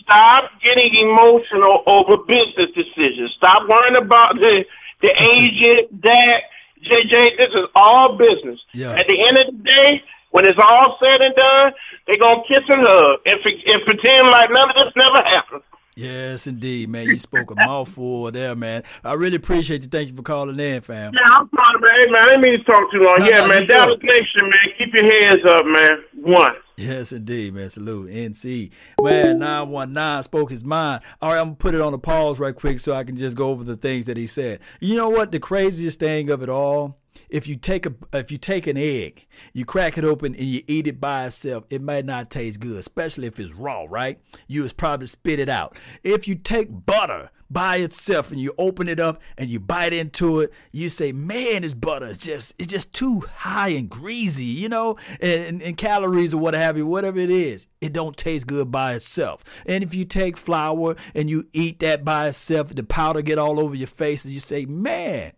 stop 0.00 0.50
getting 0.62 0.94
emotional 0.94 1.82
over 1.86 2.18
business 2.24 2.70
decisions. 2.74 3.32
Stop 3.36 3.68
worrying 3.68 3.96
about 3.96 4.34
the 4.36 4.64
the 5.00 5.10
agent, 5.22 6.02
that 6.02 6.42
JJ. 6.84 7.36
This 7.38 7.50
is 7.54 7.68
all 7.74 8.16
business. 8.16 8.60
Yeah. 8.72 8.92
At 8.92 9.06
the 9.08 9.26
end 9.26 9.38
of 9.38 9.46
the 9.46 9.62
day, 9.62 10.02
when 10.30 10.46
it's 10.46 10.58
all 10.58 10.98
said 11.00 11.22
and 11.22 11.34
done, 11.34 11.72
they're 12.06 12.20
gonna 12.20 12.42
kiss 12.46 12.64
and 12.68 12.86
hug 12.86 13.20
and, 13.24 13.40
and 13.40 13.84
pretend 13.86 14.28
like 14.28 14.50
none 14.50 14.70
of 14.70 14.76
this 14.76 14.92
never 14.96 15.22
happened. 15.24 15.62
Yes, 15.96 16.48
indeed, 16.48 16.88
man. 16.88 17.06
You 17.06 17.18
spoke 17.18 17.52
a 17.52 17.54
mouthful 17.54 18.30
there, 18.32 18.56
man. 18.56 18.82
I 19.04 19.12
really 19.12 19.36
appreciate 19.36 19.82
you. 19.82 19.88
Thank 19.88 20.08
you 20.08 20.16
for 20.16 20.22
calling 20.22 20.58
in, 20.58 20.80
fam. 20.80 21.12
Yeah, 21.14 21.20
I'm 21.24 21.48
sorry, 21.54 21.80
man. 21.80 22.00
Hey, 22.00 22.10
man, 22.10 22.20
I 22.20 22.26
didn't 22.26 22.40
mean 22.40 22.58
to 22.58 22.64
talk 22.64 22.90
too 22.90 22.98
long. 22.98 23.16
No, 23.20 23.26
yeah, 23.26 23.40
no, 23.40 23.48
man. 23.48 23.66
Dallas 23.66 24.00
Nation, 24.02 24.42
man. 24.42 24.74
Keep 24.76 24.94
your 24.94 25.14
hands 25.14 25.40
up, 25.48 25.64
man. 25.66 26.04
One. 26.14 26.52
Yes, 26.76 27.12
indeed, 27.12 27.54
man. 27.54 27.70
Salute. 27.70 28.10
NC. 28.10 28.72
Man, 29.00 29.38
919 29.38 30.24
spoke 30.24 30.50
his 30.50 30.64
mind. 30.64 31.02
All 31.22 31.30
right, 31.30 31.38
I'm 31.38 31.46
going 31.46 31.56
to 31.56 31.60
put 31.60 31.74
it 31.76 31.80
on 31.80 31.94
a 31.94 31.98
pause 31.98 32.40
right 32.40 32.56
quick 32.56 32.80
so 32.80 32.94
I 32.94 33.04
can 33.04 33.16
just 33.16 33.36
go 33.36 33.50
over 33.50 33.62
the 33.62 33.76
things 33.76 34.06
that 34.06 34.16
he 34.16 34.26
said. 34.26 34.58
You 34.80 34.96
know 34.96 35.08
what? 35.08 35.30
The 35.30 35.38
craziest 35.38 36.00
thing 36.00 36.28
of 36.30 36.42
it 36.42 36.48
all 36.48 36.98
if 37.34 37.48
you 37.48 37.56
take 37.56 37.84
a 37.84 37.92
if 38.12 38.30
you 38.30 38.38
take 38.38 38.68
an 38.68 38.76
egg, 38.76 39.26
you 39.52 39.64
crack 39.64 39.98
it 39.98 40.04
open 40.04 40.36
and 40.36 40.44
you 40.44 40.62
eat 40.68 40.86
it 40.86 41.00
by 41.00 41.26
itself, 41.26 41.64
it 41.68 41.82
might 41.82 42.04
not 42.04 42.30
taste 42.30 42.60
good, 42.60 42.76
especially 42.76 43.26
if 43.26 43.40
it's 43.40 43.52
raw, 43.52 43.86
right? 43.88 44.20
You 44.46 44.62
would 44.62 44.76
probably 44.76 45.08
spit 45.08 45.40
it 45.40 45.48
out. 45.48 45.76
If 46.04 46.28
you 46.28 46.36
take 46.36 46.68
butter 46.86 47.30
by 47.50 47.78
itself 47.78 48.30
and 48.30 48.40
you 48.40 48.54
open 48.56 48.86
it 48.86 49.00
up 49.00 49.20
and 49.36 49.50
you 49.50 49.58
bite 49.58 49.92
into 49.92 50.42
it, 50.42 50.52
you 50.70 50.88
say, 50.88 51.10
"Man, 51.10 51.62
this 51.62 51.74
butter 51.74 52.06
is 52.06 52.18
just 52.18 52.54
it's 52.56 52.68
just 52.68 52.92
too 52.92 53.24
high 53.38 53.70
and 53.70 53.90
greasy, 53.90 54.44
you 54.44 54.68
know, 54.68 54.96
and, 55.20 55.44
and, 55.44 55.62
and 55.62 55.76
calories 55.76 56.34
or 56.34 56.38
what 56.38 56.54
have 56.54 56.76
you, 56.76 56.86
whatever 56.86 57.18
it 57.18 57.30
is. 57.30 57.66
It 57.80 57.92
don't 57.92 58.16
taste 58.16 58.46
good 58.46 58.70
by 58.70 58.94
itself. 58.94 59.42
And 59.66 59.82
if 59.82 59.92
you 59.92 60.04
take 60.04 60.36
flour 60.36 60.94
and 61.16 61.28
you 61.28 61.48
eat 61.52 61.80
that 61.80 62.04
by 62.04 62.28
itself, 62.28 62.72
the 62.72 62.84
powder 62.84 63.22
get 63.22 63.38
all 63.38 63.58
over 63.58 63.74
your 63.74 63.88
face, 63.88 64.24
and 64.24 64.32
you 64.32 64.38
say, 64.38 64.66
"Man." 64.66 65.32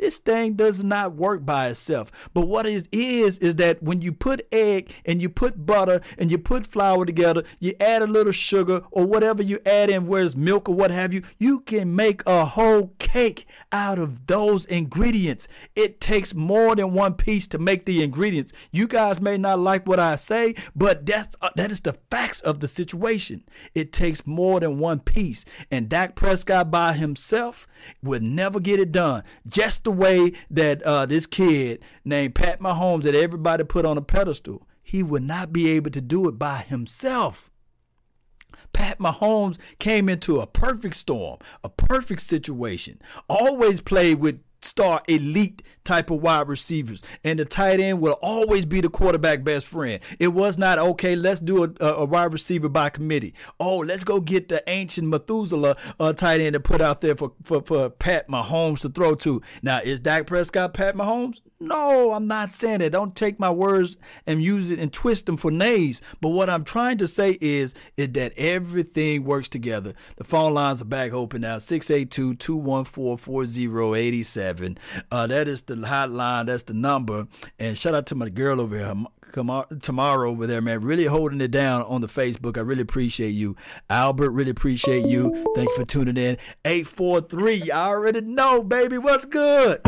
This 0.00 0.16
thing 0.16 0.54
does 0.54 0.82
not 0.82 1.14
work 1.14 1.44
by 1.44 1.68
itself. 1.68 2.10
But 2.32 2.48
what 2.48 2.64
it 2.64 2.88
is, 2.90 3.38
is 3.38 3.56
that 3.56 3.82
when 3.82 4.00
you 4.00 4.12
put 4.12 4.48
egg 4.50 4.94
and 5.04 5.20
you 5.20 5.28
put 5.28 5.66
butter 5.66 6.00
and 6.16 6.30
you 6.30 6.38
put 6.38 6.66
flour 6.66 7.04
together, 7.04 7.44
you 7.58 7.74
add 7.78 8.00
a 8.00 8.06
little 8.06 8.32
sugar 8.32 8.82
or 8.90 9.04
whatever 9.04 9.42
you 9.42 9.60
add 9.66 9.90
in, 9.90 10.06
where's 10.06 10.34
milk 10.34 10.70
or 10.70 10.74
what 10.74 10.90
have 10.90 11.12
you, 11.12 11.22
you 11.38 11.60
can 11.60 11.94
make 11.94 12.22
a 12.26 12.46
whole 12.46 12.94
cake 12.98 13.46
out 13.72 13.98
of 13.98 14.26
those 14.26 14.64
ingredients. 14.64 15.46
It 15.76 16.00
takes 16.00 16.34
more 16.34 16.74
than 16.74 16.94
one 16.94 17.12
piece 17.12 17.46
to 17.48 17.58
make 17.58 17.84
the 17.84 18.02
ingredients. 18.02 18.54
You 18.72 18.88
guys 18.88 19.20
may 19.20 19.36
not 19.36 19.60
like 19.60 19.86
what 19.86 20.00
I 20.00 20.16
say, 20.16 20.54
but 20.74 21.04
that's 21.04 21.36
uh, 21.42 21.50
that 21.56 21.70
is 21.70 21.80
the 21.80 21.98
facts 22.10 22.40
of 22.40 22.60
the 22.60 22.68
situation. 22.68 23.44
It 23.74 23.92
takes 23.92 24.26
more 24.26 24.60
than 24.60 24.78
one 24.78 25.00
piece. 25.00 25.44
And 25.70 25.90
Dak 25.90 26.14
Prescott 26.14 26.70
by 26.70 26.94
himself 26.94 27.66
would 28.02 28.22
never 28.22 28.60
get 28.60 28.80
it 28.80 28.92
done. 28.92 29.24
Just 29.46 29.84
the 29.84 29.89
the 29.90 29.96
way 29.96 30.32
that 30.48 30.80
uh, 30.84 31.04
this 31.04 31.26
kid 31.26 31.82
named 32.04 32.36
Pat 32.36 32.60
Mahomes 32.60 33.02
that 33.02 33.14
everybody 33.14 33.64
put 33.64 33.84
on 33.84 33.98
a 33.98 34.02
pedestal, 34.02 34.68
he 34.82 35.02
would 35.02 35.24
not 35.24 35.52
be 35.52 35.68
able 35.70 35.90
to 35.90 36.00
do 36.00 36.28
it 36.28 36.38
by 36.38 36.58
himself. 36.58 37.50
Pat 38.72 39.00
Mahomes 39.00 39.58
came 39.80 40.08
into 40.08 40.40
a 40.40 40.46
perfect 40.46 40.94
storm, 40.94 41.38
a 41.64 41.68
perfect 41.68 42.22
situation. 42.22 43.02
Always 43.28 43.80
played 43.80 44.20
with 44.20 44.44
star 44.62 45.00
elite 45.08 45.62
type 45.84 46.10
of 46.10 46.20
wide 46.22 46.48
receivers. 46.48 47.02
And 47.24 47.38
the 47.38 47.44
tight 47.44 47.80
end 47.80 48.00
will 48.00 48.18
always 48.22 48.66
be 48.66 48.80
the 48.80 48.88
quarterback 48.88 49.42
best 49.44 49.66
friend. 49.66 50.00
It 50.18 50.28
was 50.28 50.58
not, 50.58 50.78
okay, 50.78 51.16
let's 51.16 51.40
do 51.40 51.64
a, 51.64 51.84
a 51.84 52.04
wide 52.04 52.32
receiver 52.32 52.68
by 52.68 52.90
committee. 52.90 53.34
Oh, 53.58 53.78
let's 53.78 54.04
go 54.04 54.20
get 54.20 54.48
the 54.48 54.62
ancient 54.68 55.08
Methuselah 55.08 55.76
uh, 55.98 56.12
tight 56.12 56.40
end 56.40 56.54
to 56.54 56.60
put 56.60 56.80
out 56.80 57.00
there 57.00 57.16
for, 57.16 57.32
for, 57.42 57.62
for 57.62 57.90
Pat 57.90 58.28
Mahomes 58.28 58.80
to 58.80 58.88
throw 58.88 59.14
to. 59.16 59.42
Now, 59.62 59.80
is 59.80 60.00
Dak 60.00 60.26
Prescott 60.26 60.74
Pat 60.74 60.94
Mahomes? 60.94 61.40
No, 61.62 62.12
I'm 62.14 62.26
not 62.26 62.52
saying 62.54 62.80
it. 62.80 62.90
Don't 62.90 63.14
take 63.14 63.38
my 63.38 63.50
words 63.50 63.98
and 64.26 64.42
use 64.42 64.70
it 64.70 64.78
and 64.78 64.90
twist 64.90 65.26
them 65.26 65.36
for 65.36 65.50
nays. 65.50 66.00
But 66.22 66.30
what 66.30 66.48
I'm 66.48 66.64
trying 66.64 66.96
to 66.98 67.06
say 67.06 67.36
is, 67.38 67.74
is 67.98 68.08
that 68.10 68.32
everything 68.38 69.24
works 69.24 69.50
together. 69.50 69.92
The 70.16 70.24
phone 70.24 70.54
lines 70.54 70.80
are 70.80 70.86
back 70.86 71.12
open 71.12 71.42
now 71.42 71.58
682 71.58 72.36
214 72.36 73.18
4087. 73.18 74.78
Uh, 75.12 75.26
that 75.26 75.48
is 75.48 75.60
the 75.60 75.74
hotline. 75.74 76.46
That's 76.46 76.62
the 76.62 76.72
number. 76.72 77.26
And 77.58 77.76
shout 77.76 77.94
out 77.94 78.06
to 78.06 78.14
my 78.14 78.30
girl 78.30 78.58
over 78.58 78.78
here, 78.78 78.94
tomorrow 79.82 80.30
over 80.30 80.46
there, 80.46 80.62
man. 80.62 80.80
Really 80.80 81.04
holding 81.04 81.42
it 81.42 81.50
down 81.50 81.82
on 81.82 82.00
the 82.00 82.06
Facebook. 82.06 82.56
I 82.56 82.62
really 82.62 82.82
appreciate 82.82 83.30
you. 83.30 83.54
Albert, 83.88 84.30
really 84.30 84.50
appreciate 84.50 85.06
you. 85.06 85.30
Thank 85.54 85.68
you 85.68 85.76
for 85.76 85.84
tuning 85.84 86.16
in. 86.16 86.38
843. 86.64 87.70
I 87.70 87.86
already 87.88 88.22
know, 88.22 88.62
baby. 88.62 88.96
What's 88.98 89.26
good? 89.26 89.80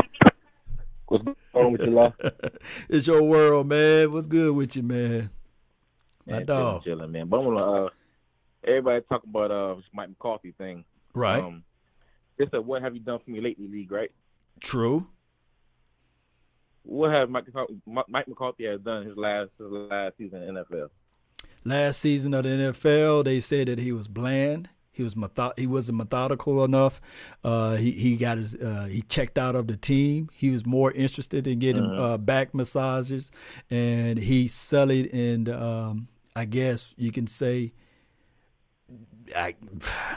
What's 1.09 1.25
going 1.25 1.37
on 1.55 1.73
with 1.73 1.81
you, 1.83 1.91
Law? 1.91 2.13
it's 2.89 3.07
your 3.07 3.23
world, 3.23 3.67
man. 3.67 4.13
What's 4.13 4.27
good 4.27 4.55
with 4.55 4.77
you, 4.77 4.83
man? 4.83 5.31
My 6.27 6.39
man, 6.39 6.47
dog. 6.47 6.85
Chilling, 6.85 7.13
man. 7.13 7.29
But 7.29 7.39
I'm 7.41 7.45
gonna, 7.45 7.85
uh, 7.85 7.89
everybody 8.65 9.05
talk 9.09 9.25
about 9.25 9.51
uh 9.51 9.77
Mike 9.93 10.11
McCarthy 10.11 10.53
thing. 10.53 10.85
Right. 11.15 11.43
Um, 11.43 11.65
it's 12.39 12.53
a 12.55 12.61
what 12.61 12.83
have 12.83 12.95
you 12.95 13.01
done 13.01 13.19
for 13.25 13.31
me 13.31 13.41
lately 13.41 13.69
league, 13.69 13.93
right? 13.93 14.11
True. 14.61 15.07
What 16.85 17.13
have 17.13 17.31
Mike, 17.31 17.45
Mike 17.87 18.29
McCarthy 18.29 18.65
has 18.67 18.81
done 18.81 19.07
his 19.07 19.17
last 19.17 19.51
his 19.59 19.69
last 19.71 20.17
season 20.19 20.43
in 20.43 20.55
NFL? 20.55 20.89
Last 21.65 22.01
season 22.01 22.35
of 22.35 22.43
the 22.43 22.51
NFL, 22.51 23.25
they 23.25 23.39
said 23.39 23.69
that 23.69 23.79
he 23.79 23.93
was 23.93 24.09
bland. 24.09 24.69
He 24.93 25.03
was 25.03 25.16
method- 25.16 25.55
he 25.57 25.66
wasn't 25.66 25.99
methodical 25.99 26.64
enough. 26.64 27.01
Uh, 27.43 27.76
he 27.76 27.93
he 27.93 28.16
got 28.16 28.36
his 28.36 28.55
uh, 28.55 28.86
he 28.90 29.03
checked 29.03 29.38
out 29.38 29.57
of 29.57 29.66
the 29.66 29.76
team. 29.76 30.28
He 30.34 30.51
was 30.51 30.66
more 30.66 30.93
interested 30.93 31.47
in 31.47 31.59
getting 31.59 31.84
uh-huh. 31.84 32.03
uh, 32.03 32.18
back 32.18 32.55
massages, 32.55 33.30
and 33.70 34.18
he 34.18 34.49
sullied 34.49 35.12
and 35.14 35.49
um, 35.49 36.09
I 36.36 36.45
guess 36.45 36.95
you 36.99 37.11
can 37.11 37.26
say 37.26 37.72
I 39.34 39.55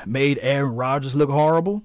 made 0.06 0.40
Aaron 0.42 0.76
Rodgers 0.76 1.16
look 1.16 1.30
horrible 1.30 1.84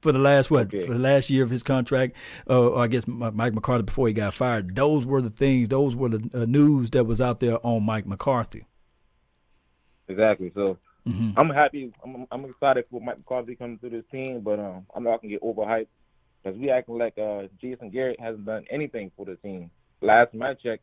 for 0.00 0.12
the 0.12 0.18
last 0.18 0.50
what 0.50 0.66
okay. 0.66 0.86
for 0.86 0.92
the 0.92 0.98
last 0.98 1.30
year 1.30 1.44
of 1.44 1.50
his 1.50 1.62
contract. 1.62 2.16
Uh, 2.50 2.74
I 2.74 2.88
guess 2.88 3.06
Mike 3.06 3.54
McCarthy 3.54 3.84
before 3.84 4.08
he 4.08 4.14
got 4.14 4.34
fired. 4.34 4.74
Those 4.74 5.06
were 5.06 5.22
the 5.22 5.30
things. 5.30 5.68
Those 5.68 5.94
were 5.94 6.08
the 6.08 6.42
uh, 6.42 6.44
news 6.44 6.90
that 6.90 7.04
was 7.04 7.20
out 7.20 7.40
there 7.40 7.64
on 7.64 7.84
Mike 7.84 8.06
McCarthy. 8.06 8.66
Exactly. 10.08 10.52
So 10.54 10.78
Mm-hmm. 11.08 11.38
I'm 11.38 11.50
happy. 11.50 11.92
I'm, 12.02 12.26
I'm 12.30 12.44
excited 12.46 12.86
for 12.90 13.00
Mike 13.00 13.18
McCarthy 13.18 13.56
coming 13.56 13.78
to 13.78 13.90
this 13.90 14.04
team, 14.14 14.40
but 14.40 14.58
um, 14.58 14.86
I'm 14.94 15.04
not 15.04 15.20
gonna 15.20 15.32
get 15.32 15.42
overhyped 15.42 15.88
because 16.42 16.58
we 16.58 16.70
acting 16.70 16.98
like 16.98 17.18
uh, 17.18 17.42
Jason 17.60 17.90
Garrett 17.90 18.20
hasn't 18.20 18.46
done 18.46 18.64
anything 18.70 19.10
for 19.16 19.26
the 19.26 19.36
team. 19.36 19.70
Last 20.00 20.34
my 20.34 20.54
check, 20.54 20.80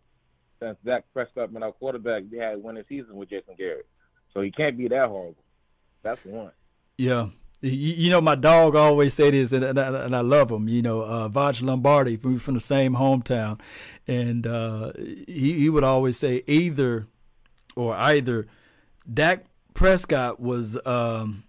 since 0.59 0.77
Dak 0.85 1.05
Prescott 1.13 1.53
been 1.53 1.63
our 1.63 1.71
quarterback, 1.71 2.23
we 2.31 2.37
had 2.37 2.61
winning 2.61 2.83
season 2.87 3.15
with 3.15 3.29
Jason 3.29 3.55
Garrett, 3.57 3.87
so 4.33 4.41
he 4.41 4.51
can't 4.51 4.77
be 4.77 4.87
that 4.87 5.07
horrible. 5.07 5.43
That's 6.03 6.23
one. 6.23 6.51
Yeah. 6.97 7.27
You, 7.63 8.09
know, 8.09 8.21
my 8.21 8.33
dog 8.33 8.75
always 8.75 9.13
say 9.13 9.29
this, 9.29 9.51
and, 9.51 9.63
and, 9.63 9.79
I, 9.79 10.05
and 10.05 10.15
I 10.15 10.21
love 10.21 10.49
him. 10.49 10.67
You 10.67 10.81
know, 10.81 11.03
uh, 11.03 11.29
Vaj 11.29 11.61
Lombardi, 11.61 12.17
from, 12.17 12.39
from 12.39 12.55
the 12.55 12.59
same 12.59 12.95
hometown, 12.95 13.59
and 14.07 14.47
uh, 14.47 14.93
he, 14.97 15.59
he 15.59 15.69
would 15.69 15.83
always 15.83 16.17
say 16.17 16.43
either 16.47 17.07
or 17.75 17.95
either 17.95 18.47
Dak 19.11 19.45
Prescott 19.73 20.39
was 20.39 20.77
um, 20.85 21.43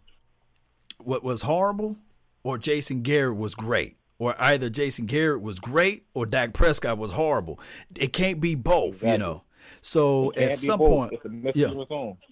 what 0.98 1.22
was 1.22 1.42
horrible, 1.42 1.96
or 2.42 2.58
Jason 2.58 3.02
Garrett 3.02 3.36
was 3.36 3.54
great, 3.54 3.96
or 4.18 4.34
either 4.38 4.70
Jason 4.70 5.06
Garrett 5.06 5.42
was 5.42 5.60
great 5.60 6.06
or 6.14 6.26
Dak 6.26 6.52
Prescott 6.52 6.98
was 6.98 7.12
horrible. 7.12 7.58
It 7.96 8.12
can't 8.12 8.40
be 8.40 8.54
both, 8.54 8.94
exactly. 8.94 9.12
you 9.12 9.18
know. 9.18 9.42
So 9.80 10.32
at 10.36 10.58
some 10.58 10.78
point, 10.78 11.14
yeah, 11.54 11.72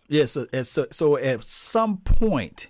yeah. 0.08 0.26
So 0.26 0.46
at 0.52 0.66
so, 0.66 0.86
so 0.90 1.16
at 1.16 1.42
some 1.44 1.98
point, 1.98 2.68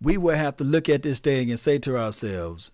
we 0.00 0.16
will 0.16 0.36
have 0.36 0.56
to 0.56 0.64
look 0.64 0.88
at 0.88 1.02
this 1.02 1.20
thing 1.20 1.50
and 1.50 1.60
say 1.60 1.78
to 1.78 1.96
ourselves, 1.98 2.70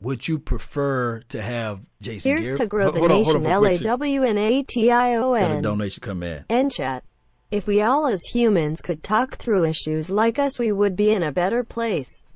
would 0.00 0.28
you 0.28 0.38
prefer 0.38 1.20
to 1.28 1.42
have 1.42 1.80
Jason 2.00 2.30
Here's 2.30 2.44
Garrett? 2.44 2.58
to 2.58 2.66
grow 2.66 2.90
the 2.92 2.98
hold 3.00 3.10
nation. 3.10 3.46
L 3.46 3.66
A 3.66 3.78
W 3.78 4.22
N 4.22 4.38
A 4.38 4.62
T 4.62 4.90
I 4.90 5.16
O 5.16 5.32
N. 5.32 5.42
Got 5.42 5.58
a 5.58 5.62
donation 5.62 6.00
come 6.00 6.22
in. 6.22 6.44
And 6.48 6.70
chat. 6.70 7.04
If 7.50 7.66
we 7.66 7.80
all 7.80 8.06
as 8.06 8.22
humans 8.34 8.82
could 8.82 9.02
talk 9.02 9.36
through 9.36 9.64
issues 9.64 10.10
like 10.10 10.38
us 10.38 10.58
we 10.58 10.70
would 10.70 10.94
be 10.94 11.10
in 11.10 11.22
a 11.22 11.32
better 11.32 11.64
place. 11.64 12.34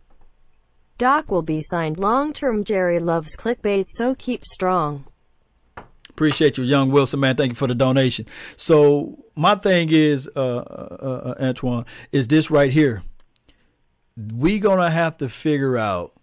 Dak 0.96 1.30
will 1.30 1.42
be 1.42 1.60
signed 1.60 1.98
long-term 1.98 2.64
Jerry 2.64 2.98
loves 2.98 3.36
clickbait 3.36 3.86
so 3.88 4.14
keep 4.14 4.42
strong. 4.42 5.04
Appreciate 6.08 6.56
you, 6.56 6.64
young 6.64 6.90
Wilson, 6.90 7.20
man. 7.20 7.36
Thank 7.36 7.50
you 7.50 7.54
for 7.56 7.66
the 7.66 7.74
donation. 7.74 8.26
So 8.56 9.22
my 9.34 9.54
thing 9.54 9.90
is, 9.90 10.30
uh, 10.34 10.40
uh, 10.40 11.34
uh, 11.38 11.44
Antoine, 11.44 11.84
is 12.10 12.28
this 12.28 12.50
right 12.50 12.70
here. 12.70 13.02
We 14.16 14.60
gonna 14.60 14.90
have 14.90 15.18
to 15.18 15.28
figure 15.28 15.76
out 15.76 16.14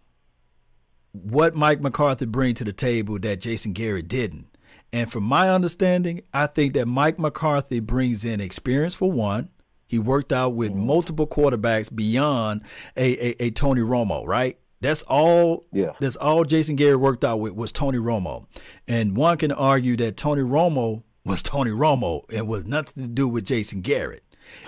what 1.11 1.55
Mike 1.55 1.81
McCarthy 1.81 2.25
bring 2.25 2.55
to 2.55 2.63
the 2.63 2.73
table 2.73 3.19
that 3.19 3.39
Jason 3.39 3.73
Garrett 3.73 4.07
didn't. 4.07 4.48
And 4.91 5.11
from 5.11 5.23
my 5.23 5.49
understanding, 5.49 6.23
I 6.34 6.47
think 6.47 6.73
that 6.73 6.88
Mike 6.88 7.19
McCarthy 7.19 7.80
brings 7.80 8.26
in 8.26 8.41
experience 8.41 8.95
for 8.95 9.11
one. 9.11 9.49
He 9.85 9.99
worked 9.99 10.31
out 10.31 10.53
with 10.53 10.72
mm-hmm. 10.72 10.85
multiple 10.85 11.27
quarterbacks 11.27 11.93
beyond 11.93 12.61
a, 12.95 13.27
a, 13.27 13.45
a, 13.45 13.49
Tony 13.51 13.81
Romo, 13.81 14.26
right? 14.26 14.57
That's 14.81 15.01
all. 15.03 15.65
Yeah. 15.73 15.93
That's 15.99 16.15
all 16.15 16.45
Jason 16.45 16.76
Garrett 16.76 16.99
worked 16.99 17.26
out 17.26 17.39
with 17.39 17.53
was 17.53 17.72
Tony 17.72 17.97
Romo, 17.97 18.45
and 18.88 19.18
one 19.18 19.38
can 19.38 19.51
argue 19.51 19.97
that 19.97 20.15
Tony 20.15 20.43
Romo 20.43 21.03
was 21.26 21.43
Tony 21.43 21.72
Romo 21.72 22.23
and 22.31 22.47
was 22.47 22.65
nothing 22.65 23.03
to 23.03 23.09
do 23.09 23.27
with 23.27 23.45
Jason 23.45 23.81
Garrett. 23.81 24.23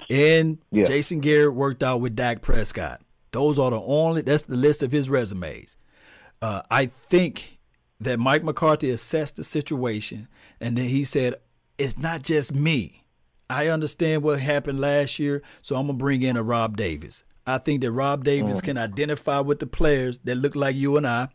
And 0.09 0.57
yeah. 0.71 0.85
Jason 0.85 1.19
Garrett 1.19 1.53
worked 1.53 1.83
out 1.83 2.01
with 2.01 2.15
Dak 2.15 2.41
Prescott. 2.41 3.01
Those 3.31 3.57
are 3.57 3.71
the 3.71 3.79
only. 3.79 4.21
That's 4.21 4.43
the 4.43 4.55
list 4.55 4.83
of 4.83 4.91
his 4.91 5.09
resumes. 5.09 5.77
Uh, 6.41 6.61
I 6.69 6.87
think 6.87 7.59
that 8.01 8.19
Mike 8.19 8.43
McCarthy 8.43 8.89
assessed 8.89 9.35
the 9.35 9.43
situation 9.43 10.27
and 10.59 10.77
then 10.77 10.85
he 10.85 11.03
said, 11.03 11.35
It's 11.77 11.97
not 11.97 12.23
just 12.23 12.53
me. 12.53 13.05
I 13.49 13.67
understand 13.67 14.23
what 14.23 14.39
happened 14.39 14.79
last 14.79 15.19
year, 15.19 15.41
so 15.61 15.75
I'm 15.75 15.87
gonna 15.87 15.97
bring 15.97 16.23
in 16.23 16.37
a 16.37 16.43
Rob 16.43 16.77
Davis. 16.77 17.23
I 17.45 17.57
think 17.57 17.81
that 17.81 17.91
Rob 17.91 18.23
Davis 18.23 18.61
mm. 18.61 18.63
can 18.63 18.77
identify 18.77 19.39
with 19.39 19.59
the 19.59 19.67
players 19.67 20.19
that 20.19 20.35
look 20.35 20.55
like 20.55 20.75
you 20.75 20.97
and 20.97 21.07
I. 21.07 21.29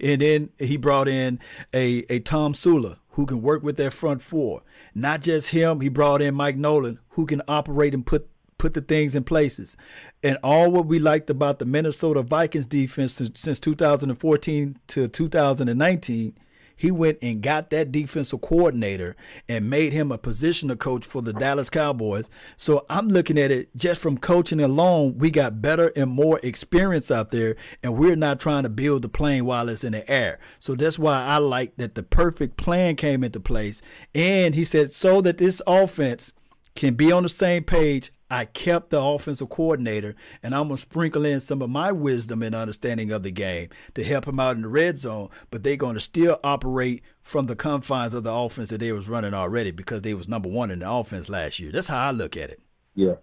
And 0.00 0.20
then 0.20 0.50
he 0.58 0.76
brought 0.76 1.08
in 1.08 1.40
a, 1.74 2.04
a 2.08 2.20
Tomsula 2.20 2.98
who 3.10 3.26
can 3.26 3.42
work 3.42 3.62
with 3.62 3.76
their 3.76 3.90
front 3.90 4.22
four. 4.22 4.62
Not 4.94 5.22
just 5.22 5.50
him, 5.50 5.80
he 5.80 5.88
brought 5.88 6.22
in 6.22 6.34
Mike 6.34 6.56
Nolan 6.56 7.00
who 7.10 7.26
can 7.26 7.42
operate 7.48 7.94
and 7.94 8.06
put 8.06 8.28
put 8.58 8.74
the 8.74 8.80
things 8.80 9.14
in 9.14 9.24
places. 9.24 9.76
And 10.22 10.36
all 10.42 10.70
what 10.70 10.86
we 10.86 10.98
liked 10.98 11.30
about 11.30 11.58
the 11.58 11.64
Minnesota 11.64 12.22
Vikings 12.22 12.66
defense 12.66 13.14
since, 13.14 13.40
since 13.40 13.60
2014 13.60 14.78
to 14.88 15.08
2019, 15.08 16.34
he 16.78 16.92
went 16.92 17.18
and 17.20 17.42
got 17.42 17.70
that 17.70 17.90
defensive 17.90 18.40
coordinator 18.40 19.16
and 19.48 19.68
made 19.68 19.92
him 19.92 20.12
a 20.12 20.18
positional 20.18 20.78
coach 20.78 21.04
for 21.04 21.20
the 21.20 21.32
Dallas 21.32 21.68
Cowboys. 21.68 22.30
So 22.56 22.86
I'm 22.88 23.08
looking 23.08 23.36
at 23.36 23.50
it 23.50 23.76
just 23.76 24.00
from 24.00 24.16
coaching 24.16 24.60
alone, 24.60 25.18
we 25.18 25.32
got 25.32 25.60
better 25.60 25.92
and 25.96 26.08
more 26.08 26.38
experience 26.44 27.10
out 27.10 27.32
there, 27.32 27.56
and 27.82 27.96
we're 27.96 28.14
not 28.14 28.38
trying 28.38 28.62
to 28.62 28.68
build 28.68 29.02
the 29.02 29.08
plane 29.08 29.44
while 29.44 29.68
it's 29.68 29.82
in 29.82 29.92
the 29.92 30.08
air. 30.08 30.38
So 30.60 30.76
that's 30.76 31.00
why 31.00 31.24
I 31.24 31.38
like 31.38 31.76
that 31.78 31.96
the 31.96 32.04
perfect 32.04 32.56
plan 32.56 32.94
came 32.94 33.24
into 33.24 33.40
place. 33.40 33.82
And 34.14 34.54
he 34.54 34.62
said, 34.62 34.94
so 34.94 35.20
that 35.22 35.38
this 35.38 35.60
offense 35.66 36.32
can 36.76 36.94
be 36.94 37.10
on 37.10 37.24
the 37.24 37.28
same 37.28 37.64
page, 37.64 38.12
I 38.30 38.44
kept 38.44 38.90
the 38.90 39.00
offensive 39.00 39.48
coordinator, 39.48 40.14
and 40.42 40.54
I'm 40.54 40.68
going 40.68 40.76
to 40.76 40.82
sprinkle 40.82 41.24
in 41.24 41.40
some 41.40 41.62
of 41.62 41.70
my 41.70 41.92
wisdom 41.92 42.42
and 42.42 42.54
understanding 42.54 43.10
of 43.10 43.22
the 43.22 43.30
game 43.30 43.70
to 43.94 44.04
help 44.04 44.26
him 44.26 44.38
out 44.38 44.56
in 44.56 44.62
the 44.62 44.68
red 44.68 44.98
zone. 44.98 45.30
But 45.50 45.62
they're 45.62 45.76
going 45.76 45.94
to 45.94 46.00
still 46.00 46.38
operate 46.44 47.02
from 47.22 47.46
the 47.46 47.56
confines 47.56 48.14
of 48.14 48.24
the 48.24 48.32
offense 48.32 48.68
that 48.70 48.78
they 48.78 48.92
was 48.92 49.08
running 49.08 49.34
already 49.34 49.70
because 49.70 50.02
they 50.02 50.14
was 50.14 50.28
number 50.28 50.48
one 50.48 50.70
in 50.70 50.80
the 50.80 50.90
offense 50.90 51.28
last 51.28 51.58
year. 51.58 51.72
That's 51.72 51.88
how 51.88 52.08
I 52.08 52.10
look 52.10 52.36
at 52.36 52.50
it. 52.50 52.60
Yeah, 52.94 53.14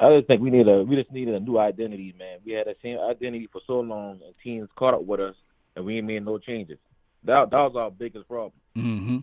I 0.00 0.16
just 0.16 0.28
think 0.28 0.40
we 0.40 0.50
need 0.50 0.68
a 0.68 0.82
we 0.82 0.96
just 0.96 1.10
needed 1.10 1.34
a 1.34 1.40
new 1.40 1.58
identity, 1.58 2.14
man. 2.18 2.38
We 2.44 2.52
had 2.52 2.66
the 2.66 2.76
same 2.82 2.98
identity 2.98 3.48
for 3.50 3.60
so 3.66 3.80
long, 3.80 4.20
and 4.24 4.34
teams 4.42 4.68
caught 4.76 4.94
up 4.94 5.04
with 5.04 5.20
us, 5.20 5.34
and 5.74 5.84
we 5.84 5.98
ain't 5.98 6.06
made 6.06 6.24
no 6.24 6.38
changes. 6.38 6.78
That 7.24 7.50
that 7.50 7.56
was 7.56 7.74
our 7.76 7.90
biggest 7.90 8.28
problem. 8.28 8.52
Mm-hmm. 8.76 9.18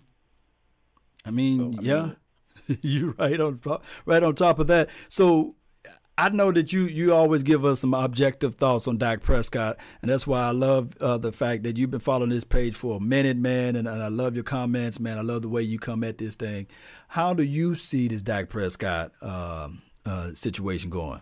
I 1.23 1.31
mean, 1.31 1.73
so, 1.73 1.79
I 1.79 1.83
yeah, 1.83 2.01
mean, 2.03 2.15
you're 2.81 3.11
right 3.13 3.39
on 3.39 3.59
right 4.05 4.23
on 4.23 4.35
top 4.35 4.59
of 4.59 4.67
that. 4.67 4.89
So 5.09 5.55
I 6.17 6.29
know 6.29 6.51
that 6.53 6.71
you 6.71 6.85
you 6.85 7.13
always 7.13 7.43
give 7.43 7.65
us 7.65 7.81
some 7.81 7.93
objective 7.93 8.55
thoughts 8.55 8.87
on 8.87 8.97
Dak 8.97 9.21
Prescott, 9.21 9.77
and 10.01 10.09
that's 10.09 10.25
why 10.25 10.43
I 10.43 10.51
love 10.51 10.95
uh, 11.01 11.17
the 11.17 11.33
fact 11.33 11.63
that 11.63 11.75
you've 11.75 11.91
been 11.91 11.99
following 11.99 12.29
this 12.29 12.45
page 12.45 12.73
for 12.73 12.97
a 12.97 12.99
minute, 13.01 13.35
man. 13.35 13.75
And, 13.75 13.85
and, 13.85 14.01
I 14.01 14.07
love 14.07 14.33
your 14.33 14.45
comments, 14.45 14.97
man. 14.97 15.17
I 15.17 15.21
love 15.21 15.41
the 15.41 15.49
way 15.49 15.61
you 15.61 15.77
come 15.77 16.05
at 16.05 16.17
this 16.17 16.35
thing. 16.35 16.67
How 17.09 17.33
do 17.33 17.43
you 17.43 17.75
see 17.75 18.07
this 18.07 18.21
Dak 18.21 18.47
Prescott 18.47 19.11
uh, 19.21 19.69
uh, 20.05 20.33
situation 20.33 20.89
going? 20.89 21.21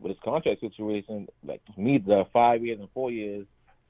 With 0.00 0.10
his 0.10 0.20
contract 0.24 0.60
situation, 0.60 1.28
like 1.44 1.60
me, 1.76 1.98
the 1.98 2.24
five 2.32 2.64
years 2.64 2.80
and 2.80 2.88
four 2.94 3.10
years, 3.10 3.46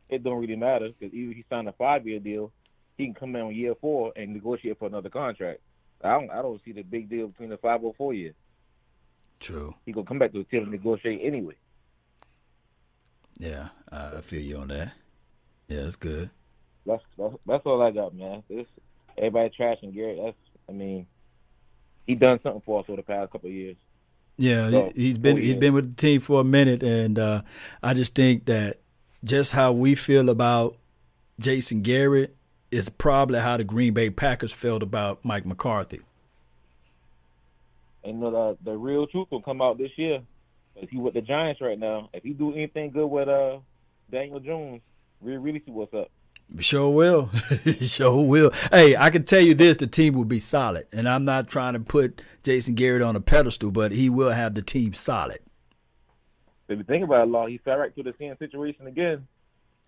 it 0.09 0.25
don't 0.25 0.41
really 0.41 0.57
matter 0.57 0.89
because 0.89 1.15
even 1.15 1.31
if 1.31 1.37
he 1.37 1.45
signed 1.49 1.69
a 1.69 1.73
five 1.73 2.09
year 2.09 2.19
deal, 2.19 2.51
he 2.97 3.05
can 3.05 3.15
come 3.15 3.37
in 3.37 3.43
on 3.43 3.55
year 3.55 3.75
four 3.81 4.13
and 4.17 4.33
negotiate 4.33 4.81
for 4.81 4.89
another 4.89 5.11
contract. 5.11 5.61
I 6.03 6.11
don't 6.11 6.31
I 6.31 6.43
don't 6.43 6.61
see 6.65 6.73
the 6.73 6.83
big 6.83 7.09
deal 7.09 7.29
between 7.29 7.51
the 7.51 7.57
five 7.57 7.83
or 7.83 7.95
four 7.95 8.15
years. 8.15 8.35
True. 9.41 9.75
He 9.87 9.93
gonna 9.93 10.07
come 10.07 10.19
back 10.19 10.33
to 10.33 10.39
the 10.39 10.45
team 10.45 10.63
and 10.63 10.73
negotiate 10.73 11.21
anyway. 11.23 11.55
Yeah, 13.39 13.69
I 13.91 14.21
feel 14.21 14.41
you 14.41 14.59
on 14.59 14.69
that. 14.69 14.93
Yeah, 15.69 15.83
that's 15.85 15.97
good. 15.97 16.31
That's 16.87 17.03
that's, 17.17 17.35
that's 17.47 17.67
all 17.67 17.83
I 17.83 17.91
got, 17.91 18.15
man. 18.15 18.43
This 18.49 18.67
everybody 19.17 19.55
trashing 19.59 19.95
Garrett. 19.95 20.19
That's 20.23 20.37
I 20.69 20.73
mean, 20.73 21.07
he 22.07 22.15
done 22.15 22.41
something 22.43 22.63
for 22.65 22.81
us 22.81 22.87
over 22.89 22.97
the 22.97 23.03
past 23.03 23.33
couple 23.33 23.49
of 23.49 23.55
years. 23.55 23.77
Yeah, 24.37 24.71
so, 24.71 24.93
he's 24.95 25.19
been 25.19 25.37
he's 25.37 25.57
been 25.57 25.75
with 25.75 25.97
the 25.97 26.01
team 26.01 26.21
for 26.21 26.41
a 26.41 26.45
minute, 26.45 26.83
and 26.83 27.19
uh, 27.19 27.43
I 27.83 27.95
just 27.95 28.15
think 28.15 28.47
that 28.47 28.79
just 29.25 29.53
how 29.53 29.73
we 29.73 29.95
feel 29.95 30.29
about 30.29 30.77
Jason 31.41 31.83
Garrett 31.83 32.37
is 32.71 32.89
probably 32.89 33.41
how 33.41 33.57
the 33.57 33.65
Green 33.65 33.95
Bay 33.95 34.11
Packers 34.11 34.53
felt 34.53 34.83
about 34.83 35.25
Mike 35.25 35.47
McCarthy. 35.47 36.01
And 38.05 38.23
the 38.23 38.57
the 38.65 38.77
real 38.77 39.07
truth 39.07 39.29
will 39.31 39.43
come 39.43 39.61
out 39.61 39.79
this 39.79 39.91
year. 39.97 40.21
If 40.77 40.91
he 40.91 40.99
with 40.99 41.15
the 41.15 41.21
Giants 41.21 41.61
right 41.61 41.79
now, 41.79 42.09
if 42.13 42.23
he 42.23 42.33
do 42.33 42.53
anything 42.53 42.91
good 42.91 43.07
with 43.07 43.29
uh 43.29 43.59
Daniel 44.11 44.41
Jones, 44.41 44.81
we 45.21 45.37
really 45.37 45.63
see 45.65 45.73
what's 45.73 45.93
up. 45.93 46.11
Sure 46.61 46.91
will. 46.91 47.31
sure 47.81 48.25
will. 48.25 48.53
Hey, 48.73 48.97
I 48.97 49.11
can 49.11 49.25
tell 49.25 49.41
you 49.41 49.55
this: 49.55 49.77
the 49.77 49.87
team 49.87 50.15
will 50.15 50.25
be 50.25 50.41
solid, 50.41 50.87
and 50.93 51.09
I'm 51.09 51.25
not 51.25 51.49
trying 51.49 51.75
to 51.75 51.81
put 51.81 52.23
Jason 52.43 52.75
Garrett 52.75 53.03
on 53.03 53.17
a 53.17 53.21
pedestal, 53.21 53.71
but 53.71 53.93
he 53.93 54.09
will 54.09 54.31
have 54.31 54.55
the 54.55 54.63
team 54.63 54.95
solid. 54.95 55.41
If 56.69 56.79
you 56.79 56.85
think 56.85 57.05
about 57.05 57.27
it, 57.27 57.31
Law, 57.31 57.47
he 57.47 57.59
fell 57.59 57.79
right 57.79 57.95
to 57.97 58.03
the 58.03 58.15
same 58.19 58.37
situation 58.39 58.87
again. 58.87 59.27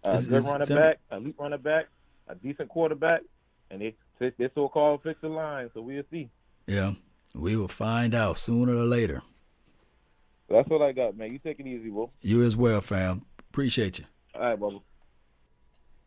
A 0.05 0.11
uh, 0.11 0.21
good 0.21 0.45
running 0.45 0.69
back, 0.69 0.99
a 1.11 1.17
elite 1.17 1.35
running 1.39 1.61
back, 1.61 1.89
a 2.31 2.35
decent 2.37 2.69
quarterback, 2.69 3.23
and 3.71 3.81
they 3.81 3.95
they 4.19 4.51
so-called 4.55 5.03
fix 5.03 5.21
the 5.21 5.29
line. 5.29 5.71
So 5.75 5.81
we'll 5.81 6.03
see. 6.11 6.29
Yeah, 6.67 6.95
we 7.35 7.57
will 7.57 7.69
find 7.69 8.15
out 8.15 8.39
sooner 8.39 8.75
or 8.75 8.85
later. 8.85 9.23
That's 10.49 10.69
what 10.69 10.83
I 10.83 10.93
got, 10.93 11.17
man. 11.17 11.33
You 11.33 11.39
take 11.39 11.61
it 11.61 11.67
easy, 11.67 11.91
bro. 11.91 12.11
You 12.21 12.43
as 12.43 12.57
well, 12.57 12.81
fam. 12.81 13.23
Appreciate 13.51 13.99
you. 13.99 14.05
All 14.35 14.43
right, 14.43 14.59
Bubba. 14.59 14.83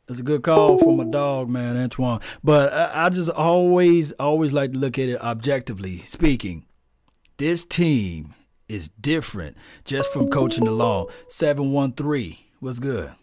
It's 0.10 0.20
a 0.20 0.24
good 0.24 0.44
call 0.44 0.80
from 0.80 1.00
a 1.00 1.06
dog, 1.06 1.50
man, 1.50 1.78
Antoine. 1.78 2.20
But 2.44 2.74
I, 2.74 3.06
I 3.06 3.10
just 3.10 3.30
always, 3.30 4.12
always 4.14 4.52
like 4.52 4.74
to 4.74 4.78
look 4.78 5.00
at 5.00 5.08
it 5.08 5.22
objectively 5.22 6.00
speaking. 6.00 6.66
This 7.38 7.64
team 7.64 8.34
is 8.68 8.90
different 8.90 9.56
just 9.86 10.12
from 10.12 10.30
coaching 10.30 10.66
the 10.66 10.72
along. 10.72 11.08
713, 11.30 12.38
what's 12.60 12.80
good? 12.80 13.14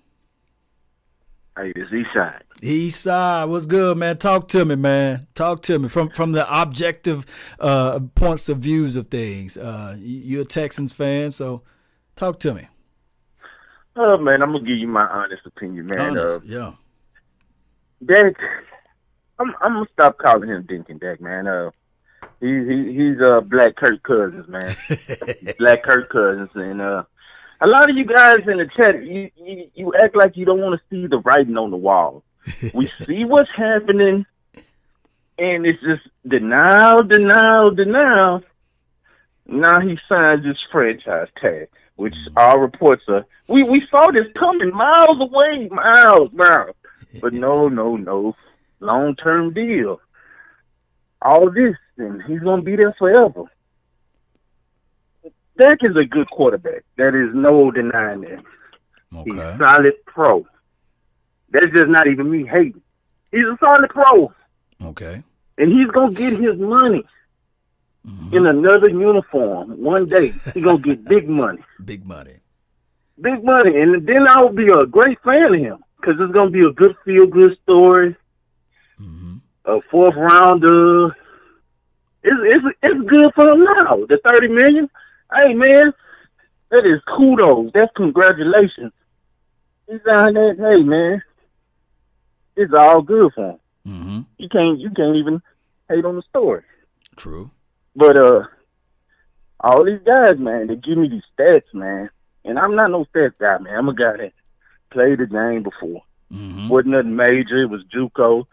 Hey, 1.60 1.74
it's 1.76 1.90
Eastside. 1.90 2.40
Eastside, 2.62 3.48
what's 3.50 3.66
good, 3.66 3.98
man? 3.98 4.16
Talk 4.16 4.48
to 4.48 4.64
me, 4.64 4.76
man. 4.76 5.26
Talk 5.34 5.60
to 5.62 5.78
me 5.78 5.88
from 5.88 6.08
from 6.08 6.32
the 6.32 6.46
objective 6.50 7.26
uh, 7.58 8.00
points 8.14 8.48
of 8.48 8.58
views 8.60 8.96
of 8.96 9.08
things. 9.08 9.58
Uh, 9.58 9.94
you're 10.00 10.42
a 10.42 10.46
Texans 10.46 10.92
fan, 10.92 11.32
so 11.32 11.60
talk 12.16 12.38
to 12.40 12.54
me. 12.54 12.68
Oh 13.94 14.16
man, 14.16 14.40
I'm 14.42 14.52
gonna 14.52 14.64
give 14.64 14.78
you 14.78 14.88
my 14.88 15.06
honest 15.06 15.44
opinion, 15.44 15.86
man. 15.86 16.16
Honest, 16.16 16.38
uh, 16.38 16.40
yeah. 16.44 16.72
Dak, 18.06 18.36
I'm 19.38 19.54
I'm 19.60 19.74
gonna 19.74 19.86
stop 19.92 20.16
calling 20.16 20.48
him 20.48 20.62
Dinkin 20.62 20.98
Dak, 20.98 21.20
man. 21.20 21.46
Uh, 21.46 21.70
he, 22.40 22.46
he 22.46 22.94
he's 22.96 23.20
uh 23.20 23.42
Black 23.42 23.76
Kirk 23.76 24.02
Cousins, 24.02 24.48
man. 24.48 24.74
Black 25.58 25.82
Kirk 25.82 26.08
Cousins, 26.08 26.50
and 26.54 26.80
uh, 26.80 27.02
a 27.60 27.66
lot 27.66 27.90
of 27.90 27.96
you 27.96 28.04
guys 28.04 28.38
in 28.46 28.58
the 28.58 28.68
chat, 28.76 29.04
you, 29.04 29.30
you, 29.36 29.70
you 29.74 29.94
act 30.02 30.16
like 30.16 30.36
you 30.36 30.44
don't 30.44 30.60
want 30.60 30.80
to 30.80 30.86
see 30.90 31.06
the 31.06 31.18
writing 31.18 31.56
on 31.56 31.70
the 31.70 31.76
wall. 31.76 32.22
we 32.74 32.90
see 33.06 33.24
what's 33.24 33.50
happening, 33.54 34.24
and 35.38 35.66
it's 35.66 35.82
just 35.82 36.02
denial, 36.26 37.02
denial, 37.02 37.70
denial. 37.70 38.42
Now 39.46 39.80
he 39.80 39.98
signs 40.08 40.44
this 40.44 40.56
franchise 40.72 41.28
tag, 41.40 41.68
which 41.96 42.14
all 42.36 42.58
reports 42.58 43.02
are. 43.08 43.26
We 43.46 43.62
we 43.62 43.82
saw 43.90 44.10
this 44.10 44.26
coming 44.38 44.72
miles 44.72 45.20
away, 45.20 45.68
miles, 45.70 46.32
miles. 46.32 46.76
But 47.20 47.34
no, 47.34 47.68
no, 47.68 47.96
no, 47.96 48.36
long 48.78 49.16
term 49.16 49.52
deal. 49.52 50.00
All 51.20 51.50
this, 51.50 51.76
and 51.98 52.22
he's 52.22 52.40
gonna 52.40 52.62
be 52.62 52.76
there 52.76 52.94
forever. 52.98 53.44
Dak 55.60 55.78
is 55.82 55.94
a 55.94 56.06
good 56.06 56.28
quarterback. 56.30 56.84
There 56.96 57.22
is 57.22 57.34
no 57.34 57.70
denying 57.70 58.22
that. 58.22 58.42
Okay. 59.14 59.30
He's 59.30 59.58
solid 59.58 59.94
pro. 60.06 60.46
That's 61.50 61.66
just 61.74 61.88
not 61.88 62.06
even 62.06 62.30
me 62.30 62.46
hating. 62.46 62.80
He's 63.30 63.44
a 63.44 63.58
solid 63.60 63.90
pro. 63.90 64.32
Okay. 64.82 65.22
And 65.58 65.70
he's 65.70 65.90
gonna 65.90 66.14
get 66.14 66.32
his 66.32 66.58
money 66.58 67.04
mm-hmm. 68.06 68.34
in 68.34 68.46
another 68.46 68.88
uniform 68.88 69.82
one 69.82 70.06
day. 70.06 70.32
He's 70.54 70.64
gonna 70.64 70.78
get 70.78 71.04
big 71.14 71.28
money. 71.28 71.62
Big 71.84 72.06
money. 72.06 72.36
Big 73.20 73.44
money, 73.44 73.78
and 73.78 74.06
then 74.06 74.26
I 74.26 74.40
will 74.40 74.54
be 74.54 74.68
a 74.68 74.86
great 74.86 75.20
fan 75.22 75.54
of 75.54 75.60
him 75.60 75.84
because 76.00 76.14
it's 76.18 76.32
gonna 76.32 76.50
be 76.50 76.64
a 76.64 76.72
good 76.72 76.96
feel 77.04 77.26
good 77.26 77.58
story. 77.64 78.16
Mm-hmm. 78.98 79.36
A 79.66 79.80
fourth 79.90 80.14
rounder. 80.16 81.08
It's, 82.22 82.40
it's 82.54 82.64
it's 82.82 83.10
good 83.10 83.30
for 83.34 83.46
him 83.50 83.64
now. 83.64 84.06
The 84.08 84.18
thirty 84.24 84.48
million. 84.48 84.88
Hey 85.32 85.54
man, 85.54 85.92
that 86.70 86.84
is 86.84 87.00
kudos. 87.16 87.70
That's 87.72 87.92
congratulations. 87.96 88.92
He's 89.86 90.00
down 90.02 90.34
there. 90.34 90.54
Hey 90.54 90.82
man, 90.82 91.22
it's 92.56 92.72
all 92.76 93.02
good 93.02 93.32
for 93.34 93.50
him. 93.50 93.58
Mm-hmm. 93.86 94.20
You 94.38 94.48
can't 94.48 94.78
you 94.78 94.90
can't 94.90 95.16
even 95.16 95.40
hate 95.88 96.04
on 96.04 96.16
the 96.16 96.22
story. 96.22 96.62
True. 97.16 97.50
But 97.94 98.16
uh, 98.16 98.42
all 99.60 99.84
these 99.84 100.00
guys, 100.04 100.38
man, 100.38 100.68
they 100.68 100.76
give 100.76 100.98
me 100.98 101.08
these 101.08 101.22
stats, 101.38 101.72
man, 101.72 102.10
and 102.44 102.58
I'm 102.58 102.74
not 102.74 102.90
no 102.90 103.04
stats 103.14 103.34
guy, 103.38 103.58
man. 103.58 103.76
I'm 103.76 103.88
a 103.88 103.94
guy 103.94 104.16
that 104.16 104.32
played 104.90 105.18
the 105.18 105.26
game 105.26 105.62
before. 105.62 106.02
Mm-hmm. 106.32 106.68
wasn't 106.68 106.92
nothing 106.92 107.16
major. 107.16 107.62
It 107.62 107.70
was 107.70 107.82
JUCO, 107.92 108.46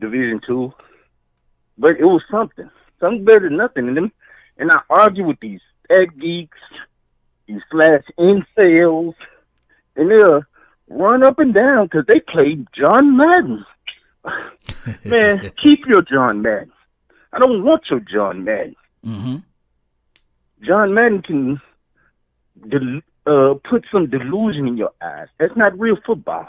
Division 0.00 0.40
two, 0.44 0.72
but 1.78 1.92
it 1.92 2.04
was 2.04 2.22
something, 2.30 2.68
something 2.98 3.24
better 3.24 3.48
than 3.48 3.58
nothing. 3.58 3.86
And 3.86 3.96
them, 3.96 4.12
and 4.58 4.70
I 4.72 4.80
argue 4.90 5.24
with 5.24 5.38
these 5.40 5.60
tech 5.92 6.16
geeks, 6.18 6.58
you 7.46 7.60
slash 7.70 8.02
incels, 8.18 9.14
and 9.96 10.10
they'll 10.10 10.42
run 10.88 11.24
up 11.24 11.38
and 11.38 11.54
down 11.54 11.86
because 11.86 12.04
they 12.06 12.20
play 12.20 12.58
John 12.74 13.16
Madden. 13.16 13.64
Man, 15.04 15.50
keep 15.62 15.80
your 15.86 16.02
John 16.02 16.42
Madden. 16.42 16.72
I 17.32 17.38
don't 17.38 17.64
want 17.64 17.84
your 17.90 18.00
John 18.00 18.44
Madden. 18.44 18.76
Mm-hmm. 19.04 19.36
John 20.64 20.94
Madden 20.94 21.22
can 21.22 21.60
del- 22.68 23.00
uh, 23.26 23.54
put 23.68 23.84
some 23.90 24.08
delusion 24.08 24.68
in 24.68 24.76
your 24.76 24.92
eyes. 25.00 25.28
That's 25.38 25.56
not 25.56 25.78
real 25.78 25.96
football. 26.06 26.46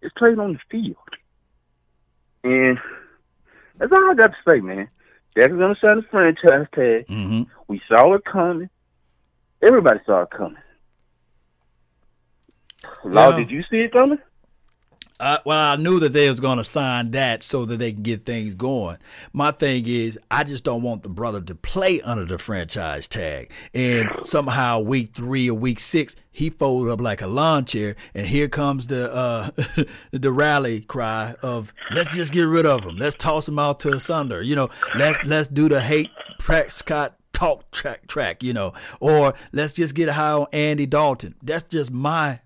It's 0.00 0.14
played 0.16 0.38
on 0.38 0.54
the 0.54 0.58
field. 0.70 0.96
And 2.44 2.78
that's 3.78 3.92
all 3.92 4.10
I 4.10 4.14
got 4.14 4.28
to 4.28 4.36
say, 4.44 4.60
man. 4.60 4.88
Dak 5.34 5.50
is 5.50 5.56
gonna 5.56 5.76
sign 5.80 5.96
the 5.96 6.02
franchise 6.10 6.66
tag. 6.74 7.06
Mm-hmm. 7.06 7.42
We 7.68 7.80
saw 7.88 8.12
it 8.14 8.24
coming. 8.24 8.68
Everybody 9.62 10.00
saw 10.04 10.22
it 10.22 10.30
coming. 10.30 10.56
Law, 13.04 13.30
yeah. 13.30 13.36
did 13.36 13.50
you 13.50 13.62
see 13.70 13.78
it 13.78 13.92
coming? 13.92 14.18
Uh, 15.22 15.38
well, 15.44 15.72
I 15.72 15.76
knew 15.76 16.00
that 16.00 16.12
they 16.12 16.28
was 16.28 16.40
going 16.40 16.58
to 16.58 16.64
sign 16.64 17.12
that 17.12 17.44
so 17.44 17.64
that 17.66 17.76
they 17.76 17.92
can 17.92 18.02
get 18.02 18.26
things 18.26 18.54
going. 18.54 18.96
My 19.32 19.52
thing 19.52 19.86
is, 19.86 20.18
I 20.32 20.42
just 20.42 20.64
don't 20.64 20.82
want 20.82 21.04
the 21.04 21.08
brother 21.08 21.40
to 21.40 21.54
play 21.54 22.00
under 22.00 22.24
the 22.24 22.38
franchise 22.38 23.06
tag. 23.06 23.52
And 23.72 24.10
somehow, 24.24 24.80
week 24.80 25.12
three 25.12 25.48
or 25.48 25.54
week 25.56 25.78
six, 25.78 26.16
he 26.32 26.50
folded 26.50 26.90
up 26.90 27.00
like 27.00 27.22
a 27.22 27.28
lawn 27.28 27.66
chair, 27.66 27.94
and 28.14 28.26
here 28.26 28.48
comes 28.48 28.88
the 28.88 29.14
uh, 29.14 29.50
the 30.10 30.32
rally 30.32 30.80
cry 30.80 31.36
of 31.40 31.72
let's 31.92 32.12
just 32.16 32.32
get 32.32 32.42
rid 32.42 32.66
of 32.66 32.82
him, 32.82 32.96
let's 32.96 33.14
toss 33.14 33.46
him 33.46 33.60
out 33.60 33.78
to 33.80 33.92
asunder. 33.92 34.42
You 34.42 34.56
know, 34.56 34.70
let's 34.96 35.24
let's 35.24 35.46
do 35.46 35.68
the 35.68 35.80
hate 35.80 36.10
Prescott 36.40 37.16
talk 37.42 37.70
track 37.70 38.06
track. 38.06 38.42
You 38.42 38.52
know, 38.52 38.72
or 39.00 39.34
let's 39.52 39.72
just 39.72 39.94
get 39.94 40.08
high 40.10 40.32
on 40.32 40.46
Andy 40.52 40.86
Dalton. 40.86 41.34
That's 41.42 41.64
just 41.64 41.90
my 41.90 42.40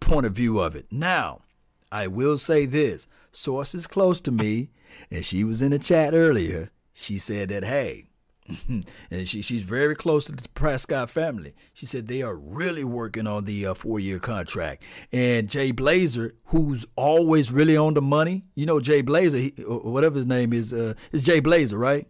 point 0.00 0.26
of 0.26 0.32
view 0.32 0.60
of 0.60 0.74
it. 0.76 0.86
Now, 0.90 1.40
I 1.90 2.06
will 2.06 2.38
say 2.38 2.66
this: 2.66 3.06
sources 3.32 3.86
close 3.86 4.20
to 4.22 4.30
me, 4.30 4.70
and 5.10 5.24
she 5.24 5.44
was 5.44 5.62
in 5.62 5.70
the 5.70 5.78
chat 5.78 6.14
earlier. 6.14 6.70
She 6.92 7.18
said 7.18 7.48
that 7.48 7.64
hey, 7.64 8.10
and 9.10 9.26
she 9.26 9.42
she's 9.42 9.62
very 9.62 9.96
close 9.96 10.26
to 10.26 10.32
the 10.32 10.48
Prescott 10.50 11.10
family. 11.10 11.54
She 11.72 11.86
said 11.86 12.06
they 12.06 12.22
are 12.22 12.36
really 12.36 12.84
working 12.84 13.26
on 13.26 13.44
the 13.46 13.66
uh, 13.66 13.74
four 13.74 13.98
year 13.98 14.18
contract. 14.18 14.84
And 15.12 15.48
Jay 15.48 15.70
Blazer, 15.72 16.34
who's 16.46 16.86
always 16.96 17.50
really 17.50 17.76
on 17.76 17.94
the 17.94 18.02
money, 18.02 18.44
you 18.54 18.66
know 18.66 18.80
Jay 18.80 19.02
Blazer, 19.02 19.38
he, 19.38 19.54
whatever 19.66 20.16
his 20.16 20.26
name 20.26 20.52
is, 20.52 20.72
uh, 20.72 20.94
is 21.12 21.22
Jay 21.22 21.40
Blazer, 21.40 21.78
right? 21.78 22.06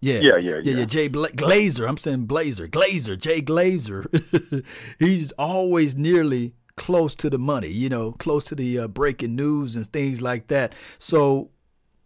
Yeah, 0.00 0.20
yeah, 0.20 0.36
yeah, 0.36 0.60
yeah. 0.62 0.78
yeah 0.78 0.84
Jay 0.84 1.08
Bla- 1.08 1.30
Glazer. 1.30 1.88
I'm 1.88 1.96
saying 1.96 2.26
Blazer, 2.26 2.68
Glazer, 2.68 3.18
Jay 3.18 3.40
Glazer. 3.40 4.64
He's 4.98 5.32
always 5.32 5.96
nearly 5.96 6.54
close 6.76 7.14
to 7.14 7.30
the 7.30 7.38
money, 7.38 7.68
you 7.68 7.88
know, 7.88 8.12
close 8.12 8.44
to 8.44 8.54
the 8.54 8.80
uh, 8.80 8.88
breaking 8.88 9.34
news 9.34 9.76
and 9.76 9.86
things 9.86 10.20
like 10.20 10.48
that. 10.48 10.74
So 10.98 11.50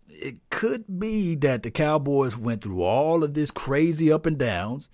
it 0.08 0.36
could 0.50 0.98
be 0.98 1.34
that 1.36 1.62
the 1.62 1.70
Cowboys 1.70 2.36
went 2.36 2.62
through 2.62 2.82
all 2.82 3.24
of 3.24 3.34
this 3.34 3.50
crazy 3.50 4.12
up 4.12 4.26
and 4.26 4.38
downs. 4.38 4.88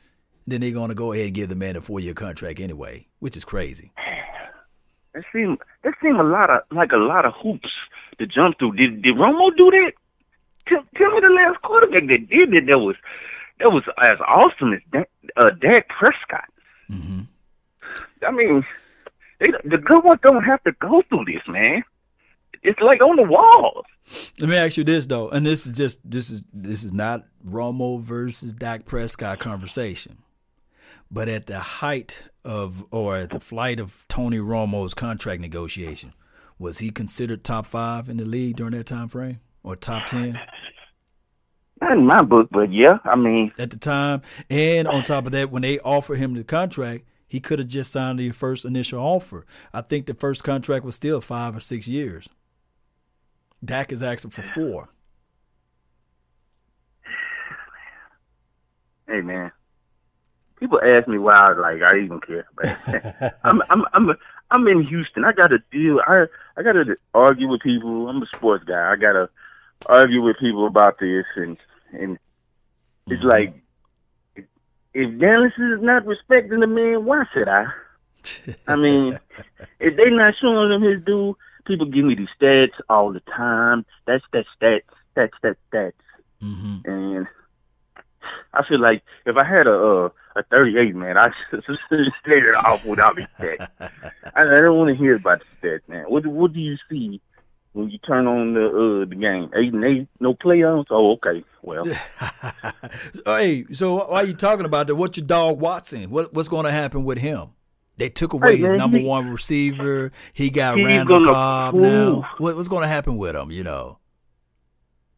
Then 0.47 0.61
they're 0.61 0.73
going 0.73 0.91
to 0.91 0.95
go 0.95 1.13
ahead 1.13 1.27
and 1.27 1.35
give 1.35 1.49
the 1.49 1.57
man 1.57 1.77
a 1.77 1.81
four 1.81 2.01
year 2.01 2.15
contract 2.15 2.61
anyway, 2.61 3.07
which 3.19 3.37
is 3.37 3.45
crazy. 3.45 3.93
That 5.15 5.25
seemed 5.33 5.59
that 5.85 5.95
seemed 6.03 6.19
a 6.19 6.25
lot 6.25 6.51
of 6.51 6.63
like 6.71 6.93
a 6.93 6.99
lot 6.99 7.25
of 7.25 7.33
hoops 7.43 7.71
to 8.19 8.27
jump 8.27 8.59
through. 8.59 8.73
Did 8.77 9.03
did 9.03 9.15
Romo 9.15 9.57
do 9.57 9.71
that? 9.71 9.93
Tell, 10.67 10.83
tell 10.97 11.11
me 11.11 11.21
the 11.21 11.29
last 11.29 11.61
quarterback 11.63 12.09
that 12.09 12.29
did 12.29 12.55
it 12.55 12.67
that 12.67 12.79
was 12.79 12.97
that 13.61 13.71
was 13.71 13.85
as 14.01 14.19
awesome 14.27 14.73
as 14.73 14.81
Dak, 14.93 15.11
uh, 15.37 15.51
Dak 15.61 15.89
Prescott. 15.89 16.49
Mm-hmm. 16.91 17.21
I 18.27 18.31
mean, 18.31 18.65
they, 19.41 19.49
the 19.65 19.79
good 19.79 20.03
ones 20.03 20.21
don't 20.23 20.43
have 20.43 20.63
to 20.65 20.73
go 20.73 21.03
through 21.09 21.27
this, 21.27 21.43
man. 21.47 21.85
It's 22.63 22.81
like 22.81 23.03
on 23.03 23.17
the 23.17 23.23
walls. 23.23 23.85
Let 24.41 24.49
me 24.49 24.57
ask 24.57 24.77
you 24.77 24.85
this 24.85 25.07
though, 25.07 25.29
and 25.29 25.45
this 25.45 25.67
is 25.67 25.73
just 25.77 25.99
this 26.03 26.31
is 26.31 26.43
this 26.53 26.83
is 26.83 26.93
not 26.93 27.27
Romo 27.47 28.01
versus 28.01 28.53
Dak 28.55 28.87
Prescott 28.87 29.39
conversation, 29.39 30.19
but 31.11 31.29
at 31.29 31.47
the 31.47 31.61
height 31.61 32.23
of 32.43 32.85
or 32.91 33.19
at 33.19 33.31
the 33.31 33.41
flight 33.41 33.81
of 33.81 34.07
Tony 34.09 34.39
Romo's 34.39 34.95
contract 34.95 35.41
negotiation, 35.43 36.15
was 36.59 36.79
he 36.79 36.91
considered 36.91 37.45
top 37.45 37.67
five 37.67 38.09
in 38.09 38.17
the 38.17 38.25
league 38.25 38.57
during 38.57 38.73
that 38.73 38.87
time 38.87 39.09
frame 39.09 39.41
or 39.65 39.75
top 39.75 40.07
ten? 40.07 40.39
Not 41.81 41.93
in 41.93 42.07
my 42.07 42.23
book, 42.23 42.49
but 42.53 42.73
yeah, 42.73 42.99
I 43.05 43.17
mean 43.17 43.53
at 43.59 43.71
the 43.71 43.77
time, 43.77 44.23
and 44.49 44.87
on 44.87 45.03
top 45.03 45.27
of 45.27 45.33
that, 45.33 45.51
when 45.51 45.63
they 45.63 45.81
offered 45.81 46.19
him 46.19 46.35
the 46.35 46.45
contract, 46.45 47.05
he 47.27 47.41
could 47.41 47.59
have 47.59 47.69
just 47.69 47.91
signed 47.91 48.21
the 48.21 48.31
first 48.31 48.65
initial 48.65 49.01
offer. 49.01 49.45
I 49.73 49.81
think 49.81 50.07
the 50.07 50.15
first 50.15 50.45
contract 50.45 50.85
was 50.85 50.95
still 50.95 51.21
five 51.21 51.57
or 51.57 51.61
six 51.61 51.89
years. 51.89 52.29
Dak 53.65 53.91
is 53.91 54.03
asking 54.03 54.31
for 54.31 54.43
four. 54.55 54.89
Hey 59.09 59.21
man, 59.21 59.51
people 60.61 60.81
ask 60.83 61.09
me 61.09 61.19
why 61.19 61.35
I 61.35 61.53
like 61.53 61.83
I 61.83 61.99
even 61.99 62.21
care, 62.21 62.47
but 62.57 63.37
I'm 63.45 63.63
I'm 63.69 63.85
I'm 63.93 64.17
I'm 64.51 64.69
in 64.69 64.85
Houston. 64.85 65.25
I 65.25 65.33
got 65.33 65.49
to 65.49 65.59
deal. 65.73 66.01
I 66.07 66.27
I 66.57 66.63
got 66.63 66.73
to 66.73 66.95
argue 67.13 67.49
with 67.49 67.63
people. 67.63 68.09
I'm 68.09 68.23
a 68.23 68.27
sports 68.27 68.65
guy. 68.65 68.93
I 68.93 68.97
got 68.97 69.13
to 69.13 69.29
argue 69.87 70.23
with 70.23 70.39
people 70.39 70.67
about 70.67 70.99
this, 70.99 71.25
and 71.37 71.57
and 71.93 72.19
it's 73.07 73.23
mm-hmm. 73.23 73.29
like 73.29 73.55
if 74.95 75.19
Dallas 75.19 75.53
is 75.59 75.83
not 75.83 76.07
respecting 76.07 76.61
the 76.61 76.67
man, 76.67 77.05
why 77.05 77.25
should 77.33 77.49
I? 77.49 77.67
I 78.67 78.77
mean, 78.77 79.19
if 79.81 79.97
they 79.97 80.11
not 80.11 80.35
showing 80.41 80.73
him 80.73 80.83
his 80.83 81.05
due, 81.05 81.37
people 81.67 81.87
give 81.87 82.05
me 82.05 82.15
these 82.15 82.29
stats 82.41 82.73
all 82.89 83.13
the 83.13 83.21
time. 83.21 83.85
That's 84.07 84.25
that 84.33 84.47
stats, 84.61 84.81
stats, 85.17 85.31
stats, 85.43 85.57
stats. 85.73 85.93
Mm-hmm. 86.43 86.91
And 86.91 87.27
I 88.53 88.67
feel 88.67 88.81
like 88.81 89.03
if 89.27 89.37
I 89.37 89.45
had 89.47 89.67
a 89.67 89.75
uh, 89.75 90.09
a 90.37 90.43
38, 90.45 90.95
man, 90.95 91.17
I 91.17 91.29
should 91.51 91.63
say 91.67 91.75
it 92.27 92.65
off 92.65 92.85
without 92.85 93.17
the 93.17 93.29
stats. 93.39 93.69
I, 94.35 94.43
I 94.43 94.61
don't 94.61 94.79
want 94.79 94.91
to 94.91 94.97
hear 94.97 95.17
about 95.17 95.41
the 95.41 95.69
stats, 95.69 95.89
man. 95.89 96.05
What 96.09 96.27
what 96.27 96.53
do 96.53 96.61
you 96.61 96.77
see 96.89 97.21
when 97.75 97.91
you 97.91 97.99
turn 97.99 98.27
on 98.27 98.55
the 98.55 98.67
uh, 98.67 99.09
the 99.09 99.15
game? 99.15 99.51
Eight 99.55 99.75
and 99.75 99.85
eight, 99.85 100.09
no 100.21 100.33
playoffs. 100.35 100.87
Oh, 100.91 101.13
okay. 101.13 101.45
Well, 101.63 101.85
hey, 103.27 103.67
so 103.73 104.07
why 104.07 104.23
are 104.23 104.25
you 104.25 104.33
talking 104.33 104.65
about 104.65 104.87
that? 104.87 104.95
What's 104.95 105.19
your 105.19 105.27
dog 105.27 105.61
Watson? 105.61 106.09
What 106.11 106.33
what's 106.33 106.49
going 106.49 106.65
to 106.65 106.73
happen 106.73 107.05
with 107.05 107.19
him? 107.19 107.51
They 107.97 108.09
took 108.09 108.33
away 108.33 108.57
hey, 108.57 108.63
man, 108.63 108.73
his 108.73 108.79
number 108.79 108.99
he, 108.99 109.05
one 109.05 109.31
receiver. 109.31 110.13
He 110.33 110.51
got 110.51 110.77
Randall 110.77 111.25
Cobb 111.25 111.75
now. 111.75 112.29
What, 112.39 112.57
what's 112.57 112.69
going 112.69 112.83
to 112.83 112.89
happen 112.89 113.17
with 113.17 113.37
him? 113.37 113.51
You 113.51 113.65
know, 113.65 113.99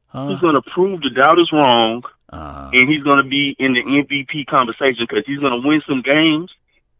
huh? 0.08 0.28
he's 0.28 0.40
going 0.40 0.56
to 0.56 0.62
prove 0.74 1.00
the 1.00 1.10
doubters 1.10 1.50
wrong, 1.52 2.02
uh-huh. 2.30 2.70
and 2.72 2.88
he's 2.88 3.02
going 3.02 3.18
to 3.18 3.28
be 3.28 3.54
in 3.58 3.74
the 3.74 3.82
MVP 3.82 4.46
conversation 4.46 5.06
because 5.08 5.24
he's 5.26 5.38
going 5.38 5.60
to 5.60 5.66
win 5.66 5.82
some 5.88 6.02
games 6.02 6.50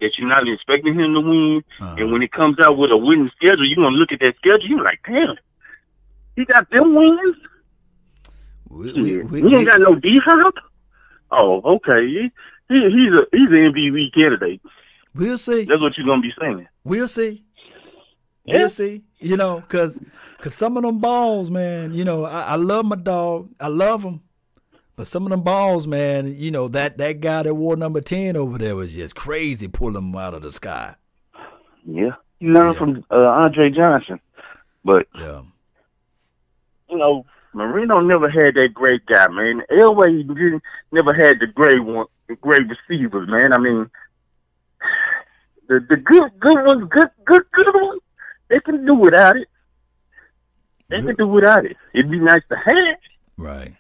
that 0.00 0.12
you're 0.18 0.28
not 0.28 0.48
expecting 0.48 0.98
him 0.98 1.14
to 1.14 1.20
win. 1.20 1.64
Uh-huh. 1.80 1.96
And 1.98 2.12
when 2.12 2.22
it 2.22 2.32
comes 2.32 2.58
out 2.60 2.76
with 2.76 2.90
a 2.90 2.96
winning 2.96 3.30
schedule, 3.36 3.66
you're 3.66 3.76
going 3.76 3.94
to 3.94 3.98
look 3.98 4.12
at 4.12 4.20
that 4.20 4.34
schedule. 4.36 4.68
You're 4.68 4.84
like, 4.84 5.00
damn, 5.06 5.36
he 6.36 6.44
got 6.44 6.70
them 6.70 6.94
wins. 6.94 7.36
We, 8.68 8.92
we, 8.92 9.22
we, 9.22 9.40
he 9.42 9.56
ain't 9.56 9.68
got 9.68 9.80
no 9.80 9.94
defense. 9.94 10.54
Oh, 11.30 11.60
okay. 11.64 12.06
He, 12.06 12.30
he 12.68 12.74
he's 12.74 13.12
a 13.12 13.26
he's 13.32 13.48
an 13.48 13.72
MVP 13.72 14.12
candidate. 14.14 14.60
We'll 15.14 15.38
see. 15.38 15.64
That's 15.64 15.80
what 15.80 15.96
you're 15.96 16.06
gonna 16.06 16.22
be 16.22 16.32
saying. 16.38 16.68
We'll 16.84 17.08
see. 17.08 17.44
Yeah. 18.44 18.58
We'll 18.58 18.68
see. 18.68 19.02
You 19.18 19.36
know, 19.36 19.62
cause, 19.68 19.98
cause 20.40 20.54
some 20.54 20.76
of 20.76 20.82
them 20.82 20.98
balls, 20.98 21.50
man. 21.50 21.94
You 21.94 22.04
know, 22.04 22.26
I, 22.26 22.42
I 22.42 22.54
love 22.56 22.84
my 22.84 22.96
dog. 22.96 23.50
I 23.58 23.68
love 23.68 24.02
him. 24.04 24.20
But 24.94 25.06
some 25.06 25.24
of 25.24 25.30
them 25.30 25.42
balls, 25.42 25.86
man. 25.86 26.34
You 26.38 26.50
know 26.50 26.68
that 26.68 26.98
that 26.98 27.20
guy 27.20 27.42
that 27.42 27.54
wore 27.54 27.76
number 27.76 28.00
ten 28.00 28.36
over 28.36 28.58
there 28.58 28.76
was 28.76 28.94
just 28.94 29.14
crazy, 29.14 29.68
pulling 29.68 29.94
them 29.94 30.14
out 30.16 30.34
of 30.34 30.42
the 30.42 30.52
sky. 30.52 30.94
Yeah, 31.86 32.12
you 32.40 32.52
learn 32.52 32.72
yeah. 32.72 32.78
from 32.78 33.04
uh, 33.10 33.16
Andre 33.16 33.70
Johnson, 33.70 34.20
but 34.84 35.06
yeah. 35.18 35.42
You 36.88 36.98
know 36.98 37.24
Marino 37.56 38.00
never 38.00 38.28
had 38.28 38.54
that 38.54 38.74
great 38.74 39.06
guy, 39.06 39.28
man. 39.28 39.62
Elway 39.70 40.26
didn't, 40.26 40.62
never 40.92 41.14
had 41.14 41.40
the 41.40 41.46
great 41.46 41.82
one, 41.82 42.06
the 42.28 42.36
great 42.36 42.64
receivers, 42.68 43.28
man. 43.28 43.52
I 43.52 43.58
mean, 43.58 43.90
the 45.68 45.80
the 45.88 45.96
good 45.96 46.38
good 46.38 46.64
ones, 46.64 46.88
good 46.90 47.08
good 47.24 47.42
good 47.52 47.74
ones, 47.74 48.02
they 48.48 48.60
can 48.60 48.84
do 48.84 48.94
without 48.94 49.36
it. 49.36 49.48
They 50.88 51.00
can 51.00 51.16
do 51.16 51.26
without 51.26 51.64
it. 51.64 51.76
It'd 51.94 52.10
be 52.10 52.20
nice 52.20 52.42
to 52.50 52.56
have. 52.56 52.98
Right. 53.36 53.74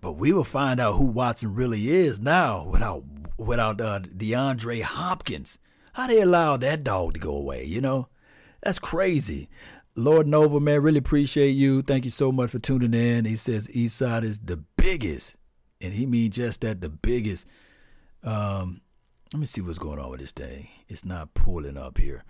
but 0.00 0.12
we 0.12 0.32
will 0.32 0.44
find 0.44 0.80
out 0.80 0.94
who 0.94 1.06
Watson 1.06 1.54
really 1.54 1.90
is 1.90 2.20
now 2.20 2.64
without 2.64 3.04
without 3.38 3.80
uh, 3.80 4.00
DeAndre 4.00 4.82
Hopkins. 4.82 5.58
How 5.94 6.06
they 6.06 6.22
allow 6.22 6.56
that 6.56 6.84
dog 6.84 7.14
to 7.14 7.20
go 7.20 7.36
away? 7.36 7.64
You 7.64 7.80
know, 7.80 8.08
that's 8.62 8.78
crazy. 8.78 9.48
Lord 9.94 10.26
Nova, 10.26 10.58
man, 10.58 10.82
really 10.82 10.96
appreciate 10.98 11.50
you. 11.50 11.82
Thank 11.82 12.06
you 12.06 12.10
so 12.10 12.32
much 12.32 12.50
for 12.50 12.58
tuning 12.58 12.94
in. 12.94 13.26
He 13.26 13.36
says 13.36 13.68
Eastside 13.68 14.24
is 14.24 14.38
the 14.38 14.56
biggest, 14.78 15.36
and 15.82 15.92
he 15.92 16.06
means 16.06 16.36
just 16.36 16.62
that 16.62 16.80
the 16.80 16.88
biggest. 16.88 17.46
Um, 18.22 18.80
let 19.34 19.40
me 19.40 19.46
see 19.46 19.60
what's 19.60 19.78
going 19.78 19.98
on 19.98 20.10
with 20.10 20.20
this 20.20 20.32
thing. 20.32 20.68
It's 20.88 21.04
not 21.04 21.34
pulling 21.34 21.76
up 21.76 21.98
here. 21.98 22.24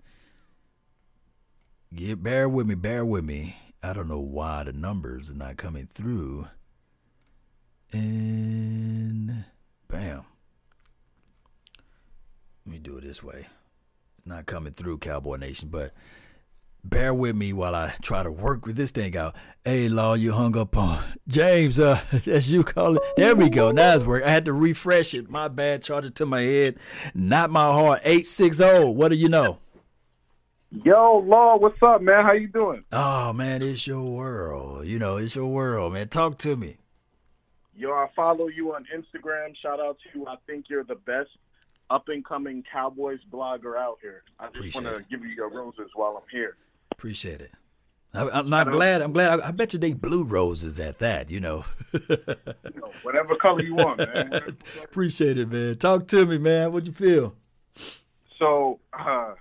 get 1.94 2.22
bear 2.22 2.48
with 2.48 2.66
me, 2.66 2.74
bear 2.74 3.04
with 3.04 3.24
me. 3.24 3.56
I 3.82 3.92
don't 3.92 4.08
know 4.08 4.20
why 4.20 4.64
the 4.64 4.72
numbers 4.72 5.30
are 5.30 5.34
not 5.34 5.56
coming 5.56 5.86
through. 5.86 6.46
And 7.92 9.44
bam. 9.88 10.24
Let 12.70 12.74
me 12.74 12.78
do 12.88 12.98
it 12.98 13.00
this 13.02 13.20
way. 13.20 13.48
It's 14.16 14.24
not 14.24 14.46
coming 14.46 14.72
through, 14.72 14.98
Cowboy 14.98 15.38
Nation, 15.38 15.70
but 15.72 15.92
bear 16.84 17.12
with 17.12 17.34
me 17.34 17.52
while 17.52 17.74
I 17.74 17.94
try 18.00 18.22
to 18.22 18.30
work 18.30 18.64
with 18.64 18.76
this 18.76 18.92
thing 18.92 19.16
out. 19.16 19.34
Hey, 19.64 19.88
Law, 19.88 20.14
you 20.14 20.30
hung 20.30 20.56
up 20.56 20.76
on 20.76 21.02
James. 21.26 21.80
Uh, 21.80 22.00
that's 22.12 22.48
you 22.48 22.62
calling. 22.62 23.00
There 23.16 23.34
we 23.34 23.50
go. 23.50 23.72
Now 23.72 23.96
it's 23.96 24.04
work. 24.04 24.22
I 24.22 24.30
had 24.30 24.44
to 24.44 24.52
refresh 24.52 25.14
it. 25.14 25.28
My 25.28 25.48
bad. 25.48 25.82
Charge 25.82 26.04
it 26.04 26.14
to 26.14 26.26
my 26.26 26.42
head, 26.42 26.76
not 27.12 27.50
my 27.50 27.64
heart. 27.64 28.02
Eight 28.04 28.28
six 28.28 28.58
zero. 28.58 28.88
What 28.88 29.08
do 29.08 29.16
you 29.16 29.28
know? 29.28 29.58
Yo, 30.70 31.24
Law, 31.26 31.56
what's 31.56 31.82
up, 31.82 32.00
man? 32.02 32.24
How 32.24 32.34
you 32.34 32.46
doing? 32.46 32.84
Oh 32.92 33.32
man, 33.32 33.62
it's 33.62 33.84
your 33.84 34.04
world. 34.04 34.86
You 34.86 35.00
know, 35.00 35.16
it's 35.16 35.34
your 35.34 35.48
world, 35.48 35.94
man. 35.94 36.08
Talk 36.08 36.38
to 36.38 36.54
me. 36.54 36.76
Yo, 37.76 37.90
I 37.90 38.06
follow 38.14 38.46
you 38.46 38.76
on 38.76 38.86
Instagram. 38.96 39.56
Shout 39.60 39.80
out 39.80 39.98
to 40.04 40.16
you. 40.16 40.28
I 40.28 40.36
think 40.46 40.66
you're 40.68 40.84
the 40.84 40.94
best 40.94 41.30
up 41.90 42.08
and 42.08 42.24
coming 42.24 42.64
Cowboys 42.72 43.18
blogger 43.30 43.76
out 43.76 43.98
here. 44.00 44.22
I 44.38 44.48
just 44.54 44.74
want 44.74 44.86
to 44.86 45.04
give 45.10 45.22
you 45.22 45.30
your 45.30 45.50
roses 45.50 45.90
while 45.94 46.16
I'm 46.16 46.28
here. 46.30 46.56
Appreciate 46.92 47.40
it. 47.40 47.50
I, 48.12 48.40
am 48.40 48.48
not 48.48 48.70
glad. 48.70 49.02
I'm 49.02 49.12
glad. 49.12 49.40
I, 49.40 49.48
I, 49.48 49.50
bet 49.52 49.72
you 49.72 49.78
they 49.78 49.92
blue 49.92 50.24
roses 50.24 50.80
at 50.80 50.98
that. 50.98 51.30
You 51.30 51.40
know. 51.40 51.64
you 51.92 52.00
know 52.74 52.92
whatever 53.02 53.36
color 53.36 53.62
you 53.62 53.74
want, 53.74 53.98
man. 53.98 54.56
Appreciate 54.82 55.38
it, 55.38 55.50
man. 55.50 55.76
Talk 55.76 56.08
to 56.08 56.26
me, 56.26 56.38
man. 56.38 56.72
What 56.72 56.86
you 56.86 56.92
feel? 56.92 57.34
So, 58.38 58.80
uh, 58.92 59.34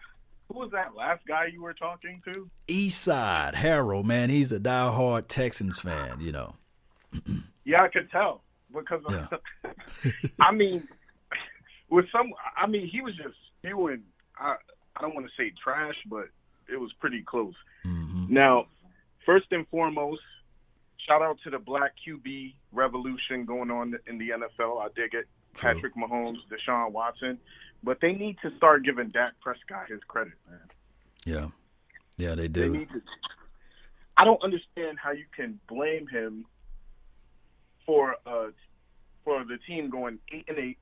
who 0.47 0.59
was 0.59 0.71
that 0.71 0.95
last 0.95 1.25
guy 1.27 1.47
you 1.51 1.63
were 1.63 1.73
talking 1.73 2.21
to? 2.31 2.49
Eastside 2.67 3.55
Harold, 3.55 4.05
man. 4.05 4.29
He's 4.29 4.51
a 4.51 4.59
diehard 4.59 5.27
Texans 5.27 5.79
fan. 5.79 6.19
You 6.19 6.31
know. 6.31 6.55
yeah, 7.65 7.83
I 7.83 7.87
could 7.87 8.11
tell 8.11 8.41
because 8.71 9.01
yeah. 9.09 9.27
I 10.39 10.51
mean, 10.51 10.87
with 11.89 12.05
some, 12.11 12.31
I 12.57 12.67
mean, 12.67 12.87
he 12.87 13.01
was 13.01 13.15
just 13.15 13.35
spewing. 13.57 14.03
I 14.37 14.55
I 14.95 15.01
don't 15.01 15.15
want 15.15 15.27
to 15.27 15.31
say 15.37 15.53
trash, 15.61 15.95
but 16.09 16.27
it 16.71 16.77
was 16.77 16.91
pretty 16.99 17.21
close. 17.21 17.53
Mm-hmm. 17.85 18.33
Now, 18.33 18.65
first 19.25 19.47
and 19.51 19.67
foremost, 19.69 20.21
shout 21.07 21.21
out 21.21 21.37
to 21.43 21.49
the 21.49 21.59
Black 21.59 21.93
QB 22.05 22.53
revolution 22.71 23.45
going 23.45 23.71
on 23.71 23.97
in 24.07 24.17
the 24.17 24.29
NFL. 24.29 24.81
I 24.81 24.87
dig 24.95 25.13
it. 25.13 25.25
True. 25.55 25.73
Patrick 25.73 25.95
Mahomes, 25.95 26.37
Deshaun 26.51 26.91
Watson, 26.91 27.39
but 27.83 27.97
they 28.01 28.13
need 28.13 28.37
to 28.43 28.55
start 28.57 28.83
giving 28.83 29.09
Dak 29.09 29.33
Prescott 29.41 29.89
his 29.89 29.99
credit, 30.07 30.33
man. 30.49 30.59
Yeah, 31.25 31.47
yeah, 32.17 32.35
they 32.35 32.47
do. 32.47 32.71
They 32.71 32.85
to, 32.85 33.01
I 34.15 34.25
don't 34.25 34.41
understand 34.43 34.99
how 35.01 35.11
you 35.11 35.25
can 35.35 35.59
blame 35.67 36.07
him 36.07 36.45
for 37.85 38.15
uh 38.25 38.47
for 39.23 39.43
the 39.43 39.57
team 39.67 39.89
going 39.89 40.19
eight 40.31 40.45
and 40.47 40.57
eight 40.57 40.77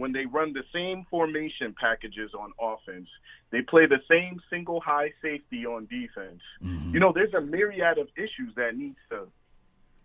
when 0.00 0.12
they 0.12 0.24
run 0.24 0.54
the 0.54 0.64
same 0.72 1.04
formation 1.10 1.74
packages 1.78 2.30
on 2.32 2.52
offense, 2.58 3.08
they 3.52 3.60
play 3.60 3.84
the 3.86 4.00
same 4.10 4.40
single 4.48 4.80
high 4.80 5.12
safety 5.20 5.66
on 5.66 5.86
defense. 5.86 6.40
Mm-hmm. 6.64 6.94
You 6.94 7.00
know, 7.00 7.12
there's 7.14 7.34
a 7.34 7.40
myriad 7.40 7.98
of 7.98 8.08
issues 8.16 8.54
that 8.56 8.76
needs 8.76 8.96
to, 9.10 9.26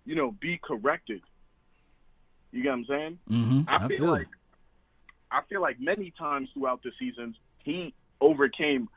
you 0.05 0.15
know, 0.15 0.35
be 0.41 0.59
corrected. 0.61 1.21
You 2.51 2.63
get 2.63 2.69
what 2.69 2.75
I'm 2.75 2.85
saying? 2.85 3.19
Mm-hmm. 3.29 3.61
I, 3.69 3.85
I 3.85 3.87
feel 3.87 4.11
like 4.11 4.27
I 5.31 5.41
feel 5.49 5.61
like 5.61 5.79
many 5.79 6.13
times 6.17 6.49
throughout 6.53 6.83
the 6.83 6.91
seasons 6.99 7.37
he 7.63 7.93
overcame 8.19 8.89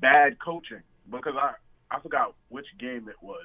bad 0.00 0.38
coaching 0.38 0.82
because 1.10 1.34
I 1.36 1.54
I 1.90 2.00
forgot 2.00 2.34
which 2.48 2.66
game 2.78 3.08
it 3.08 3.16
was. 3.20 3.44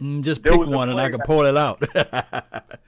Mm, 0.00 0.22
just 0.22 0.42
pick 0.42 0.56
one 0.56 0.88
and 0.88 1.00
I 1.00 1.10
can 1.10 1.20
pull 1.20 1.44
it 1.44 1.56
out. 1.56 1.82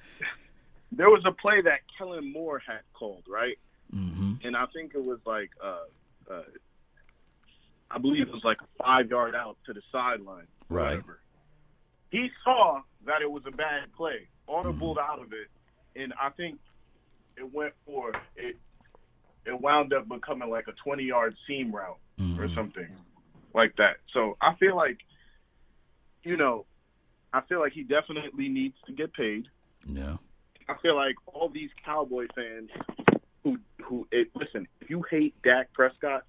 there 0.93 1.11
was 1.11 1.23
a 1.27 1.33
play 1.33 1.61
that 1.63 1.81
Kellen 1.97 2.33
Moore 2.33 2.63
had 2.65 2.81
called, 2.93 3.25
right? 3.29 3.59
Mm-hmm. 3.95 4.47
And 4.47 4.57
I 4.57 4.67
think 4.67 4.95
it 4.95 5.05
was 5.05 5.19
like, 5.27 5.51
uh, 5.63 6.33
uh, 6.33 6.43
I 7.91 7.99
believe 7.99 8.23
it 8.23 8.33
was 8.33 8.45
like 8.45 8.59
a 8.61 8.83
five 8.83 9.11
yard 9.11 9.35
out 9.35 9.57
to 9.67 9.73
the 9.73 9.83
sideline. 9.93 10.47
Right. 10.69 10.97
Whatever. 10.97 11.21
He 12.11 12.31
saw 12.45 12.81
that 13.07 13.23
it 13.23 13.31
was 13.31 13.43
a 13.47 13.51
bad 13.51 13.93
play, 13.97 14.29
audibled 14.49 14.97
mm-hmm. 14.97 15.13
out 15.13 15.21
of 15.21 15.33
it, 15.33 15.49
and 16.01 16.13
I 16.21 16.31
think 16.31 16.59
it 17.37 17.53
went 17.53 17.75
for 17.85 18.13
it. 18.37 18.57
It 19.47 19.61
wound 19.61 19.93
up 19.93 20.09
becoming 20.09 20.49
like 20.49 20.69
a 20.69 20.73
twenty 20.73 21.05
yard 21.05 21.37
seam 21.47 21.75
route 21.75 21.99
mm-hmm. 22.19 22.41
or 22.41 22.49
something 22.55 22.89
like 23.53 23.77
that. 23.77 23.97
So 24.13 24.37
I 24.41 24.55
feel 24.55 24.75
like, 24.75 24.99
you 26.23 26.37
know, 26.37 26.65
I 27.33 27.43
feel 27.43 27.61
like 27.61 27.73
he 27.73 27.83
definitely 27.83 28.49
needs 28.49 28.77
to 28.87 28.93
get 28.93 29.13
paid. 29.13 29.47
Yeah. 29.87 30.17
I 30.69 30.75
feel 30.83 30.97
like 30.97 31.17
all 31.27 31.49
these 31.49 31.71
Cowboy 31.85 32.27
fans 32.35 32.71
who 33.43 33.59
who 33.83 34.07
it, 34.11 34.29
listen, 34.35 34.67
if 34.81 34.89
you 34.89 35.05
hate 35.11 35.35
Dak 35.43 35.73
Prescott, 35.73 36.25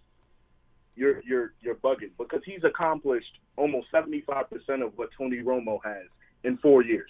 you're 0.96 1.22
you're 1.24 1.54
you're 1.62 1.76
bugging 1.76 2.12
because 2.18 2.42
he's 2.46 2.64
accomplished 2.64 3.40
almost 3.58 3.88
seventy 3.92 4.22
five 4.22 4.50
percent 4.50 4.84
of 4.84 4.98
what 4.98 5.10
Tony 5.18 5.42
Romo 5.42 5.80
has 5.84 6.08
in 6.44 6.58
four 6.58 6.84
years. 6.84 7.10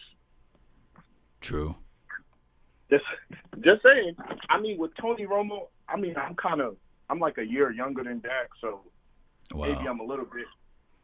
True. 1.41 1.75
Just 2.89 3.03
just 3.61 3.81
saying. 3.83 4.15
I 4.49 4.59
mean, 4.59 4.77
with 4.77 4.91
Tony 5.01 5.25
Romo, 5.25 5.67
I 5.89 5.97
mean, 5.97 6.15
I'm 6.17 6.35
kind 6.35 6.61
of 6.61 6.77
I'm 7.09 7.19
like 7.19 7.37
a 7.37 7.45
year 7.45 7.71
younger 7.71 8.03
than 8.03 8.19
Dak, 8.19 8.49
so 8.61 8.81
wow. 9.53 9.67
maybe 9.67 9.87
I'm 9.87 9.99
a 9.99 10.05
little 10.05 10.25
bit. 10.25 10.45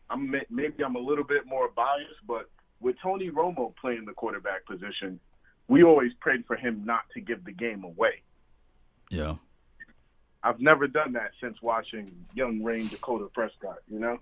I'm 0.09 0.29
maybe 0.49 0.83
I'm 0.83 0.95
a 0.95 0.99
little 0.99 1.23
bit 1.23 1.45
more 1.47 1.69
biased, 1.75 2.25
but 2.27 2.49
with 2.79 2.95
Tony 3.01 3.29
Romo 3.29 3.73
playing 3.75 4.05
the 4.05 4.13
quarterback 4.13 4.65
position, 4.65 5.19
we 5.67 5.83
always 5.83 6.13
prayed 6.19 6.45
for 6.45 6.55
him 6.55 6.83
not 6.85 7.01
to 7.13 7.21
give 7.21 7.43
the 7.45 7.51
game 7.51 7.83
away. 7.83 8.21
Yeah. 9.09 9.35
I've 10.43 10.59
never 10.59 10.87
done 10.87 11.13
that 11.13 11.31
since 11.39 11.61
watching 11.61 12.11
young 12.33 12.63
Rayne 12.63 12.87
Dakota 12.87 13.27
Prescott, 13.33 13.77
you 13.87 13.99
know? 13.99 14.19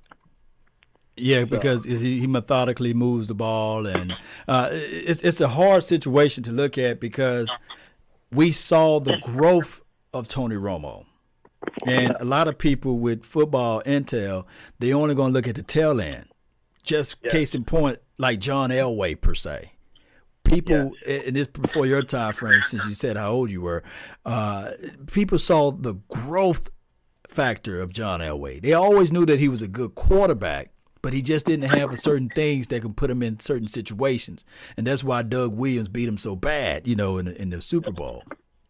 Yeah, 1.15 1.45
because 1.45 1.83
he, 1.83 2.25
methodically 2.27 2.93
moves 2.93 3.27
the 3.27 3.33
ball, 3.33 3.85
and 3.85 4.13
uh, 4.47 4.69
it's 4.71 5.21
it's 5.21 5.41
a 5.41 5.49
hard 5.49 5.83
situation 5.83 6.43
to 6.43 6.51
look 6.53 6.77
at 6.77 7.01
because 7.01 7.51
we 8.31 8.53
saw 8.53 9.01
the 9.01 9.17
growth 9.21 9.81
of 10.13 10.29
Tony 10.29 10.55
Romo, 10.55 11.05
and 11.85 12.15
a 12.21 12.23
lot 12.23 12.47
of 12.47 12.57
people 12.57 12.99
with 12.99 13.25
football 13.25 13.83
intel 13.85 14.45
they 14.79 14.93
only 14.93 15.13
going 15.13 15.33
to 15.33 15.33
look 15.33 15.47
at 15.47 15.55
the 15.55 15.63
tail 15.63 15.99
end. 15.99 16.27
Just 16.83 17.17
yes. 17.21 17.33
case 17.33 17.55
in 17.55 17.65
point, 17.65 17.99
like 18.17 18.39
John 18.39 18.69
Elway 18.69 19.19
per 19.19 19.35
se 19.35 19.73
people 20.49 20.91
yeah. 21.05 21.21
and 21.25 21.35
this 21.35 21.47
before 21.47 21.85
your 21.85 22.03
time 22.03 22.33
frame 22.33 22.61
since 22.63 22.83
you 22.85 22.93
said 22.93 23.17
how 23.17 23.31
old 23.31 23.49
you 23.49 23.61
were 23.61 23.83
uh, 24.25 24.71
people 25.11 25.37
saw 25.37 25.71
the 25.71 25.95
growth 26.09 26.69
factor 27.27 27.81
of 27.81 27.93
john 27.93 28.19
elway 28.19 28.61
they 28.61 28.73
always 28.73 29.11
knew 29.11 29.25
that 29.25 29.39
he 29.39 29.47
was 29.47 29.61
a 29.61 29.67
good 29.67 29.93
quarterback 29.95 30.71
but 31.01 31.13
he 31.13 31.21
just 31.21 31.45
didn't 31.45 31.69
have 31.69 31.97
certain 31.97 32.29
things 32.29 32.67
that 32.67 32.81
can 32.81 32.93
put 32.93 33.09
him 33.09 33.21
in 33.21 33.39
certain 33.39 33.67
situations 33.67 34.43
and 34.77 34.87
that's 34.87 35.03
why 35.03 35.21
doug 35.21 35.53
williams 35.53 35.87
beat 35.87 36.07
him 36.07 36.17
so 36.17 36.35
bad 36.35 36.87
you 36.87 36.95
know 36.95 37.17
in 37.17 37.25
the, 37.25 37.41
in 37.41 37.49
the 37.51 37.61
super 37.61 37.91
bowl 37.91 38.23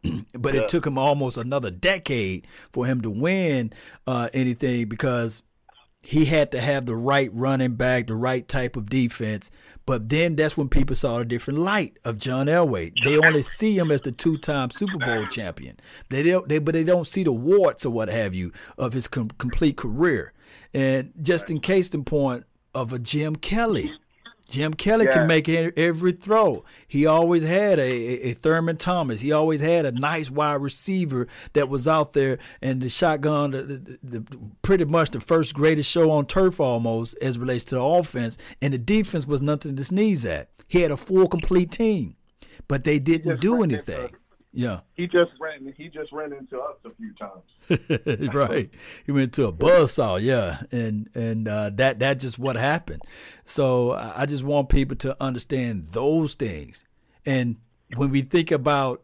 but 0.34 0.54
yeah. 0.54 0.62
it 0.62 0.68
took 0.68 0.86
him 0.86 0.98
almost 0.98 1.38
another 1.38 1.72
decade 1.72 2.48
for 2.72 2.86
him 2.86 3.02
to 3.02 3.10
win 3.10 3.72
uh, 4.08 4.30
anything 4.34 4.88
because 4.88 5.42
he 6.02 6.26
had 6.26 6.52
to 6.52 6.62
have 6.62 6.86
the 6.86 6.96
right 6.96 7.30
running 7.34 7.74
back, 7.74 8.08
the 8.08 8.16
right 8.16 8.48
type 8.48 8.76
of 8.76 8.90
defense. 8.90 9.52
But 9.90 10.08
then 10.08 10.36
that's 10.36 10.56
when 10.56 10.70
people 10.70 10.96
saw 10.96 11.18
a 11.18 11.26
different 11.26 11.62
light 11.62 11.98
of 12.06 12.20
John 12.20 12.46
Elway. 12.46 12.94
They 13.04 13.18
only 13.18 13.42
see 13.42 13.76
him 13.76 13.90
as 13.90 14.04
the 14.04 14.12
two-time 14.12 14.70
Super 14.70 15.00
Bowl 15.00 15.26
champion. 15.26 15.80
They 16.12 16.22
don't, 16.22 16.48
they, 16.48 16.60
but 16.60 16.76
they 16.76 16.84
don't 16.84 17.08
see 17.08 17.24
the 17.24 17.32
warts 17.32 17.88
or 17.88 17.90
what 17.90 18.08
have 18.08 18.36
you 18.36 18.52
of 18.78 18.94
his 18.94 19.08
com- 19.08 19.32
complete 19.40 19.78
career. 19.78 20.32
And 20.76 21.12
just 21.24 21.50
in 21.50 21.60
case 21.60 21.90
in 21.90 22.04
point 22.04 22.44
of 22.76 22.94
a 22.94 23.00
Jim 23.00 23.36
Kelly, 23.36 23.92
Jim 24.50 24.74
Kelly 24.74 25.06
Yeah. 25.06 25.12
can 25.12 25.28
make 25.28 25.48
every 25.48 26.12
throw. 26.12 26.64
He 26.88 27.06
always 27.06 27.44
had 27.44 27.80
a, 27.80 28.30
a, 28.30 28.34
Thurman 28.34 28.78
Thomas. 28.78 29.22
He 29.22 29.32
always 29.32 29.62
had 29.62 29.86
a 29.86 29.92
nice 29.92 30.30
wide 30.32 30.62
receiver 30.62 31.28
that 31.54 31.70
was 31.70 31.88
out 31.88 32.14
there, 32.14 32.40
and 32.62 32.82
the 32.82 32.90
shotgun, 32.90 33.52
the, 33.52 33.64
the, 33.64 33.98
the, 34.04 34.24
pretty 34.62 34.86
much 34.86 35.12
the 35.12 35.20
first 35.20 35.54
greatest 35.54 35.90
show 35.90 36.10
on 36.12 36.26
turf 36.26 36.60
almost 36.60 37.16
as 37.22 37.36
it 37.36 37.40
relates 37.40 37.64
to 37.66 37.76
the 37.76 37.84
offense, 37.84 38.38
and 38.62 38.74
the 38.74 38.78
defense 38.78 39.28
was 39.28 39.42
nothing 39.42 39.76
to 39.76 39.84
sneeze 39.84 40.26
at. 40.26 40.50
He 40.68 40.82
had 40.82 40.92
a 40.92 40.98
full 40.98 41.28
complete 41.28 41.72
team, 41.72 42.16
but 42.68 42.84
they 42.84 43.00
didn't 43.00 43.42
do 43.42 43.64
anything. 43.64 44.10
Yeah. 44.52 44.80
He 44.96 45.06
just 45.06 45.32
ran. 45.40 45.74
He 45.78 45.90
just 45.90 46.12
ran 46.12 46.34
into 46.34 46.60
us 46.60 46.76
a 46.84 46.90
few 46.90 47.14
times. 47.14 48.34
right. 48.34 48.70
He 49.06 49.12
went 49.12 49.34
to 49.34 49.46
a 49.48 49.54
buzzsaw, 49.54 50.20
yeah, 50.22 50.62
and 50.72 51.08
and 51.14 51.48
uh, 51.48 51.70
that 51.76 52.00
that 52.00 52.20
just 52.20 52.40
what 52.40 52.56
happened. 52.56 53.04
So 53.46 53.92
I 53.92 54.26
just 54.26 54.44
want 54.44 54.70
people 54.70 54.98
to 54.98 55.16
understand 55.22 55.90
those 55.92 56.34
things, 56.34 56.84
and 57.28 57.58
when 57.96 58.10
we 58.10 58.24
think 58.24 58.50
about, 58.50 59.04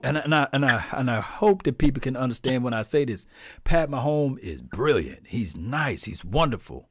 and 0.00 0.16
I- 0.18 0.20
and 0.20 0.34
I 0.34 0.48
and 0.52 0.64
I 0.64 0.84
and 0.92 1.10
I 1.10 1.20
hope 1.20 1.64
that 1.64 1.78
people 1.78 2.00
can 2.00 2.16
understand 2.16 2.62
when 2.62 2.72
I 2.72 2.82
say 2.82 3.04
this. 3.04 3.26
Pat 3.64 3.90
Mahomes 3.90 4.38
is 4.38 4.62
brilliant. 4.62 5.26
He's 5.26 5.56
nice. 5.56 6.04
He's 6.04 6.24
wonderful. 6.24 6.88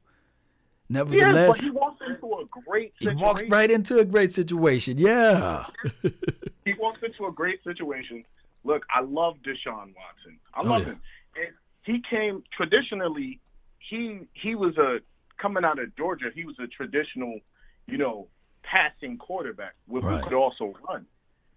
Nevertheless, 0.90 1.56
but 1.56 1.64
he 1.64 1.70
walks 1.70 2.02
into 2.06 2.26
a 2.26 2.44
great. 2.66 2.92
he 2.98 3.08
walks 3.08 3.42
right 3.48 3.70
into 3.70 3.98
a 3.98 4.04
great 4.04 4.34
situation. 4.34 4.98
Yeah. 4.98 5.64
He 6.64 6.74
walks 6.74 7.00
into 7.02 7.26
a 7.26 7.32
great 7.32 7.62
situation. 7.64 8.24
Look, 8.64 8.84
I 8.94 9.00
love 9.00 9.38
Deshaun 9.42 9.94
Watson. 9.96 10.38
I 10.54 10.60
Oh, 10.60 10.64
love 10.64 10.80
yeah. 10.82 10.86
him. 10.92 11.00
And 11.36 11.54
he 11.84 12.00
came 12.08 12.44
traditionally. 12.52 13.40
He 13.78 14.20
he 14.34 14.54
was 14.54 14.76
a 14.78 15.00
coming 15.38 15.64
out 15.64 15.78
of 15.78 15.94
Georgia. 15.96 16.30
He 16.34 16.44
was 16.44 16.58
a 16.60 16.66
traditional, 16.68 17.40
you 17.86 17.98
know, 17.98 18.28
passing 18.62 19.18
quarterback 19.18 19.74
with 19.88 20.04
Right. 20.04 20.18
who 20.18 20.24
could 20.24 20.34
also 20.36 20.74
run. 20.88 21.06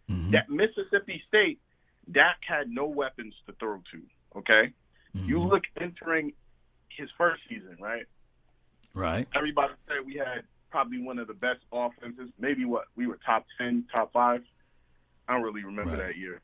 Mhm. 0.09 0.31
That 0.31 0.49
Mississippi 0.49 1.21
State, 1.27 1.59
Dak 2.11 2.37
had 2.43 2.69
no 2.69 2.85
weapons 2.85 3.35
to 3.45 3.53
throw 3.53 3.81
to. 3.91 4.01
Okay, 4.35 4.73
you 5.13 5.37
Mhm. 5.39 5.49
look 5.49 5.63
entering 5.77 6.33
his 6.89 7.09
first 7.11 7.43
season, 7.47 7.77
right? 7.79 8.05
Right. 8.93 9.27
everybody 9.35 9.73
said 9.87 10.05
we 10.05 10.15
had 10.15 10.45
probably 10.71 10.99
one 10.99 11.19
of 11.19 11.27
the 11.27 11.33
best 11.33 11.59
offenses. 11.71 12.31
Maybe 12.39 12.63
what 12.63 12.87
we 12.95 13.07
were 13.07 13.17
top 13.17 13.45
ten, 13.57 13.83
top 13.91 14.13
five. 14.13 14.45
I 15.27 15.33
don't 15.33 15.43
really 15.43 15.63
remember 15.63 15.91
Right. 15.91 16.07
that 16.07 16.17
year. 16.17 16.41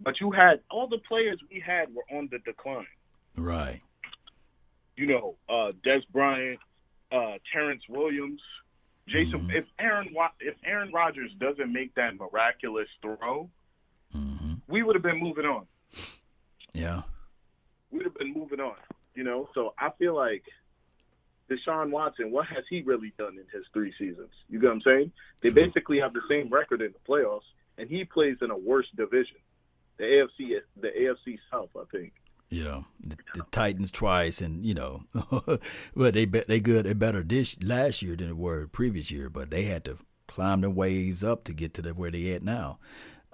But 0.00 0.20
you 0.20 0.30
had 0.30 0.62
all 0.70 0.86
the 0.86 0.98
players 0.98 1.40
we 1.50 1.58
had 1.60 1.92
were 1.94 2.04
on 2.10 2.28
the 2.30 2.38
decline. 2.40 2.86
Right. 3.36 3.80
You 4.96 5.06
know, 5.06 5.36
uh, 5.48 5.72
Dez 5.84 6.02
Bryant, 6.10 6.60
uh, 7.10 7.38
Terrance 7.52 7.82
Williams, 7.88 8.40
Jason. 9.06 9.48
Mhm. 9.48 9.54
If 9.54 9.64
Aaron 9.78 10.14
if 10.40 10.56
Aaron 10.64 10.92
Rodgers 10.92 11.32
doesn't 11.34 11.72
make 11.72 11.94
that 11.94 12.14
miraculous 12.16 12.88
throw, 13.00 13.50
hmm 14.12 14.54
we 14.68 14.82
would 14.82 14.94
have 14.96 15.02
been 15.02 15.18
moving 15.18 15.46
on. 15.46 15.66
Yeah. 16.74 17.02
We'd 17.90 18.04
have 18.04 18.14
been 18.14 18.32
moving 18.34 18.60
on. 18.60 18.76
You 19.14 19.24
know, 19.24 19.48
so 19.54 19.74
I 19.78 19.90
feel 19.98 20.14
like 20.14 20.44
Deshaun 21.48 21.90
Watson, 21.90 22.30
what 22.30 22.46
has 22.48 22.64
he 22.68 22.82
really 22.82 23.12
done 23.18 23.38
in 23.38 23.46
his 23.52 23.66
three 23.72 23.92
seasons? 23.98 24.30
You 24.50 24.60
get 24.60 24.66
what 24.66 24.74
I'm 24.74 24.80
saying? 24.82 25.12
They 25.42 25.48
True. 25.50 25.64
basically 25.64 25.98
have 26.00 26.12
the 26.12 26.20
same 26.28 26.50
record 26.50 26.82
in 26.82 26.92
the 26.92 26.98
playoffs, 27.08 27.46
and 27.78 27.88
he 27.88 28.04
plays 28.04 28.36
in 28.42 28.50
a 28.50 28.56
worse 28.58 28.86
division, 28.96 29.36
the 29.96 30.04
AFC, 30.04 30.58
the 30.80 30.88
AFC 30.88 31.38
South, 31.50 31.70
I 31.76 31.84
think. 31.90 32.12
Yeah, 32.50 32.82
the, 33.00 33.16
the 33.34 33.44
Titans 33.50 33.90
twice, 33.90 34.40
and 34.40 34.64
you 34.64 34.72
know, 34.74 35.02
well, 35.94 36.12
they 36.12 36.24
be, 36.24 36.40
they 36.48 36.60
good, 36.60 36.86
they 36.86 36.94
better 36.94 37.22
this 37.22 37.56
last 37.62 38.00
year 38.02 38.16
than 38.16 38.28
they 38.28 38.32
were 38.32 38.66
previous 38.68 39.10
year, 39.10 39.28
but 39.28 39.50
they 39.50 39.64
had 39.64 39.84
to 39.84 39.98
climb 40.26 40.62
their 40.62 40.70
ways 40.70 41.22
up 41.22 41.44
to 41.44 41.52
get 41.52 41.74
to 41.74 41.82
the, 41.82 41.90
where 41.94 42.10
they 42.10 42.32
at 42.32 42.42
now. 42.42 42.78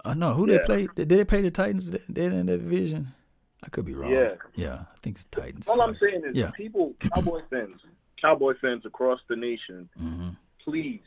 Uh, 0.05 0.15
no, 0.15 0.35
who 0.35 0.47
they 0.47 0.55
Yeah. 0.55 0.67
play? 0.67 0.89
Did 0.95 1.09
they 1.09 1.25
play 1.25 1.43
the 1.43 1.51
Titans? 1.51 1.91
They 1.91 2.01
they 2.09 2.25
in 2.25 2.47
that 2.47 2.59
division? 2.59 3.15
I 3.63 3.69
could 3.69 3.85
be 3.87 3.95
wrong. 3.95 4.11
Yeah. 4.13 4.35
yeah, 4.57 4.75
I 4.95 4.99
think 5.01 5.17
it's 5.17 5.25
Titans. 5.27 5.69
All 5.69 5.81
I'm 5.81 5.97
saying 6.03 6.23
is, 6.27 6.37
Yeah. 6.37 6.51
people, 6.51 6.95
Cowboy 7.15 7.41
fans, 7.51 7.81
Cowboy 8.21 8.55
fans 8.61 8.85
across 8.85 9.21
the 9.29 9.37
nation, 9.37 9.89
hmm 9.97 10.31
please 10.65 11.03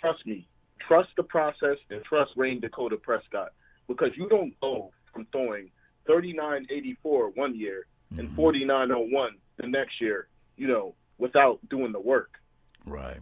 trust 0.00 0.24
me. 0.26 0.46
Trust 0.88 1.10
the 1.16 1.22
process 1.22 1.76
and 1.90 2.02
trust 2.02 2.30
Rayne 2.36 2.60
Dakota 2.60 2.96
Prescott 2.96 3.50
because 3.88 4.08
you 4.16 4.28
don't 4.28 4.58
go 4.60 4.90
from 5.12 5.26
throwing 5.32 5.70
39.84 6.08 7.36
one 7.36 7.54
year 7.56 7.84
Mm-hmm. 8.14 8.20
and 8.20 8.36
49.01 8.38 9.28
the 9.58 9.66
next 9.66 10.00
year, 10.00 10.28
you 10.56 10.66
know, 10.66 10.94
without 11.18 11.58
doing 11.68 11.92
the 11.92 12.00
work. 12.00 12.30
Right. 12.86 13.18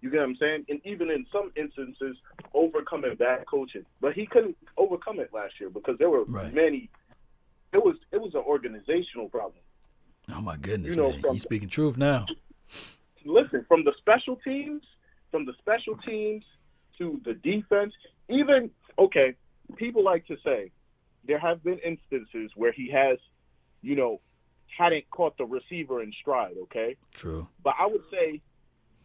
You 0.00 0.08
get 0.08 0.20
what 0.20 0.28
I'm 0.30 0.36
saying? 0.36 0.64
And 0.70 0.80
even 0.86 1.10
in 1.10 1.26
some 1.30 1.52
instances, 1.56 2.16
overcoming 2.54 3.16
bad 3.16 3.44
coaching. 3.46 3.84
But 4.00 4.14
he 4.14 4.24
couldn't 4.24 4.56
overcome 4.78 5.20
it 5.20 5.28
last 5.34 5.60
year 5.60 5.68
because 5.68 5.98
there 5.98 6.08
were 6.08 6.24
Right. 6.24 6.54
many. 6.54 6.88
It 7.74 7.84
was 7.84 7.96
it 8.10 8.18
was 8.18 8.34
an 8.34 8.44
organizational 8.46 9.28
problem. 9.28 9.60
Oh 10.32 10.40
my 10.40 10.56
goodness, 10.56 10.94
You 10.96 11.02
know, 11.02 11.10
man, 11.12 11.34
you 11.34 11.38
speaking 11.38 11.68
truth 11.68 11.98
now. 11.98 12.24
listen, 13.26 13.66
from 13.68 13.84
the 13.84 13.92
special 13.98 14.36
teams, 14.36 14.84
from 15.30 15.44
the 15.44 15.52
special 15.58 15.98
teams 15.98 16.44
to 16.98 17.20
the 17.24 17.34
defense, 17.34 17.92
even 18.28 18.70
okay, 18.98 19.34
people 19.76 20.04
like 20.04 20.26
to 20.26 20.36
say 20.44 20.70
there 21.26 21.38
have 21.38 21.62
been 21.62 21.78
instances 21.78 22.50
where 22.56 22.72
he 22.72 22.90
has, 22.90 23.18
you 23.82 23.96
know, 23.96 24.20
hadn't 24.76 25.08
caught 25.10 25.36
the 25.38 25.44
receiver 25.44 26.02
in 26.02 26.12
stride, 26.20 26.56
okay? 26.64 26.96
True. 27.12 27.48
But 27.62 27.74
I 27.78 27.86
would 27.86 28.02
say 28.10 28.40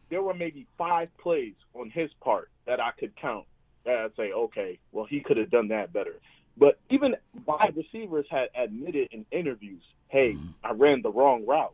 there 0.09 0.21
were 0.21 0.33
maybe 0.33 0.67
five 0.77 1.09
plays 1.17 1.55
on 1.73 1.89
his 1.89 2.11
part 2.21 2.49
that 2.65 2.79
I 2.79 2.91
could 2.99 3.15
count 3.15 3.45
that 3.85 3.97
I'd 3.97 4.15
say, 4.15 4.31
okay, 4.31 4.79
well 4.91 5.05
he 5.05 5.19
could 5.19 5.37
have 5.37 5.49
done 5.49 5.69
that 5.69 5.91
better. 5.91 6.15
But 6.55 6.79
even 6.89 7.15
wide 7.45 7.75
receivers 7.75 8.25
had 8.29 8.49
admitted 8.55 9.09
in 9.11 9.25
interviews, 9.31 9.81
hey, 10.09 10.33
mm-hmm. 10.33 10.49
I 10.63 10.71
ran 10.71 11.01
the 11.01 11.11
wrong 11.11 11.45
route. 11.45 11.73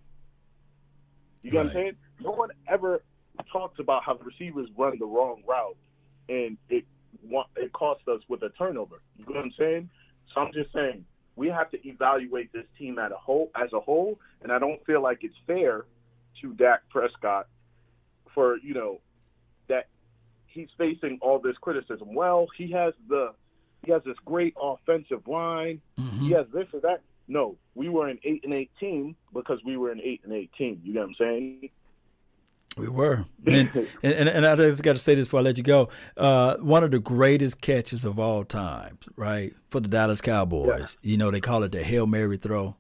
You 1.42 1.52
get 1.52 1.58
what 1.58 1.68
I'm 1.68 1.74
saying? 1.74 1.92
No 2.22 2.32
one 2.32 2.50
ever 2.68 3.02
talks 3.52 3.80
about 3.80 4.04
how 4.04 4.14
the 4.14 4.24
receivers 4.24 4.70
run 4.78 4.98
the 5.00 5.06
wrong 5.06 5.42
route, 5.48 5.76
and 6.30 6.58
it 6.70 6.86
it 7.58 7.74
cost 7.74 8.08
us 8.08 8.22
with 8.30 8.42
a 8.44 8.50
turnover. 8.50 9.02
You 9.18 9.26
get 9.26 9.36
what 9.36 9.46
I'm 9.46 9.54
saying? 9.58 9.90
So 10.34 10.42
I'm 10.42 10.54
just 10.54 10.72
saying 10.74 11.04
we 11.36 11.48
have 11.48 11.70
to 11.72 11.88
evaluate 11.88 12.52
this 12.54 12.66
team 12.78 13.00
at 13.00 13.12
a 13.12 13.16
whole 13.16 13.52
as 13.56 13.74
a 13.74 13.80
whole, 13.80 14.20
and 14.42 14.52
I 14.52 14.60
don't 14.60 14.84
feel 14.86 15.02
like 15.02 15.20
it's 15.24 15.36
fair 15.48 15.86
to 16.42 16.54
Dak 16.54 16.88
Prescott 16.90 17.48
for 18.34 18.58
you 18.60 18.74
know 18.74 19.00
that 19.68 19.88
he's 20.48 20.70
facing 20.78 21.20
all 21.22 21.40
this 21.40 21.58
criticism. 21.58 22.14
Well, 22.14 22.48
he 22.58 22.72
has 22.72 22.94
the 23.08 23.34
he 23.84 23.92
has 23.92 24.04
this 24.06 24.18
great 24.26 24.54
offensive 24.62 25.28
line. 25.28 25.82
Mhm. 25.98 26.20
He 26.20 26.32
has 26.32 26.48
this 26.54 26.68
or 26.74 26.80
that. 26.82 27.02
No, 27.28 27.58
we 27.76 27.90
were 27.90 28.08
an 28.08 28.20
eight 28.24 28.44
and 28.44 28.54
eight 28.54 28.72
team 28.80 29.16
because 29.34 29.64
we 29.64 29.78
were 29.78 29.92
an 29.92 30.02
eight 30.04 30.22
and 30.24 30.34
eight 30.34 30.52
team. 30.58 30.82
You 30.84 30.94
get 30.94 31.00
what 31.00 31.10
I'm 31.10 31.16
saying? 31.16 31.70
We 32.78 32.88
were, 32.88 33.26
and 33.46 33.70
and, 34.04 34.30
and, 34.30 34.46
I 34.46 34.56
just 34.56 34.84
got 34.84 34.94
to 34.94 35.00
say 35.00 35.16
this 35.16 35.26
before 35.26 35.42
I 35.42 35.44
let 35.44 35.58
you 35.58 35.64
go. 35.64 35.90
Uh, 36.16 36.56
one 36.58 36.84
of 36.84 36.92
the 36.92 37.00
greatest 37.00 37.60
catches 37.60 38.06
of 38.06 38.20
all 38.20 38.46
time, 38.46 39.00
right, 39.18 39.54
for 39.70 39.80
the 39.80 39.90
Dallas 39.90 40.22
Cowboys. 40.22 40.96
You 41.02 41.18
know 41.18 41.30
they 41.32 41.42
call 41.42 41.64
it 41.64 41.72
the 41.72 41.84
hail 41.84 42.08
mary 42.08 42.38
throw. 42.38 42.76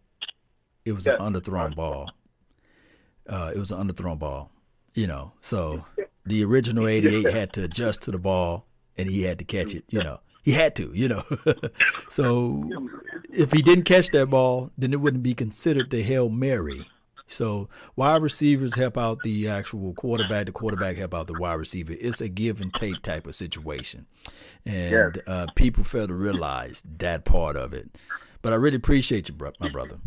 It 0.85 0.93
was 0.93 1.05
an 1.05 1.17
underthrown 1.17 1.75
ball. 1.75 2.11
Uh, 3.27 3.51
it 3.53 3.59
was 3.59 3.71
an 3.71 3.87
underthrown 3.87 4.19
ball. 4.19 4.51
You 4.93 5.07
know, 5.07 5.33
so 5.41 5.85
the 6.25 6.43
original 6.45 6.87
'88 6.87 7.33
had 7.33 7.53
to 7.53 7.63
adjust 7.63 8.03
to 8.03 8.11
the 8.11 8.19
ball, 8.19 8.65
and 8.97 9.09
he 9.09 9.23
had 9.23 9.39
to 9.39 9.43
catch 9.43 9.73
it. 9.73 9.83
You 9.89 10.01
know, 10.01 10.19
he 10.43 10.51
had 10.51 10.75
to. 10.77 10.91
You 10.93 11.09
know, 11.09 11.23
so 12.09 12.89
if 13.31 13.51
he 13.51 13.61
didn't 13.61 13.83
catch 13.83 14.09
that 14.11 14.27
ball, 14.27 14.71
then 14.77 14.93
it 14.93 15.01
wouldn't 15.01 15.23
be 15.23 15.33
considered 15.33 15.89
the 15.89 16.03
hail 16.03 16.29
mary. 16.29 16.87
So 17.29 17.69
wide 17.95 18.21
receivers 18.21 18.75
help 18.75 18.97
out 18.97 19.19
the 19.23 19.47
actual 19.47 19.93
quarterback. 19.93 20.47
The 20.47 20.51
quarterback 20.51 20.97
help 20.97 21.13
out 21.13 21.27
the 21.27 21.39
wide 21.39 21.53
receiver. 21.53 21.93
It's 21.99 22.21
a 22.21 22.27
give 22.27 22.59
and 22.59 22.73
take 22.73 23.01
type 23.01 23.27
of 23.27 23.35
situation, 23.35 24.07
and 24.65 25.21
uh, 25.27 25.47
people 25.55 25.83
fail 25.83 26.07
to 26.07 26.13
realize 26.13 26.83
that 26.97 27.25
part 27.25 27.55
of 27.55 27.73
it. 27.73 27.97
But 28.41 28.53
I 28.53 28.55
really 28.55 28.77
appreciate 28.77 29.29
you, 29.29 29.35
bro- 29.35 29.53
my 29.59 29.69
brother. 29.69 29.99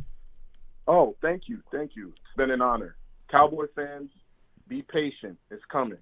Oh, 0.89 1.17
thank 1.23 1.49
you, 1.49 1.63
thank 1.71 1.93
you. 1.95 2.09
It's 2.09 2.37
been 2.37 2.51
an 2.51 2.61
honor. 2.61 2.97
Cowboy 3.31 3.67
fans, 3.75 4.11
be 4.69 4.83
patient. 4.83 5.39
It's 5.51 5.65
coming. 5.71 5.99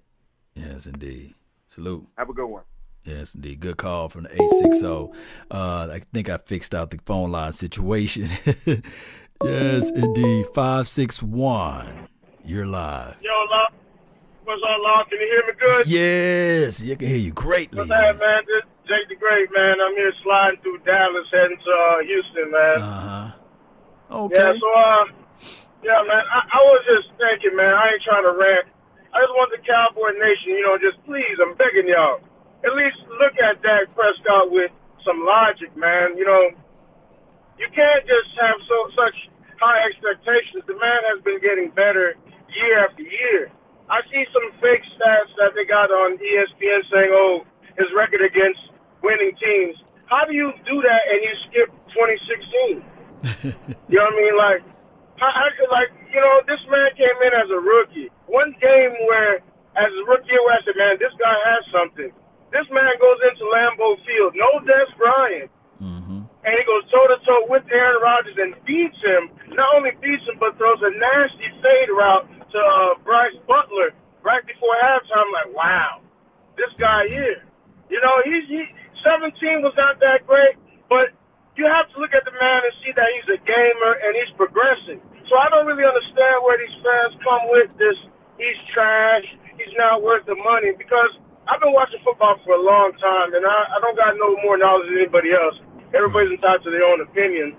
Yes, 0.55 0.87
indeed. 0.87 1.35
Salute. 1.67 2.07
Have 2.17 2.29
a 2.29 2.33
good 2.33 2.47
one. 2.47 2.63
Yes, 3.03 3.33
indeed. 3.33 3.59
Good 3.59 3.77
call 3.77 4.09
from 4.09 4.23
the 4.23 4.33
860. 4.33 4.87
Uh, 5.49 5.89
I 5.91 6.01
think 6.13 6.29
I 6.29 6.37
fixed 6.37 6.75
out 6.75 6.91
the 6.91 6.99
phone 7.05 7.31
line 7.31 7.53
situation. 7.53 8.29
yes, 9.43 9.89
indeed. 9.91 10.45
561. 10.53 12.07
You're 12.43 12.65
live. 12.65 13.15
Yo, 13.21 13.29
Law. 13.49 13.67
What's 14.43 14.61
up, 14.63 14.81
Law? 14.81 15.03
Can 15.09 15.19
you 15.19 15.27
hear 15.27 15.43
me 15.47 15.53
good? 15.59 15.87
Yes, 15.87 16.83
I 16.83 16.95
can 16.95 17.07
hear 17.07 17.17
you 17.17 17.31
greatly. 17.31 17.77
What's 17.77 17.89
that, 17.89 18.17
man? 18.17 18.41
This 18.47 18.63
is 18.63 18.69
Jake 18.87 19.09
the 19.09 19.15
Great, 19.15 19.49
man. 19.55 19.77
I'm 19.81 19.95
here 19.95 20.13
sliding 20.23 20.59
through 20.61 20.79
Dallas, 20.79 21.27
heading 21.31 21.57
to 21.57 21.71
uh, 21.71 21.99
Houston, 22.03 22.51
man. 22.51 22.77
Uh 22.81 23.01
huh. 23.01 23.31
Okay. 24.11 24.35
Yeah, 24.35 24.53
so, 24.59 24.67
uh, 24.67 25.05
yeah, 25.83 26.03
man, 26.03 26.23
I, 26.27 26.39
I 26.51 26.59
was 26.67 26.83
just 26.83 27.15
thinking, 27.15 27.55
man, 27.55 27.73
I 27.73 27.95
ain't 27.95 28.03
trying 28.03 28.23
to 28.23 28.35
rant 28.35 28.67
I 29.11 29.19
just 29.19 29.35
want 29.35 29.51
the 29.51 29.59
Cowboy 29.67 30.15
Nation, 30.15 30.55
you 30.55 30.63
know, 30.63 30.79
just 30.79 30.95
please, 31.03 31.35
I'm 31.43 31.51
begging 31.59 31.91
y'all, 31.91 32.23
at 32.63 32.71
least 32.71 32.95
look 33.19 33.35
at 33.43 33.59
Dak 33.59 33.91
Prescott 33.91 34.47
with 34.47 34.71
some 35.03 35.19
logic, 35.27 35.75
man. 35.75 36.15
You 36.15 36.23
know, 36.23 36.43
you 37.59 37.67
can't 37.75 38.07
just 38.07 38.31
have 38.39 38.55
so 38.71 38.77
such 38.95 39.17
high 39.61 39.85
expectations. 39.85 40.65
The 40.65 40.75
man 40.75 41.01
has 41.13 41.21
been 41.21 41.37
getting 41.39 41.69
better 41.77 42.17
year 42.49 42.81
after 42.81 43.05
year. 43.05 43.53
I 43.87 44.01
see 44.09 44.25
some 44.33 44.49
fake 44.57 44.81
stats 44.97 45.31
that 45.37 45.53
they 45.53 45.69
got 45.69 45.93
on 45.93 46.17
ESPN 46.17 46.81
saying, 46.89 47.11
"Oh, 47.13 47.45
his 47.77 47.87
record 47.93 48.25
against 48.25 48.59
winning 49.05 49.37
teams." 49.37 49.77
How 50.09 50.25
do 50.25 50.33
you 50.33 50.51
do 50.65 50.81
that 50.81 51.01
and 51.07 51.19
you 51.23 51.33
skip 51.47 51.69
2016? 51.95 52.83
you 53.87 53.95
know 53.95 54.03
what 54.03 54.11
I 54.11 54.19
mean? 54.19 54.35
Like, 54.35 54.61
how, 55.21 55.31
how, 55.31 55.47
like 55.71 55.93
you 56.09 56.19
know, 56.19 56.41
this 56.49 56.59
man 56.67 56.89
came 56.97 57.17
in 57.21 57.31
as 57.31 57.47
a 57.53 57.61
rookie. 57.61 58.09
One 58.27 58.51
game 58.59 58.91
where, 59.07 59.39
as 59.77 59.91
a 59.93 60.03
rookie, 60.09 60.35
where 60.43 60.57
I 60.57 60.61
said, 60.65 60.75
"Man, 60.75 60.97
this 60.97 61.13
guy 61.21 61.37
has 61.53 61.63
something." 61.71 62.11
This 62.51 62.67
man 62.67 62.91
goes 62.99 63.19
into 63.31 63.47
Lambeau 63.47 63.95
Field, 64.03 64.35
no 64.35 64.59
Dez 64.67 64.91
Bryant. 64.99 65.47
And 66.43 66.51
he 66.57 66.63
goes 66.65 66.83
toe 66.89 67.05
to 67.05 67.17
toe 67.21 67.45
with 67.49 67.63
Aaron 67.69 68.01
Rodgers 68.01 68.37
and 68.37 68.57
beats 68.65 68.97
him. 69.05 69.29
Not 69.53 69.77
only 69.77 69.93
beats 70.01 70.25
him, 70.25 70.41
but 70.41 70.57
throws 70.57 70.81
a 70.81 70.89
nasty 70.89 71.49
fade 71.61 71.91
route 71.93 72.25
to 72.51 72.59
uh, 72.59 72.97
Brice 73.05 73.37
Butler 73.45 73.93
right 74.25 74.41
before 74.45 74.73
halftime. 74.81 75.29
Like, 75.29 75.51
wow, 75.53 76.01
this 76.57 76.73
guy 76.81 77.05
here. 77.07 77.45
You 77.93 78.01
know, 78.01 78.15
he's 78.25 78.47
he, 78.49 78.65
17 79.05 79.61
was 79.61 79.73
not 79.77 79.99
that 80.01 80.25
great, 80.25 80.57
but 80.89 81.13
you 81.57 81.67
have 81.69 81.85
to 81.93 81.95
look 82.01 82.13
at 82.17 82.25
the 82.25 82.33
man 82.33 82.65
and 82.65 82.73
see 82.81 82.93
that 82.95 83.09
he's 83.17 83.29
a 83.37 83.39
gamer 83.43 83.93
and 84.01 84.11
he's 84.17 84.33
progressing. 84.39 85.01
So 85.29 85.37
I 85.37 85.47
don't 85.53 85.69
really 85.69 85.85
understand 85.85 86.41
where 86.41 86.57
these 86.57 86.75
fans 86.81 87.13
come 87.21 87.43
with 87.53 87.69
this. 87.77 87.97
He's 88.41 88.57
trash. 88.73 89.25
He's 89.61 89.75
not 89.77 90.01
worth 90.01 90.25
the 90.25 90.35
money 90.35 90.73
because 90.73 91.13
I've 91.45 91.61
been 91.61 91.73
watching 91.73 92.01
football 92.01 92.39
for 92.45 92.57
a 92.57 92.63
long 92.63 92.93
time, 92.97 93.33
and 93.35 93.45
I, 93.45 93.59
I 93.75 93.77
don't 93.81 93.97
got 93.97 94.15
no 94.17 94.35
more 94.41 94.57
knowledge 94.57 94.89
than 94.89 94.97
anybody 95.05 95.33
else. 95.33 95.57
Everybody's 95.93 96.31
entitled 96.31 96.63
to 96.63 96.71
their 96.71 96.85
own 96.87 97.01
opinion. 97.01 97.55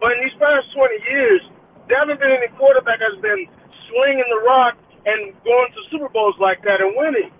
But 0.00 0.12
in 0.18 0.28
these 0.28 0.36
past 0.38 0.70
20 0.74 0.94
years, 1.10 1.42
there 1.88 1.98
haven't 1.98 2.20
been 2.20 2.30
any 2.30 2.48
quarterback 2.56 3.00
that's 3.00 3.20
been 3.20 3.46
swinging 3.90 4.26
the 4.30 4.40
rock 4.46 4.78
and 5.06 5.34
going 5.44 5.70
to 5.72 5.80
Super 5.90 6.08
Bowls 6.08 6.36
like 6.40 6.62
that 6.64 6.80
and 6.80 6.96
winning. 6.96 7.30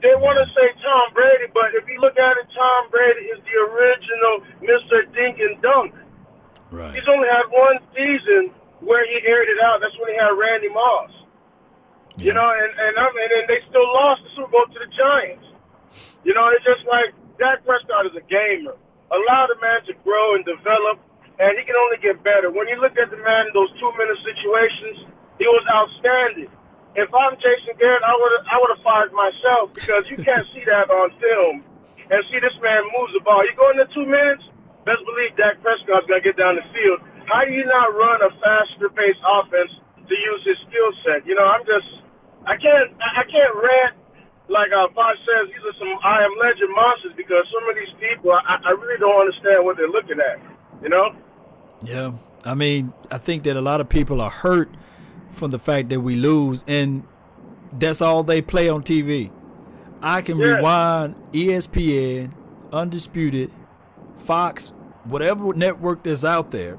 They 0.00 0.16
want 0.16 0.40
to 0.40 0.48
say 0.56 0.66
Tom 0.80 1.12
Brady, 1.12 1.52
but 1.52 1.76
if 1.76 1.84
you 1.84 2.00
look 2.00 2.16
at 2.16 2.40
it, 2.40 2.48
Tom 2.56 2.88
Brady 2.88 3.28
is 3.28 3.40
the 3.44 3.56
original 3.68 4.34
Mr. 4.64 5.04
Dink 5.12 5.36
and 5.36 5.60
Dunk. 5.60 5.92
Right. 6.70 6.94
He's 6.94 7.04
only 7.04 7.28
had 7.28 7.44
one 7.52 7.76
season 7.92 8.54
where 8.80 9.04
he 9.04 9.20
aired 9.28 9.48
it 9.52 9.60
out. 9.60 9.84
That's 9.84 9.92
when 10.00 10.08
he 10.08 10.16
had 10.16 10.32
Randy 10.32 10.72
Moss. 10.72 11.12
You 12.16 12.32
know, 12.32 12.48
and 12.48 12.72
and, 12.80 12.94
I 12.96 13.06
mean, 13.12 13.28
and 13.28 13.46
they 13.48 13.60
still 13.68 13.86
lost 13.92 14.24
the 14.24 14.30
Super 14.36 14.50
Bowl 14.50 14.66
to 14.72 14.78
the 14.78 14.90
Giants. 14.92 15.46
You 16.24 16.32
know, 16.34 16.48
it's 16.52 16.64
just 16.64 16.84
like 16.88 17.12
Dak 17.38 17.64
Prescott 17.64 18.06
is 18.06 18.16
a 18.16 18.24
gamer. 18.24 18.76
Allow 19.10 19.50
the 19.50 19.58
man 19.58 19.82
to 19.90 19.94
grow 20.06 20.38
and 20.38 20.46
develop, 20.46 21.02
and 21.42 21.58
he 21.58 21.66
can 21.66 21.74
only 21.74 21.98
get 21.98 22.22
better. 22.22 22.50
When 22.54 22.70
you 22.70 22.78
look 22.78 22.94
at 22.94 23.10
the 23.10 23.18
man 23.18 23.50
in 23.50 23.52
those 23.58 23.70
two-minute 23.82 24.20
situations, 24.22 25.10
he 25.42 25.50
was 25.50 25.64
outstanding. 25.66 26.50
If 26.94 27.10
I'm 27.14 27.34
Jason 27.38 27.78
Garrett, 27.78 28.02
I 28.02 28.14
would 28.14 28.32
I 28.50 28.56
would 28.58 28.70
have 28.74 28.82
fired 28.82 29.12
myself 29.14 29.74
because 29.74 30.10
you 30.10 30.18
can't 30.18 30.46
see 30.50 30.66
that 30.66 30.90
on 30.90 31.14
film 31.22 31.62
and 32.10 32.18
see 32.30 32.42
this 32.42 32.54
man 32.58 32.82
moves 32.98 33.14
the 33.14 33.22
ball. 33.22 33.46
You 33.46 33.54
go 33.54 33.70
into 33.70 33.86
two 33.94 34.06
minutes, 34.06 34.42
best 34.82 34.98
believe 35.06 35.38
Dak 35.38 35.62
Prescott's 35.62 36.10
gonna 36.10 36.22
get 36.22 36.34
down 36.34 36.58
the 36.58 36.66
field. 36.74 36.98
How 37.30 37.46
do 37.46 37.54
you 37.54 37.62
not 37.62 37.94
run 37.94 38.18
a 38.26 38.30
faster-paced 38.42 39.22
offense 39.22 39.70
to 40.02 40.14
use 40.18 40.42
his 40.42 40.58
skill 40.66 40.90
set? 41.06 41.22
You 41.22 41.38
know, 41.38 41.46
I'm 41.46 41.62
just 41.62 42.02
I 42.42 42.58
can't 42.58 42.90
I 42.98 43.22
can't 43.30 43.54
rant 43.54 43.94
like 44.50 44.70
uh, 44.72 44.88
Fox 44.94 45.16
says 45.24 45.48
these 45.48 45.64
are 45.64 45.76
some 45.78 45.88
I 46.04 46.22
am 46.24 46.30
legend 46.42 46.74
monsters 46.74 47.12
because 47.16 47.46
some 47.54 47.68
of 47.70 47.76
these 47.76 47.94
people 48.00 48.32
I, 48.32 48.58
I 48.64 48.70
really 48.70 48.98
don't 48.98 49.20
understand 49.20 49.64
what 49.64 49.76
they're 49.76 49.88
looking 49.88 50.18
at. 50.20 50.38
You 50.82 50.88
know? 50.88 51.14
Yeah, 51.82 52.12
I 52.44 52.54
mean 52.54 52.92
I 53.10 53.18
think 53.18 53.44
that 53.44 53.56
a 53.56 53.60
lot 53.60 53.80
of 53.80 53.88
people 53.88 54.20
are 54.20 54.30
hurt 54.30 54.70
from 55.30 55.52
the 55.52 55.58
fact 55.58 55.88
that 55.90 56.00
we 56.00 56.16
lose, 56.16 56.64
and 56.66 57.04
that's 57.78 58.02
all 58.02 58.22
they 58.24 58.42
play 58.42 58.68
on 58.68 58.82
TV. 58.82 59.30
I 60.02 60.22
can 60.22 60.38
Yeah. 60.38 60.56
rewind 60.56 61.14
ESPN, 61.32 62.32
Undisputed, 62.72 63.52
Fox, 64.16 64.72
whatever 65.04 65.52
network 65.54 66.02
that's 66.02 66.24
out 66.24 66.50
there, 66.50 66.78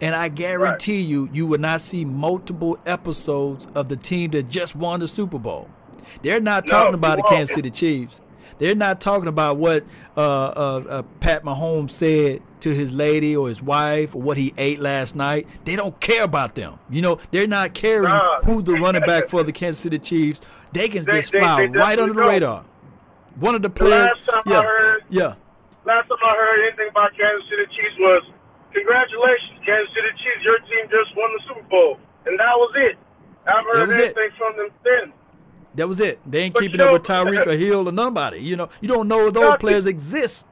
and 0.00 0.14
I 0.14 0.28
guarantee 0.28 1.00
you, 1.00 1.28
you 1.32 1.46
will 1.46 1.58
not 1.58 1.82
see 1.82 2.04
multiple 2.04 2.78
episodes 2.86 3.66
of 3.74 3.88
the 3.88 3.96
team 3.96 4.30
that 4.32 4.48
just 4.48 4.76
won 4.76 5.00
the 5.00 5.08
Super 5.08 5.38
Bowl. 5.38 5.68
They're 6.22 6.40
not 6.40 6.66
No, 6.66 6.70
talking 6.70 6.94
about 6.94 7.16
the. 7.16 7.22
Kansas 7.24 7.54
City 7.54 7.70
Chiefs. 7.70 8.20
They're 8.58 8.74
not 8.76 9.00
talking 9.00 9.28
about 9.28 9.56
what 9.56 9.82
uh, 10.16 10.20
uh, 10.20 10.84
uh, 10.88 11.02
Pat 11.20 11.42
Mahomes 11.42 11.90
said 11.90 12.42
to 12.60 12.72
his 12.72 12.92
lady 12.92 13.34
or 13.34 13.48
his 13.48 13.60
wife 13.62 14.14
or 14.14 14.22
what 14.22 14.36
he 14.36 14.54
ate 14.56 14.78
last 14.78 15.16
night. 15.16 15.48
They 15.64 15.74
don't 15.74 15.98
care 15.98 16.22
about 16.22 16.54
them. 16.54 16.78
You 16.88 17.02
know, 17.02 17.18
they're 17.32 17.48
not 17.48 17.74
caring 17.74 18.08
Nah. 18.10 18.42
who's 18.44 18.62
the 18.62 18.74
running 18.74 19.02
back 19.02 19.28
for 19.28 19.42
the 19.42 19.50
Kansas 19.52 19.82
City 19.82 19.98
Chiefs. 19.98 20.40
They 20.72 20.88
can 20.88 21.04
They- 21.04 21.12
just 21.12 21.32
they- 21.32 21.40
fly 21.40 21.66
they 21.66 21.76
right 21.76 21.98
under 21.98 22.14
the 22.14 22.22
radar. 22.22 22.64
One 23.40 23.54
of 23.56 23.62
the 23.62 23.68
The 23.68 23.74
players. 23.74 24.12
last 24.14 24.26
time 24.30 24.42
yeah, 24.46 24.60
I 24.60 24.62
heard 24.62 25.02
yeah. 25.08 25.34
last 25.84 26.06
time 26.08 26.18
I 26.22 26.34
heard 26.36 26.60
anything 26.68 26.88
about 26.90 27.10
Kansas 27.18 27.48
City 27.50 27.66
Chiefs 27.74 27.96
was 27.98 28.22
congratulations, 28.72 29.58
Kansas 29.64 29.90
City 29.94 30.12
Chiefs, 30.22 30.44
your 30.44 30.58
team 30.70 30.84
just 30.90 31.16
won 31.16 31.30
the 31.32 31.42
Super 31.48 31.66
Bowl. 31.68 31.98
And 32.26 32.38
that 32.38 32.54
was 32.56 32.72
it. 32.76 32.96
I 33.46 33.56
haven't 33.56 33.74
heard 33.74 33.88
was 33.88 33.98
it. 33.98 34.04
anything 34.16 34.30
from 34.38 34.56
them 34.56 34.68
then. 34.84 35.12
That 35.74 35.88
was 35.88 36.00
it. 36.00 36.20
They 36.26 36.42
ain't 36.42 36.54
But 36.54 36.60
keeping 36.60 36.80
you 36.80 36.86
up 36.86 36.92
with 36.92 37.02
Tyreek 37.02 37.46
or 37.46 37.56
Hill 37.56 37.88
or 37.88 37.92
nobody. 37.92 38.38
You 38.38 38.56
know, 38.56 38.68
you 38.80 38.88
don't 38.88 39.08
know 39.08 39.28
if 39.28 39.34
those 39.34 39.56
players 39.56 39.86
exist. 39.86 40.46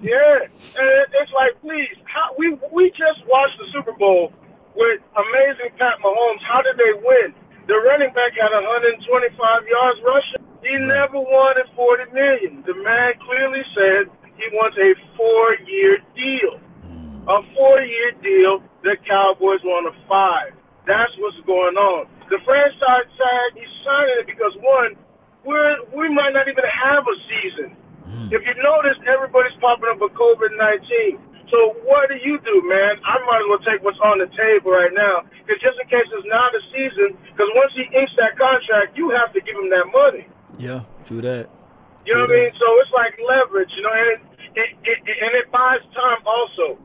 Yeah, 0.00 0.38
and 0.46 1.06
it's 1.18 1.32
like, 1.34 1.60
please, 1.60 1.90
how, 2.04 2.32
we 2.38 2.56
we 2.72 2.90
just 2.90 3.20
watched 3.26 3.58
the 3.58 3.66
Super 3.72 3.92
Bowl 3.92 4.32
with 4.74 5.00
amazing 5.18 5.74
Pat 5.76 5.98
Mahomes. 5.98 6.40
How 6.46 6.62
did 6.62 6.78
they 6.78 6.94
win? 7.02 7.34
The 7.66 7.74
running 7.74 8.14
back 8.14 8.32
had 8.32 8.54
125 8.54 9.66
yards 9.68 10.00
rushing. 10.06 10.46
He 10.62 10.78
never 10.78 11.18
wanted 11.18 11.66
40 11.76 12.12
million. 12.12 12.62
The 12.66 12.74
man 12.74 13.12
clearly 13.20 13.62
said 13.74 14.08
he 14.36 14.46
wants 14.56 14.78
a 14.78 14.94
four-year 15.16 15.98
deal. 16.14 16.60
Mm. 16.86 17.26
A 17.28 17.54
four-year 17.54 18.12
deal. 18.22 18.62
The 18.82 18.96
Cowboys 19.06 19.60
want 19.64 19.92
a 19.92 20.08
five. 20.08 20.54
That's 20.86 21.12
what's 21.18 21.36
going 21.46 21.76
on. 21.76 22.06
The 22.28 22.38
franchise 22.44 23.08
tag, 23.16 23.48
he's 23.56 23.72
signing 23.84 24.16
it 24.20 24.26
because 24.28 24.52
one, 24.60 24.96
we're 25.44 25.80
we 25.96 26.12
might 26.12 26.36
not 26.36 26.48
even 26.48 26.64
have 26.64 27.04
a 27.08 27.16
season. 27.24 27.68
Hmm. 28.04 28.28
If 28.32 28.44
you 28.44 28.54
notice, 28.60 29.00
everybody's 29.08 29.56
popping 29.60 29.88
up 29.88 30.00
with 30.00 30.12
COVID 30.12 30.52
19. 30.56 31.28
So 31.48 31.72
what 31.88 32.12
do 32.12 32.16
you 32.20 32.36
do, 32.44 32.60
man? 32.68 33.00
I 33.04 33.16
might 33.24 33.40
as 33.40 33.48
well 33.48 33.64
take 33.64 33.80
what's 33.80 34.00
on 34.04 34.20
the 34.20 34.28
table 34.36 34.76
right 34.76 34.92
now. 34.92 35.24
Because 35.44 35.60
just 35.64 35.80
in 35.80 35.88
case 35.88 36.04
it's 36.12 36.28
not 36.28 36.52
a 36.52 36.60
season, 36.68 37.16
because 37.32 37.48
once 37.56 37.72
he 37.72 37.88
inks 37.96 38.12
that 38.20 38.36
contract, 38.36 38.96
you 38.96 39.08
have 39.16 39.32
to 39.32 39.40
give 39.40 39.56
him 39.56 39.72
that 39.72 39.88
money. 39.88 40.28
Yeah, 40.60 40.84
true 41.08 41.24
that. 41.24 41.48
You 42.04 42.16
know 42.16 42.28
what 42.28 42.36
I 42.36 42.48
mean? 42.48 42.52
So 42.56 42.66
it's 42.84 42.92
like 42.92 43.16
leverage, 43.20 43.72
you 43.76 43.82
know, 43.84 43.92
and 43.92 44.20
it, 44.56 44.70
it, 44.84 44.98
it, 45.04 45.16
and 45.24 45.32
it 45.36 45.48
buys 45.52 45.80
time 45.96 46.20
also. 46.24 46.76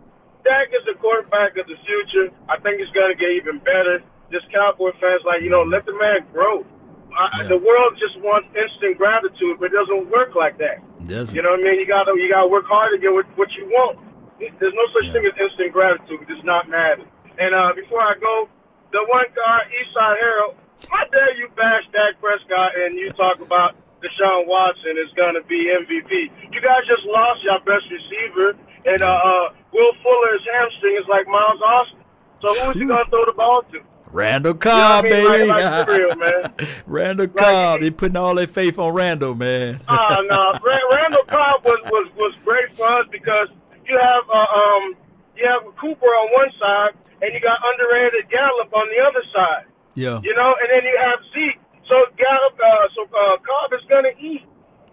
Dak 0.44 0.72
is 0.76 0.84
the 0.84 0.99
quarterback 0.99 1.56
of 1.56 1.68
the 1.68 1.80
future. 1.88 2.28
I 2.52 2.60
think 2.60 2.80
he's 2.80 2.91
going 2.91 3.11
to 3.11 3.20
get 3.20 3.32
even 3.32 3.60
better. 3.64 4.03
Just 4.34 4.49
Cowboy 4.49 4.89
fans, 4.97 5.22
like, 5.30 5.45
you 5.45 5.53
know, 5.53 5.61
let 5.61 5.85
the 5.85 5.93
man 5.93 6.26
grow. 6.34 6.65
I, 7.14 7.45
The 7.45 7.61
world 7.61 7.93
just 8.01 8.18
wants 8.26 8.49
instant 8.57 8.97
gratitude, 8.97 9.61
but 9.61 9.69
it 9.69 9.77
doesn't 9.77 10.10
work 10.10 10.34
like 10.34 10.57
that. 10.57 10.81
Doesn't. 11.05 11.38
You 11.38 11.45
know 11.45 11.53
what 11.53 11.61
I 11.61 11.69
mean? 11.69 11.77
You 11.77 11.85
gotta 11.85 12.18
you 12.18 12.26
gotta 12.26 12.49
work 12.49 12.65
hard 12.65 12.89
to 12.95 12.97
get 12.97 13.14
what, 13.14 13.30
what 13.38 13.53
you 13.53 13.69
want. 13.69 14.01
There's 14.41 14.73
no 14.73 14.85
such 14.97 15.14
thing 15.14 15.22
as 15.22 15.38
instant 15.38 15.69
gratitude. 15.69 16.26
It's 16.26 16.41
not 16.41 16.65
matter. 16.65 17.05
And 17.38 17.53
uh, 17.53 17.77
before 17.77 18.01
I 18.01 18.18
go, 18.18 18.49
the 18.89 19.05
one 19.14 19.30
guy, 19.38 19.69
Eastside 19.69 20.18
Herald, 20.18 20.55
how 20.89 21.05
dare 21.14 21.38
you 21.38 21.53
bash 21.53 21.85
Dak 21.93 22.18
Prescott 22.18 22.73
and 22.73 22.97
you 22.97 23.14
talk 23.14 23.38
about 23.38 23.77
Deshaun 24.01 24.49
Watson 24.49 24.97
is 24.97 25.14
gonna 25.14 25.45
be 25.45 25.69
MVP? 25.69 26.34
You 26.49 26.61
guys 26.61 26.81
just 26.89 27.05
lost 27.05 27.45
your 27.45 27.61
best 27.61 27.85
receiver, 27.93 28.57
and 28.89 29.01
uh, 29.05 29.14
uh, 29.14 29.45
Will 29.69 29.93
Fuller's 30.01 30.41
hamstring 30.49 30.97
is 30.97 31.05
like 31.05 31.27
Miles 31.30 31.61
Austin. 31.61 32.01
So 32.41 32.49
who 32.57 32.72
is 32.73 32.77
he 32.81 32.85
gonna 32.89 33.05
throw 33.14 33.26
the 33.30 33.38
ball 33.38 33.61
to? 33.72 33.80
Randall 34.14 34.53
Cobb, 34.53 35.06
You 35.06 35.10
know 35.10 35.18
I 35.18 35.38
baby. 35.38 35.49
Like- 35.49 35.64
like 35.73 35.88
real, 35.88 36.15
man. 36.15 36.53
Randall 36.85 37.27
Cobb. 37.27 37.81
They 37.81 37.90
putting 37.91 38.15
all 38.15 38.35
their 38.35 38.48
faith 38.48 38.77
on 38.77 38.94
Randall, 38.94 39.35
man. 39.35 39.81
Oh 39.90 40.18
no, 40.30 40.53
Ra- 40.64 40.88
Randall 40.95 41.26
Cobb 41.27 41.65
was, 41.65 41.80
was 41.91 42.07
was 42.15 42.34
great 42.45 42.76
for 42.77 42.85
us 42.85 43.06
because 43.11 43.49
you 43.85 43.98
have 43.98 44.23
uh, 44.30 44.38
um 44.38 44.95
you 45.35 45.44
have 45.49 45.65
Cooper 45.81 46.06
on 46.06 46.27
one 46.34 46.52
side 46.61 46.94
and 47.22 47.34
you 47.34 47.41
got 47.41 47.57
underrated 47.65 48.30
Gallup 48.30 48.69
on 48.73 48.85
the 48.94 49.02
other 49.02 49.23
side. 49.34 49.65
Yeah. 49.95 50.22
You 50.23 50.34
know, 50.35 50.53
and 50.61 50.68
then 50.69 50.84
you 50.85 50.98
have 51.02 51.19
Zeke. 51.34 51.60
So 51.90 51.95
Gallup, 52.15 52.56
uh, 52.57 52.88
so 52.95 53.02
uh, 53.10 53.38
Cobb 53.41 53.73
is 53.73 53.84
gonna 53.90 54.14
eat. 54.22 54.45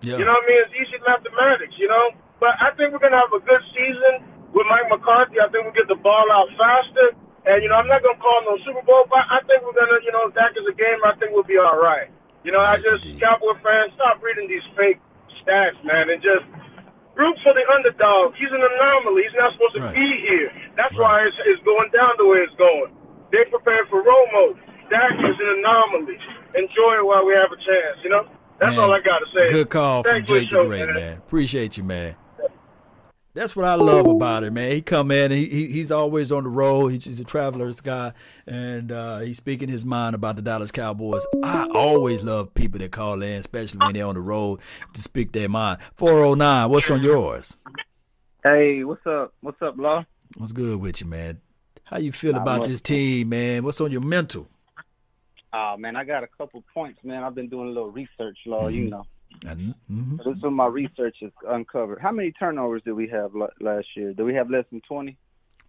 Yeah. 0.02 0.16
You 0.16 0.24
know 0.24 0.32
what 0.32 0.44
I 0.44 0.48
mean? 0.48 0.60
It's 0.64 0.74
easy 0.80 0.96
mathematics. 1.06 1.76
You 1.76 1.88
know, 1.88 2.16
but 2.40 2.56
I 2.60 2.72
think 2.76 2.92
we're 2.96 3.04
gonna 3.04 3.20
have 3.20 3.32
a 3.36 3.44
good 3.44 3.62
season 3.76 4.24
with 4.56 4.64
Mike 4.72 4.88
McCarthy. 4.88 5.36
I 5.44 5.48
think 5.52 5.68
we'll 5.68 5.76
get 5.76 5.88
the 5.92 6.00
ball 6.00 6.24
out 6.32 6.48
faster. 6.56 7.12
And, 7.50 7.66
you 7.66 7.68
know, 7.68 7.82
I'm 7.82 7.90
not 7.90 7.98
going 8.06 8.14
to 8.14 8.22
call 8.22 8.38
no 8.46 8.54
Super 8.62 8.86
Bowl, 8.86 9.10
but 9.10 9.26
I 9.26 9.42
think 9.50 9.66
we're 9.66 9.74
going 9.74 9.90
to, 9.90 9.98
you 10.06 10.14
know, 10.14 10.30
Dak 10.30 10.54
is 10.54 10.62
a 10.70 10.76
game, 10.78 11.02
I 11.02 11.18
think 11.18 11.34
we'll 11.34 11.42
be 11.42 11.58
all 11.58 11.82
right. 11.82 12.06
You 12.46 12.54
know, 12.54 12.62
nice 12.62 12.78
I 12.78 12.94
just, 12.94 13.02
indeed. 13.02 13.18
Cowboy 13.18 13.58
fans, 13.58 13.90
stop 13.98 14.22
reading 14.22 14.46
these 14.46 14.62
fake 14.78 15.02
stats, 15.42 15.74
man, 15.82 16.14
and 16.14 16.22
just 16.22 16.46
root 17.18 17.34
for 17.42 17.50
the 17.50 17.66
underdog. 17.74 18.38
He's 18.38 18.54
an 18.54 18.62
anomaly. 18.62 19.26
He's 19.26 19.34
not 19.34 19.50
supposed 19.58 19.74
to 19.76 19.82
right. 19.82 19.98
be 19.98 20.08
here. 20.30 20.54
That's 20.78 20.94
right. 20.94 21.26
why 21.26 21.26
it's, 21.26 21.34
it's 21.50 21.62
going 21.66 21.90
down 21.90 22.14
the 22.22 22.26
way 22.30 22.38
it's 22.46 22.54
going. 22.54 22.94
They 23.34 23.42
prepared 23.50 23.90
for 23.90 23.98
Romo. 23.98 24.54
Dak 24.86 25.18
is 25.18 25.34
an 25.34 25.50
anomaly. 25.58 26.22
Enjoy 26.54 27.02
it 27.02 27.04
while 27.04 27.26
we 27.26 27.34
have 27.34 27.50
a 27.50 27.58
chance, 27.58 27.98
you 28.06 28.14
know? 28.14 28.30
That's 28.62 28.78
man, 28.78 28.86
all 28.86 28.94
I 28.94 29.02
got 29.02 29.18
to 29.20 29.28
say. 29.34 29.50
Good 29.50 29.70
call 29.70 30.06
from 30.06 30.22
Jake 30.24 30.50
the 30.50 30.64
Great, 30.70 30.86
man. 30.86 31.18
Appreciate 31.18 31.76
you, 31.76 31.82
man. 31.82 32.14
That's 33.32 33.54
what 33.54 33.64
I 33.64 33.74
love 33.74 34.06
about 34.06 34.42
it, 34.42 34.52
man. 34.52 34.72
He 34.72 34.82
come 34.82 35.12
in, 35.12 35.30
he, 35.30 35.46
he 35.46 35.66
he's 35.68 35.92
always 35.92 36.32
on 36.32 36.42
the 36.42 36.48
road. 36.48 36.88
He's, 36.88 37.04
he's 37.04 37.20
a 37.20 37.24
traveler's 37.24 37.80
guy, 37.80 38.12
and 38.44 38.90
uh, 38.90 39.20
he's 39.20 39.36
speaking 39.36 39.68
his 39.68 39.84
mind 39.84 40.16
about 40.16 40.34
the 40.34 40.42
Dallas 40.42 40.72
Cowboys. 40.72 41.24
I 41.44 41.68
always 41.72 42.24
love 42.24 42.52
people 42.54 42.80
that 42.80 42.90
call 42.90 43.22
in, 43.22 43.34
especially 43.34 43.78
when 43.78 43.94
they're 43.94 44.06
on 44.06 44.16
the 44.16 44.20
road, 44.20 44.58
to 44.94 45.00
speak 45.02 45.30
their 45.30 45.48
mind. 45.48 45.78
Four 45.96 46.24
oh 46.24 46.34
nine, 46.34 46.70
what's 46.70 46.90
on 46.90 47.02
yours? 47.02 47.56
Hey, 48.42 48.82
what's 48.82 49.06
up? 49.06 49.32
What's 49.42 49.62
up, 49.62 49.78
Law? 49.78 50.04
What's 50.36 50.52
good 50.52 50.80
with 50.80 51.00
you, 51.00 51.06
man? 51.06 51.40
How 51.84 51.98
you 51.98 52.10
feel 52.10 52.34
about 52.34 52.66
this 52.66 52.80
team, 52.80 53.28
man? 53.28 53.62
What's 53.62 53.80
on 53.80 53.92
your 53.92 54.00
mental? 54.00 54.48
Oh 55.52 55.76
man, 55.76 55.94
I 55.94 56.02
got 56.02 56.24
a 56.24 56.28
couple 56.36 56.64
points, 56.74 56.98
man. 57.04 57.22
I've 57.22 57.36
been 57.36 57.48
doing 57.48 57.68
a 57.68 57.70
little 57.70 57.92
research, 57.92 58.38
Law. 58.46 58.68
Mm-hmm. 58.68 58.76
You 58.76 58.90
know. 58.90 59.06
Mm-hmm. 59.44 60.16
So 60.18 60.30
this 60.30 60.36
is 60.36 60.42
what 60.42 60.52
my 60.52 60.66
research 60.66 61.16
has 61.22 61.30
uncovered. 61.48 61.98
How 62.00 62.12
many 62.12 62.32
turnovers 62.32 62.82
did 62.84 62.92
we 62.92 63.08
have 63.08 63.32
last 63.60 63.86
year? 63.96 64.12
Did 64.12 64.24
we 64.24 64.34
have 64.34 64.50
less 64.50 64.64
than 64.70 64.80
twenty? 64.86 65.16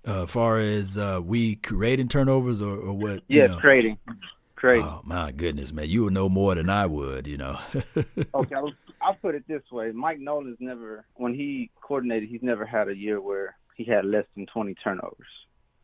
Uh, 0.03 0.25
far 0.25 0.59
as 0.59 0.97
uh, 0.97 1.19
we 1.23 1.55
creating 1.55 2.07
turnovers 2.07 2.61
or, 2.61 2.75
or 2.75 2.93
what? 2.93 3.21
Yeah, 3.27 3.47
know? 3.47 3.57
creating. 3.59 3.97
Creating. 4.55 4.85
Oh 4.85 5.01
my 5.03 5.31
goodness, 5.31 5.71
man! 5.71 5.89
You 5.89 6.05
would 6.05 6.13
know 6.13 6.29
more 6.29 6.55
than 6.55 6.69
I 6.69 6.85
would, 6.85 7.27
you 7.27 7.37
know. 7.37 7.59
okay, 8.35 8.55
I'll, 8.55 8.73
I'll 9.01 9.15
put 9.21 9.35
it 9.35 9.43
this 9.47 9.63
way: 9.71 9.91
Mike 9.91 10.19
Nolan's 10.19 10.57
never, 10.59 11.05
when 11.15 11.33
he 11.33 11.71
coordinated, 11.81 12.29
he's 12.29 12.43
never 12.43 12.65
had 12.65 12.87
a 12.87 12.95
year 12.95 13.21
where 13.21 13.55
he 13.75 13.85
had 13.85 14.05
less 14.05 14.25
than 14.35 14.45
twenty 14.47 14.75
turnovers. 14.75 15.27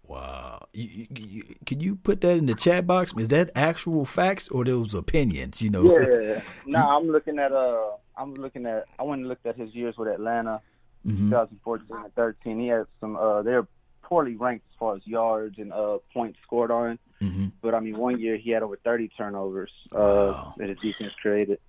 Wow. 0.07 0.67
You, 0.73 1.07
you, 1.13 1.55
can 1.65 1.81
you 1.81 1.95
put 1.95 2.21
that 2.21 2.38
in 2.38 2.45
the 2.45 2.55
chat 2.55 2.88
box? 2.88 3.13
Is 3.17 3.27
that 3.27 3.51
actual 3.55 4.05
facts 4.05 4.47
or 4.47 4.63
those 4.63 4.93
opinions? 4.93 5.61
You 5.61 5.69
know. 5.69 5.99
Yeah. 5.99 6.41
no, 6.65 6.79
I'm 6.79 7.07
looking 7.07 7.39
at 7.39 7.51
uh, 7.51 7.91
I'm 8.17 8.34
looking 8.34 8.65
at. 8.65 8.85
I 8.97 9.03
went 9.03 9.21
and 9.21 9.29
looked 9.29 9.45
at 9.45 9.57
his 9.57 9.75
years 9.75 9.97
with 9.97 10.07
Atlanta, 10.07 10.61
mm-hmm. 11.05 11.29
2014 11.29 11.97
and 12.05 12.15
13. 12.15 12.59
He 12.59 12.67
had 12.67 12.85
some. 13.01 13.17
Uh, 13.17 13.41
they're 13.41 13.67
poorly 14.01 14.35
ranked 14.38 14.65
as 14.71 14.77
far 14.79 14.95
as 14.95 15.05
yards 15.05 15.57
and 15.57 15.73
uh 15.73 15.97
points 16.13 16.39
scored 16.43 16.71
on. 16.71 16.97
Mm-hmm. 17.21 17.47
But 17.61 17.75
I 17.75 17.81
mean, 17.81 17.97
one 17.97 18.19
year 18.19 18.38
he 18.38 18.51
had 18.51 18.63
over 18.63 18.77
30 18.77 19.09
turnovers 19.17 19.71
uh, 19.93 19.97
wow. 19.97 20.53
that 20.57 20.69
his 20.69 20.77
defense 20.79 21.11
created. 21.21 21.59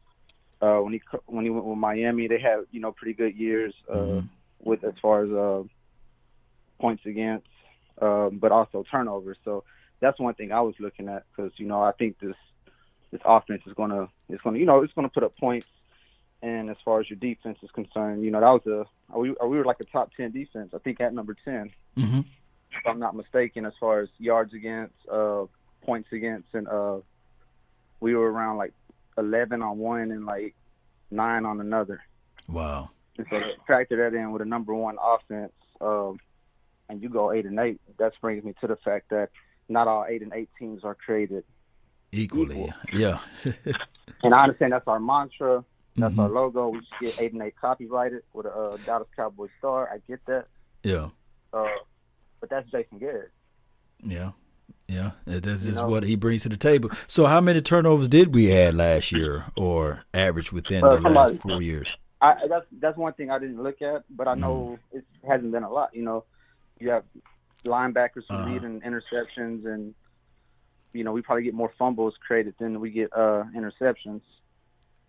Uh, 0.60 0.78
when 0.78 0.92
he 0.92 1.00
when 1.26 1.44
he 1.44 1.50
went 1.50 1.64
with 1.64 1.78
Miami, 1.78 2.28
they 2.28 2.38
had 2.38 2.60
you 2.70 2.80
know 2.80 2.92
pretty 2.92 3.14
good 3.14 3.34
years 3.36 3.74
uh, 3.90 3.96
mm-hmm. 3.96 4.26
with 4.60 4.84
as 4.84 4.94
far 5.02 5.24
as 5.24 5.30
uh, 5.30 5.62
points 6.80 7.04
against 7.06 7.46
um, 8.00 8.38
but 8.38 8.52
also 8.52 8.84
turnovers. 8.90 9.36
So 9.44 9.64
that's 10.00 10.18
one 10.18 10.34
thing 10.34 10.52
I 10.52 10.60
was 10.60 10.74
looking 10.78 11.08
at 11.08 11.24
because 11.34 11.52
you 11.56 11.66
know 11.66 11.82
I 11.82 11.92
think 11.92 12.18
this 12.20 12.36
this 13.10 13.20
offense 13.24 13.62
is 13.66 13.74
gonna 13.74 14.08
it's 14.28 14.42
gonna 14.42 14.58
you 14.58 14.66
know 14.66 14.82
it's 14.82 14.92
gonna 14.92 15.08
put 15.08 15.22
up 15.22 15.36
points. 15.36 15.66
And 16.40 16.70
as 16.70 16.76
far 16.84 17.00
as 17.00 17.10
your 17.10 17.18
defense 17.18 17.58
is 17.64 17.70
concerned, 17.72 18.22
you 18.22 18.30
know 18.30 18.40
that 18.40 18.64
was 18.64 18.86
a 19.12 19.18
we, 19.18 19.30
we 19.30 19.56
were 19.58 19.64
like 19.64 19.80
a 19.80 19.84
top 19.84 20.12
ten 20.16 20.30
defense. 20.30 20.70
I 20.72 20.78
think 20.78 21.00
at 21.00 21.12
number 21.12 21.34
10 21.44 21.72
mm-hmm. 21.96 22.18
if 22.18 22.86
I'm 22.86 23.00
not 23.00 23.16
mistaken, 23.16 23.66
as 23.66 23.72
far 23.80 24.00
as 24.00 24.08
yards 24.18 24.54
against, 24.54 24.94
uh, 25.10 25.46
points 25.82 26.10
against, 26.12 26.48
and 26.52 26.68
uh, 26.68 26.98
we 27.98 28.14
were 28.14 28.30
around 28.30 28.58
like 28.58 28.72
eleven 29.16 29.62
on 29.62 29.78
one 29.78 30.12
and 30.12 30.26
like 30.26 30.54
nine 31.10 31.44
on 31.44 31.60
another. 31.60 32.02
Wow. 32.46 32.90
And 33.16 33.26
so 33.30 33.40
factor 33.66 33.96
that 33.96 34.16
in 34.16 34.30
with 34.30 34.42
a 34.42 34.44
number 34.44 34.74
one 34.74 34.96
offense, 35.02 35.52
um, 35.80 36.20
and 36.88 37.02
you 37.02 37.08
go 37.08 37.32
eight 37.32 37.46
and 37.46 37.58
eight, 37.58 37.80
that 37.98 38.12
brings 38.20 38.44
me 38.44 38.54
to 38.60 38.66
the 38.66 38.76
fact 38.76 39.10
that 39.10 39.30
not 39.68 39.88
all 39.88 40.06
eight 40.08 40.22
and 40.22 40.32
eight 40.34 40.50
teams 40.58 40.84
are 40.84 40.94
created 40.94 41.44
equally. 42.12 42.62
Equal. 42.62 42.74
Yeah. 42.92 43.18
and 44.22 44.34
I 44.34 44.44
understand 44.44 44.72
that's 44.72 44.86
our 44.86 45.00
mantra. 45.00 45.64
That's 45.96 46.12
mm-hmm. 46.12 46.20
our 46.20 46.28
logo. 46.28 46.68
We 46.68 46.78
should 46.78 47.00
get 47.00 47.22
eight 47.22 47.32
and 47.32 47.42
eight 47.42 47.56
copyrighted 47.60 48.22
with 48.32 48.46
a 48.46 48.50
uh, 48.50 48.76
Dallas 48.86 49.08
Cowboy 49.16 49.48
star. 49.58 49.90
I 49.92 49.98
get 50.08 50.24
that. 50.26 50.46
Yeah. 50.82 51.08
Uh, 51.52 51.66
but 52.40 52.50
that's 52.50 52.70
Jason 52.70 52.98
Garrett. 52.98 53.32
Yeah. 54.02 54.30
Yeah, 54.86 55.10
this 55.26 55.66
is 55.66 55.82
what 55.82 56.02
he 56.02 56.16
brings 56.16 56.44
to 56.44 56.48
the 56.48 56.56
table. 56.56 56.90
So, 57.08 57.26
how 57.26 57.42
many 57.42 57.60
turnovers 57.60 58.08
did 58.08 58.34
we 58.34 58.46
had 58.46 58.72
last 58.72 59.12
year, 59.12 59.44
or 59.54 60.04
average 60.14 60.50
within 60.50 60.82
uh, 60.82 60.96
the 60.96 61.10
last 61.10 61.38
four 61.42 61.60
years? 61.60 61.94
I, 62.22 62.46
that's 62.48 62.64
that's 62.80 62.96
one 62.96 63.12
thing 63.12 63.30
I 63.30 63.38
didn't 63.38 63.62
look 63.62 63.82
at, 63.82 64.04
but 64.08 64.28
I 64.28 64.34
know 64.34 64.78
mm. 64.94 64.98
it 64.98 65.04
hasn't 65.28 65.52
been 65.52 65.62
a 65.62 65.70
lot. 65.70 65.90
You 65.92 66.04
know, 66.04 66.24
you 66.80 66.90
have 66.90 67.04
linebackers 67.64 68.24
who 68.28 68.34
uh-huh. 68.34 68.52
lead 68.52 68.64
in 68.64 68.80
interceptions, 68.80 69.66
and 69.66 69.94
you 70.92 71.04
know 71.04 71.12
we 71.12 71.22
probably 71.22 71.44
get 71.44 71.54
more 71.54 71.72
fumbles 71.78 72.14
created 72.26 72.54
than 72.58 72.80
we 72.80 72.90
get 72.90 73.12
uh, 73.12 73.44
interceptions. 73.56 74.22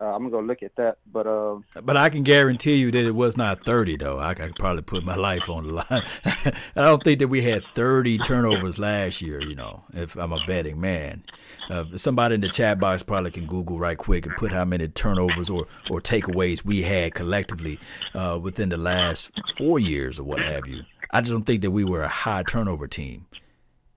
Uh, 0.01 0.15
I'm 0.15 0.19
gonna 0.19 0.29
go 0.29 0.39
look 0.39 0.63
at 0.63 0.73
that, 0.77 0.99
but 1.11 1.27
uh, 1.27 1.57
but 1.83 1.97
I 1.97 2.07
can 2.07 2.23
guarantee 2.23 2.75
you 2.75 2.89
that 2.89 3.05
it 3.05 3.15
was 3.15 3.35
not 3.35 3.65
30 3.65 3.97
though. 3.97 4.17
I 4.17 4.33
could 4.33 4.55
probably 4.55 4.81
put 4.81 5.03
my 5.03 5.17
life 5.17 5.49
on 5.49 5.65
the 5.65 5.73
line. 5.73 6.03
I 6.23 6.85
don't 6.85 7.03
think 7.03 7.19
that 7.19 7.27
we 7.27 7.41
had 7.41 7.65
30 7.75 8.17
turnovers 8.19 8.79
last 8.79 9.21
year. 9.21 9.41
You 9.41 9.55
know, 9.55 9.83
if 9.93 10.15
I'm 10.15 10.31
a 10.31 10.39
betting 10.47 10.79
man, 10.79 11.25
uh, 11.69 11.83
somebody 11.97 12.35
in 12.35 12.41
the 12.41 12.47
chat 12.47 12.79
box 12.79 13.03
probably 13.03 13.31
can 13.31 13.45
Google 13.45 13.77
right 13.77 13.97
quick 13.97 14.25
and 14.25 14.33
put 14.37 14.53
how 14.53 14.63
many 14.63 14.87
turnovers 14.87 15.49
or 15.49 15.67
or 15.89 15.99
takeaways 15.99 16.63
we 16.63 16.81
had 16.81 17.13
collectively 17.13 17.77
uh, 18.13 18.39
within 18.41 18.69
the 18.69 18.77
last 18.77 19.31
four 19.57 19.79
years 19.79 20.17
or 20.17 20.23
what 20.23 20.41
have 20.41 20.65
you. 20.65 20.83
I 21.11 21.21
just 21.21 21.31
don't 21.31 21.43
think 21.43 21.61
that 21.61 21.71
we 21.71 21.83
were 21.83 22.03
a 22.03 22.07
high 22.07 22.43
turnover 22.43 22.87
team. 22.87 23.25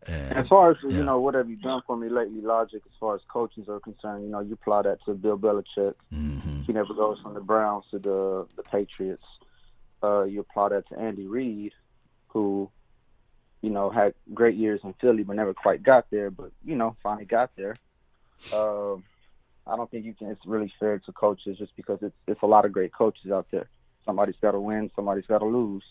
And, 0.07 0.33
as 0.33 0.49
far 0.49 0.73
as 0.73 0.79
yeah. 0.83 0.99
you 0.99 1.05
know, 1.05 1.21
what 1.21 1.35
have 1.35 1.49
you 1.49 1.57
done 1.57 1.83
for 1.87 1.97
me 1.97 2.09
lately, 2.09 2.41
Logic? 2.41 2.83
As 2.85 2.93
far 2.99 3.15
as 3.15 3.21
coaches 3.29 3.69
are 3.69 3.79
concerned, 3.79 4.25
you 4.25 4.31
know, 4.31 4.41
you 4.41 4.55
apply 4.55 4.83
that 4.83 4.99
to 5.05 5.15
Bill 5.15 5.39
Belichick. 5.39 5.95
Mm-hmm. 6.13 6.63
He 6.63 6.73
never 6.73 6.93
goes 6.93 7.19
from 7.23 7.35
the 7.35 7.41
Browns 7.41 7.85
to 7.93 7.99
the 7.99 8.47
the 8.57 8.63
Patriots. 8.65 9.23
Uh, 10.03 10.25
you 10.25 10.41
apply 10.41 10.71
that 10.71 10.89
to 10.89 10.99
Andy 10.99 11.27
Reid, 11.27 11.73
who, 12.29 12.69
you 13.61 13.71
know, 13.71 13.91
had 13.91 14.15
great 14.35 14.57
years 14.57 14.81
in 14.83 14.93
Philly 14.95 15.23
but 15.23 15.37
never 15.37 15.55
quite 15.55 15.85
got 15.85 16.07
there. 16.11 16.31
But 16.31 16.51
you 16.65 16.75
know, 16.75 16.97
finally 17.03 17.27
got 17.27 17.53
there. 17.57 17.77
Uh, 18.53 18.95
I 19.65 19.77
don't 19.77 19.89
think 19.89 20.05
you 20.05 20.15
can. 20.15 20.31
It's 20.31 20.45
really 20.45 20.73
fair 20.81 20.99
to 20.99 21.13
coaches 21.13 21.59
just 21.59 21.77
because 21.77 21.99
it's 22.03 22.17
it's 22.27 22.43
a 22.43 22.47
lot 22.47 22.65
of 22.65 22.73
great 22.73 22.93
coaches 22.93 23.31
out 23.31 23.47
there. 23.53 23.69
Somebody's 24.05 24.35
got 24.43 24.53
to 24.53 24.61
win. 24.61 24.91
Somebody's 24.97 25.27
got 25.27 25.39
to 25.39 25.47
lose. 25.47 25.85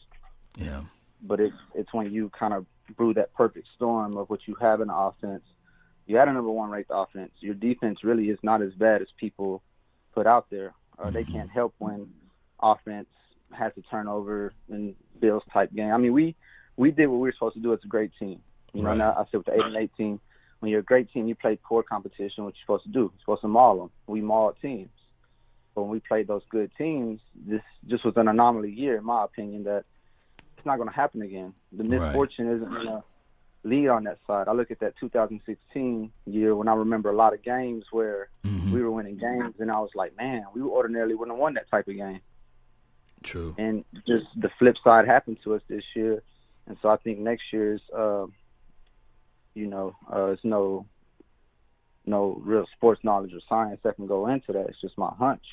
Yeah 0.57 0.81
but 1.21 1.39
it's 1.39 1.55
it's 1.73 1.93
when 1.93 2.11
you 2.11 2.29
kind 2.37 2.53
of 2.53 2.65
brew 2.95 3.13
that 3.13 3.33
perfect 3.33 3.67
storm 3.75 4.17
of 4.17 4.29
what 4.29 4.41
you 4.47 4.55
have 4.55 4.81
in 4.81 4.87
the 4.87 4.95
offense. 4.95 5.43
You 6.07 6.17
had 6.17 6.27
a 6.27 6.33
number 6.33 6.49
one 6.51 6.69
ranked 6.69 6.91
offense. 6.93 7.31
Your 7.39 7.53
defense 7.53 8.03
really 8.03 8.29
is 8.29 8.39
not 8.43 8.61
as 8.61 8.73
bad 8.73 9.01
as 9.01 9.07
people 9.17 9.61
put 10.13 10.27
out 10.27 10.47
there. 10.49 10.73
Uh, 10.97 11.03
mm-hmm. 11.03 11.13
They 11.13 11.23
can't 11.23 11.49
help 11.49 11.73
when 11.77 12.09
offense 12.61 13.07
has 13.51 13.73
to 13.75 13.81
turn 13.83 14.07
over 14.07 14.53
and 14.69 14.95
Bills 15.19 15.43
type 15.51 15.73
game. 15.73 15.91
I 15.91 15.97
mean, 15.97 16.13
we 16.13 16.35
we 16.75 16.91
did 16.91 17.07
what 17.07 17.17
we 17.17 17.29
were 17.29 17.33
supposed 17.33 17.55
to 17.55 17.61
do 17.61 17.73
as 17.73 17.79
a 17.83 17.87
great 17.87 18.11
team. 18.19 18.41
You 18.73 18.83
right. 18.83 18.97
know, 18.97 19.05
now 19.05 19.13
I 19.13 19.23
said 19.29 19.37
with 19.37 19.45
the 19.45 19.53
eight 19.53 19.65
and 19.65 19.75
eight 19.75 19.91
team, 19.95 20.19
when 20.59 20.71
you're 20.71 20.79
a 20.79 20.83
great 20.83 21.11
team, 21.11 21.27
you 21.27 21.35
play 21.35 21.57
core 21.57 21.83
competition. 21.83 22.43
What 22.43 22.53
you're 22.55 22.63
supposed 22.63 22.85
to 22.85 22.91
do? 22.91 22.99
You're 22.99 23.19
supposed 23.19 23.41
to 23.41 23.47
maul 23.47 23.79
them. 23.79 23.91
We 24.07 24.21
mauled 24.21 24.55
teams. 24.61 24.89
But 25.73 25.83
when 25.83 25.91
we 25.91 25.99
played 25.99 26.27
those 26.27 26.43
good 26.49 26.71
teams, 26.77 27.21
this 27.35 27.61
just 27.87 28.03
was 28.03 28.15
an 28.17 28.27
anomaly 28.27 28.71
year, 28.71 28.97
in 28.97 29.05
my 29.05 29.23
opinion. 29.23 29.63
That 29.63 29.85
it's 30.61 30.67
not 30.67 30.77
going 30.77 30.89
to 30.89 30.95
happen 30.95 31.23
again. 31.23 31.55
The 31.71 31.83
misfortune 31.83 32.45
right. 32.45 32.55
isn't 32.57 32.69
going 32.69 32.85
to 32.85 33.03
lead 33.63 33.87
on 33.87 34.03
that 34.03 34.19
side. 34.27 34.47
I 34.47 34.51
look 34.51 34.69
at 34.69 34.79
that 34.81 34.93
2016 34.99 36.11
year 36.27 36.55
when 36.55 36.67
I 36.67 36.75
remember 36.75 37.09
a 37.09 37.15
lot 37.15 37.33
of 37.33 37.41
games 37.41 37.85
where 37.89 38.29
mm-hmm. 38.45 38.71
we 38.71 38.83
were 38.83 38.91
winning 38.91 39.17
games, 39.17 39.55
and 39.57 39.71
I 39.71 39.79
was 39.79 39.89
like, 39.95 40.15
man, 40.15 40.45
we 40.53 40.61
ordinarily 40.61 41.15
wouldn't 41.15 41.35
have 41.35 41.41
won 41.41 41.55
that 41.55 41.67
type 41.71 41.87
of 41.87 41.95
game. 41.95 42.21
True. 43.23 43.55
And 43.57 43.83
just 44.07 44.25
the 44.35 44.51
flip 44.59 44.75
side 44.83 45.07
happened 45.07 45.37
to 45.45 45.55
us 45.55 45.63
this 45.67 45.83
year, 45.95 46.21
and 46.67 46.77
so 46.83 46.89
I 46.89 46.97
think 46.97 47.17
next 47.17 47.45
year's, 47.51 47.81
uh, 47.95 48.27
you 49.55 49.65
know, 49.65 49.95
uh, 50.13 50.27
it's 50.27 50.43
no, 50.43 50.85
no 52.05 52.39
real 52.43 52.67
sports 52.75 53.01
knowledge 53.03 53.33
or 53.33 53.41
science 53.49 53.79
that 53.83 53.95
can 53.95 54.05
go 54.05 54.27
into 54.27 54.53
that. 54.53 54.67
It's 54.67 54.81
just 54.81 54.95
my 54.95 55.11
hunch. 55.17 55.43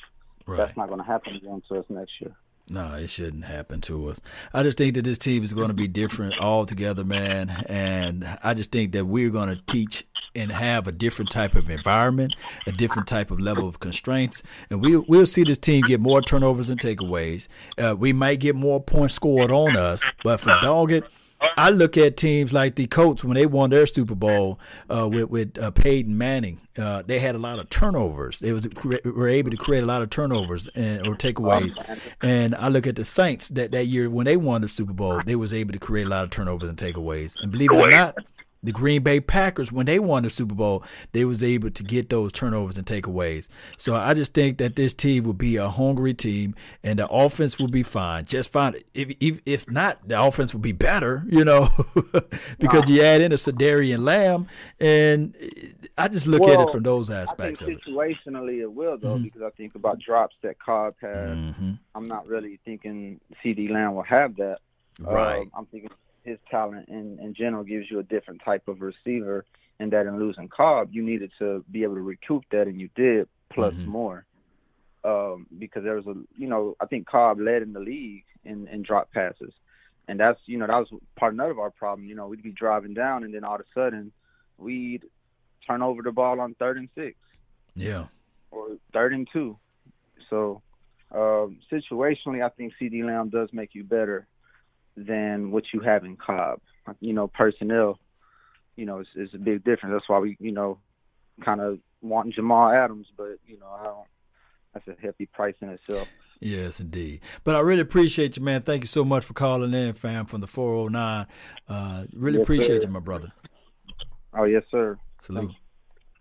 Right. 0.45 0.57
That's 0.57 0.77
not 0.77 0.87
going 0.87 0.99
to 0.99 1.05
happen 1.05 1.35
again 1.35 1.63
to 1.67 1.79
us 1.79 1.85
next 1.89 2.13
year. 2.21 2.35
No, 2.69 2.93
it 2.95 3.09
shouldn't 3.09 3.45
happen 3.45 3.81
to 3.81 4.09
us. 4.09 4.21
I 4.53 4.61
just 4.63 4.77
think 4.77 4.93
that 4.93 5.03
this 5.03 5.17
team 5.17 5.43
is 5.43 5.53
going 5.53 5.69
to 5.69 5.73
be 5.73 5.87
different 5.87 6.35
altogether, 6.39 7.03
man. 7.03 7.65
And 7.67 8.37
I 8.43 8.53
just 8.53 8.71
think 8.71 8.91
that 8.91 9.05
we're 9.05 9.31
going 9.31 9.49
to 9.49 9.61
teach 9.65 10.05
and 10.35 10.51
have 10.51 10.87
a 10.87 10.91
different 10.91 11.31
type 11.31 11.55
of 11.55 11.69
environment, 11.69 12.35
a 12.67 12.71
different 12.71 13.07
type 13.07 13.31
of 13.31 13.39
level 13.39 13.67
of 13.67 13.79
constraints, 13.79 14.43
and 14.69 14.81
we 14.81 14.95
we'll 14.95 15.25
see 15.25 15.43
this 15.43 15.57
team 15.57 15.83
get 15.85 15.99
more 15.99 16.21
turnovers 16.21 16.69
and 16.69 16.79
takeaways. 16.79 17.47
Uh, 17.77 17.95
we 17.97 18.13
might 18.13 18.39
get 18.39 18.55
more 18.55 18.81
points 18.81 19.15
scored 19.15 19.49
on 19.51 19.75
us, 19.75 20.03
but 20.23 20.39
for 20.39 20.49
Doggett, 20.61 21.03
I 21.41 21.69
look 21.69 21.97
at 21.97 22.17
teams 22.17 22.51
like 22.51 22.75
the 22.75 22.87
Colts 22.87 23.23
when 23.23 23.35
they 23.35 23.45
won 23.45 23.69
their 23.69 23.87
Super 23.87 24.15
Bowl 24.15 24.59
uh, 24.89 25.07
with 25.11 25.29
with 25.29 25.57
uh, 25.57 25.71
Peyton 25.71 26.17
Manning. 26.17 26.59
Uh, 26.77 27.03
they 27.05 27.19
had 27.19 27.35
a 27.35 27.37
lot 27.37 27.59
of 27.59 27.69
turnovers. 27.69 28.39
They 28.39 28.51
was 28.51 28.67
were 29.05 29.27
able 29.27 29.51
to 29.51 29.57
create 29.57 29.83
a 29.83 29.85
lot 29.85 30.01
of 30.01 30.09
turnovers 30.09 30.69
and 30.75 31.07
or 31.07 31.15
takeaways. 31.15 31.75
And 32.21 32.55
I 32.55 32.69
look 32.69 32.87
at 32.87 32.95
the 32.95 33.05
Saints 33.05 33.49
that 33.49 33.71
that 33.71 33.85
year 33.85 34.09
when 34.09 34.25
they 34.25 34.37
won 34.37 34.61
the 34.61 34.69
Super 34.69 34.93
Bowl, 34.93 35.21
they 35.25 35.35
was 35.35 35.53
able 35.53 35.73
to 35.73 35.79
create 35.79 36.07
a 36.07 36.09
lot 36.09 36.23
of 36.23 36.29
turnovers 36.29 36.67
and 36.69 36.77
takeaways. 36.77 37.35
And 37.41 37.51
believe 37.51 37.71
it 37.71 37.75
or 37.75 37.89
not, 37.89 38.15
the 38.61 38.71
Green 38.71 39.03
Bay 39.03 39.19
Packers 39.19 39.71
when 39.71 39.85
they 39.85 39.99
won 39.99 40.23
the 40.23 40.29
Super 40.29 40.55
Bowl, 40.55 40.83
they 41.13 41.25
was 41.25 41.41
able 41.41 41.69
to 41.71 41.83
get 41.83 42.09
those 42.09 42.31
turnovers 42.31 42.77
and 42.77 42.85
takeaways. 42.85 43.47
So 43.77 43.95
I 43.95 44.13
just 44.13 44.33
think 44.33 44.57
that 44.57 44.75
this 44.75 44.93
team 44.93 45.23
will 45.23 45.33
be 45.33 45.55
a 45.55 45.69
hungry 45.69 46.13
team, 46.13 46.55
and 46.83 46.99
the 46.99 47.07
offense 47.07 47.57
will 47.57 47.67
be 47.67 47.83
fine, 47.83 48.25
just 48.25 48.51
fine. 48.51 48.75
If 48.93 49.15
if, 49.19 49.41
if 49.45 49.69
not, 49.69 50.07
the 50.07 50.21
offense 50.21 50.53
will 50.53 50.61
be 50.61 50.71
better, 50.71 51.25
you 51.29 51.45
know, 51.45 51.69
because 52.59 52.83
wow. 52.83 52.93
you 52.93 53.01
add 53.03 53.21
in 53.21 53.31
a 53.31 53.35
Cedarian 53.35 53.99
Lamb, 53.99 54.47
and 54.79 55.35
I 55.97 56.07
just 56.07 56.27
look 56.27 56.41
well, 56.41 56.61
at 56.61 56.67
it 56.67 56.71
from 56.71 56.83
those 56.83 57.09
aspects. 57.09 57.61
I 57.61 57.67
think 57.67 57.83
situationally, 57.83 58.59
it. 58.59 58.63
it. 58.63 58.73
will 58.73 58.97
though, 58.97 59.15
mm-hmm. 59.15 59.23
because 59.23 59.41
I 59.41 59.49
think 59.51 59.75
about 59.75 59.99
drops 59.99 60.35
that 60.41 60.59
Cobb 60.59 60.95
had. 61.01 61.29
Mm-hmm. 61.29 61.71
I'm 61.95 62.07
not 62.07 62.27
really 62.27 62.59
thinking 62.65 63.19
CeeDee 63.43 63.69
Lamb 63.69 63.95
will 63.95 64.03
have 64.03 64.35
that. 64.37 64.59
Right. 64.99 65.41
Um, 65.41 65.51
I'm 65.55 65.65
thinking 65.67 65.89
his 66.29 66.39
talent 66.49 66.87
in, 66.87 67.19
in 67.19 67.33
general 67.33 67.63
gives 67.63 67.89
you 67.89 67.99
a 67.99 68.03
different 68.03 68.41
type 68.45 68.67
of 68.67 68.81
receiver, 68.81 69.45
and 69.79 69.91
that 69.93 70.05
in 70.05 70.19
losing 70.19 70.47
Cobb, 70.47 70.89
you 70.91 71.03
needed 71.03 71.31
to 71.39 71.63
be 71.71 71.83
able 71.83 71.95
to 71.95 72.01
recoup 72.01 72.43
that, 72.51 72.67
and 72.67 72.79
you 72.79 72.89
did, 72.95 73.27
plus 73.49 73.73
mm-hmm. 73.73 73.89
more. 73.89 74.25
Um, 75.03 75.47
because 75.57 75.83
there 75.83 75.95
was 75.95 76.07
a, 76.07 76.15
you 76.37 76.47
know, 76.47 76.75
I 76.79 76.85
think 76.85 77.07
Cobb 77.07 77.39
led 77.39 77.61
in 77.61 77.71
the 77.71 77.79
league 77.79 78.25
in, 78.43 78.67
in 78.67 78.83
drop 78.83 79.11
passes. 79.13 79.53
And 80.09 80.19
that's, 80.19 80.39
you 80.45 80.57
know, 80.57 80.67
that 80.67 80.75
was 80.75 80.89
part 81.15 81.33
another 81.33 81.51
of 81.51 81.59
our 81.59 81.71
problem. 81.71 82.07
You 82.07 82.15
know, 82.15 82.27
we'd 82.27 82.43
be 82.43 82.51
driving 82.51 82.93
down, 82.93 83.23
and 83.23 83.33
then 83.33 83.43
all 83.43 83.55
of 83.55 83.61
a 83.61 83.63
sudden, 83.73 84.11
we'd 84.57 85.03
turn 85.65 85.81
over 85.81 86.01
the 86.01 86.11
ball 86.11 86.41
on 86.41 86.55
third 86.55 86.77
and 86.77 86.89
six. 86.95 87.15
Yeah. 87.75 88.05
Or 88.51 88.77
third 88.91 89.13
and 89.13 89.27
two. 89.31 89.57
So, 90.29 90.61
um, 91.11 91.59
situationally, 91.71 92.43
I 92.43 92.49
think 92.49 92.73
CeeDee 92.79 93.05
Lamb 93.05 93.29
does 93.29 93.49
make 93.53 93.73
you 93.73 93.83
better 93.83 94.27
than 95.07 95.51
what 95.51 95.65
you 95.73 95.79
have 95.81 96.03
in 96.03 96.17
Cobb. 96.17 96.59
You 96.99 97.13
know, 97.13 97.27
personnel, 97.27 97.99
you 98.75 98.85
know, 98.85 98.99
is, 98.99 99.07
is 99.15 99.29
a 99.33 99.37
big 99.37 99.63
difference. 99.63 99.93
That's 99.93 100.09
why 100.09 100.19
we, 100.19 100.37
you 100.39 100.51
know, 100.51 100.79
kind 101.43 101.61
of 101.61 101.79
want 102.01 102.33
Jamal 102.33 102.71
Adams, 102.71 103.07
but 103.15 103.37
you 103.45 103.59
know, 103.59 103.69
I 103.79 103.83
don't. 103.83 104.07
That's 104.73 104.87
a 104.87 105.01
hefty 105.01 105.25
price 105.25 105.55
in 105.61 105.69
itself. 105.69 106.07
Yes, 106.39 106.79
indeed. 106.79 107.21
But 107.43 107.55
I 107.55 107.59
really 107.59 107.81
appreciate 107.81 108.37
you, 108.37 108.43
man. 108.43 108.61
Thank 108.61 108.83
you 108.83 108.87
so 108.87 109.03
much 109.03 109.25
for 109.25 109.33
calling 109.33 109.73
in, 109.73 109.93
fam, 109.93 110.25
from 110.25 110.41
the 110.41 110.47
409. 110.47 111.27
Uh, 111.67 112.05
really 112.13 112.37
yes, 112.37 112.43
appreciate 112.43 112.81
sir. 112.81 112.87
you, 112.87 112.93
my 112.93 112.99
brother. 112.99 113.33
Oh, 114.33 114.45
yes, 114.45 114.63
sir. 114.69 114.97
Salute. 115.21 115.51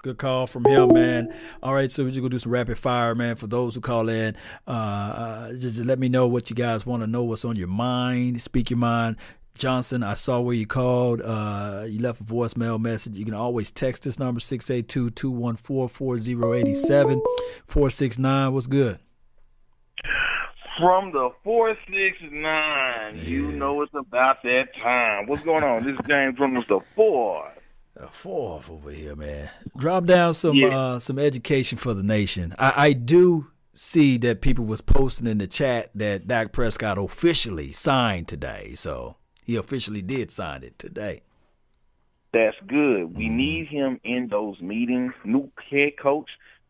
Good 0.03 0.19
call 0.19 0.47
from 0.47 0.65
him, 0.65 0.95
man. 0.95 1.35
All 1.61 1.75
right, 1.75 1.91
so 1.91 2.05
we're 2.05 2.11
just 2.11 2.21
gonna 2.21 2.31
do 2.31 2.39
some 2.39 2.53
rapid 2.53 2.79
fire, 2.79 3.17
man. 3.17 3.35
For 3.35 3.49
those 3.49 3.75
who 3.75 3.81
call 3.81 4.09
in, 4.09 4.37
uh, 4.69 4.71
uh, 4.71 5.53
just, 5.55 5.75
just, 5.75 5.87
let 5.87 5.99
me 5.99 6.09
know 6.09 6.29
what 6.29 6.51
you 6.51 6.55
guys 6.55 6.87
want 6.87 7.03
to 7.03 7.09
know, 7.09 7.25
what's 7.25 7.45
on 7.45 7.57
your 7.57 7.67
mind. 7.67 8.41
Speak 8.41 8.71
your 8.71 8.79
mind. 8.79 9.17
Johnson, 9.57 10.05
I 10.05 10.15
saw 10.15 10.41
where 10.41 10.55
you 10.55 10.69
called. 10.69 11.21
Uh, 11.21 11.85
you 11.89 12.01
left 12.01 12.21
a 12.21 12.25
voicemail 12.25 12.81
message. 12.81 13.17
You 13.17 13.25
can 13.25 13.35
always 13.35 13.73
text 13.73 14.05
this 14.05 14.21
number 14.21 14.39
682 14.39 15.11
214 15.11 15.89
4087 15.89 17.21
469. 17.67 18.53
What's 18.53 18.69
good? 18.69 19.01
From 20.79 21.11
the 21.11 21.31
469, 21.43 22.41
yeah. 22.45 23.11
you 23.21 23.51
know 23.51 23.83
it's 23.83 23.93
about 23.97 24.45
that 24.45 24.69
time. 24.81 25.27
What's 25.27 25.43
going 25.43 25.65
on? 25.65 25.83
This 25.83 25.95
is 25.95 26.07
James 26.07 26.39
from 26.39 26.55
the 26.55 26.81
4. 26.95 27.53
A 28.01 28.07
fourth 28.07 28.71
over 28.71 28.91
here, 28.91 29.17
man. 29.17 29.51
Drop 29.77 30.05
down 30.05 30.33
some 30.35 30.55
yeah. 30.55 30.69
uh, 30.69 30.99
some 31.01 31.19
education 31.19 31.79
for 31.79 31.95
the 31.95 32.05
nation. 32.05 32.55
I, 32.59 32.73
I 32.77 32.93
do 32.93 33.49
see 33.75 34.19
that 34.19 34.41
people 34.41 34.65
was 34.65 34.81
posting 34.81 35.27
in 35.27 35.39
the 35.39 35.47
chat 35.49 35.91
that 35.95 36.29
Dak 36.29 36.53
Prescott 36.53 36.97
officially 36.99 37.73
signed 37.73 38.29
today. 38.29 38.75
So 38.75 39.17
he 39.45 39.57
officially 39.57 40.03
did 40.03 40.31
sign 40.31 40.63
it 40.63 40.79
today. 40.79 41.23
That's 42.33 42.57
good. 42.67 43.17
We 43.17 43.27
mm-hmm. 43.27 43.37
need 43.37 43.69
him 43.69 44.01
in 44.05 44.29
those 44.29 44.61
meetings. 44.61 45.15
New 45.25 45.51
head 45.71 45.97
coach, 46.01 46.29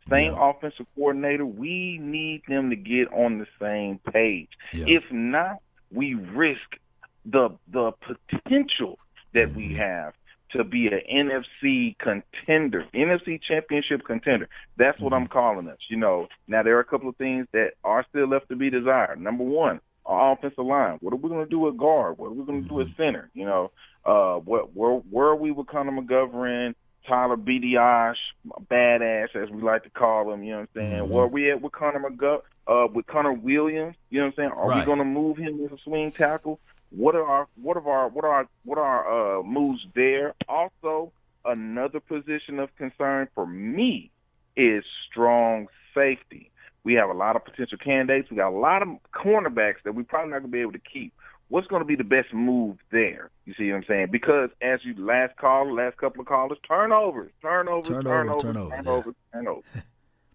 same 0.09 0.32
yeah. 0.32 0.50
offensive 0.50 0.86
coordinator. 0.94 1.44
We 1.44 1.98
need 2.00 2.42
them 2.48 2.70
to 2.70 2.76
get 2.76 3.12
on 3.12 3.38
the 3.38 3.46
same 3.60 3.98
page. 4.12 4.48
Yeah. 4.72 4.86
If 4.86 5.05
not, 5.10 5.59
we 5.92 6.14
risk 6.14 6.76
the 7.26 7.50
the 7.70 7.92
potential 8.30 8.98
that 9.34 9.48
mm-hmm. 9.48 9.56
we 9.56 9.74
have 9.74 10.14
to 10.52 10.64
be 10.64 10.86
an 10.88 11.00
NFC 11.10 11.96
contender, 11.98 12.86
NFC 12.94 13.40
championship 13.40 14.04
contender. 14.04 14.48
That's 14.76 14.98
what 15.00 15.12
mm-hmm. 15.12 15.22
I'm 15.22 15.28
calling 15.28 15.68
us. 15.68 15.78
You 15.88 15.96
know, 15.96 16.28
now 16.46 16.62
there 16.62 16.76
are 16.76 16.80
a 16.80 16.84
couple 16.84 17.08
of 17.08 17.16
things 17.16 17.46
that 17.52 17.72
are 17.84 18.04
still 18.08 18.28
left 18.28 18.48
to 18.48 18.56
be 18.56 18.70
desired. 18.70 19.20
Number 19.20 19.44
one, 19.44 19.80
our 20.06 20.32
offensive 20.32 20.64
line. 20.64 20.98
What 21.00 21.12
are 21.12 21.16
we 21.16 21.28
going 21.28 21.44
to 21.44 21.50
do 21.50 21.58
with 21.60 21.76
guard? 21.76 22.18
What 22.18 22.28
are 22.28 22.34
we 22.34 22.44
going 22.44 22.62
to 22.62 22.68
do 22.68 22.80
at 22.80 22.86
mm-hmm. 22.86 23.02
center? 23.02 23.30
You 23.34 23.44
know, 23.44 23.70
uh, 24.04 24.36
what 24.36 24.74
where 24.74 24.92
where 24.92 25.28
are 25.28 25.36
we 25.36 25.50
with 25.50 25.66
Connor 25.66 25.92
McGovern, 25.92 26.74
Tyler 27.06 27.36
Biadasz, 27.36 28.16
badass 28.70 29.36
as 29.36 29.50
we 29.50 29.62
like 29.62 29.84
to 29.84 29.90
call 29.90 30.32
him. 30.32 30.42
You 30.42 30.52
know 30.52 30.60
what 30.60 30.68
I'm 30.74 30.82
saying? 30.82 31.02
Mm-hmm. 31.04 31.12
Where 31.12 31.24
are 31.24 31.28
we 31.28 31.50
at 31.50 31.60
with 31.60 31.72
Connor 31.72 32.10
McGovern? 32.10 32.40
Uh, 32.66 32.86
with 32.92 33.06
Connor 33.06 33.32
Williams, 33.32 33.96
you 34.10 34.20
know 34.20 34.26
what 34.26 34.32
I'm 34.32 34.36
saying? 34.36 34.50
Are 34.50 34.68
right. 34.68 34.80
we 34.80 34.84
going 34.84 34.98
to 34.98 35.04
move 35.04 35.38
him 35.38 35.64
as 35.64 35.72
a 35.72 35.78
swing 35.82 36.12
tackle? 36.12 36.60
What 36.90 37.15
are 37.15 37.24
our 37.24 37.48
what 37.60 37.77
are 37.77 37.89
our 37.89 38.09
what 38.09 38.24
are 38.24 38.48
what 38.65 38.78
are 38.78 39.39
uh, 39.39 39.43
moves 39.43 39.86
there? 39.94 40.35
Also, 40.48 41.12
another 41.44 42.01
position 42.01 42.59
of 42.59 42.74
concern 42.77 43.28
for 43.35 43.47
me 43.47 44.10
is 44.56 44.85
strong 45.10 45.69
safety. 45.94 46.51
We 46.85 46.94
have 46.94 47.10
a 47.10 47.15
lot 47.15 47.36
of 47.36 47.44
potential 47.44 47.78
candidates. 47.78 48.31
We 48.31 48.36
got 48.39 48.51
a 48.51 48.59
lot 48.59 48.82
of 48.82 48.89
cornerbacks 49.15 49.82
that 49.85 49.94
we 49.94 50.02
probably 50.02 50.31
not 50.31 50.39
gonna 50.40 50.48
be 50.48 50.60
able 50.60 50.73
to 50.73 50.78
keep. 50.78 51.12
What's 51.48 51.66
going 51.66 51.81
to 51.81 51.86
be 51.86 51.97
the 51.97 52.05
best 52.05 52.32
move 52.35 52.77
there? 52.93 53.31
You 53.47 53.55
see 53.56 53.70
what 53.70 53.78
I'm 53.78 53.85
saying? 53.89 54.09
Because 54.12 54.51
as 54.60 54.81
you 54.85 54.94
last 54.98 55.35
call, 55.39 55.74
last 55.74 55.97
couple 55.97 56.20
of 56.20 56.27
callers, 56.27 56.59
turnovers, 56.66 57.31
turnovers, 57.40 57.89
turnovers, 57.89 58.43
turnovers, 58.43 58.43
turnovers, 58.43 58.74
turnovers, 58.85 59.15
yeah. 59.32 59.39
turnovers. 59.40 59.65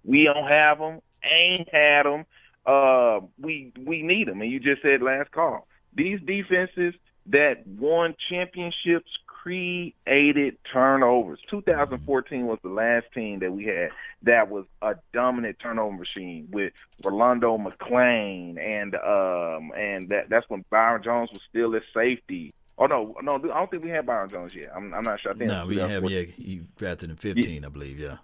we 0.03 0.23
don't 0.23 0.47
have 0.47 0.79
them. 0.79 1.01
Ain't 1.23 1.69
had 1.71 2.03
them. 2.03 2.25
Uh, 2.65 3.19
we 3.39 3.71
we 3.85 4.01
need 4.01 4.27
them. 4.27 4.41
And 4.41 4.51
you 4.51 4.59
just 4.59 4.81
said 4.81 5.03
last 5.03 5.31
call. 5.31 5.67
These 5.95 6.19
defenses 6.21 6.93
that 7.27 7.65
won 7.65 8.15
championships 8.29 9.09
created 9.43 10.57
turnovers. 10.71 11.39
2014 11.49 12.45
was 12.47 12.59
the 12.63 12.69
last 12.69 13.05
team 13.13 13.39
that 13.39 13.51
we 13.51 13.65
had 13.65 13.89
that 14.23 14.49
was 14.49 14.65
a 14.81 14.95
dominant 15.13 15.57
turnover 15.61 15.97
machine 15.97 16.47
with 16.51 16.71
Rolando 17.03 17.57
McClain 17.57 18.57
and 18.57 18.95
um 18.95 19.71
and 19.77 20.09
that 20.09 20.29
that's 20.29 20.49
when 20.49 20.63
Byron 20.69 21.03
Jones 21.03 21.29
was 21.31 21.41
still 21.49 21.75
at 21.75 21.81
safety. 21.93 22.53
Oh 22.77 22.85
no, 22.85 23.15
no, 23.21 23.35
I 23.35 23.39
don't 23.39 23.69
think 23.69 23.83
we 23.83 23.89
had 23.89 24.05
Byron 24.05 24.29
Jones 24.29 24.55
yet. 24.55 24.71
I'm, 24.73 24.93
I'm 24.93 25.03
not 25.03 25.19
sure. 25.19 25.31
I 25.31 25.35
think 25.35 25.49
no, 25.49 25.65
we 25.65 25.75
didn't 25.75 25.89
have. 25.89 26.09
Yeah, 26.09 26.21
he 26.21 26.61
drafted 26.77 27.09
in 27.09 27.17
15, 27.17 27.61
yeah. 27.61 27.67
I 27.67 27.69
believe. 27.69 27.99
Yeah. 27.99 28.17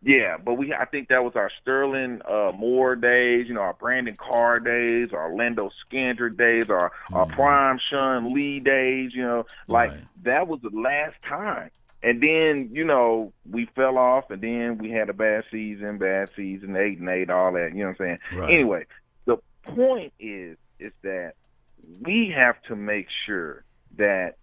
Yeah, 0.00 0.36
but 0.36 0.54
we 0.54 0.72
I 0.72 0.84
think 0.84 1.08
that 1.08 1.24
was 1.24 1.34
our 1.34 1.50
Sterling 1.60 2.20
uh, 2.28 2.52
Moore 2.56 2.94
days, 2.94 3.48
you 3.48 3.54
know, 3.54 3.62
our 3.62 3.74
Brandon 3.74 4.16
Carr 4.16 4.60
days, 4.60 5.12
our 5.12 5.30
Orlando 5.30 5.70
Scandrick 5.84 6.36
days, 6.36 6.70
our 6.70 6.90
mm-hmm. 6.90 7.14
our 7.14 7.26
prime 7.26 7.80
Sean 7.90 8.32
Lee 8.32 8.60
days, 8.60 9.12
you 9.12 9.22
know, 9.22 9.46
like 9.66 9.90
right. 9.90 10.00
that 10.22 10.46
was 10.46 10.60
the 10.62 10.70
last 10.70 11.16
time. 11.28 11.70
And 12.00 12.22
then, 12.22 12.70
you 12.72 12.84
know, 12.84 13.32
we 13.50 13.66
fell 13.74 13.98
off 13.98 14.30
and 14.30 14.40
then 14.40 14.78
we 14.78 14.90
had 14.90 15.08
a 15.08 15.12
bad 15.12 15.44
season, 15.50 15.98
bad 15.98 16.30
season, 16.36 16.76
eight 16.76 17.00
and 17.00 17.08
eight, 17.08 17.28
all 17.28 17.50
that, 17.52 17.72
you 17.74 17.80
know 17.80 17.92
what 17.98 18.00
I'm 18.00 18.18
saying? 18.30 18.40
Right. 18.40 18.54
Anyway, 18.54 18.86
the 19.24 19.38
point 19.64 20.12
is 20.20 20.56
is 20.78 20.92
that 21.02 21.32
we 22.00 22.32
have 22.36 22.62
to 22.68 22.76
make 22.76 23.08
sure 23.26 23.64
that 23.96 24.36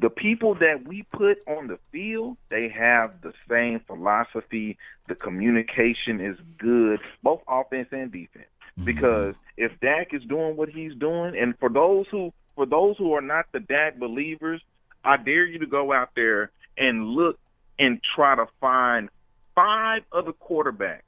the 0.00 0.10
people 0.10 0.54
that 0.56 0.86
we 0.86 1.02
put 1.04 1.38
on 1.46 1.66
the 1.66 1.78
field, 1.90 2.36
they 2.48 2.68
have 2.68 3.20
the 3.22 3.32
same 3.48 3.80
philosophy. 3.80 4.78
The 5.08 5.14
communication 5.14 6.20
is 6.20 6.36
good, 6.58 7.00
both 7.22 7.42
offense 7.48 7.88
and 7.92 8.12
defense. 8.12 8.46
Mm-hmm. 8.78 8.84
Because 8.84 9.34
if 9.56 9.78
Dak 9.80 10.12
is 10.12 10.22
doing 10.24 10.56
what 10.56 10.68
he's 10.68 10.94
doing, 10.94 11.36
and 11.36 11.58
for 11.58 11.68
those 11.68 12.06
who 12.10 12.32
for 12.54 12.66
those 12.66 12.96
who 12.98 13.14
are 13.14 13.22
not 13.22 13.46
the 13.52 13.60
Dak 13.60 13.98
believers, 13.98 14.60
I 15.04 15.16
dare 15.16 15.46
you 15.46 15.58
to 15.60 15.66
go 15.66 15.92
out 15.92 16.10
there 16.14 16.50
and 16.76 17.08
look 17.08 17.38
and 17.78 18.00
try 18.14 18.36
to 18.36 18.46
find 18.60 19.08
five 19.54 20.02
other 20.12 20.32
quarterbacks 20.32 21.00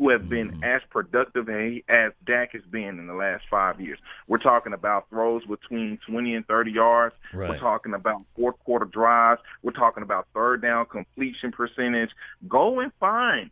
who 0.00 0.08
have 0.08 0.30
been 0.30 0.50
mm-hmm. 0.50 0.64
as 0.64 0.80
productive 0.88 1.50
as 1.50 2.12
Dak 2.26 2.52
has 2.52 2.62
been 2.70 2.98
in 2.98 3.06
the 3.06 3.12
last 3.12 3.44
five 3.50 3.78
years. 3.82 3.98
We're 4.26 4.38
talking 4.38 4.72
about 4.72 5.10
throws 5.10 5.44
between 5.44 5.98
20 6.08 6.34
and 6.36 6.46
30 6.46 6.70
yards. 6.70 7.14
Right. 7.34 7.50
We're 7.50 7.58
talking 7.58 7.92
about 7.92 8.22
fourth 8.34 8.58
quarter 8.64 8.86
drives. 8.86 9.42
We're 9.62 9.72
talking 9.72 10.02
about 10.02 10.26
third 10.32 10.62
down 10.62 10.86
completion 10.86 11.52
percentage. 11.52 12.08
Go 12.48 12.80
and 12.80 12.90
find 12.98 13.50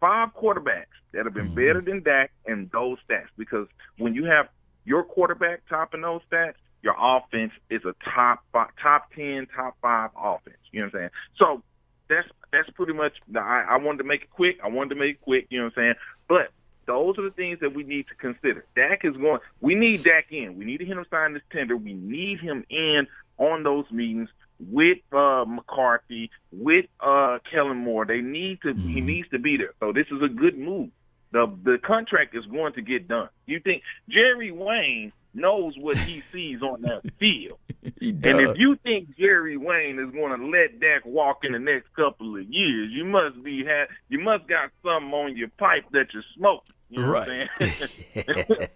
five 0.00 0.30
quarterbacks 0.34 0.86
that 1.12 1.26
have 1.26 1.34
been 1.34 1.48
mm-hmm. 1.48 1.54
better 1.54 1.82
than 1.82 2.02
Dak 2.02 2.32
in 2.46 2.70
those 2.72 2.96
stats 3.08 3.28
because 3.36 3.66
when 3.98 4.14
you 4.14 4.24
have 4.24 4.46
your 4.86 5.02
quarterback 5.04 5.68
topping 5.68 6.00
those 6.00 6.22
stats, 6.32 6.54
your 6.82 6.94
offense 6.98 7.52
is 7.68 7.82
a 7.84 7.92
top 8.02 8.42
five, 8.54 8.70
top 8.82 9.12
ten, 9.14 9.46
top 9.54 9.76
five 9.82 10.08
offense. 10.16 10.56
You 10.72 10.80
know 10.80 10.86
what 10.86 10.94
I'm 10.94 11.00
saying? 11.00 11.10
So 11.36 11.62
that's 12.08 12.26
that's 12.52 12.70
pretty 12.70 12.92
much. 12.92 13.12
I, 13.34 13.64
I 13.70 13.76
wanted 13.78 13.98
to 13.98 14.04
make 14.04 14.22
it 14.22 14.30
quick. 14.30 14.58
I 14.62 14.68
wanted 14.68 14.90
to 14.90 14.94
make 14.96 15.16
it 15.16 15.20
quick. 15.20 15.46
You 15.50 15.58
know 15.58 15.64
what 15.66 15.78
I'm 15.78 15.82
saying? 15.82 15.94
But 16.28 16.50
those 16.86 17.18
are 17.18 17.22
the 17.22 17.30
things 17.30 17.60
that 17.60 17.74
we 17.74 17.84
need 17.84 18.06
to 18.08 18.14
consider. 18.14 18.64
Dak 18.74 19.04
is 19.04 19.16
going. 19.16 19.40
We 19.60 19.74
need 19.74 20.02
Dak 20.02 20.26
in. 20.30 20.56
We 20.56 20.64
need 20.64 20.78
to 20.78 20.84
hit 20.84 20.96
him 20.96 21.06
sign 21.10 21.34
this 21.34 21.42
tender. 21.52 21.76
We 21.76 21.92
need 21.92 22.40
him 22.40 22.64
in 22.68 23.06
on 23.38 23.62
those 23.62 23.84
meetings 23.90 24.28
with 24.58 24.98
uh, 25.12 25.44
McCarthy, 25.46 26.30
with 26.52 26.86
uh, 27.00 27.38
Kellen 27.50 27.78
Moore. 27.78 28.06
They 28.06 28.20
need 28.20 28.60
to. 28.62 28.68
Mm-hmm. 28.68 28.88
He 28.88 29.00
needs 29.00 29.28
to 29.30 29.38
be 29.38 29.56
there. 29.56 29.74
So 29.80 29.92
this 29.92 30.06
is 30.10 30.22
a 30.22 30.28
good 30.28 30.58
move. 30.58 30.90
The 31.32 31.46
the 31.62 31.78
contract 31.78 32.34
is 32.34 32.44
going 32.46 32.72
to 32.74 32.82
get 32.82 33.06
done. 33.06 33.28
You 33.46 33.60
think 33.60 33.82
Jerry 34.08 34.50
Wayne 34.50 35.12
knows 35.34 35.74
what 35.78 35.96
he 35.96 36.22
sees 36.32 36.62
on 36.62 36.82
that 36.82 37.02
field? 37.18 37.58
and 37.82 38.24
if 38.24 38.58
you 38.58 38.76
think 38.76 39.16
Jerry 39.16 39.56
Wayne 39.56 39.98
is 39.98 40.10
going 40.12 40.38
to 40.38 40.46
let 40.46 40.80
Dak 40.80 41.04
walk 41.04 41.44
in 41.44 41.52
the 41.52 41.58
next 41.58 41.92
couple 41.94 42.36
of 42.36 42.44
years, 42.48 42.90
you 42.92 43.04
must 43.04 43.42
be 43.42 43.64
ha- 43.64 43.92
you 44.08 44.18
must 44.18 44.46
got 44.48 44.70
something 44.82 45.12
on 45.12 45.36
your 45.36 45.48
pipe 45.58 45.84
that 45.92 46.06
you're 46.12 46.24
smoking. 46.36 46.74
You 46.90 47.02
know 47.02 47.08
right. 47.08 47.48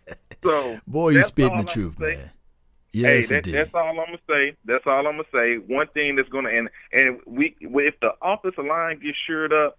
so 0.45 0.79
boy, 0.87 1.11
you're 1.11 1.23
spitting 1.23 1.59
the 1.59 1.65
truth, 1.65 1.99
man. 1.99 2.31
Yes, 2.93 3.29
hey, 3.29 3.41
that, 3.41 3.51
that's 3.51 3.75
all 3.75 3.89
I'm 3.89 3.97
gonna 3.97 4.19
say. 4.29 4.57
That's 4.65 4.87
all 4.87 5.07
I'm 5.09 5.17
gonna 5.17 5.25
say. 5.33 5.57
One 5.57 5.89
thing 5.89 6.15
that's 6.15 6.29
gonna 6.29 6.51
and 6.51 6.69
and 6.93 7.21
we 7.27 7.57
if 7.61 7.99
the 8.01 8.11
offensive 8.23 8.65
line 8.65 9.01
gets 9.01 9.19
shored 9.27 9.53
up, 9.53 9.79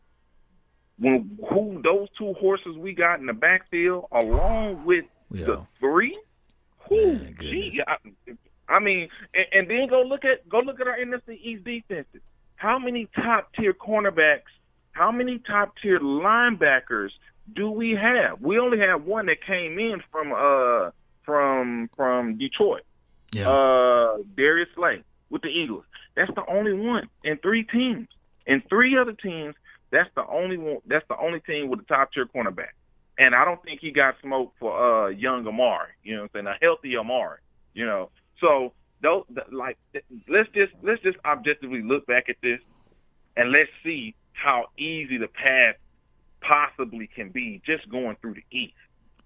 when 1.00 1.40
who 1.50 1.82
those 1.82 2.10
two 2.18 2.34
horses 2.34 2.76
we 2.78 2.94
got 2.94 3.22
in 3.22 3.26
the 3.26 3.34
backfield, 3.34 4.08
along 4.12 4.84
with 4.84 5.06
yeah. 5.32 5.46
the 5.46 5.66
three, 5.80 6.20
gee, 7.40 7.82
I, 7.88 7.98
I 8.68 8.80
mean, 8.80 9.10
and, 9.34 9.46
and 9.54 9.70
then 9.70 9.88
go 9.88 10.02
look 10.02 10.26
at 10.26 10.48
go 10.50 10.60
look 10.60 10.80
at 10.80 10.88
our 10.88 10.98
NFC 10.98 11.40
East 11.42 11.64
defenses. 11.64 12.22
How 12.56 12.80
many 12.80 13.08
top 13.16 13.52
tier 13.54 13.74
cornerbacks? 13.74 14.42
How 14.92 15.12
many 15.12 15.40
top 15.40 15.74
tier 15.82 16.00
linebackers 16.00 17.10
do 17.54 17.70
we 17.70 17.92
have? 17.92 18.42
We 18.42 18.60
only 18.60 18.80
have 18.80 19.04
one 19.04 19.26
that 19.28 19.44
came 19.46 19.78
in 19.78 20.02
from 20.12 20.32
uh 20.32 20.92
from 21.24 21.90
from 21.96 22.38
Detroit. 22.38 22.84
Yeah. 23.32 23.50
Uh 23.50 24.18
Darius 24.36 24.70
Slay 24.76 25.04
with 25.30 25.42
the 25.42 25.50
Eagles. 25.50 25.84
That's 26.16 26.34
the 26.34 26.46
only 26.48 26.74
one 26.74 27.10
in 27.24 27.38
three 27.38 27.64
teams. 27.64 28.08
In 28.48 28.62
three 28.70 28.98
other 28.98 29.14
teams, 29.14 29.56
that's 29.92 30.10
the 30.16 30.26
only 30.28 30.58
one 30.58 30.78
that's 30.88 31.06
the 31.10 31.18
only 31.18 31.40
team 31.42 31.70
with 31.70 31.82
a 31.82 31.84
top 31.84 32.14
tier 32.14 32.26
cornerback. 32.26 32.74
And 33.18 33.34
I 33.34 33.46
don't 33.46 33.62
think 33.64 33.80
he 33.80 33.92
got 33.92 34.16
smoked 34.22 34.60
for 34.60 35.08
uh 35.08 35.10
young 35.10 35.48
Amari, 35.48 35.90
you 36.04 36.16
know 36.16 36.24
what 36.24 36.32
I'm 36.36 36.46
saying? 36.46 36.56
A 36.62 36.66
healthy 36.66 36.98
Amari, 36.98 37.40
you 37.74 37.86
know. 37.86 38.10
So 38.42 38.74
those 39.02 39.24
like 39.52 39.78
let's 40.28 40.50
just 40.54 40.74
let's 40.84 41.02
just 41.02 41.18
objectively 41.26 41.82
look 41.82 42.06
back 42.06 42.30
at 42.30 42.36
this 42.42 42.60
and 43.38 43.52
let's 43.52 43.70
see 43.84 44.16
how 44.34 44.66
easy 44.78 45.18
the 45.18 45.28
path 45.28 45.76
possibly 46.42 47.08
can 47.08 47.30
be 47.30 47.62
just 47.66 47.90
going 47.90 48.18
through 48.22 48.36
the 48.36 48.44
East. 48.52 48.74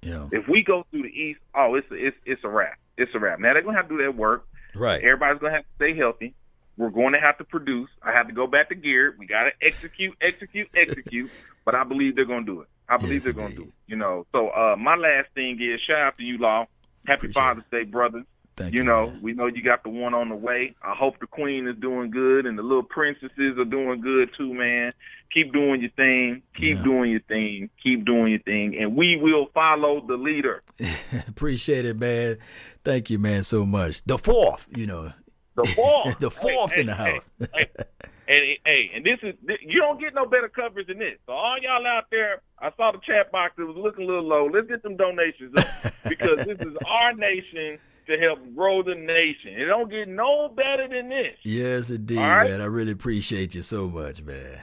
Yeah. 0.02 0.30
If 0.32 0.48
we 0.48 0.64
go 0.64 0.86
through 0.92 1.04
the 1.04 1.10
East, 1.10 1.40
oh, 1.56 1.76
it's 1.76 1.90
a, 1.92 1.96
it's 1.96 2.18
it's 2.26 2.44
a 2.44 2.50
wrap. 2.50 2.78
It's 2.98 3.12
a 3.16 3.20
wrap. 3.20 3.40
Now 3.40 3.54
they're 3.54 3.64
gonna 3.64 3.78
have 3.78 3.90
to 3.90 3.98
do 3.98 4.04
that 4.04 4.16
work. 4.16 4.48
Right. 4.76 5.04
Everybody's 5.04 5.42
gonna 5.42 5.54
have 5.54 5.64
to 5.64 5.76
stay 5.78 5.98
healthy. 5.98 6.36
We're 6.80 6.92
going 6.92 7.12
to 7.12 7.20
have 7.20 7.38
to 7.40 7.44
produce. 7.44 7.90
I 8.02 8.14
have 8.14 8.30
to 8.30 8.34
go 8.34 8.48
back 8.48 8.70
to 8.70 8.76
gear. 8.76 9.14
We 9.20 9.28
got 9.28 9.44
to 9.44 9.52
execute, 9.62 10.16
execute, 10.22 10.70
execute. 10.74 11.30
but 11.66 11.76
I 11.76 11.84
believe 11.84 12.16
they're 12.16 12.24
going 12.24 12.46
to 12.46 12.54
do 12.54 12.62
it. 12.62 12.70
I 12.90 12.98
believe 12.98 13.14
yes, 13.14 13.24
they're 13.26 13.34
going 13.34 13.52
to 13.52 13.58
do. 13.58 13.74
You 13.88 13.96
know. 13.96 14.26
So 14.32 14.50
uh, 14.50 14.76
my 14.78 14.96
last 14.96 15.30
thing 15.36 15.60
is 15.62 15.80
shout 15.82 16.00
out 16.00 16.18
to 16.18 16.24
you, 16.24 16.38
Law. 16.38 16.66
Happy 17.06 17.28
Appreciate 17.28 17.34
Father's 17.34 17.64
it. 17.72 17.76
Day, 17.76 17.84
brothers. 17.84 18.26
Thank 18.60 18.74
you, 18.74 18.80
you 18.80 18.84
know, 18.84 19.08
man. 19.08 19.22
we 19.22 19.32
know 19.32 19.46
you 19.46 19.64
got 19.64 19.84
the 19.84 19.90
one 19.90 20.14
on 20.14 20.28
the 20.28 20.36
way. 20.36 20.76
I 20.84 20.94
hope 20.94 21.18
the 21.22 21.28
queen 21.28 21.66
is 21.66 21.78
doing 21.78 22.12
good 22.12 22.46
and 22.46 22.58
the 22.58 22.62
little 22.62 22.84
princesses 22.84 23.58
are 23.58 23.64
doing 23.64 24.02
good 24.02 24.32
too, 24.38 24.54
man. 24.54 24.92
Keep 25.34 25.54
doing 25.54 25.80
your 25.80 25.92
thing. 25.92 26.42
Keep 26.58 26.78
yeah. 26.78 26.84
doing 26.84 27.12
your 27.12 27.22
thing. 27.22 27.70
Keep 27.82 28.06
doing 28.06 28.32
your 28.32 28.42
thing. 28.42 28.76
And 28.78 28.98
we 28.98 29.16
will 29.16 29.48
follow 29.54 30.06
the 30.06 30.16
leader. 30.16 30.62
Appreciate 31.30 31.86
it, 31.86 31.98
man. 31.98 32.38
Thank 32.84 33.10
you, 33.10 33.18
man, 33.18 33.46
so 33.46 33.66
much. 33.66 34.04
The 34.04 34.18
fourth, 34.18 34.68
you 34.76 34.88
know. 34.88 35.14
The 35.56 35.64
fourth. 35.70 36.20
the 36.20 36.32
fourth 36.32 36.74
hey, 36.74 36.82
in 36.82 36.88
the 36.88 36.96
hey, 36.96 37.14
house. 37.14 37.32
hey, 37.54 37.68
hey, 38.30 38.60
hey, 38.64 38.92
and 38.96 39.04
this 39.04 39.18
is 39.24 39.36
you 39.66 39.82
don't 39.82 40.00
get 40.00 40.14
no 40.14 40.26
better 40.26 40.48
coverage 40.48 40.88
than 40.88 41.00
this. 41.00 41.18
So 41.26 41.34
all 41.34 41.58
y'all 41.62 41.86
out 41.86 42.06
there, 42.12 42.42
I 42.60 42.70
saw 42.78 42.92
the 42.92 43.00
chat 43.00 43.32
box. 43.32 43.56
It 43.58 43.64
was 43.64 43.76
looking 43.76 44.06
a 44.06 44.08
little 44.08 44.28
low. 44.28 44.46
Let's 44.46 44.68
get 44.68 44.84
some 44.84 44.96
donations 44.96 45.54
up 45.58 45.94
because 46.08 46.46
this 46.46 46.60
is 46.60 46.78
our 46.88 47.14
nation 47.14 47.80
to 48.08 48.18
help 48.18 48.40
grow 48.56 48.84
the 48.84 48.96
nation. 48.96 49.60
It 49.60 49.66
don't 49.66 49.90
get 49.90 50.08
no 50.08 50.50
better 50.50 50.88
than 50.88 51.10
this. 51.10 51.36
Yes, 51.44 51.90
indeed, 51.90 52.18
right? 52.18 52.50
man. 52.50 52.62
I 52.62 52.66
really 52.66 52.92
appreciate 52.92 53.56
you 53.56 53.62
so 53.62 53.88
much, 53.88 54.22
man. 54.22 54.62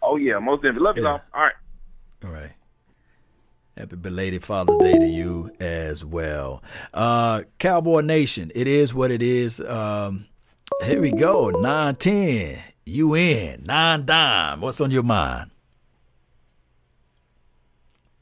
Oh 0.00 0.16
yeah, 0.16 0.38
most 0.38 0.62
definitely. 0.62 0.82
Love 0.84 0.96
you, 0.96 1.02
yeah. 1.02 1.10
all. 1.10 1.20
All 1.34 1.42
right. 1.42 1.52
All 2.24 2.30
right. 2.30 2.52
Happy 3.76 3.96
belated 3.96 4.42
Father's 4.42 4.78
Day 4.78 4.98
to 4.98 5.06
you 5.06 5.52
as 5.60 6.04
well. 6.04 6.64
Uh, 6.92 7.42
Cowboy 7.60 8.00
Nation, 8.00 8.50
it 8.54 8.66
is 8.66 8.92
what 8.92 9.12
it 9.12 9.22
is. 9.22 9.60
Um, 9.60 10.26
here 10.84 11.00
we 11.00 11.10
go. 11.10 11.50
910. 11.50 12.58
You 12.86 13.14
in. 13.14 13.64
Nine 13.64 14.04
dime. 14.04 14.60
What's 14.60 14.80
on 14.80 14.90
your 14.90 15.02
mind? 15.02 15.50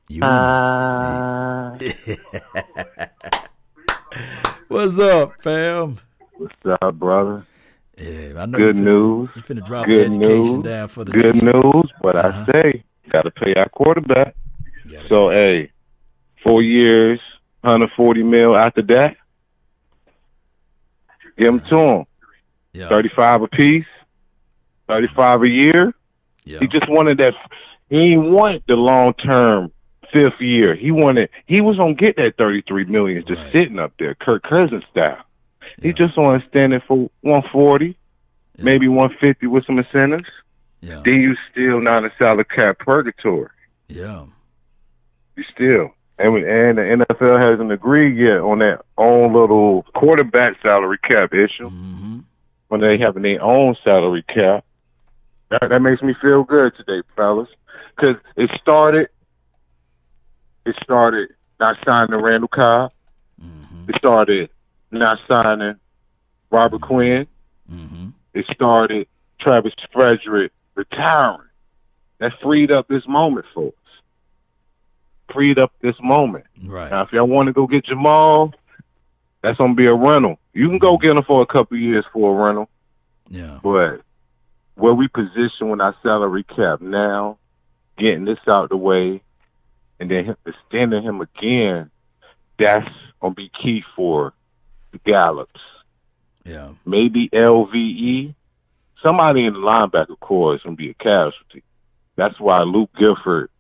You 0.09 0.23
uh... 0.23 1.79
What's 4.69 4.99
up, 4.99 5.41
fam? 5.43 5.99
What's 6.37 6.55
up, 6.81 6.95
brother? 6.95 7.47
Yeah, 7.99 8.33
I 8.37 8.47
know 8.47 8.59
good 8.59 8.77
news. 8.77 9.31
You 9.35 9.43
finna 9.43 9.65
drop 9.65 9.87
good 9.87 10.13
education 10.13 10.61
news. 10.61 10.65
down 10.65 10.89
for 10.89 11.05
the 11.05 11.13
good 11.13 11.43
news. 11.43 11.91
But 12.03 12.17
uh-huh. 12.17 12.45
I 12.47 12.53
say, 12.53 12.85
gotta 13.11 13.31
pay 13.31 13.55
our 13.55 13.69
quarterback. 13.69 14.35
So 15.09 15.31
hey, 15.31 15.71
four 16.43 16.63
years, 16.63 17.21
hundred 17.65 17.91
forty 17.97 18.23
mil 18.23 18.57
after 18.57 18.83
that. 18.83 19.17
Give 21.39 21.47
them 21.47 21.61
to 21.69 21.77
him. 21.79 22.07
Yeah. 22.77 22.89
Thirty 22.89 23.11
five 23.15 23.43
a 23.43 23.49
piece, 23.49 23.87
thirty 24.87 25.09
five 25.15 25.43
a 25.43 25.49
year. 25.49 25.95
Yeah. 26.45 26.59
He 26.61 26.67
just 26.69 26.89
wanted 26.89 27.19
that. 27.19 27.33
He 27.89 28.11
didn't 28.11 28.33
want 28.33 28.63
the 28.67 28.75
long 28.75 29.15
term 29.15 29.73
fifth 30.13 30.41
year. 30.41 30.75
He 30.75 30.91
wanted. 30.91 31.31
He 31.47 31.61
was 31.61 31.77
gonna 31.77 31.95
get 31.95 32.17
that 32.17 32.35
thirty 32.37 32.63
three 32.63 32.85
million 32.85 33.25
just 33.27 33.41
Right. 33.41 33.53
sitting 33.53 33.79
up 33.79 33.93
there, 33.99 34.15
Kirk 34.15 34.43
Cousins 34.43 34.85
style. 34.91 35.19
He 35.81 35.93
just 35.93 36.17
wanted 36.17 36.43
to 36.43 36.49
stand 36.49 36.73
it 36.75 36.83
for 36.87 37.11
one 37.23 37.43
forty, 37.53 37.97
Yeah. 38.57 38.65
maybe 38.65 38.89
one 38.89 39.11
fifty 39.21 39.47
with 39.47 39.65
some 39.67 39.79
incentives. 39.79 40.29
Yeah. 40.81 41.01
Then 41.05 41.21
you 41.21 41.37
still 41.51 41.81
not 41.81 42.05
a 42.05 42.13
salary 42.19 42.45
cap 42.45 42.79
purgatory. 42.79 43.49
Yeah. 43.89 44.25
You 45.37 45.45
still. 45.53 45.91
And, 46.19 46.33
we- 46.33 46.49
and 46.49 46.79
the 46.79 46.83
NFL 46.83 47.39
hasn't 47.39 47.71
agreed 47.73 48.17
yet 48.17 48.39
on 48.39 48.61
that 48.61 48.83
own 48.97 49.35
little 49.35 49.83
quarterback 49.95 50.57
salary 50.63 50.99
cap 50.99 51.35
issue. 51.35 51.69
Mm-hmm. 51.69 52.19
When 52.69 52.81
they 52.81 52.99
having 52.99 53.23
their 53.23 53.43
own 53.43 53.77
salary 53.85 54.25
cap, 54.25 54.65
that, 55.51 55.69
that 55.69 55.81
makes 55.81 56.03
me 56.03 56.15
feel 56.21 56.43
good 56.43 56.73
today, 56.77 57.07
fellas. 57.15 57.49
Because 57.97 58.17
it 58.37 58.51
started, 58.61 59.09
it 60.65 60.75
started 60.83 61.31
not 61.61 61.77
signing 61.87 62.21
Randall 62.21 62.49
Cobb. 62.49 62.93
Mm-hmm. 63.43 63.91
It 63.91 63.97
started 63.97 64.51
not 64.91 65.19
signing 65.29 65.77
Robert 66.51 66.81
Quinn. 66.83 67.27
Mm-hmm. 67.71 68.09
It 68.35 68.47
started 68.53 69.07
Travis 69.41 69.73
Frederick 69.93 70.53
retiring. 70.75 71.41
That 72.19 72.33
freed 72.43 72.71
up 72.71 72.89
this 72.89 73.07
moment 73.07 73.47
for 73.55 73.69
us. 73.69 75.33
Freed 75.33 75.59
up 75.59 75.73
this 75.81 75.97
moment. 76.03 76.47
Right. 76.65 76.91
Now, 76.91 77.03
if 77.03 77.13
y'all 77.13 77.27
want 77.27 77.49
to 77.49 77.53
go 77.53 77.67
get 77.67 77.85
Jamal, 77.85 78.55
that's 79.43 79.59
gonna 79.59 79.75
be 79.75 79.87
a 79.87 79.95
rental. 79.95 80.39
You 80.57 80.71
can 80.71 80.79
go 80.79 80.97
get 80.97 81.11
him 81.15 81.23
for 81.23 81.43
a 81.43 81.47
couple 81.47 81.77
years 81.77 82.07
for 82.15 82.33
a 82.33 82.47
rental, 82.47 82.71
Yeah. 83.29 83.59
but 83.63 84.01
where 84.75 84.95
we 84.95 85.07
position 85.07 85.69
with 85.69 85.83
our 85.83 85.95
salary 86.03 86.45
cap 86.45 86.81
now, 86.81 87.37
getting 87.99 88.25
this 88.25 88.39
out 88.49 88.71
the 88.71 88.77
way, 88.79 89.21
and 90.01 90.11
then 90.11 90.25
him- 90.25 90.37
extending 90.47 91.03
him 91.03 91.21
again, 91.21 91.91
that's 92.59 92.89
gonna 93.21 93.35
be 93.35 93.51
key 93.63 93.85
for 93.95 94.33
the 94.93 94.99
Gallups. 95.01 95.61
Yeah. 96.47 96.71
Maybe 96.87 97.29
LVE. 97.35 98.35
Somebody 99.03 99.45
in 99.45 99.53
the 99.53 99.59
linebacker 99.59 100.19
core 100.21 100.55
is 100.55 100.63
gonna 100.63 100.75
be 100.75 100.89
a 100.89 100.95
casualty. 100.95 101.65
That's 102.17 102.41
why 102.41 102.61
Luke 102.61 102.91
Gifford 102.99 103.51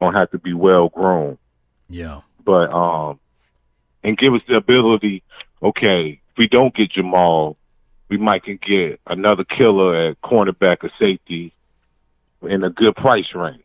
gonna 0.00 0.16
have 0.20 0.30
to 0.30 0.38
be 0.38 0.54
well 0.54 0.88
grown. 0.88 1.38
Yeah. 1.88 2.20
But 2.44 2.72
um 2.72 3.18
and 4.04 4.16
give 4.16 4.34
us 4.34 4.42
the 4.46 4.54
ability, 4.56 5.24
okay, 5.62 6.20
if 6.30 6.38
we 6.38 6.48
don't 6.48 6.74
get 6.74 6.92
Jamal, 6.92 7.56
we 8.08 8.18
might 8.18 8.44
can 8.44 8.58
get 8.66 9.00
another 9.06 9.44
killer 9.44 10.08
at 10.08 10.20
cornerback 10.20 10.84
or 10.84 10.90
safety 10.98 11.52
in 12.42 12.64
a 12.64 12.70
good 12.70 12.94
price 12.96 13.34
range. 13.34 13.62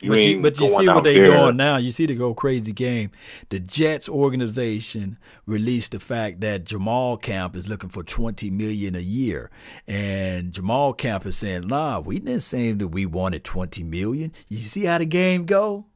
You 0.00 0.10
but 0.10 0.22
you, 0.22 0.42
but 0.42 0.60
you 0.60 0.68
see 0.68 0.86
what 0.88 1.04
they're 1.04 1.24
doing 1.24 1.56
now. 1.56 1.78
You 1.78 1.90
see 1.90 2.04
the 2.04 2.14
go 2.14 2.34
crazy 2.34 2.72
game. 2.72 3.12
The 3.48 3.58
Jets 3.58 4.10
organization 4.10 5.16
released 5.46 5.92
the 5.92 5.98
fact 5.98 6.42
that 6.42 6.64
Jamal 6.64 7.16
Camp 7.16 7.56
is 7.56 7.66
looking 7.66 7.88
for 7.88 8.02
twenty 8.02 8.50
million 8.50 8.94
a 8.94 9.00
year, 9.00 9.50
and 9.86 10.52
Jamal 10.52 10.92
Camp 10.92 11.24
is 11.24 11.38
saying, 11.38 11.66
"Nah, 11.68 12.00
we 12.00 12.18
didn't 12.18 12.42
say 12.42 12.72
that 12.72 12.88
we 12.88 13.06
wanted 13.06 13.42
twenty 13.42 13.82
million. 13.82 14.32
You 14.48 14.58
see 14.58 14.84
how 14.84 14.98
the 14.98 15.06
game 15.06 15.46
go? 15.46 15.86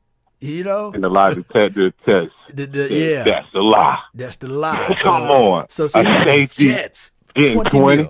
You 0.40 0.64
know." 0.64 0.92
And 0.92 1.02
the 1.04 1.08
lie 1.08 1.34
detector 1.34 1.90
test. 2.04 2.32
The- 2.54 2.66
the- 2.66 2.92
yeah. 2.92 3.22
That's 3.24 3.46
the 3.52 3.60
lie. 3.60 3.98
That's 4.14 4.36
the 4.36 4.48
lie. 4.48 4.96
Come 5.00 5.22
So- 5.28 5.32
on. 5.52 5.68
So, 5.68 5.86
so 5.86 6.00
a 6.00 6.02
you 6.02 6.08
got 6.08 6.24
the 6.26 6.46
Jets 6.46 7.12
getting 7.34 7.54
20 7.64 7.70
20. 7.70 8.08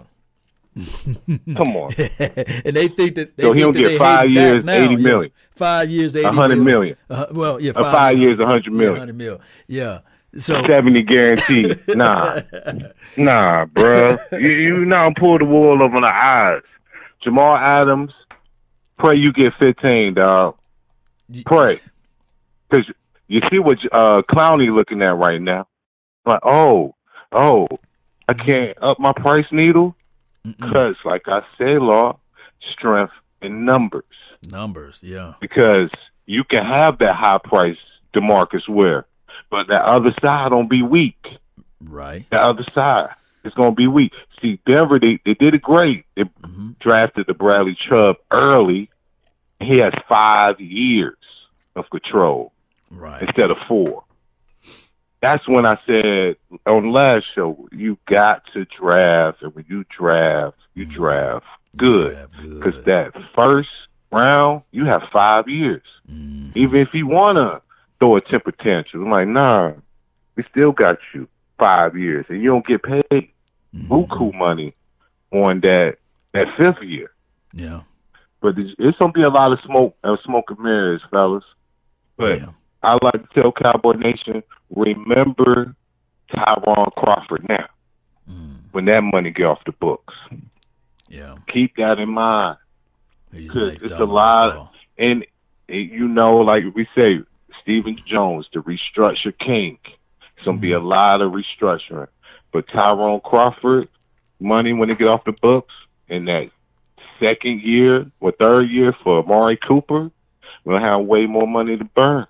Come 1.57 1.77
on. 1.77 1.93
and 1.99 2.77
they 2.77 2.89
think 2.89 3.17
that 3.17 3.37
they 3.37 3.43
So 3.43 3.53
he 3.53 3.63
think 3.63 3.75
don't 3.75 3.83
get 3.83 3.99
five 3.99 4.31
years, 4.31 4.65
now, 4.65 4.73
80 4.75 4.95
yeah. 4.95 4.97
million. 4.99 5.33
Five 5.57 5.91
years, 5.91 6.17
eighty 6.17 6.27
A 6.27 6.33
hundred 6.33 6.59
million. 6.63 6.97
Uh, 7.11 7.27
well, 7.33 7.61
yeah, 7.61 7.73
Uh, 7.75 7.91
five 7.93 8.17
years, 8.19 8.39
a 8.39 8.47
hundred 8.47 8.73
Yeah, 8.73 9.05
million. 9.05 9.39
Yeah. 9.67 9.99
So 10.39 10.63
70 10.65 11.03
guaranteed. 11.03 11.77
Nah. 11.89 12.41
nah, 13.17 13.67
bruh. 13.67 14.41
You, 14.41 14.49
you 14.49 14.85
not 14.87 15.17
pull 15.17 15.39
the 15.39 15.45
wool 15.45 15.83
over 15.83 16.01
the 16.01 16.07
eyes. 16.07 16.63
Jamal 17.23 17.57
Adams, 17.57 18.13
pray 18.97 19.17
you 19.17 19.33
get 19.33 19.53
15, 19.59 20.15
dog. 20.15 20.57
Pray. 21.45 21.81
Because 22.71 22.87
you 23.29 23.41
see 23.51 23.59
what 23.59 23.79
uh, 23.93 24.23
Clowney 24.31 24.75
looking 24.75 25.03
at 25.03 25.17
right 25.17 25.41
now. 25.41 25.67
Like, 26.27 26.41
oh, 26.43 26.95
oh, 27.33 27.69
I 28.29 28.35
can't 28.35 28.77
up 28.83 28.99
my 28.99 29.13
price 29.13 29.47
needle? 29.51 29.97
Because, 30.45 30.97
like 31.05 31.23
I 31.27 31.41
say, 31.59 31.79
Law, 31.79 32.19
strength 32.73 33.13
in 33.43 33.65
numbers. 33.65 34.05
numbers, 34.51 35.03
yeah. 35.03 35.35
Because 35.41 35.91
you 36.27 36.45
can 36.45 36.65
have 36.65 36.99
that 36.99 37.15
high 37.15 37.39
price 37.43 37.79
DeMarcus 38.15 38.69
Ware, 38.69 39.07
but 39.51 39.69
that 39.69 39.83
other 39.83 40.13
side 40.21 40.51
don't 40.51 40.71
be 40.71 40.83
weak. 40.83 41.19
Right. 41.83 42.29
The 42.31 42.39
other 42.39 42.65
side 42.75 43.11
is 43.45 43.53
going 43.55 43.71
to 43.71 43.77
be 43.77 43.87
weak. 43.87 44.13
See, 44.41 44.61
Denver, 44.67 44.99
they, 44.99 45.19
they 45.25 45.35
did 45.35 45.55
it 45.55 45.63
great. 45.63 46.05
They 46.17 46.25
drafted 46.79 47.27
the 47.27 47.35
Bradley 47.35 47.77
Chubb 47.77 48.17
early. 48.31 48.91
He 49.61 49.79
has 49.79 49.93
five 50.09 50.61
years 50.61 51.17
of 51.77 51.89
control 51.91 52.53
right. 52.91 53.23
instead 53.23 53.51
of 53.51 53.57
four. 53.69 54.05
That's 55.23 55.47
when 55.47 55.67
I 55.67 55.79
said 55.87 56.37
on 56.67 56.93
last 56.93 57.27
show, 57.35 57.69
you 57.73 57.99
got 58.09 58.43
to 58.55 58.65
draft, 58.65 59.43
and 59.43 59.55
when 59.55 59.67
you 59.69 59.85
draft, 59.97 60.57
you 60.75 60.87
mm. 60.87 60.93
draft 60.93 61.47
good. 61.77 62.27
Because 62.41 62.83
that 62.85 63.13
first 63.35 63.69
round, 64.11 64.63
you 64.71 64.87
have 64.87 65.03
five 65.13 65.49
years. 65.49 65.83
Mm. 66.11 66.57
Even 66.57 66.81
if 66.81 66.89
you 66.95 67.07
want 67.07 67.39
to 67.39 67.61
throw 67.99 68.17
a 68.17 68.21
temper 68.21 68.53
tantrum, 68.53 69.05
I'm 69.05 69.11
like, 69.11 69.29
nah, 69.29 69.73
we 70.37 70.45
still 70.51 70.73
got 70.73 70.99
you 71.15 71.29
five 71.59 71.97
years, 71.97 72.25
and 72.29 72.43
you 72.43 72.49
don't 72.49 72.67
get 72.67 72.83
paid 72.83 73.05
mm-hmm. 73.75 73.93
buku 73.93 74.35
money 74.35 74.73
on 75.33 75.61
that 75.61 75.97
that 76.33 76.47
fifth 76.57 76.83
year. 76.83 77.11
Yeah. 77.53 77.83
But 78.41 78.59
it's, 78.59 78.75
it's 78.79 78.99
gonna 78.99 79.13
be 79.13 79.23
a 79.23 79.29
lot 79.29 79.53
of 79.53 79.59
smoke 79.67 79.97
uh, 80.03 80.17
smoke 80.25 80.47
and 80.49 80.59
mirrors, 80.61 81.03
fellas. 81.11 81.45
But 82.17 82.43
I 82.83 82.99
like 83.03 83.29
to 83.29 83.41
tell 83.41 83.53
Cowboy 83.53 83.93
Nation, 83.93 84.43
remember 84.75 85.75
Tyrone 86.35 86.91
Crawford 86.97 87.47
now. 87.49 87.67
When 88.73 88.85
that 88.85 89.03
money 89.03 89.31
get 89.31 89.47
off 89.47 89.65
the 89.67 89.73
books. 89.73 90.15
Yeah. 91.09 91.37
Keep 91.53 91.77
that 91.77 91.99
in 91.99 92.09
mind. 92.11 92.59
Because 93.33 93.73
like 93.73 93.83
it's 93.83 93.93
a 93.93 94.05
lot 94.05 94.73
and 94.97 95.25
it, 95.69 95.91
you 95.91 96.09
know, 96.09 96.37
like 96.39 96.65
we 96.75 96.87
say, 96.95 97.21
Stephen 97.63 97.97
Jones, 98.07 98.49
the 98.53 98.61
restructure 98.61 99.37
king. 99.37 99.79
It's 100.37 100.45
gonna 100.45 100.59
be 100.59 100.73
a 100.73 100.81
lot 100.81 101.21
of 101.21 101.33
restructuring. 101.33 102.09
But 102.53 102.69
Tyrone 102.69 103.21
Crawford, 103.21 103.89
money 104.39 104.73
when 104.73 104.91
it 104.91 104.99
get 104.99 105.09
off 105.09 105.25
the 105.25 105.33
books 105.33 105.75
in 106.09 106.25
that 106.27 106.51
second 107.19 107.61
year 107.63 108.11
or 108.21 108.33
third 108.33 108.71
year 108.71 108.95
for 109.05 109.19
Amari 109.19 109.57
Cooper, 109.57 110.11
we'll 110.65 110.81
have 110.81 111.03
way 111.03 111.27
more 111.27 111.47
money 111.47 111.77
to 111.77 111.85
burn. 111.85 112.27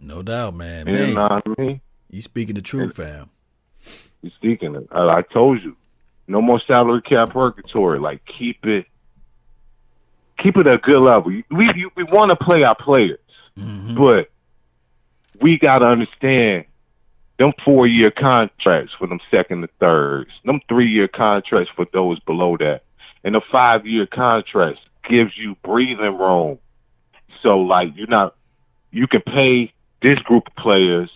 No 0.00 0.22
doubt, 0.22 0.54
man. 0.54 0.86
You 0.86 0.92
man 0.92 1.14
know 1.14 1.22
what 1.22 1.58
I 1.58 1.62
mean? 1.62 1.80
You 2.10 2.22
speaking 2.22 2.54
the 2.54 2.62
truth, 2.62 2.96
fam. 2.96 3.30
You 4.22 4.30
speaking 4.36 4.74
it. 4.74 4.88
I, 4.90 4.98
uh, 4.98 5.06
I 5.08 5.22
told 5.22 5.62
you. 5.62 5.76
No 6.26 6.40
more 6.40 6.60
salary 6.64 7.02
cap 7.02 7.30
purgatory. 7.30 7.98
Like 7.98 8.20
keep 8.38 8.64
it 8.64 8.86
keep 10.42 10.56
it 10.56 10.66
at 10.66 10.74
a 10.74 10.78
good 10.78 11.00
level. 11.00 11.24
We 11.24 11.44
we, 11.50 11.90
we 11.96 12.04
want 12.04 12.30
to 12.30 12.44
play 12.44 12.62
our 12.62 12.76
players, 12.76 13.18
mm-hmm. 13.58 13.96
but 13.96 14.30
we 15.40 15.58
got 15.58 15.78
to 15.78 15.86
understand 15.86 16.66
them 17.38 17.52
four 17.64 17.86
year 17.86 18.10
contracts 18.10 18.92
for 18.98 19.06
them 19.06 19.18
second 19.30 19.60
and 19.60 19.72
thirds, 19.80 20.30
them 20.44 20.60
three 20.68 20.88
year 20.88 21.08
contracts 21.08 21.72
for 21.74 21.86
those 21.92 22.20
below 22.20 22.56
that, 22.58 22.82
and 23.24 23.34
the 23.34 23.40
five 23.50 23.86
year 23.86 24.06
contracts 24.06 24.80
gives 25.08 25.32
you 25.36 25.56
breathing 25.64 26.18
room. 26.18 26.58
So 27.42 27.58
like 27.58 27.92
you're 27.96 28.06
not 28.06 28.36
you 28.90 29.06
can 29.06 29.22
pay 29.22 29.72
this 30.02 30.18
group 30.20 30.46
of 30.46 30.56
players, 30.56 31.10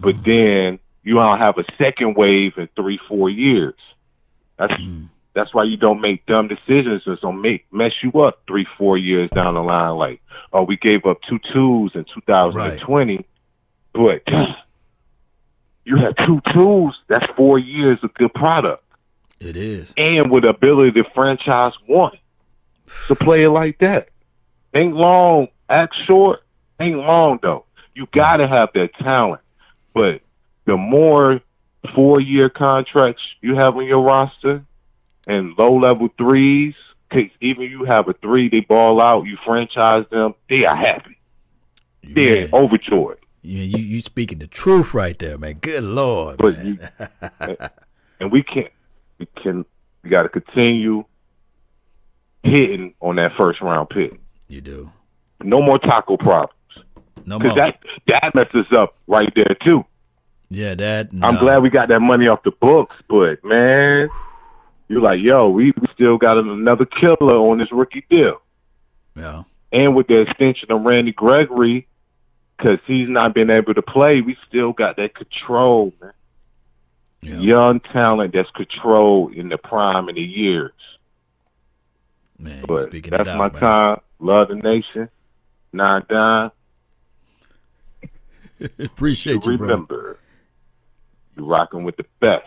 but 0.00 0.14
mm-hmm. 0.16 0.30
then 0.30 0.78
you 1.02 1.14
don't 1.14 1.38
have 1.38 1.58
a 1.58 1.64
second 1.78 2.16
wave 2.16 2.52
in 2.56 2.68
three, 2.74 2.98
four 3.08 3.30
years. 3.30 3.74
That's 4.58 4.72
mm-hmm. 4.72 5.06
that's 5.34 5.52
why 5.54 5.64
you 5.64 5.76
don't 5.76 6.00
make 6.00 6.24
dumb 6.26 6.48
decisions. 6.48 7.02
It's 7.06 7.22
gonna 7.22 7.40
make 7.40 7.66
mess 7.72 7.92
you 8.02 8.10
up 8.22 8.42
three, 8.46 8.66
four 8.78 8.96
years 8.96 9.30
down 9.30 9.54
the 9.54 9.62
line. 9.62 9.96
Like, 9.96 10.20
oh, 10.52 10.62
we 10.62 10.76
gave 10.76 11.04
up 11.06 11.18
two 11.28 11.38
twos 11.52 11.92
in 11.94 12.04
2020, 12.04 13.24
but 13.92 14.22
you 15.84 15.96
have 15.98 16.14
two 16.26 16.40
twos. 16.52 16.94
That's 17.08 17.26
four 17.36 17.58
years 17.58 17.98
of 18.02 18.14
good 18.14 18.32
product, 18.32 18.84
It 19.40 19.56
is. 19.56 19.92
and 19.96 20.30
with 20.30 20.44
the 20.44 20.50
ability 20.50 20.92
to 20.92 21.04
franchise 21.14 21.72
one 21.86 22.16
to 23.08 23.14
play 23.14 23.44
it 23.44 23.50
like 23.50 23.78
that. 23.78 24.08
Ain't 24.74 24.94
long, 24.94 25.48
act 25.68 25.94
short. 26.06 26.40
Ain't 26.80 26.98
long 26.98 27.38
though. 27.42 27.64
You 27.94 28.06
gotta 28.12 28.48
have 28.48 28.70
that 28.74 28.94
talent, 28.98 29.40
but 29.92 30.20
the 30.66 30.76
more 30.76 31.40
four 31.94 32.20
year 32.20 32.48
contracts 32.48 33.22
you 33.40 33.54
have 33.54 33.76
on 33.76 33.86
your 33.86 34.02
roster 34.02 34.64
and 35.26 35.54
low 35.58 35.76
level 35.76 36.08
threes, 36.18 36.74
cause 37.12 37.30
even 37.40 37.64
you 37.64 37.84
have 37.84 38.08
a 38.08 38.14
three, 38.14 38.48
they 38.48 38.60
ball 38.60 39.00
out, 39.00 39.24
you 39.24 39.36
franchise 39.44 40.04
them, 40.10 40.34
they 40.48 40.64
are 40.64 40.76
happy. 40.76 41.18
They're 42.02 42.48
overjoyed. 42.52 43.18
You, 43.42 43.62
you 43.62 43.78
you 43.78 44.00
speaking 44.00 44.38
the 44.38 44.46
truth 44.46 44.94
right 44.94 45.18
there, 45.18 45.36
man. 45.36 45.54
Good 45.54 45.84
lord. 45.84 46.38
But 46.38 46.64
you, 46.64 46.78
and 48.20 48.32
we 48.32 48.42
can't, 48.42 48.72
we 49.18 49.26
can, 49.42 49.64
we 50.02 50.10
got 50.10 50.22
to 50.22 50.28
continue 50.28 51.04
hitting 52.42 52.94
on 53.00 53.16
that 53.16 53.32
first 53.38 53.60
round 53.60 53.90
pick. 53.90 54.18
You 54.48 54.60
do. 54.60 54.92
No 55.42 55.60
more 55.60 55.78
Taco 55.78 56.16
problems. 56.16 56.52
No 57.26 57.38
more. 57.38 57.54
that 57.54 57.78
that 58.08 58.34
messes 58.34 58.66
up 58.76 58.96
right 59.06 59.32
there 59.34 59.56
too. 59.64 59.84
yeah, 60.50 60.74
that. 60.74 61.08
I'm 61.22 61.36
glad 61.36 61.62
we 61.62 61.70
got 61.70 61.88
that 61.88 62.00
money 62.00 62.28
off 62.28 62.42
the 62.42 62.50
books, 62.50 62.94
but 63.08 63.44
man, 63.44 64.08
you're 64.88 65.00
like, 65.00 65.20
yo, 65.20 65.48
we, 65.48 65.72
we 65.80 65.86
still 65.94 66.18
got 66.18 66.38
another 66.38 66.84
killer 66.84 67.36
on 67.36 67.58
this 67.58 67.72
rookie 67.72 68.04
deal. 68.10 68.40
Yeah. 69.16 69.44
And 69.72 69.96
with 69.96 70.06
the 70.06 70.20
extension 70.20 70.70
of 70.70 70.82
Randy 70.82 71.12
Gregory, 71.12 71.88
because 72.56 72.78
he's 72.86 73.08
not 73.08 73.34
been 73.34 73.50
able 73.50 73.74
to 73.74 73.82
play, 73.82 74.20
we 74.20 74.36
still 74.46 74.72
got 74.72 74.96
that 74.96 75.14
control, 75.14 75.92
man. 76.00 76.12
Young 77.22 77.80
talent 77.80 78.34
that's 78.34 78.50
controlled 78.50 79.32
in 79.32 79.48
the 79.48 79.56
prime 79.56 80.10
of 80.10 80.14
the 80.14 80.20
years. 80.20 80.72
Man, 82.38 82.64
but 82.68 82.82
speaking 82.88 83.12
that's 83.12 83.26
out, 83.28 83.38
my 83.38 83.48
man. 83.48 83.60
time. 83.60 84.00
Love 84.18 84.48
the 84.48 84.56
nation. 84.56 85.08
Nine 85.72 86.02
dime. 86.08 86.50
Appreciate 88.78 89.44
you. 89.44 89.56
Remember, 89.56 90.18
you're 91.36 91.46
rocking 91.46 91.84
with 91.84 91.96
the 91.96 92.06
best. 92.20 92.46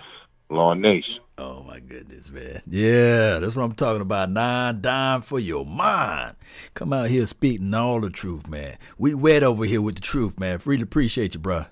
Law 0.49 0.73
Nation. 0.73 1.19
Oh 1.37 1.61
my 1.63 1.79
goodness, 1.79 2.29
man. 2.31 2.61
Yeah, 2.65 3.39
that's 3.39 3.55
what 3.55 3.63
I'm 3.63 3.73
talking 3.73 4.01
about. 4.01 4.29
Nine 4.31 4.81
dime 4.81 5.21
for 5.21 5.39
your 5.39 5.65
mind. 5.65 6.35
Come 6.73 6.93
out 6.93 7.09
here 7.09 7.25
speaking 7.27 7.73
all 7.73 7.99
the 7.99 8.09
truth, 8.09 8.47
man. 8.47 8.77
We 8.97 9.13
wet 9.13 9.43
over 9.43 9.65
here 9.65 9.81
with 9.81 9.95
the 9.95 10.01
truth, 10.01 10.39
man. 10.39 10.59
Really 10.65 10.83
appreciate 10.83 11.33
you, 11.33 11.39
bro. 11.39 11.65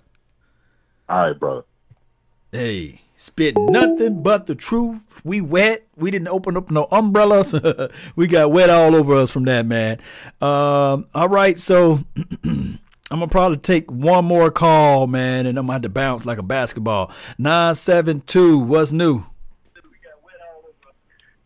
All 1.07 1.27
right, 1.27 1.39
brother. 1.39 1.63
Hey, 2.51 3.01
spit 3.15 3.57
nothing 3.57 4.21
but 4.21 4.45
the 4.45 4.55
truth. 4.55 5.05
We 5.23 5.41
wet. 5.41 5.87
We 5.95 6.11
didn't 6.11 6.27
open 6.27 6.57
up 6.57 6.69
no 6.69 6.87
umbrellas. 6.91 7.55
we 8.15 8.27
got 8.27 8.51
wet 8.51 8.69
all 8.69 8.93
over 8.93 9.15
us 9.15 9.31
from 9.31 9.45
that, 9.45 9.65
man. 9.65 9.99
Um, 10.41 11.07
all 11.15 11.29
right, 11.29 11.57
so 11.57 12.01
I'm 13.11 13.19
gonna 13.19 13.29
probably 13.29 13.57
take 13.57 13.91
one 13.91 14.25
more 14.25 14.49
call, 14.49 15.05
man, 15.05 15.45
and 15.45 15.59
I'm 15.59 15.65
gonna 15.65 15.73
have 15.73 15.81
to 15.83 15.89
bounce 15.89 16.25
like 16.25 16.39
a 16.39 16.43
basketball. 16.43 17.11
Nine 17.37 17.75
seven 17.75 18.21
two. 18.21 18.57
What's 18.57 18.91
new? 18.91 19.23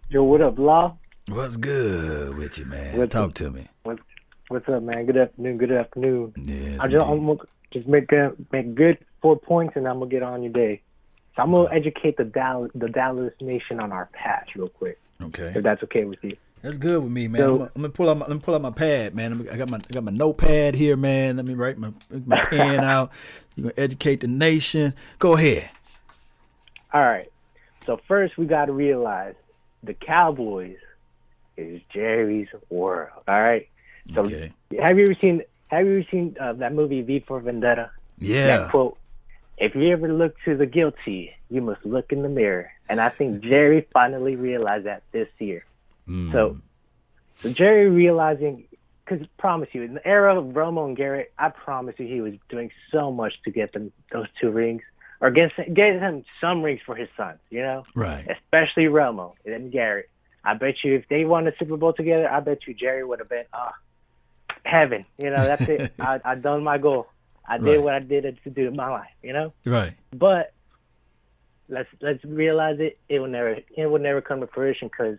Yo, 0.10 0.23
what 0.23 0.41
up, 0.41 0.57
Law? 0.57 0.98
What's 1.27 1.57
good 1.57 2.36
with 2.38 2.57
you, 2.57 2.65
man? 2.65 2.98
What's 2.98 3.14
Talk 3.14 3.34
to 3.36 3.52
me. 3.52 3.68
What, 3.84 3.99
What's 4.48 4.68
up, 4.69 4.81
man? 4.81 5.06
Good 5.06 5.18
afternoon. 5.18 5.57
Good 5.57 5.72
afternoon. 5.73 6.34
Yes, 6.38 6.80
I 6.80 6.88
just 6.88 7.06
I'm 7.06 7.26
gonna 7.26 7.40
just 7.73 7.88
make 7.88 8.11
uh, 8.14 8.30
make 8.53 8.73
good 8.73 8.98
four 9.22 9.38
points, 9.38 9.76
and 9.76 9.86
I'm 9.86 9.99
gonna 9.99 10.10
get 10.10 10.23
on 10.23 10.41
your 10.44 10.53
day. 10.53 10.81
So 11.36 11.41
I'm 11.41 11.52
gonna 11.52 11.69
educate 11.73 12.15
the 12.15 12.23
Dallas 12.23 12.72
the 12.73 12.88
Dallas 12.88 13.34
Nation 13.41 13.81
on 13.81 13.91
our 13.91 14.07
patch 14.14 14.52
real 14.56 14.69
quick. 14.69 14.98
Okay. 15.22 15.52
If 15.56 15.64
that's 15.64 15.84
okay 15.84 16.06
with 16.06 16.19
you. 16.23 16.38
That's 16.61 16.77
good 16.77 17.02
with 17.02 17.11
me, 17.11 17.27
man. 17.27 17.41
So, 17.41 17.56
I'm, 17.56 17.61
I'm, 17.61 17.69
gonna 17.76 17.90
pull 17.90 18.10
out 18.10 18.18
my 18.18 18.26
let 18.27 18.36
me 18.36 18.41
pull 18.41 18.56
out 18.56 18.61
my 18.61 18.72
pad, 18.72 19.15
man. 19.15 19.48
I 19.49 19.56
got 19.56 19.69
my 19.69 19.77
I 19.77 19.94
got 19.94 20.03
my 20.03 20.11
notepad 20.11 20.76
here, 20.76 20.98
man. 20.98 21.38
Let 21.38 21.45
me 21.45 21.53
write 21.53 21.77
my 21.77 21.94
my 22.26 22.44
pen 22.49 22.84
out. 22.84 23.11
You're 23.56 23.72
gonna 23.72 23.81
educate 23.81 24.22
the 24.22 24.27
nation. 24.27 24.94
Go 25.19 25.36
ahead. 25.36 25.69
All 26.94 27.02
right. 27.02 27.31
So 27.86 27.99
first 28.07 28.38
we 28.38 28.45
gotta 28.45 28.73
realize 28.73 29.36
the 29.84 29.94
Cowboys 29.94 30.77
is 31.56 31.81
Jerry's 31.94 32.49
world. 32.69 33.23
All 33.27 33.41
right. 33.41 33.69
So 34.14 34.22
okay. 34.22 34.52
have 34.81 34.98
you 34.98 35.03
ever 35.03 35.15
seen 35.15 35.44
Have 35.69 35.86
you 35.86 35.99
ever 35.99 36.07
seen 36.11 36.36
uh, 36.40 36.53
that 36.53 36.73
movie 36.73 37.02
V 37.02 37.23
for 37.26 37.40
Vendetta? 37.40 37.91
Yeah. 38.18 38.48
That 38.48 38.69
quote. 38.69 38.98
If 39.57 39.76
you 39.76 39.91
ever 39.91 40.11
look 40.11 40.36
to 40.45 40.56
the 40.56 40.65
guilty, 40.65 41.34
you 41.49 41.61
must 41.61 41.86
look 41.86 42.11
in 42.11 42.22
the 42.22 42.30
mirror. 42.30 42.72
And 42.90 42.99
I 42.99 43.10
think 43.10 43.44
Jerry 43.44 43.88
finally 43.94 44.36
realized 44.36 44.86
that 44.86 45.03
this 45.11 45.27
year. 45.38 45.65
Mm. 46.10 46.31
So, 46.31 46.57
so 47.41 47.52
Jerry 47.52 47.90
realizing, 47.90 48.65
because 49.06 49.26
promise 49.38 49.69
you, 49.73 49.84
in 49.84 49.94
the 49.94 50.07
era 50.07 50.38
of 50.38 50.45
Romo 50.53 50.86
and 50.86 50.98
Garrett, 50.98 51.31
I 51.38 51.49
promise 51.49 51.95
you, 51.98 52.07
he 52.07 52.22
was 52.22 52.34
doing 52.49 52.72
so 52.91 53.11
much 53.11 53.34
to 53.44 53.52
get 53.52 53.73
them 53.73 53.91
those 54.11 54.27
two 54.41 54.52
rings, 54.52 54.81
or 55.22 55.31
get 55.31 55.52
get 55.73 55.99
him 55.99 56.26
some 56.41 56.64
rings 56.64 56.81
for 56.86 56.95
his 56.95 57.10
sons. 57.15 57.40
You 57.49 57.61
know, 57.61 57.84
right? 57.94 58.27
Especially 58.30 58.86
Romo 58.86 59.34
and 59.45 59.72
Garrett. 59.72 60.10
I 60.44 60.53
bet 60.56 60.76
you 60.84 60.95
if 60.95 61.07
they 61.10 61.26
won 61.26 61.45
the 61.45 61.53
Super 61.60 61.77
Bowl 61.77 61.94
together, 61.94 62.30
I 62.30 62.40
bet 62.40 62.65
you 62.65 62.73
Jerry 62.73 63.03
would 63.03 63.19
have 63.19 63.30
been 63.30 63.45
ah 63.53 63.69
uh, 63.69 64.53
heaven. 64.64 65.06
You 65.18 65.30
know, 65.30 65.45
that's 65.45 65.68
it. 65.68 65.94
I 65.99 66.19
I 66.23 66.36
done 66.36 66.64
my 66.64 66.77
goal. 66.77 67.07
I 67.48 67.57
did 67.57 67.65
right. 67.65 67.81
what 67.81 67.94
I 67.94 67.99
did 67.99 68.38
to 68.44 68.49
do 68.49 68.68
in 68.68 68.76
my 68.76 68.90
life. 68.90 69.11
You 69.22 69.34
know, 69.34 69.53
right? 69.65 69.94
But 70.11 70.53
let's 71.68 71.90
let's 72.02 72.23
realize 72.23 72.80
it. 72.80 72.98
It 73.10 73.19
will 73.19 73.27
never 73.27 73.60
it 73.76 73.86
will 73.86 73.99
never 73.99 74.22
come 74.22 74.40
to 74.41 74.48
fruition 74.48 74.88
because 74.88 75.18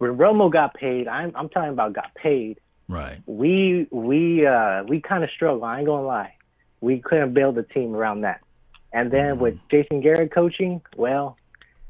when 0.00 0.16
Romo 0.16 0.50
got 0.50 0.72
paid, 0.72 1.06
I'm 1.08 1.30
I'm 1.36 1.50
talking 1.50 1.70
about 1.70 1.92
got 1.92 2.14
paid. 2.14 2.58
Right. 2.88 3.20
We 3.26 3.86
we 3.90 4.46
uh 4.46 4.82
we 4.84 5.02
kind 5.02 5.22
of 5.22 5.30
struggled. 5.30 5.62
I 5.62 5.78
ain't 5.78 5.86
gonna 5.86 6.06
lie. 6.06 6.36
We 6.80 7.00
couldn't 7.00 7.34
build 7.34 7.58
a 7.58 7.62
team 7.62 7.94
around 7.94 8.22
that. 8.22 8.40
And 8.94 9.10
then 9.10 9.36
mm 9.36 9.38
with 9.40 9.58
Jason 9.70 10.00
Garrett 10.00 10.32
coaching, 10.32 10.80
well, 10.96 11.36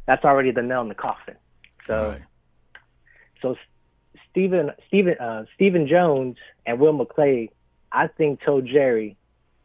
that's 0.07 0.24
already 0.24 0.51
the 0.51 0.61
nail 0.61 0.81
in 0.82 0.89
the 0.89 0.95
coffin. 0.97 1.37
So 1.87 2.09
right. 2.11 2.23
So 3.43 3.55
Stephen 4.28 4.73
Stephen 4.89 5.15
uh, 5.20 5.45
Stephen 5.55 5.87
Jones 5.87 6.37
and 6.66 6.81
Will 6.81 6.93
McClay, 6.93 7.51
I 7.93 8.09
think, 8.09 8.43
told 8.45 8.66
Jerry, 8.66 9.16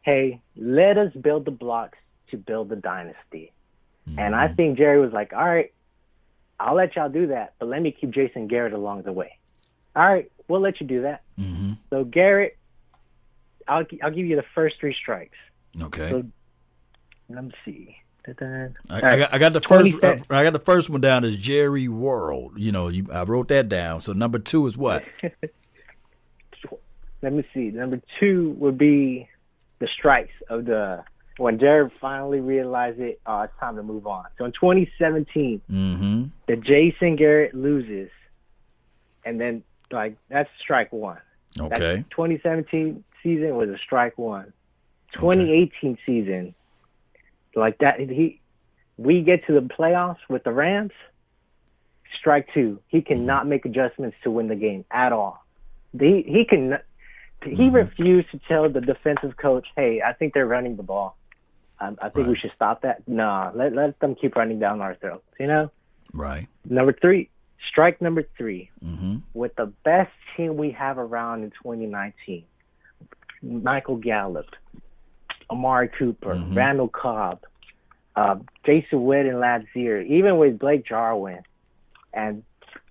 "Hey, 0.02 0.40
let 0.54 0.98
us 0.98 1.12
build 1.14 1.46
the 1.46 1.50
blocks 1.50 1.98
to 2.30 2.36
build 2.36 2.68
the 2.68 2.76
dynasty." 2.76 3.52
Mm-hmm. 4.08 4.20
And 4.20 4.36
I 4.36 4.46
mm-hmm. 4.46 4.54
think 4.54 4.78
Jerry 4.78 5.00
was 5.00 5.12
like, 5.12 5.32
"All 5.32 5.44
right, 5.44 5.72
I'll 6.58 6.74
let 6.74 6.96
y'all 6.96 7.08
do 7.08 7.28
that, 7.28 7.54
but 7.58 7.68
let 7.68 7.82
me 7.82 7.92
keep 7.92 8.10
Jason 8.10 8.48
Garrett 8.48 8.72
along 8.72 9.02
the 9.02 9.12
way." 9.12 9.38
All 9.94 10.04
right, 10.04 10.30
we'll 10.48 10.60
let 10.60 10.80
you 10.80 10.86
do 10.86 11.02
that. 11.02 11.22
Mm-hmm. 11.38 11.72
So 11.90 12.04
Garrett, 12.04 12.56
I'll 13.68 13.84
I'll 14.02 14.10
give 14.10 14.26
you 14.26 14.36
the 14.36 14.44
first 14.54 14.76
three 14.80 14.94
strikes. 14.94 15.36
Okay. 15.80 16.10
So 16.10 16.24
let 17.28 17.44
me 17.44 17.52
see. 17.64 17.96
I, 18.28 18.68
I, 18.90 19.00
got, 19.18 19.34
I, 19.34 19.38
got, 19.38 19.52
the 19.52 19.60
first. 19.60 20.02
Uh, 20.02 20.16
I 20.30 20.42
got 20.42 20.52
the 20.52 20.58
first 20.58 20.90
one 20.90 21.00
down 21.00 21.24
as 21.24 21.36
Jerry 21.36 21.86
World. 21.86 22.54
You 22.56 22.72
know, 22.72 22.88
you, 22.88 23.06
I 23.12 23.22
wrote 23.22 23.46
that 23.48 23.68
down. 23.68 24.00
So 24.00 24.12
number 24.12 24.40
two 24.40 24.66
is 24.66 24.76
what? 24.76 25.04
Let 27.22 27.32
me 27.32 27.44
see. 27.54 27.70
Number 27.70 28.00
two 28.18 28.56
would 28.58 28.76
be 28.76 29.28
the 29.78 29.88
strikes 29.96 30.34
of 30.48 30.64
the 30.64 31.04
when 31.38 31.58
Jerry 31.58 31.88
finally 31.90 32.40
realized 32.40 33.00
it. 33.00 33.20
Uh, 33.26 33.46
it's 33.48 33.60
time 33.60 33.76
to 33.76 33.82
move 33.82 34.06
on. 34.06 34.24
So 34.38 34.44
in 34.44 34.52
2017, 34.52 35.60
mm-hmm. 35.70 36.24
the 36.46 36.56
Jason 36.56 37.16
Garrett 37.16 37.54
loses, 37.54 38.10
and 39.24 39.40
then 39.40 39.62
like 39.90 40.16
that's 40.28 40.50
strike 40.60 40.92
one. 40.92 41.18
Okay. 41.58 41.96
That 41.96 42.10
2017 42.10 43.04
season 43.22 43.56
was 43.56 43.68
a 43.68 43.78
strike 43.78 44.18
one. 44.18 44.52
2018 45.12 45.92
okay. 45.92 46.00
season 46.04 46.54
like 47.54 47.78
that. 47.78 47.98
He, 48.00 48.40
we 48.96 49.22
get 49.22 49.46
to 49.46 49.52
the 49.52 49.60
playoffs 49.60 50.18
with 50.28 50.44
the 50.44 50.52
Rams. 50.52 50.92
Strike 52.18 52.48
two. 52.54 52.80
He 52.88 53.02
cannot 53.02 53.46
make 53.46 53.64
adjustments 53.64 54.16
to 54.24 54.30
win 54.30 54.48
the 54.48 54.56
game 54.56 54.84
at 54.90 55.12
all. 55.12 55.44
He 55.98 56.24
he 56.26 56.44
can. 56.48 56.78
He 57.42 57.50
mm-hmm. 57.50 57.74
refused 57.74 58.30
to 58.30 58.40
tell 58.48 58.68
the 58.68 58.80
defensive 58.80 59.36
coach, 59.36 59.66
"Hey, 59.76 60.00
I 60.04 60.12
think 60.14 60.32
they're 60.32 60.46
running 60.46 60.76
the 60.76 60.82
ball. 60.82 61.16
Um, 61.78 61.98
I 62.00 62.08
think 62.08 62.26
right. 62.26 62.28
we 62.28 62.36
should 62.36 62.52
stop 62.54 62.82
that." 62.82 63.06
Nah, 63.06 63.52
let 63.54 63.74
let 63.74 63.98
them 64.00 64.14
keep 64.14 64.36
running 64.36 64.58
down 64.58 64.80
our 64.80 64.94
throats. 64.96 65.26
You 65.38 65.46
know. 65.46 65.70
Right. 66.12 66.48
Number 66.64 66.92
three, 66.92 67.28
strike 67.68 68.00
number 68.00 68.24
3 68.36 68.70
mm-hmm. 68.82 69.16
with 69.34 69.54
the 69.56 69.66
best 69.84 70.12
team 70.36 70.56
we 70.56 70.70
have 70.72 70.98
around 70.98 71.42
in 71.42 71.50
2019. 71.50 72.44
Michael 73.42 73.96
Gallup, 73.96 74.48
Amari 75.50 75.88
Cooper, 75.88 76.34
mm-hmm. 76.34 76.54
Randall 76.54 76.88
Cobb, 76.88 77.44
uh, 78.16 78.36
Jason 78.64 79.00
Witten 79.00 79.28
and 79.28 79.36
Ladzier, 79.36 80.04
even 80.06 80.38
with 80.38 80.58
Blake 80.58 80.86
Jarwin. 80.86 81.42
And 82.12 82.42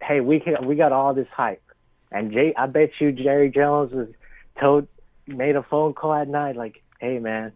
hey, 0.01 0.21
we 0.21 0.43
we 0.63 0.75
got 0.75 0.91
all 0.91 1.13
this 1.13 1.27
hype. 1.31 1.63
And 2.11 2.31
Jay, 2.31 2.53
I 2.55 2.67
bet 2.67 3.01
you 3.01 3.11
Jerry 3.11 3.49
Jones 3.49 3.91
was 3.91 4.07
told, 4.59 4.87
made 5.27 5.55
a 5.55 5.63
phone 5.63 5.93
call 5.93 6.13
at 6.13 6.27
night 6.27 6.55
like, 6.55 6.81
hey 6.99 7.19
man, 7.19 7.51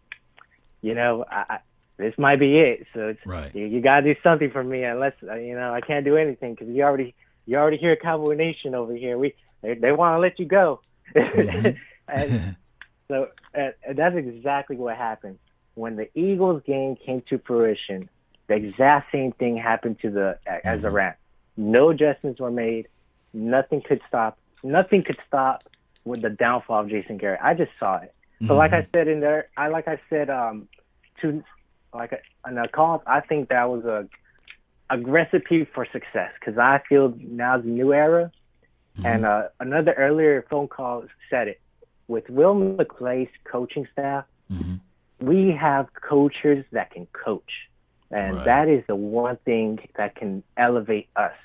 you 0.81 0.95
know, 0.95 1.25
I, 1.29 1.45
I, 1.49 1.59
this 1.97 2.13
might 2.17 2.39
be 2.39 2.57
it. 2.57 2.87
So 2.93 3.09
it's, 3.09 3.25
right. 3.25 3.53
you, 3.53 3.65
you 3.65 3.81
got 3.81 4.01
to 4.01 4.13
do 4.13 4.19
something 4.23 4.51
for 4.51 4.63
me, 4.63 4.83
unless 4.83 5.13
uh, 5.23 5.35
you 5.35 5.55
know 5.55 5.73
I 5.73 5.81
can't 5.81 6.05
do 6.05 6.17
anything 6.17 6.55
because 6.55 6.69
you 6.69 6.83
already 6.83 7.13
you 7.45 7.57
already 7.57 7.77
hear 7.77 7.95
Cowboy 7.95 8.35
Nation 8.35 8.73
over 8.73 8.95
here. 8.95 9.17
We 9.17 9.35
they, 9.61 9.75
they 9.75 9.91
want 9.91 10.15
to 10.15 10.19
let 10.19 10.39
you 10.39 10.45
go. 10.45 10.81
Mm-hmm. 11.15 11.77
and, 12.07 12.55
so 13.09 13.27
uh, 13.57 13.69
that's 13.95 14.15
exactly 14.15 14.77
what 14.77 14.95
happened. 14.95 15.39
When 15.75 15.95
the 15.95 16.09
Eagles 16.17 16.61
game 16.65 16.95
came 16.95 17.21
to 17.29 17.39
fruition, 17.39 18.09
the 18.47 18.55
exact 18.55 19.11
same 19.11 19.31
thing 19.33 19.57
happened 19.57 19.99
to 20.01 20.09
the 20.09 20.39
as 20.63 20.83
a 20.83 20.87
mm-hmm. 20.87 20.91
No 21.57 21.89
adjustments 21.89 22.39
were 22.39 22.51
made. 22.51 22.87
Nothing 23.33 23.81
could 23.81 24.01
stop. 24.07 24.37
Nothing 24.63 25.03
could 25.03 25.17
stop 25.27 25.63
with 26.05 26.21
the 26.21 26.29
downfall 26.29 26.81
of 26.81 26.89
Jason 26.89 27.17
Garrett. 27.17 27.41
I 27.43 27.53
just 27.53 27.71
saw 27.79 27.97
it. 27.97 28.13
So, 28.41 28.45
mm-hmm. 28.45 28.53
like 28.53 28.73
I 28.73 28.87
said 28.93 29.07
in 29.07 29.19
there, 29.19 29.49
I 29.57 29.67
like 29.67 29.87
I 29.87 29.99
said 30.09 30.29
um, 30.29 30.67
to 31.21 31.43
like 31.93 32.13
in 32.47 32.55
the 32.55 32.67
call, 32.71 33.03
I 33.05 33.19
think 33.19 33.49
that 33.49 33.69
was 33.69 33.83
a 33.85 34.07
a 34.89 34.97
recipe 34.97 35.65
for 35.73 35.85
success 35.91 36.31
because 36.39 36.57
I 36.57 36.81
feel 36.87 37.13
now's 37.17 37.63
a 37.63 37.67
new 37.67 37.93
era. 37.93 38.31
Mm-hmm. 38.97 39.05
And 39.05 39.25
uh, 39.25 39.43
another 39.59 39.93
earlier 39.93 40.45
phone 40.49 40.67
call 40.67 41.05
said 41.29 41.47
it 41.47 41.61
with 42.07 42.29
Will 42.29 42.55
McClay's 42.55 43.29
coaching 43.43 43.87
staff, 43.93 44.25
mm-hmm. 44.51 44.75
we 45.25 45.51
have 45.51 45.87
coaches 45.93 46.65
that 46.71 46.91
can 46.91 47.07
coach. 47.13 47.69
And 48.11 48.37
right. 48.37 48.45
that 48.45 48.67
is 48.67 48.83
the 48.87 48.95
one 48.95 49.37
thing 49.45 49.79
that 49.95 50.15
can 50.15 50.43
elevate 50.57 51.07
us 51.15 51.35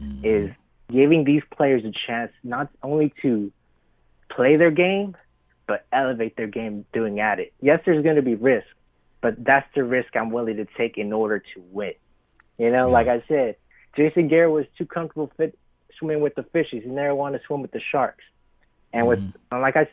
mm-hmm. 0.00 0.24
is 0.24 0.50
giving 0.92 1.24
these 1.24 1.42
players 1.56 1.84
a 1.84 1.92
chance 2.06 2.32
not 2.44 2.68
only 2.82 3.14
to 3.22 3.50
play 4.28 4.56
their 4.56 4.70
game, 4.70 5.16
but 5.70 5.86
elevate 5.92 6.36
their 6.36 6.48
game 6.48 6.84
doing 6.92 7.20
at 7.20 7.38
it. 7.38 7.52
Yes, 7.60 7.78
there's 7.86 8.02
going 8.02 8.16
to 8.16 8.22
be 8.22 8.34
risk, 8.34 8.66
but 9.20 9.36
that's 9.44 9.68
the 9.76 9.84
risk 9.84 10.16
I'm 10.16 10.32
willing 10.32 10.56
to 10.56 10.66
take 10.76 10.98
in 10.98 11.12
order 11.12 11.38
to 11.38 11.64
win. 11.70 11.92
You 12.58 12.70
know, 12.70 12.88
yeah. 12.88 12.92
like 12.92 13.06
I 13.06 13.22
said, 13.28 13.54
Jason 13.96 14.26
Garrett 14.26 14.50
was 14.50 14.66
too 14.76 14.84
comfortable 14.84 15.30
fit, 15.36 15.56
swimming 15.96 16.24
with 16.24 16.34
the 16.34 16.42
fishes. 16.42 16.82
He 16.82 16.88
never 16.88 17.14
wanted 17.14 17.38
to 17.38 17.44
swim 17.44 17.62
with 17.62 17.70
the 17.70 17.80
sharks. 17.92 18.24
And 18.92 19.06
with, 19.06 19.20
mm-hmm. 19.20 19.60
like 19.60 19.76
I 19.76 19.88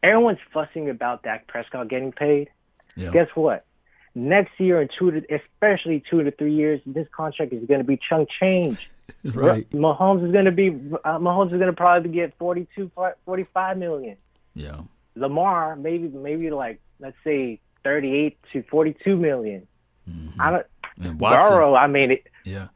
everyone's 0.00 0.38
fussing 0.52 0.88
about 0.88 1.24
Dak 1.24 1.48
Prescott 1.48 1.88
getting 1.88 2.12
paid. 2.12 2.50
Yeah. 2.94 3.10
Guess 3.10 3.30
what? 3.34 3.66
Next 4.14 4.52
year 4.60 4.80
and 4.80 4.88
two 4.96 5.10
to, 5.10 5.22
especially 5.34 6.04
two 6.08 6.22
to 6.22 6.30
three 6.30 6.54
years, 6.54 6.80
this 6.86 7.08
contract 7.10 7.52
is 7.52 7.66
going 7.66 7.80
to 7.80 7.84
be 7.84 7.98
chunk 8.08 8.28
change. 8.38 8.88
right. 9.24 9.68
Mahomes 9.70 10.24
is 10.24 10.30
going 10.30 10.44
to 10.44 10.52
be 10.52 10.68
uh, 10.68 11.18
Mahomes 11.18 11.46
is 11.46 11.58
going 11.58 11.66
to 11.66 11.72
probably 11.72 12.10
get 12.10 12.32
42, 12.38 12.92
45 13.24 13.76
million. 13.76 14.16
Yeah. 14.54 14.80
Lamar 15.16 15.76
maybe 15.76 16.08
maybe 16.08 16.50
like 16.50 16.80
let's 16.98 17.16
say 17.24 17.60
38 17.84 18.38
to 18.52 18.62
42 18.70 19.16
million. 19.16 19.66
Mm-hmm. 20.08 20.40
I 20.40 20.50
don't. 20.50 20.66
And 21.02 21.18
Burrow, 21.18 21.74
I 21.74 21.86
mean 21.86 22.12
it. 22.12 22.26
Yeah. 22.44 22.68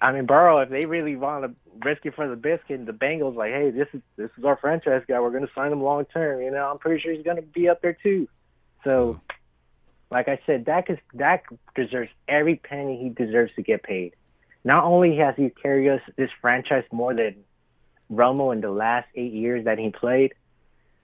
I 0.00 0.12
mean 0.12 0.26
Burrow, 0.26 0.60
if 0.60 0.70
they 0.70 0.86
really 0.86 1.16
want 1.16 1.44
to 1.44 1.54
risk 1.84 2.04
it 2.04 2.14
for 2.14 2.28
the 2.28 2.36
biscuit. 2.36 2.78
And 2.78 2.86
the 2.86 2.92
Bengals 2.92 3.36
like, 3.36 3.52
hey, 3.52 3.70
this 3.70 3.88
is 3.92 4.00
this 4.16 4.30
is 4.36 4.44
our 4.44 4.56
franchise 4.56 5.02
guy. 5.08 5.20
We're 5.20 5.30
going 5.30 5.46
to 5.46 5.52
sign 5.54 5.72
him 5.72 5.82
long 5.82 6.04
term. 6.06 6.42
You 6.42 6.50
know, 6.50 6.70
I'm 6.70 6.78
pretty 6.78 7.00
sure 7.00 7.12
he's 7.12 7.24
going 7.24 7.36
to 7.36 7.42
be 7.42 7.68
up 7.68 7.82
there 7.82 7.96
too. 8.02 8.28
So, 8.84 9.20
like 10.10 10.28
I 10.28 10.40
said, 10.46 10.64
Dak 10.64 10.90
is 10.90 10.98
Dak 11.16 11.46
deserves 11.74 12.10
every 12.28 12.56
penny 12.56 12.98
he 13.02 13.24
deserves 13.24 13.52
to 13.56 13.62
get 13.62 13.82
paid. 13.82 14.14
Not 14.64 14.84
only 14.84 15.16
has 15.16 15.34
he 15.36 15.50
carried 15.50 15.88
us 15.88 16.00
this 16.16 16.30
franchise 16.40 16.84
more 16.92 17.14
than 17.14 17.36
Romo 18.12 18.52
in 18.52 18.60
the 18.60 18.70
last 18.70 19.08
eight 19.14 19.32
years 19.32 19.64
that 19.64 19.78
he 19.78 19.90
played, 19.90 20.34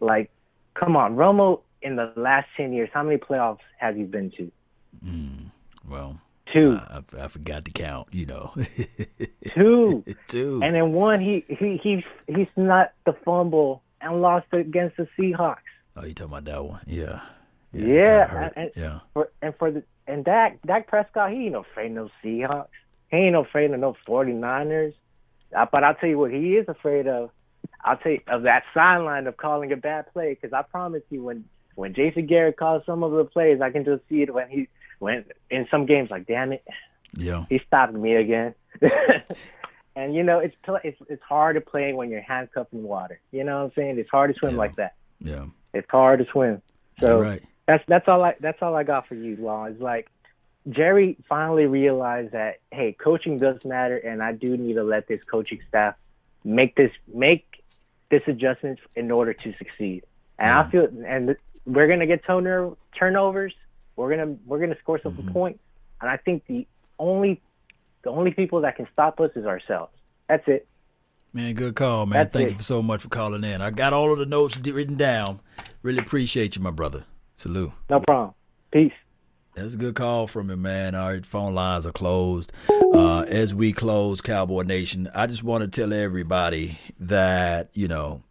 like, 0.00 0.30
come 0.74 0.96
on, 0.96 1.16
Romo 1.16 1.60
in 1.82 1.96
the 1.96 2.12
last 2.16 2.48
ten 2.56 2.72
years, 2.72 2.90
how 2.92 3.02
many 3.02 3.18
playoffs 3.18 3.58
has 3.78 3.96
he 3.96 4.02
been 4.02 4.30
to? 4.32 4.50
Mm, 5.04 5.50
well, 5.88 6.20
two. 6.52 6.78
I, 6.78 7.02
I, 7.18 7.28
forgot 7.28 7.64
to 7.66 7.70
count. 7.70 8.08
You 8.12 8.26
know, 8.26 8.54
two, 9.54 10.04
two, 10.28 10.60
and 10.62 10.74
then 10.74 10.92
one 10.92 11.20
he 11.20 11.44
he 11.48 11.78
he 11.82 12.04
he's 12.26 12.48
not 12.56 12.92
the 13.04 13.12
fumble 13.24 13.82
and 14.00 14.20
lost 14.22 14.46
against 14.52 14.96
the 14.96 15.08
Seahawks. 15.18 15.56
Oh, 15.96 16.04
you 16.04 16.14
talking 16.14 16.32
about 16.32 16.44
that 16.44 16.64
one? 16.64 16.80
Yeah. 16.86 17.20
Yeah, 17.72 17.84
yeah, 17.84 18.50
and, 18.56 18.70
yeah. 18.76 19.00
For, 19.12 19.30
and 19.42 19.54
for 19.58 19.70
the 19.70 19.82
and 20.06 20.24
Dak 20.24 20.58
Dak 20.66 20.86
Prescott, 20.86 21.30
he 21.30 21.44
ain't 21.44 21.52
no 21.52 21.60
afraid 21.60 21.88
of 21.88 21.92
no 21.92 22.10
Seahawks. 22.24 22.68
He 23.10 23.16
ain't 23.18 23.32
no 23.32 23.42
afraid 23.42 23.70
of 23.70 23.80
no 23.80 23.94
49ers. 24.06 24.94
Uh, 25.56 25.66
but 25.70 25.84
I'll 25.84 25.94
tell 25.94 26.08
you 26.08 26.18
what 26.18 26.30
he 26.30 26.56
is 26.56 26.66
afraid 26.68 27.06
of. 27.06 27.30
I'll 27.84 27.98
you 28.04 28.20
of 28.26 28.42
that 28.42 28.64
sideline 28.74 29.26
of 29.26 29.36
calling 29.36 29.72
a 29.72 29.76
bad 29.76 30.12
play. 30.12 30.34
Because 30.34 30.52
I 30.52 30.62
promise 30.62 31.02
you, 31.10 31.22
when 31.22 31.44
when 31.74 31.94
Jason 31.94 32.26
Garrett 32.26 32.56
calls 32.56 32.82
some 32.86 33.02
of 33.02 33.12
the 33.12 33.24
plays, 33.24 33.60
I 33.60 33.70
can 33.70 33.84
just 33.84 34.02
see 34.08 34.22
it 34.22 34.34
when 34.34 34.48
he 34.48 34.68
when 34.98 35.24
in 35.50 35.66
some 35.70 35.86
games 35.86 36.10
like, 36.10 36.26
damn 36.26 36.52
it, 36.52 36.64
yeah, 37.16 37.44
he 37.48 37.60
stopped 37.66 37.94
me 37.94 38.16
again. 38.16 38.54
and 39.96 40.14
you 40.14 40.22
know, 40.22 40.38
it's 40.38 40.56
it's 40.84 41.00
it's 41.08 41.22
hard 41.22 41.56
to 41.56 41.60
play 41.60 41.92
when 41.92 42.10
you're 42.10 42.20
handcuffed 42.20 42.72
in 42.72 42.82
water. 42.82 43.20
You 43.30 43.44
know 43.44 43.58
what 43.58 43.64
I'm 43.66 43.72
saying? 43.76 43.98
It's 43.98 44.10
hard 44.10 44.32
to 44.32 44.38
swim 44.38 44.52
yeah. 44.52 44.58
like 44.58 44.76
that. 44.76 44.94
Yeah, 45.20 45.46
it's 45.72 45.90
hard 45.90 46.18
to 46.20 46.26
swim. 46.30 46.62
So 47.00 47.20
right. 47.20 47.42
that's 47.66 47.84
that's 47.86 48.08
all 48.08 48.24
I 48.24 48.34
that's 48.40 48.60
all 48.60 48.74
I 48.74 48.82
got 48.82 49.06
for 49.06 49.14
you, 49.14 49.36
Law. 49.36 49.64
It's 49.66 49.80
like 49.80 50.10
Jerry 50.68 51.16
finally 51.28 51.66
realized 51.66 52.32
that 52.32 52.58
hey, 52.70 52.92
coaching 52.92 53.38
does 53.38 53.64
matter, 53.64 53.96
and 53.96 54.22
I 54.22 54.32
do 54.32 54.56
need 54.56 54.74
to 54.74 54.84
let 54.84 55.06
this 55.06 55.22
coaching 55.24 55.60
staff 55.68 55.94
make 56.44 56.74
this 56.74 56.92
make 57.12 57.57
this 58.10 58.22
adjustment 58.26 58.78
in 58.96 59.10
order 59.10 59.34
to 59.34 59.54
succeed. 59.58 60.04
And 60.38 60.48
yeah. 60.48 60.60
I 60.60 60.70
feel 60.70 60.88
and 61.06 61.36
we're 61.66 61.88
gonna 61.88 62.06
get 62.06 62.24
turner, 62.24 62.70
turnovers. 62.98 63.54
We're 63.96 64.16
gonna 64.16 64.36
we're 64.46 64.60
gonna 64.60 64.78
score 64.80 65.00
some 65.02 65.14
mm-hmm. 65.14 65.32
points, 65.32 65.60
and 66.00 66.10
I 66.10 66.16
think 66.16 66.46
the 66.46 66.66
only 66.98 67.40
the 68.02 68.10
only 68.10 68.30
people 68.30 68.60
that 68.62 68.76
can 68.76 68.86
stop 68.92 69.20
us 69.20 69.30
is 69.34 69.44
ourselves. 69.44 69.92
That's 70.28 70.46
it. 70.46 70.66
Man, 71.32 71.54
good 71.54 71.74
call, 71.74 72.06
man. 72.06 72.20
That's 72.20 72.32
Thank 72.32 72.50
it. 72.50 72.56
you 72.56 72.62
so 72.62 72.82
much 72.82 73.02
for 73.02 73.08
calling 73.08 73.44
in. 73.44 73.60
I 73.60 73.70
got 73.70 73.92
all 73.92 74.12
of 74.12 74.18
the 74.18 74.26
notes 74.26 74.56
written 74.56 74.96
down. 74.96 75.40
Really 75.82 75.98
appreciate 75.98 76.56
you, 76.56 76.62
my 76.62 76.70
brother. 76.70 77.04
Salute. 77.36 77.72
No 77.90 78.00
problem. 78.00 78.34
Peace. 78.72 78.92
That's 79.58 79.74
a 79.74 79.78
good 79.78 79.96
call 79.96 80.28
from 80.28 80.50
him, 80.50 80.62
man. 80.62 80.94
All 80.94 81.08
right, 81.08 81.26
phone 81.26 81.52
lines 81.52 81.84
are 81.84 81.92
closed. 81.92 82.52
Uh, 82.70 83.22
as 83.22 83.52
we 83.52 83.72
close, 83.72 84.20
Cowboy 84.20 84.62
Nation, 84.62 85.08
I 85.16 85.26
just 85.26 85.42
want 85.42 85.62
to 85.62 85.68
tell 85.68 85.92
everybody 85.92 86.78
that, 87.00 87.70
you 87.72 87.88
know, 87.88 88.22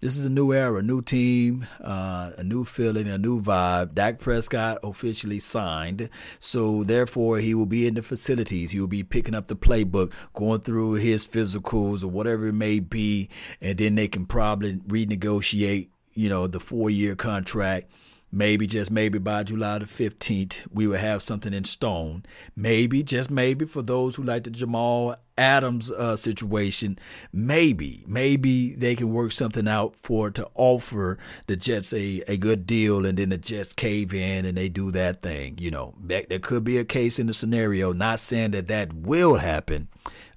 this 0.00 0.16
is 0.16 0.24
a 0.24 0.30
new 0.30 0.52
era, 0.52 0.80
a 0.80 0.82
new 0.82 1.02
team, 1.02 1.68
uh, 1.80 2.32
a 2.36 2.42
new 2.42 2.64
feeling, 2.64 3.06
a 3.06 3.16
new 3.16 3.40
vibe. 3.40 3.94
Dak 3.94 4.18
Prescott 4.18 4.78
officially 4.82 5.38
signed, 5.38 6.10
so 6.40 6.82
therefore 6.82 7.38
he 7.38 7.54
will 7.54 7.66
be 7.66 7.86
in 7.86 7.94
the 7.94 8.02
facilities. 8.02 8.72
He 8.72 8.80
will 8.80 8.88
be 8.88 9.04
picking 9.04 9.36
up 9.36 9.46
the 9.46 9.56
playbook, 9.56 10.12
going 10.34 10.62
through 10.62 10.94
his 10.94 11.24
physicals 11.24 12.02
or 12.02 12.08
whatever 12.08 12.48
it 12.48 12.54
may 12.54 12.80
be, 12.80 13.28
and 13.60 13.78
then 13.78 13.94
they 13.94 14.08
can 14.08 14.26
probably 14.26 14.74
renegotiate, 14.74 15.90
you 16.12 16.28
know, 16.28 16.48
the 16.48 16.60
four-year 16.60 17.14
contract. 17.14 17.88
Maybe, 18.32 18.66
just 18.66 18.90
maybe 18.90 19.18
by 19.18 19.44
July 19.44 19.78
the 19.78 19.86
15th, 19.86 20.66
we 20.72 20.86
will 20.86 20.98
have 20.98 21.22
something 21.22 21.54
in 21.54 21.64
stone. 21.64 22.24
Maybe, 22.54 23.02
just 23.02 23.30
maybe, 23.30 23.64
for 23.64 23.82
those 23.82 24.16
who 24.16 24.22
like 24.24 24.44
the 24.44 24.50
Jamal 24.50 25.16
Adams 25.38 25.90
uh, 25.90 26.16
situation, 26.16 26.98
maybe, 27.32 28.04
maybe 28.06 28.74
they 28.74 28.96
can 28.96 29.12
work 29.12 29.32
something 29.32 29.68
out 29.68 29.96
for 29.96 30.30
to 30.30 30.48
offer 30.54 31.18
the 31.46 31.56
Jets 31.56 31.92
a, 31.92 32.22
a 32.28 32.36
good 32.36 32.66
deal, 32.66 33.04
and 33.04 33.18
then 33.18 33.30
the 33.30 33.38
Jets 33.38 33.72
cave 33.72 34.14
in 34.14 34.44
and 34.44 34.56
they 34.56 34.68
do 34.68 34.90
that 34.92 35.22
thing. 35.22 35.56
You 35.58 35.70
know, 35.70 35.94
that, 36.04 36.28
there 36.28 36.38
could 36.38 36.64
be 36.64 36.78
a 36.78 36.84
case 36.84 37.18
in 37.18 37.26
the 37.26 37.34
scenario. 37.34 37.92
Not 37.92 38.20
saying 38.20 38.52
that 38.52 38.68
that 38.68 38.92
will 38.92 39.36
happen, 39.36 39.88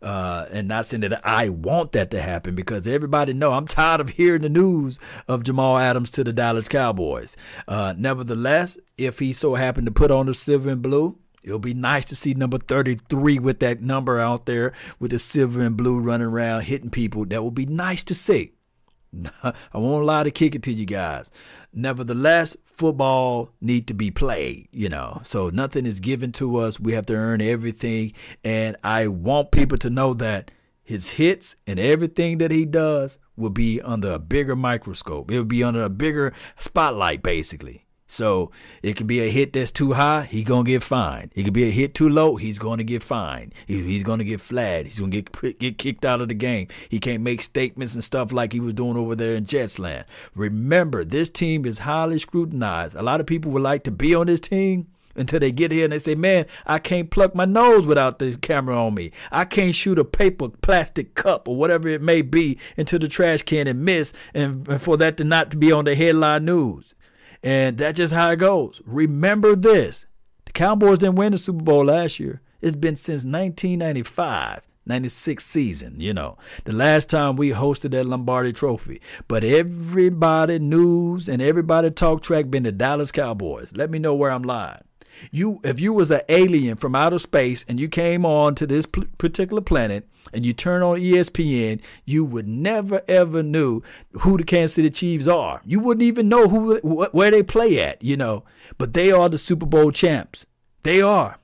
uh, 0.01 0.47
and 0.51 0.67
not 0.67 0.85
saying 0.87 1.01
that 1.01 1.25
I 1.25 1.49
want 1.49 1.91
that 1.93 2.11
to 2.11 2.21
happen 2.21 2.55
because 2.55 2.87
everybody 2.87 3.33
know 3.33 3.53
I'm 3.53 3.67
tired 3.67 4.01
of 4.01 4.09
hearing 4.09 4.41
the 4.41 4.49
news 4.49 4.99
of 5.27 5.43
Jamal 5.43 5.77
Adams 5.77 6.11
to 6.11 6.23
the 6.23 6.33
Dallas 6.33 6.67
Cowboys. 6.67 7.37
Uh, 7.67 7.93
nevertheless, 7.97 8.77
if 8.97 9.19
he 9.19 9.33
so 9.33 9.55
happened 9.55 9.87
to 9.87 9.93
put 9.93 10.11
on 10.11 10.25
the 10.25 10.33
silver 10.33 10.69
and 10.69 10.81
blue. 10.81 11.18
It'll 11.43 11.59
be 11.59 11.73
nice 11.73 12.05
to 12.05 12.15
see 12.15 12.33
number 12.33 12.57
33 12.57 13.39
with 13.39 13.59
that 13.59 13.81
number 13.81 14.19
out 14.19 14.45
there 14.45 14.73
with 14.99 15.11
the 15.11 15.19
silver 15.19 15.61
and 15.61 15.77
blue 15.77 15.99
running 15.99 16.27
around 16.27 16.61
hitting 16.63 16.89
people. 16.89 17.25
That 17.25 17.43
would 17.43 17.55
be 17.55 17.65
nice 17.65 18.03
to 18.05 18.15
see. 18.15 18.53
I 19.43 19.53
won't 19.77 20.05
lie 20.05 20.23
to 20.23 20.31
kick 20.31 20.55
it 20.55 20.63
to 20.63 20.71
you 20.71 20.85
guys. 20.85 21.31
Nevertheless, 21.73 22.55
football 22.63 23.51
need 23.61 23.87
to 23.87 23.93
be 23.93 24.11
played, 24.11 24.67
you 24.71 24.89
know. 24.89 25.21
So 25.23 25.49
nothing 25.49 25.85
is 25.85 25.99
given 25.99 26.31
to 26.33 26.57
us. 26.57 26.79
We 26.79 26.93
have 26.93 27.05
to 27.07 27.15
earn 27.15 27.41
everything. 27.41 28.13
And 28.43 28.75
I 28.83 29.07
want 29.07 29.51
people 29.51 29.77
to 29.79 29.89
know 29.89 30.13
that 30.15 30.51
his 30.83 31.11
hits 31.11 31.55
and 31.67 31.79
everything 31.79 32.39
that 32.39 32.51
he 32.51 32.65
does 32.65 33.19
will 33.35 33.49
be 33.49 33.81
under 33.81 34.11
a 34.13 34.19
bigger 34.19 34.55
microscope. 34.55 35.31
It 35.31 35.37
will 35.37 35.45
be 35.45 35.63
under 35.63 35.83
a 35.83 35.89
bigger 35.89 36.33
spotlight, 36.59 37.23
basically. 37.23 37.85
So 38.11 38.51
it 38.81 38.95
can 38.95 39.05
be 39.05 39.19
a 39.19 39.29
hit 39.29 39.53
that's 39.53 39.69
too 39.69 39.93
high, 39.93 40.23
he 40.23 40.43
gonna 40.43 40.63
get 40.63 40.83
fined. 40.83 41.31
It 41.35 41.43
could 41.43 41.53
be 41.53 41.67
a 41.67 41.71
hit 41.71 41.93
too 41.93 42.09
low, 42.09 42.37
he's 42.37 42.57
gonna 42.57 42.83
get 42.83 43.03
fined. 43.03 43.53
He, 43.67 43.83
he's 43.83 44.01
gonna 44.01 44.23
get 44.23 44.41
flagged. 44.41 44.87
He's 44.87 44.99
gonna 44.99 45.21
get 45.21 45.59
get 45.59 45.77
kicked 45.77 46.03
out 46.03 46.19
of 46.19 46.27
the 46.27 46.33
game. 46.33 46.67
He 46.89 46.99
can't 46.99 47.21
make 47.21 47.43
statements 47.43 47.93
and 47.93 48.03
stuff 48.03 48.31
like 48.31 48.51
he 48.51 48.59
was 48.59 48.73
doing 48.73 48.97
over 48.97 49.15
there 49.15 49.35
in 49.35 49.45
Jetsland. 49.45 50.05
Remember, 50.33 51.05
this 51.05 51.29
team 51.29 51.65
is 51.65 51.79
highly 51.79 52.17
scrutinized. 52.17 52.95
A 52.95 53.03
lot 53.03 53.19
of 53.19 53.27
people 53.27 53.51
would 53.51 53.61
like 53.61 53.83
to 53.83 53.91
be 53.91 54.15
on 54.15 54.25
this 54.25 54.39
team 54.39 54.87
until 55.15 55.39
they 55.39 55.51
get 55.51 55.71
here 55.71 55.83
and 55.83 55.93
they 55.93 55.99
say, 55.99 56.15
"Man, 56.15 56.47
I 56.65 56.79
can't 56.79 57.11
pluck 57.11 57.35
my 57.35 57.45
nose 57.45 57.85
without 57.85 58.17
the 58.17 58.35
camera 58.37 58.75
on 58.75 58.95
me. 58.95 59.11
I 59.31 59.45
can't 59.45 59.75
shoot 59.75 59.99
a 59.99 60.03
paper 60.03 60.49
plastic 60.49 61.13
cup 61.13 61.47
or 61.47 61.55
whatever 61.55 61.87
it 61.87 62.01
may 62.01 62.23
be 62.23 62.57
into 62.75 62.97
the 62.97 63.07
trash 63.07 63.43
can 63.43 63.67
and 63.67 63.85
miss, 63.85 64.13
and, 64.33 64.67
and 64.67 64.81
for 64.81 64.97
that 64.97 65.15
to 65.17 65.23
not 65.23 65.59
be 65.59 65.71
on 65.71 65.85
the 65.85 65.93
headline 65.93 66.45
news." 66.45 66.95
And 67.43 67.77
that's 67.77 67.97
just 67.97 68.13
how 68.13 68.31
it 68.31 68.37
goes. 68.37 68.81
Remember 68.85 69.55
this 69.55 70.05
the 70.45 70.51
Cowboys 70.51 70.99
didn't 70.99 71.15
win 71.15 71.31
the 71.31 71.37
Super 71.37 71.63
Bowl 71.63 71.85
last 71.85 72.19
year. 72.19 72.41
It's 72.61 72.75
been 72.75 72.97
since 72.97 73.23
1995. 73.23 74.61
96 74.85 75.45
season, 75.45 75.99
you 75.99 76.13
know, 76.13 76.35
the 76.63 76.73
last 76.73 77.09
time 77.11 77.35
we 77.35 77.51
hosted 77.51 77.91
that 77.91 78.05
Lombardi 78.05 78.51
trophy. 78.51 78.99
But 79.27 79.43
everybody 79.43 80.57
news 80.57 81.29
and 81.29 81.43
everybody 81.43 81.91
talk 81.91 82.23
track 82.23 82.49
been 82.49 82.63
the 82.63 82.71
Dallas 82.71 83.11
Cowboys. 83.11 83.71
Let 83.75 83.91
me 83.91 83.99
know 83.99 84.15
where 84.15 84.31
I'm 84.31 84.41
lying. 84.41 84.81
You, 85.31 85.59
if 85.63 85.79
you 85.79 85.93
was 85.93 86.11
an 86.11 86.21
alien 86.29 86.77
from 86.77 86.95
outer 86.95 87.19
space 87.19 87.65
and 87.67 87.79
you 87.79 87.87
came 87.87 88.25
on 88.25 88.55
to 88.55 88.67
this 88.67 88.85
p- 88.85 89.07
particular 89.17 89.61
planet 89.61 90.07
and 90.33 90.45
you 90.45 90.53
turn 90.53 90.81
on 90.81 90.97
ESPN, 90.99 91.81
you 92.05 92.23
would 92.23 92.47
never 92.47 93.01
ever 93.07 93.43
knew 93.43 93.81
who 94.21 94.37
the 94.37 94.43
Kansas 94.43 94.75
City 94.75 94.89
Chiefs 94.89 95.27
are. 95.27 95.61
You 95.65 95.79
wouldn't 95.79 96.03
even 96.03 96.29
know 96.29 96.47
who 96.47 96.77
wh- 96.79 97.13
where 97.13 97.31
they 97.31 97.43
play 97.43 97.81
at, 97.81 98.01
you 98.03 98.17
know. 98.17 98.43
But 98.77 98.93
they 98.93 99.11
are 99.11 99.29
the 99.29 99.37
Super 99.37 99.65
Bowl 99.65 99.91
champs. 99.91 100.45
They 100.83 101.01
are. 101.01 101.37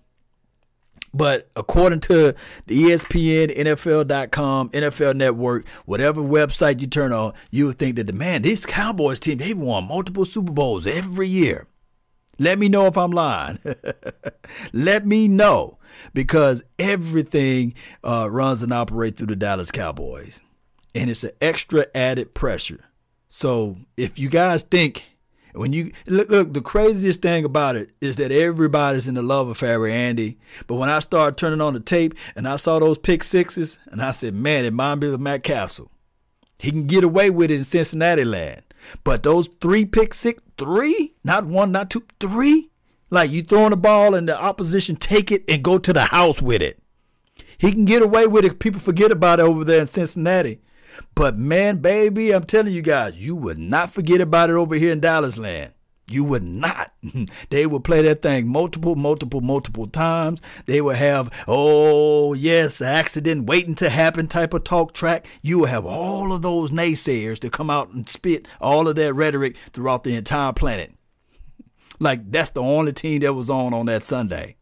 But 1.15 1.49
according 1.55 2.01
to 2.01 2.35
the 2.67 2.83
ESPN, 2.83 3.55
NFL.com, 3.55 4.69
NFL 4.71 5.15
Network, 5.15 5.65
whatever 5.85 6.21
website 6.21 6.81
you 6.81 6.87
turn 6.87 7.13
on, 7.13 7.33
you 7.51 7.67
would 7.67 7.79
think 7.79 7.95
that 7.95 8.07
the 8.07 8.13
man, 8.13 8.41
this 8.41 8.65
Cowboys 8.65 9.21
team, 9.21 9.37
they've 9.37 9.57
won 9.57 9.85
multiple 9.85 10.25
Super 10.25 10.51
Bowls 10.51 10.85
every 10.85 11.29
year. 11.29 11.67
Let 12.37 12.59
me 12.59 12.69
know 12.69 12.87
if 12.87 12.97
I'm 12.97 13.11
lying. 13.11 13.59
Let 14.73 15.05
me 15.05 15.27
know 15.27 15.77
because 16.13 16.63
everything 16.77 17.73
uh, 18.03 18.29
runs 18.29 18.61
and 18.61 18.73
operates 18.73 19.17
through 19.17 19.27
the 19.27 19.35
Dallas 19.35 19.71
Cowboys, 19.71 20.39
and 20.93 21.09
it's 21.09 21.23
an 21.23 21.31
extra 21.41 21.87
added 21.95 22.33
pressure. 22.33 22.85
So 23.29 23.77
if 23.97 24.19
you 24.19 24.29
guys 24.29 24.63
think 24.63 25.05
when 25.55 25.73
you 25.73 25.91
look, 26.05 26.29
look, 26.29 26.53
the 26.53 26.61
craziest 26.61 27.21
thing 27.21 27.45
about 27.45 27.75
it 27.75 27.91
is 28.01 28.17
that 28.17 28.31
everybody's 28.31 29.07
in 29.07 29.15
the 29.15 29.21
love 29.21 29.47
affair 29.47 29.79
with 29.79 29.91
Andy. 29.91 30.37
But 30.67 30.75
when 30.75 30.89
I 30.89 30.99
started 30.99 31.37
turning 31.37 31.61
on 31.61 31.73
the 31.73 31.79
tape 31.79 32.13
and 32.35 32.47
I 32.47 32.57
saw 32.57 32.79
those 32.79 32.97
pick 32.97 33.23
sixes, 33.23 33.79
and 33.87 34.01
I 34.01 34.11
said, 34.11 34.33
man, 34.33 34.65
it 34.65 34.69
reminds 34.69 35.01
me 35.01 35.13
of 35.13 35.19
Matt 35.19 35.43
Cassel. 35.43 35.91
He 36.57 36.71
can 36.71 36.87
get 36.87 37.03
away 37.03 37.29
with 37.29 37.51
it 37.51 37.55
in 37.55 37.63
Cincinnati 37.63 38.25
land. 38.25 38.64
But 39.03 39.23
those 39.23 39.49
three 39.61 39.85
pick 39.85 40.13
six, 40.13 40.41
three, 40.57 41.15
not 41.23 41.45
one, 41.45 41.71
not 41.71 41.89
two, 41.89 42.03
three. 42.19 42.69
Like 43.09 43.31
you 43.31 43.43
throwing 43.43 43.69
the 43.69 43.77
ball 43.77 44.15
and 44.15 44.27
the 44.27 44.39
opposition 44.39 44.95
take 44.95 45.31
it 45.31 45.43
and 45.47 45.63
go 45.63 45.77
to 45.77 45.93
the 45.93 46.05
house 46.05 46.41
with 46.41 46.61
it. 46.61 46.79
He 47.57 47.71
can 47.71 47.85
get 47.85 48.01
away 48.01 48.27
with 48.27 48.45
it. 48.45 48.59
People 48.59 48.81
forget 48.81 49.11
about 49.11 49.39
it 49.39 49.43
over 49.43 49.63
there 49.63 49.81
in 49.81 49.87
Cincinnati. 49.87 50.59
But 51.13 51.37
man, 51.37 51.77
baby, 51.77 52.31
I'm 52.31 52.45
telling 52.45 52.73
you 52.73 52.81
guys, 52.81 53.17
you 53.17 53.35
would 53.35 53.59
not 53.59 53.91
forget 53.91 54.21
about 54.21 54.49
it 54.49 54.55
over 54.55 54.75
here 54.75 54.91
in 54.91 54.99
Dallas 54.99 55.37
land. 55.37 55.73
You 56.07 56.23
would 56.23 56.43
not. 56.43 56.93
they 57.49 57.65
would 57.65 57.83
play 57.83 58.03
that 58.03 58.21
thing 58.21 58.47
multiple, 58.47 58.95
multiple, 58.95 59.41
multiple 59.41 59.87
times. 59.87 60.39
They 60.67 60.79
would 60.79 60.97
have, 60.97 61.31
oh, 61.47 62.33
yes, 62.33 62.79
accident 62.81 63.47
waiting 63.47 63.75
to 63.75 63.89
happen 63.89 64.27
type 64.27 64.53
of 64.53 64.63
talk 64.63 64.93
track. 64.93 65.25
You 65.41 65.59
would 65.59 65.69
have 65.69 65.85
all 65.85 66.31
of 66.31 66.43
those 66.43 66.69
naysayers 66.69 67.39
to 67.39 67.49
come 67.49 67.69
out 67.69 67.89
and 67.89 68.07
spit 68.07 68.47
all 68.61 68.87
of 68.87 68.95
that 68.97 69.13
rhetoric 69.13 69.57
throughout 69.71 70.03
the 70.03 70.15
entire 70.15 70.53
planet. 70.53 70.93
like 71.99 72.29
that's 72.31 72.51
the 72.51 72.61
only 72.61 72.93
team 72.93 73.21
that 73.21 73.33
was 73.33 73.49
on 73.49 73.73
on 73.73 73.87
that 73.87 74.03
Sunday. 74.03 74.57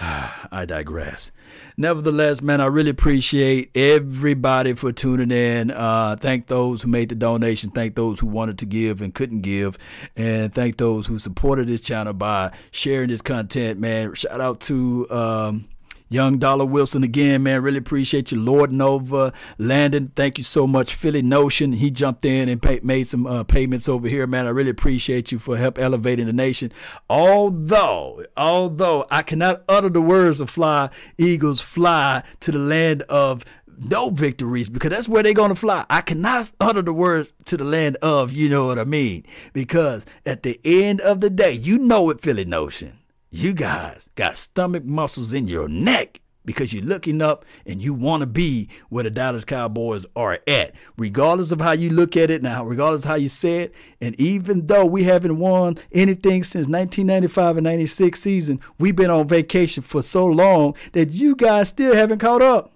I 0.00 0.64
digress. 0.66 1.30
Nevertheless, 1.76 2.42
man, 2.42 2.60
I 2.60 2.66
really 2.66 2.90
appreciate 2.90 3.70
everybody 3.76 4.74
for 4.74 4.92
tuning 4.92 5.30
in. 5.30 5.70
Uh, 5.70 6.16
thank 6.18 6.46
those 6.46 6.82
who 6.82 6.88
made 6.88 7.08
the 7.08 7.14
donation. 7.14 7.70
Thank 7.70 7.94
those 7.94 8.20
who 8.20 8.26
wanted 8.26 8.58
to 8.58 8.66
give 8.66 9.00
and 9.00 9.14
couldn't 9.14 9.40
give. 9.40 9.78
And 10.16 10.52
thank 10.52 10.76
those 10.76 11.06
who 11.06 11.18
supported 11.18 11.66
this 11.68 11.80
channel 11.80 12.12
by 12.12 12.52
sharing 12.70 13.08
this 13.08 13.22
content, 13.22 13.80
man. 13.80 14.14
Shout 14.14 14.40
out 14.40 14.60
to 14.60 15.10
um, 15.10 15.68
Young 16.12 16.38
Dollar 16.38 16.64
Wilson 16.64 17.04
again, 17.04 17.44
man. 17.44 17.62
Really 17.62 17.78
appreciate 17.78 18.32
you. 18.32 18.40
Lord 18.40 18.72
Nova, 18.72 19.32
Landon, 19.58 20.10
thank 20.16 20.38
you 20.38 20.44
so 20.44 20.66
much. 20.66 20.92
Philly 20.92 21.22
Notion, 21.22 21.72
he 21.74 21.88
jumped 21.88 22.24
in 22.24 22.48
and 22.48 22.60
pay, 22.60 22.80
made 22.82 23.06
some 23.06 23.28
uh, 23.28 23.44
payments 23.44 23.88
over 23.88 24.08
here, 24.08 24.26
man. 24.26 24.46
I 24.46 24.50
really 24.50 24.70
appreciate 24.70 25.30
you 25.30 25.38
for 25.38 25.56
help 25.56 25.78
elevating 25.78 26.26
the 26.26 26.32
nation. 26.32 26.72
Although, 27.08 28.24
although 28.36 29.06
I 29.08 29.22
cannot 29.22 29.62
utter 29.68 29.88
the 29.88 30.00
words 30.00 30.40
of 30.40 30.50
fly, 30.50 30.90
Eagles 31.16 31.60
fly 31.60 32.24
to 32.40 32.50
the 32.50 32.58
land 32.58 33.02
of 33.02 33.44
no 33.78 34.10
victories 34.10 34.68
because 34.68 34.90
that's 34.90 35.08
where 35.08 35.22
they're 35.22 35.32
going 35.32 35.50
to 35.50 35.54
fly. 35.54 35.86
I 35.88 36.00
cannot 36.00 36.50
utter 36.60 36.82
the 36.82 36.92
words 36.92 37.32
to 37.46 37.56
the 37.56 37.64
land 37.64 37.96
of, 38.02 38.32
you 38.32 38.48
know 38.48 38.66
what 38.66 38.80
I 38.80 38.84
mean? 38.84 39.24
Because 39.52 40.06
at 40.26 40.42
the 40.42 40.60
end 40.64 41.00
of 41.02 41.20
the 41.20 41.30
day, 41.30 41.52
you 41.52 41.78
know 41.78 42.10
it, 42.10 42.20
Philly 42.20 42.44
Notion 42.44 42.99
you 43.30 43.52
guys 43.52 44.10
got 44.16 44.36
stomach 44.36 44.84
muscles 44.84 45.32
in 45.32 45.46
your 45.46 45.68
neck 45.68 46.20
because 46.44 46.72
you're 46.72 46.82
looking 46.82 47.22
up 47.22 47.44
and 47.66 47.80
you 47.80 47.94
want 47.94 48.22
to 48.22 48.26
be 48.26 48.68
where 48.88 49.04
the 49.04 49.10
Dallas 49.10 49.44
Cowboys 49.44 50.06
are 50.16 50.40
at, 50.48 50.74
regardless 50.96 51.52
of 51.52 51.60
how 51.60 51.72
you 51.72 51.90
look 51.90 52.16
at 52.16 52.30
it 52.30 52.42
now, 52.42 52.64
regardless 52.64 53.04
of 53.04 53.08
how 53.08 53.14
you 53.14 53.28
say 53.28 53.60
it. 53.60 53.74
And 54.00 54.18
even 54.18 54.66
though 54.66 54.84
we 54.84 55.04
haven't 55.04 55.38
won 55.38 55.78
anything 55.92 56.42
since 56.42 56.66
1995 56.66 57.58
and 57.58 57.64
96 57.64 58.20
season, 58.20 58.60
we've 58.78 58.96
been 58.96 59.10
on 59.10 59.28
vacation 59.28 59.82
for 59.82 60.02
so 60.02 60.26
long 60.26 60.74
that 60.92 61.10
you 61.10 61.36
guys 61.36 61.68
still 61.68 61.94
haven't 61.94 62.18
caught 62.18 62.42
up. 62.42 62.72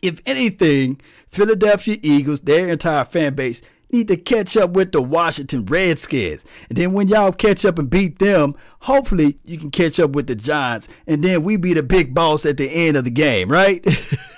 If 0.00 0.22
anything, 0.24 1.00
Philadelphia 1.28 1.98
Eagles, 2.00 2.40
their 2.40 2.68
entire 2.68 3.04
fan 3.04 3.34
base, 3.34 3.60
need 3.92 4.08
to 4.08 4.16
catch 4.16 4.56
up 4.56 4.70
with 4.70 4.92
the 4.92 5.02
Washington 5.02 5.64
Redskins. 5.66 6.44
And 6.68 6.78
then 6.78 6.92
when 6.92 7.08
y'all 7.08 7.32
catch 7.32 7.64
up 7.64 7.78
and 7.78 7.90
beat 7.90 8.18
them, 8.18 8.54
hopefully 8.80 9.38
you 9.44 9.58
can 9.58 9.70
catch 9.70 9.98
up 10.00 10.10
with 10.10 10.26
the 10.26 10.34
Giants. 10.34 10.88
And 11.06 11.22
then 11.22 11.42
we 11.42 11.56
be 11.56 11.74
the 11.74 11.82
big 11.82 12.14
boss 12.14 12.46
at 12.46 12.56
the 12.56 12.68
end 12.68 12.96
of 12.96 13.04
the 13.04 13.10
game, 13.10 13.50
right? 13.50 13.84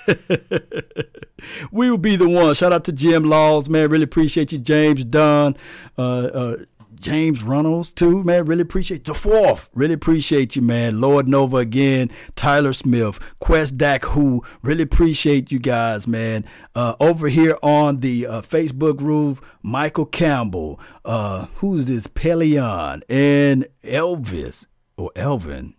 we 1.71 1.89
will 1.89 1.97
be 1.97 2.15
the 2.15 2.27
one. 2.27 2.53
Shout 2.55 2.73
out 2.73 2.85
to 2.85 2.91
Jim 2.91 3.23
Laws, 3.23 3.69
man. 3.69 3.89
Really 3.89 4.03
appreciate 4.03 4.51
you, 4.51 4.59
James 4.59 5.03
Dunn. 5.05 5.55
Uh, 5.97 6.01
uh, 6.01 6.57
James 7.03 7.43
Reynolds 7.43 7.91
too, 7.91 8.23
man. 8.23 8.45
Really 8.45 8.61
appreciate 8.61 9.03
the 9.03 9.13
fourth. 9.13 9.69
Really 9.73 9.93
appreciate 9.93 10.55
you, 10.55 10.61
man. 10.61 11.01
Lord 11.01 11.27
Nova 11.27 11.57
again, 11.57 12.09
Tyler 12.37 12.71
Smith, 12.71 13.19
Quest 13.41 13.77
Dak 13.77 14.05
Who. 14.05 14.41
Really 14.61 14.83
appreciate 14.83 15.51
you 15.51 15.59
guys, 15.59 16.07
man. 16.07 16.45
Uh, 16.73 16.95
over 17.01 17.27
here 17.27 17.57
on 17.61 17.99
the 17.99 18.25
uh, 18.25 18.41
Facebook 18.41 19.01
roof, 19.01 19.41
Michael 19.61 20.05
Campbell. 20.05 20.79
Uh, 21.03 21.47
who's 21.55 21.85
this? 21.85 22.07
Pelion 22.07 23.01
and 23.09 23.67
Elvis 23.83 24.67
or 24.95 25.11
Elvin 25.17 25.75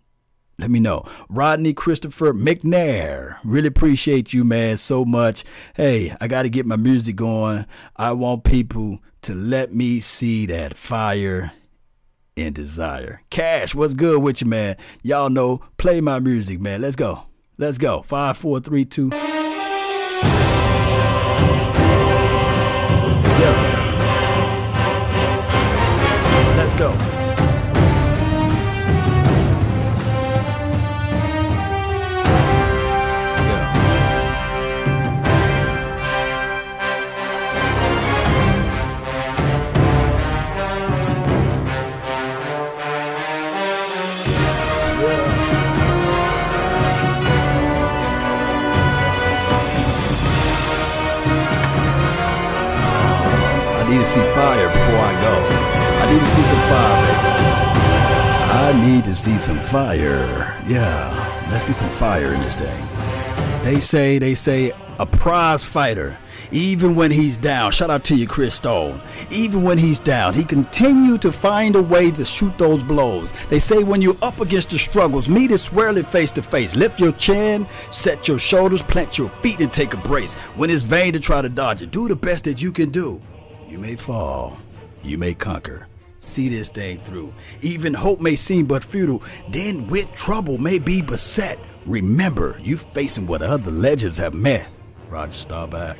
let 0.57 0.71
me 0.71 0.79
know. 0.79 1.03
Rodney 1.29 1.73
Christopher 1.73 2.33
McNair. 2.33 3.37
Really 3.43 3.67
appreciate 3.67 4.33
you, 4.33 4.43
man, 4.43 4.77
so 4.77 5.03
much. 5.03 5.43
Hey, 5.75 6.15
I 6.21 6.27
got 6.27 6.43
to 6.43 6.49
get 6.49 6.65
my 6.65 6.77
music 6.77 7.17
going. 7.17 7.65
I 7.95 8.13
want 8.13 8.43
people 8.43 8.99
to 9.23 9.35
let 9.35 9.73
me 9.73 9.99
see 9.99 10.45
that 10.45 10.77
fire 10.77 11.51
and 12.37 12.55
desire. 12.55 13.21
Cash, 13.29 13.75
what's 13.75 13.93
good 13.93 14.21
with 14.21 14.41
you, 14.41 14.47
man? 14.47 14.77
Y'all 15.03 15.29
know, 15.29 15.61
play 15.77 15.99
my 15.99 16.19
music, 16.19 16.59
man. 16.59 16.81
Let's 16.81 16.95
go. 16.95 17.23
Let's 17.57 17.77
go. 17.77 18.01
Five, 18.03 18.37
four, 18.37 18.59
three, 18.59 18.85
two. 18.85 19.11
Need 56.15 56.21
to 56.21 56.27
see 56.27 56.43
some 56.43 56.59
fire. 56.69 57.15
I 58.53 58.87
need 58.87 59.05
to 59.05 59.15
see 59.15 59.37
some 59.37 59.59
fire. 59.59 60.63
Yeah, 60.65 61.47
let's 61.51 61.65
get 61.65 61.75
some 61.75 61.89
fire 61.89 62.33
in 62.33 62.39
this 62.41 62.55
thing. 62.55 62.87
They 63.63 63.81
say, 63.81 64.17
they 64.17 64.33
say, 64.33 64.71
a 64.97 65.05
prize 65.05 65.61
fighter 65.61 66.17
even 66.51 66.95
when 66.95 67.11
he's 67.11 67.35
down. 67.35 67.71
Shout 67.71 67.89
out 67.89 68.05
to 68.05 68.15
you, 68.15 68.27
Chris 68.27 68.55
Stone. 68.55 69.01
Even 69.29 69.63
when 69.63 69.77
he's 69.77 69.99
down, 69.99 70.33
he 70.33 70.45
continued 70.45 71.21
to 71.23 71.33
find 71.33 71.75
a 71.75 71.81
way 71.81 72.11
to 72.11 72.23
shoot 72.23 72.57
those 72.57 72.81
blows. 72.81 73.33
They 73.49 73.59
say 73.59 73.83
when 73.83 74.01
you're 74.01 74.15
up 74.21 74.39
against 74.39 74.69
the 74.69 74.77
struggles, 74.77 75.27
meet 75.27 75.51
it 75.51 75.57
squarely 75.57 76.03
face 76.03 76.31
to 76.33 76.41
face. 76.41 76.75
Lift 76.75 76.99
your 76.99 77.11
chin, 77.13 77.67
set 77.91 78.27
your 78.27 78.39
shoulders, 78.39 78.83
plant 78.83 79.17
your 79.17 79.29
feet, 79.41 79.59
and 79.59 79.73
take 79.73 79.93
a 79.93 79.97
brace. 79.97 80.35
When 80.55 80.69
it's 80.69 80.83
vain 80.83 81.11
to 81.13 81.19
try 81.19 81.41
to 81.41 81.49
dodge 81.49 81.81
it, 81.81 81.91
do 81.91 82.07
the 82.07 82.15
best 82.15 82.45
that 82.45 82.61
you 82.61 82.71
can 82.71 82.89
do. 82.89 83.21
You 83.67 83.79
may 83.79 83.95
fall, 83.95 84.57
you 85.03 85.17
may 85.17 85.33
conquer. 85.33 85.87
See 86.25 86.49
this 86.49 86.69
thing 86.69 86.97
through. 87.01 87.31
Even 87.61 87.93
hope 87.93 88.19
may 88.19 88.35
seem 88.35 88.65
but 88.65 88.83
futile, 88.83 89.21
then 89.47 89.87
with 89.87 90.11
trouble 90.15 90.57
may 90.57 90.79
be 90.79 91.01
beset. 91.01 91.59
Remember, 91.85 92.59
you 92.61 92.77
facing 92.77 93.27
what 93.27 93.43
other 93.43 93.71
legends 93.71 94.17
have 94.17 94.33
met. 94.33 94.67
Roger 95.07 95.33
Staubach, 95.33 95.97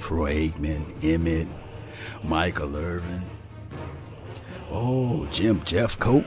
Troy 0.00 0.50
Aikman, 0.50 1.02
Emmett, 1.02 1.48
Michael 2.22 2.76
Irvin. 2.76 3.22
Oh, 4.70 5.26
Jim 5.32 5.60
Jeffcoat. 5.62 6.26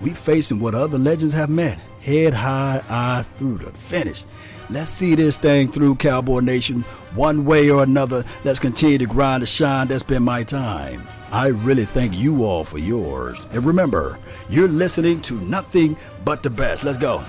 We 0.00 0.10
facing 0.10 0.58
what 0.58 0.74
other 0.74 0.98
legends 0.98 1.34
have 1.34 1.50
met. 1.50 1.78
Head 2.00 2.34
high, 2.34 2.82
eyes 2.88 3.28
through 3.38 3.58
the 3.58 3.70
finish. 3.70 4.24
Let's 4.70 4.90
see 4.90 5.14
this 5.14 5.36
thing 5.36 5.70
through, 5.70 5.96
Cowboy 5.96 6.40
Nation, 6.40 6.82
one 7.14 7.44
way 7.44 7.70
or 7.70 7.82
another. 7.82 8.24
Let's 8.44 8.60
continue 8.60 8.98
to 8.98 9.06
grind 9.06 9.42
and 9.42 9.48
shine. 9.48 9.88
That's 9.88 10.02
been 10.02 10.22
my 10.22 10.44
time. 10.44 11.06
I 11.30 11.48
really 11.48 11.84
thank 11.84 12.14
you 12.14 12.44
all 12.44 12.64
for 12.64 12.78
yours. 12.78 13.46
And 13.52 13.64
remember, 13.64 14.18
you're 14.50 14.68
listening 14.68 15.22
to 15.22 15.40
nothing 15.40 15.96
but 16.24 16.42
the 16.42 16.50
best. 16.50 16.84
Let's 16.84 16.98
go. 16.98 17.24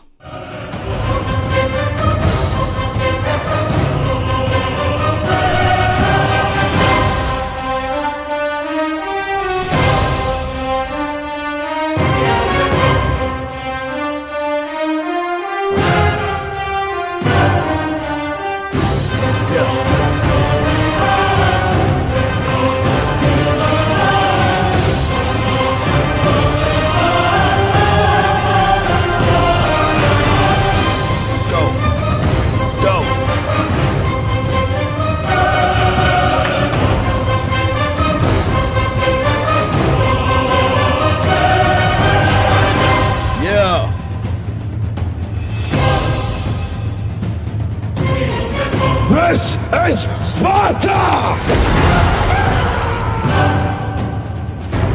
This 49.33 49.57
is 49.89 50.03
Sparta! 50.29 50.89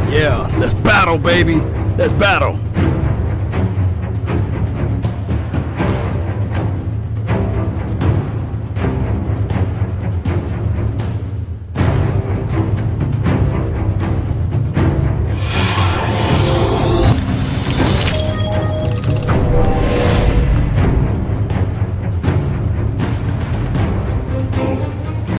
Yeah, 0.09 0.49
let's 0.61 0.75
battle, 0.75 1.19
baby. 1.19 1.57
Let's 1.97 2.13
battle. 2.13 2.57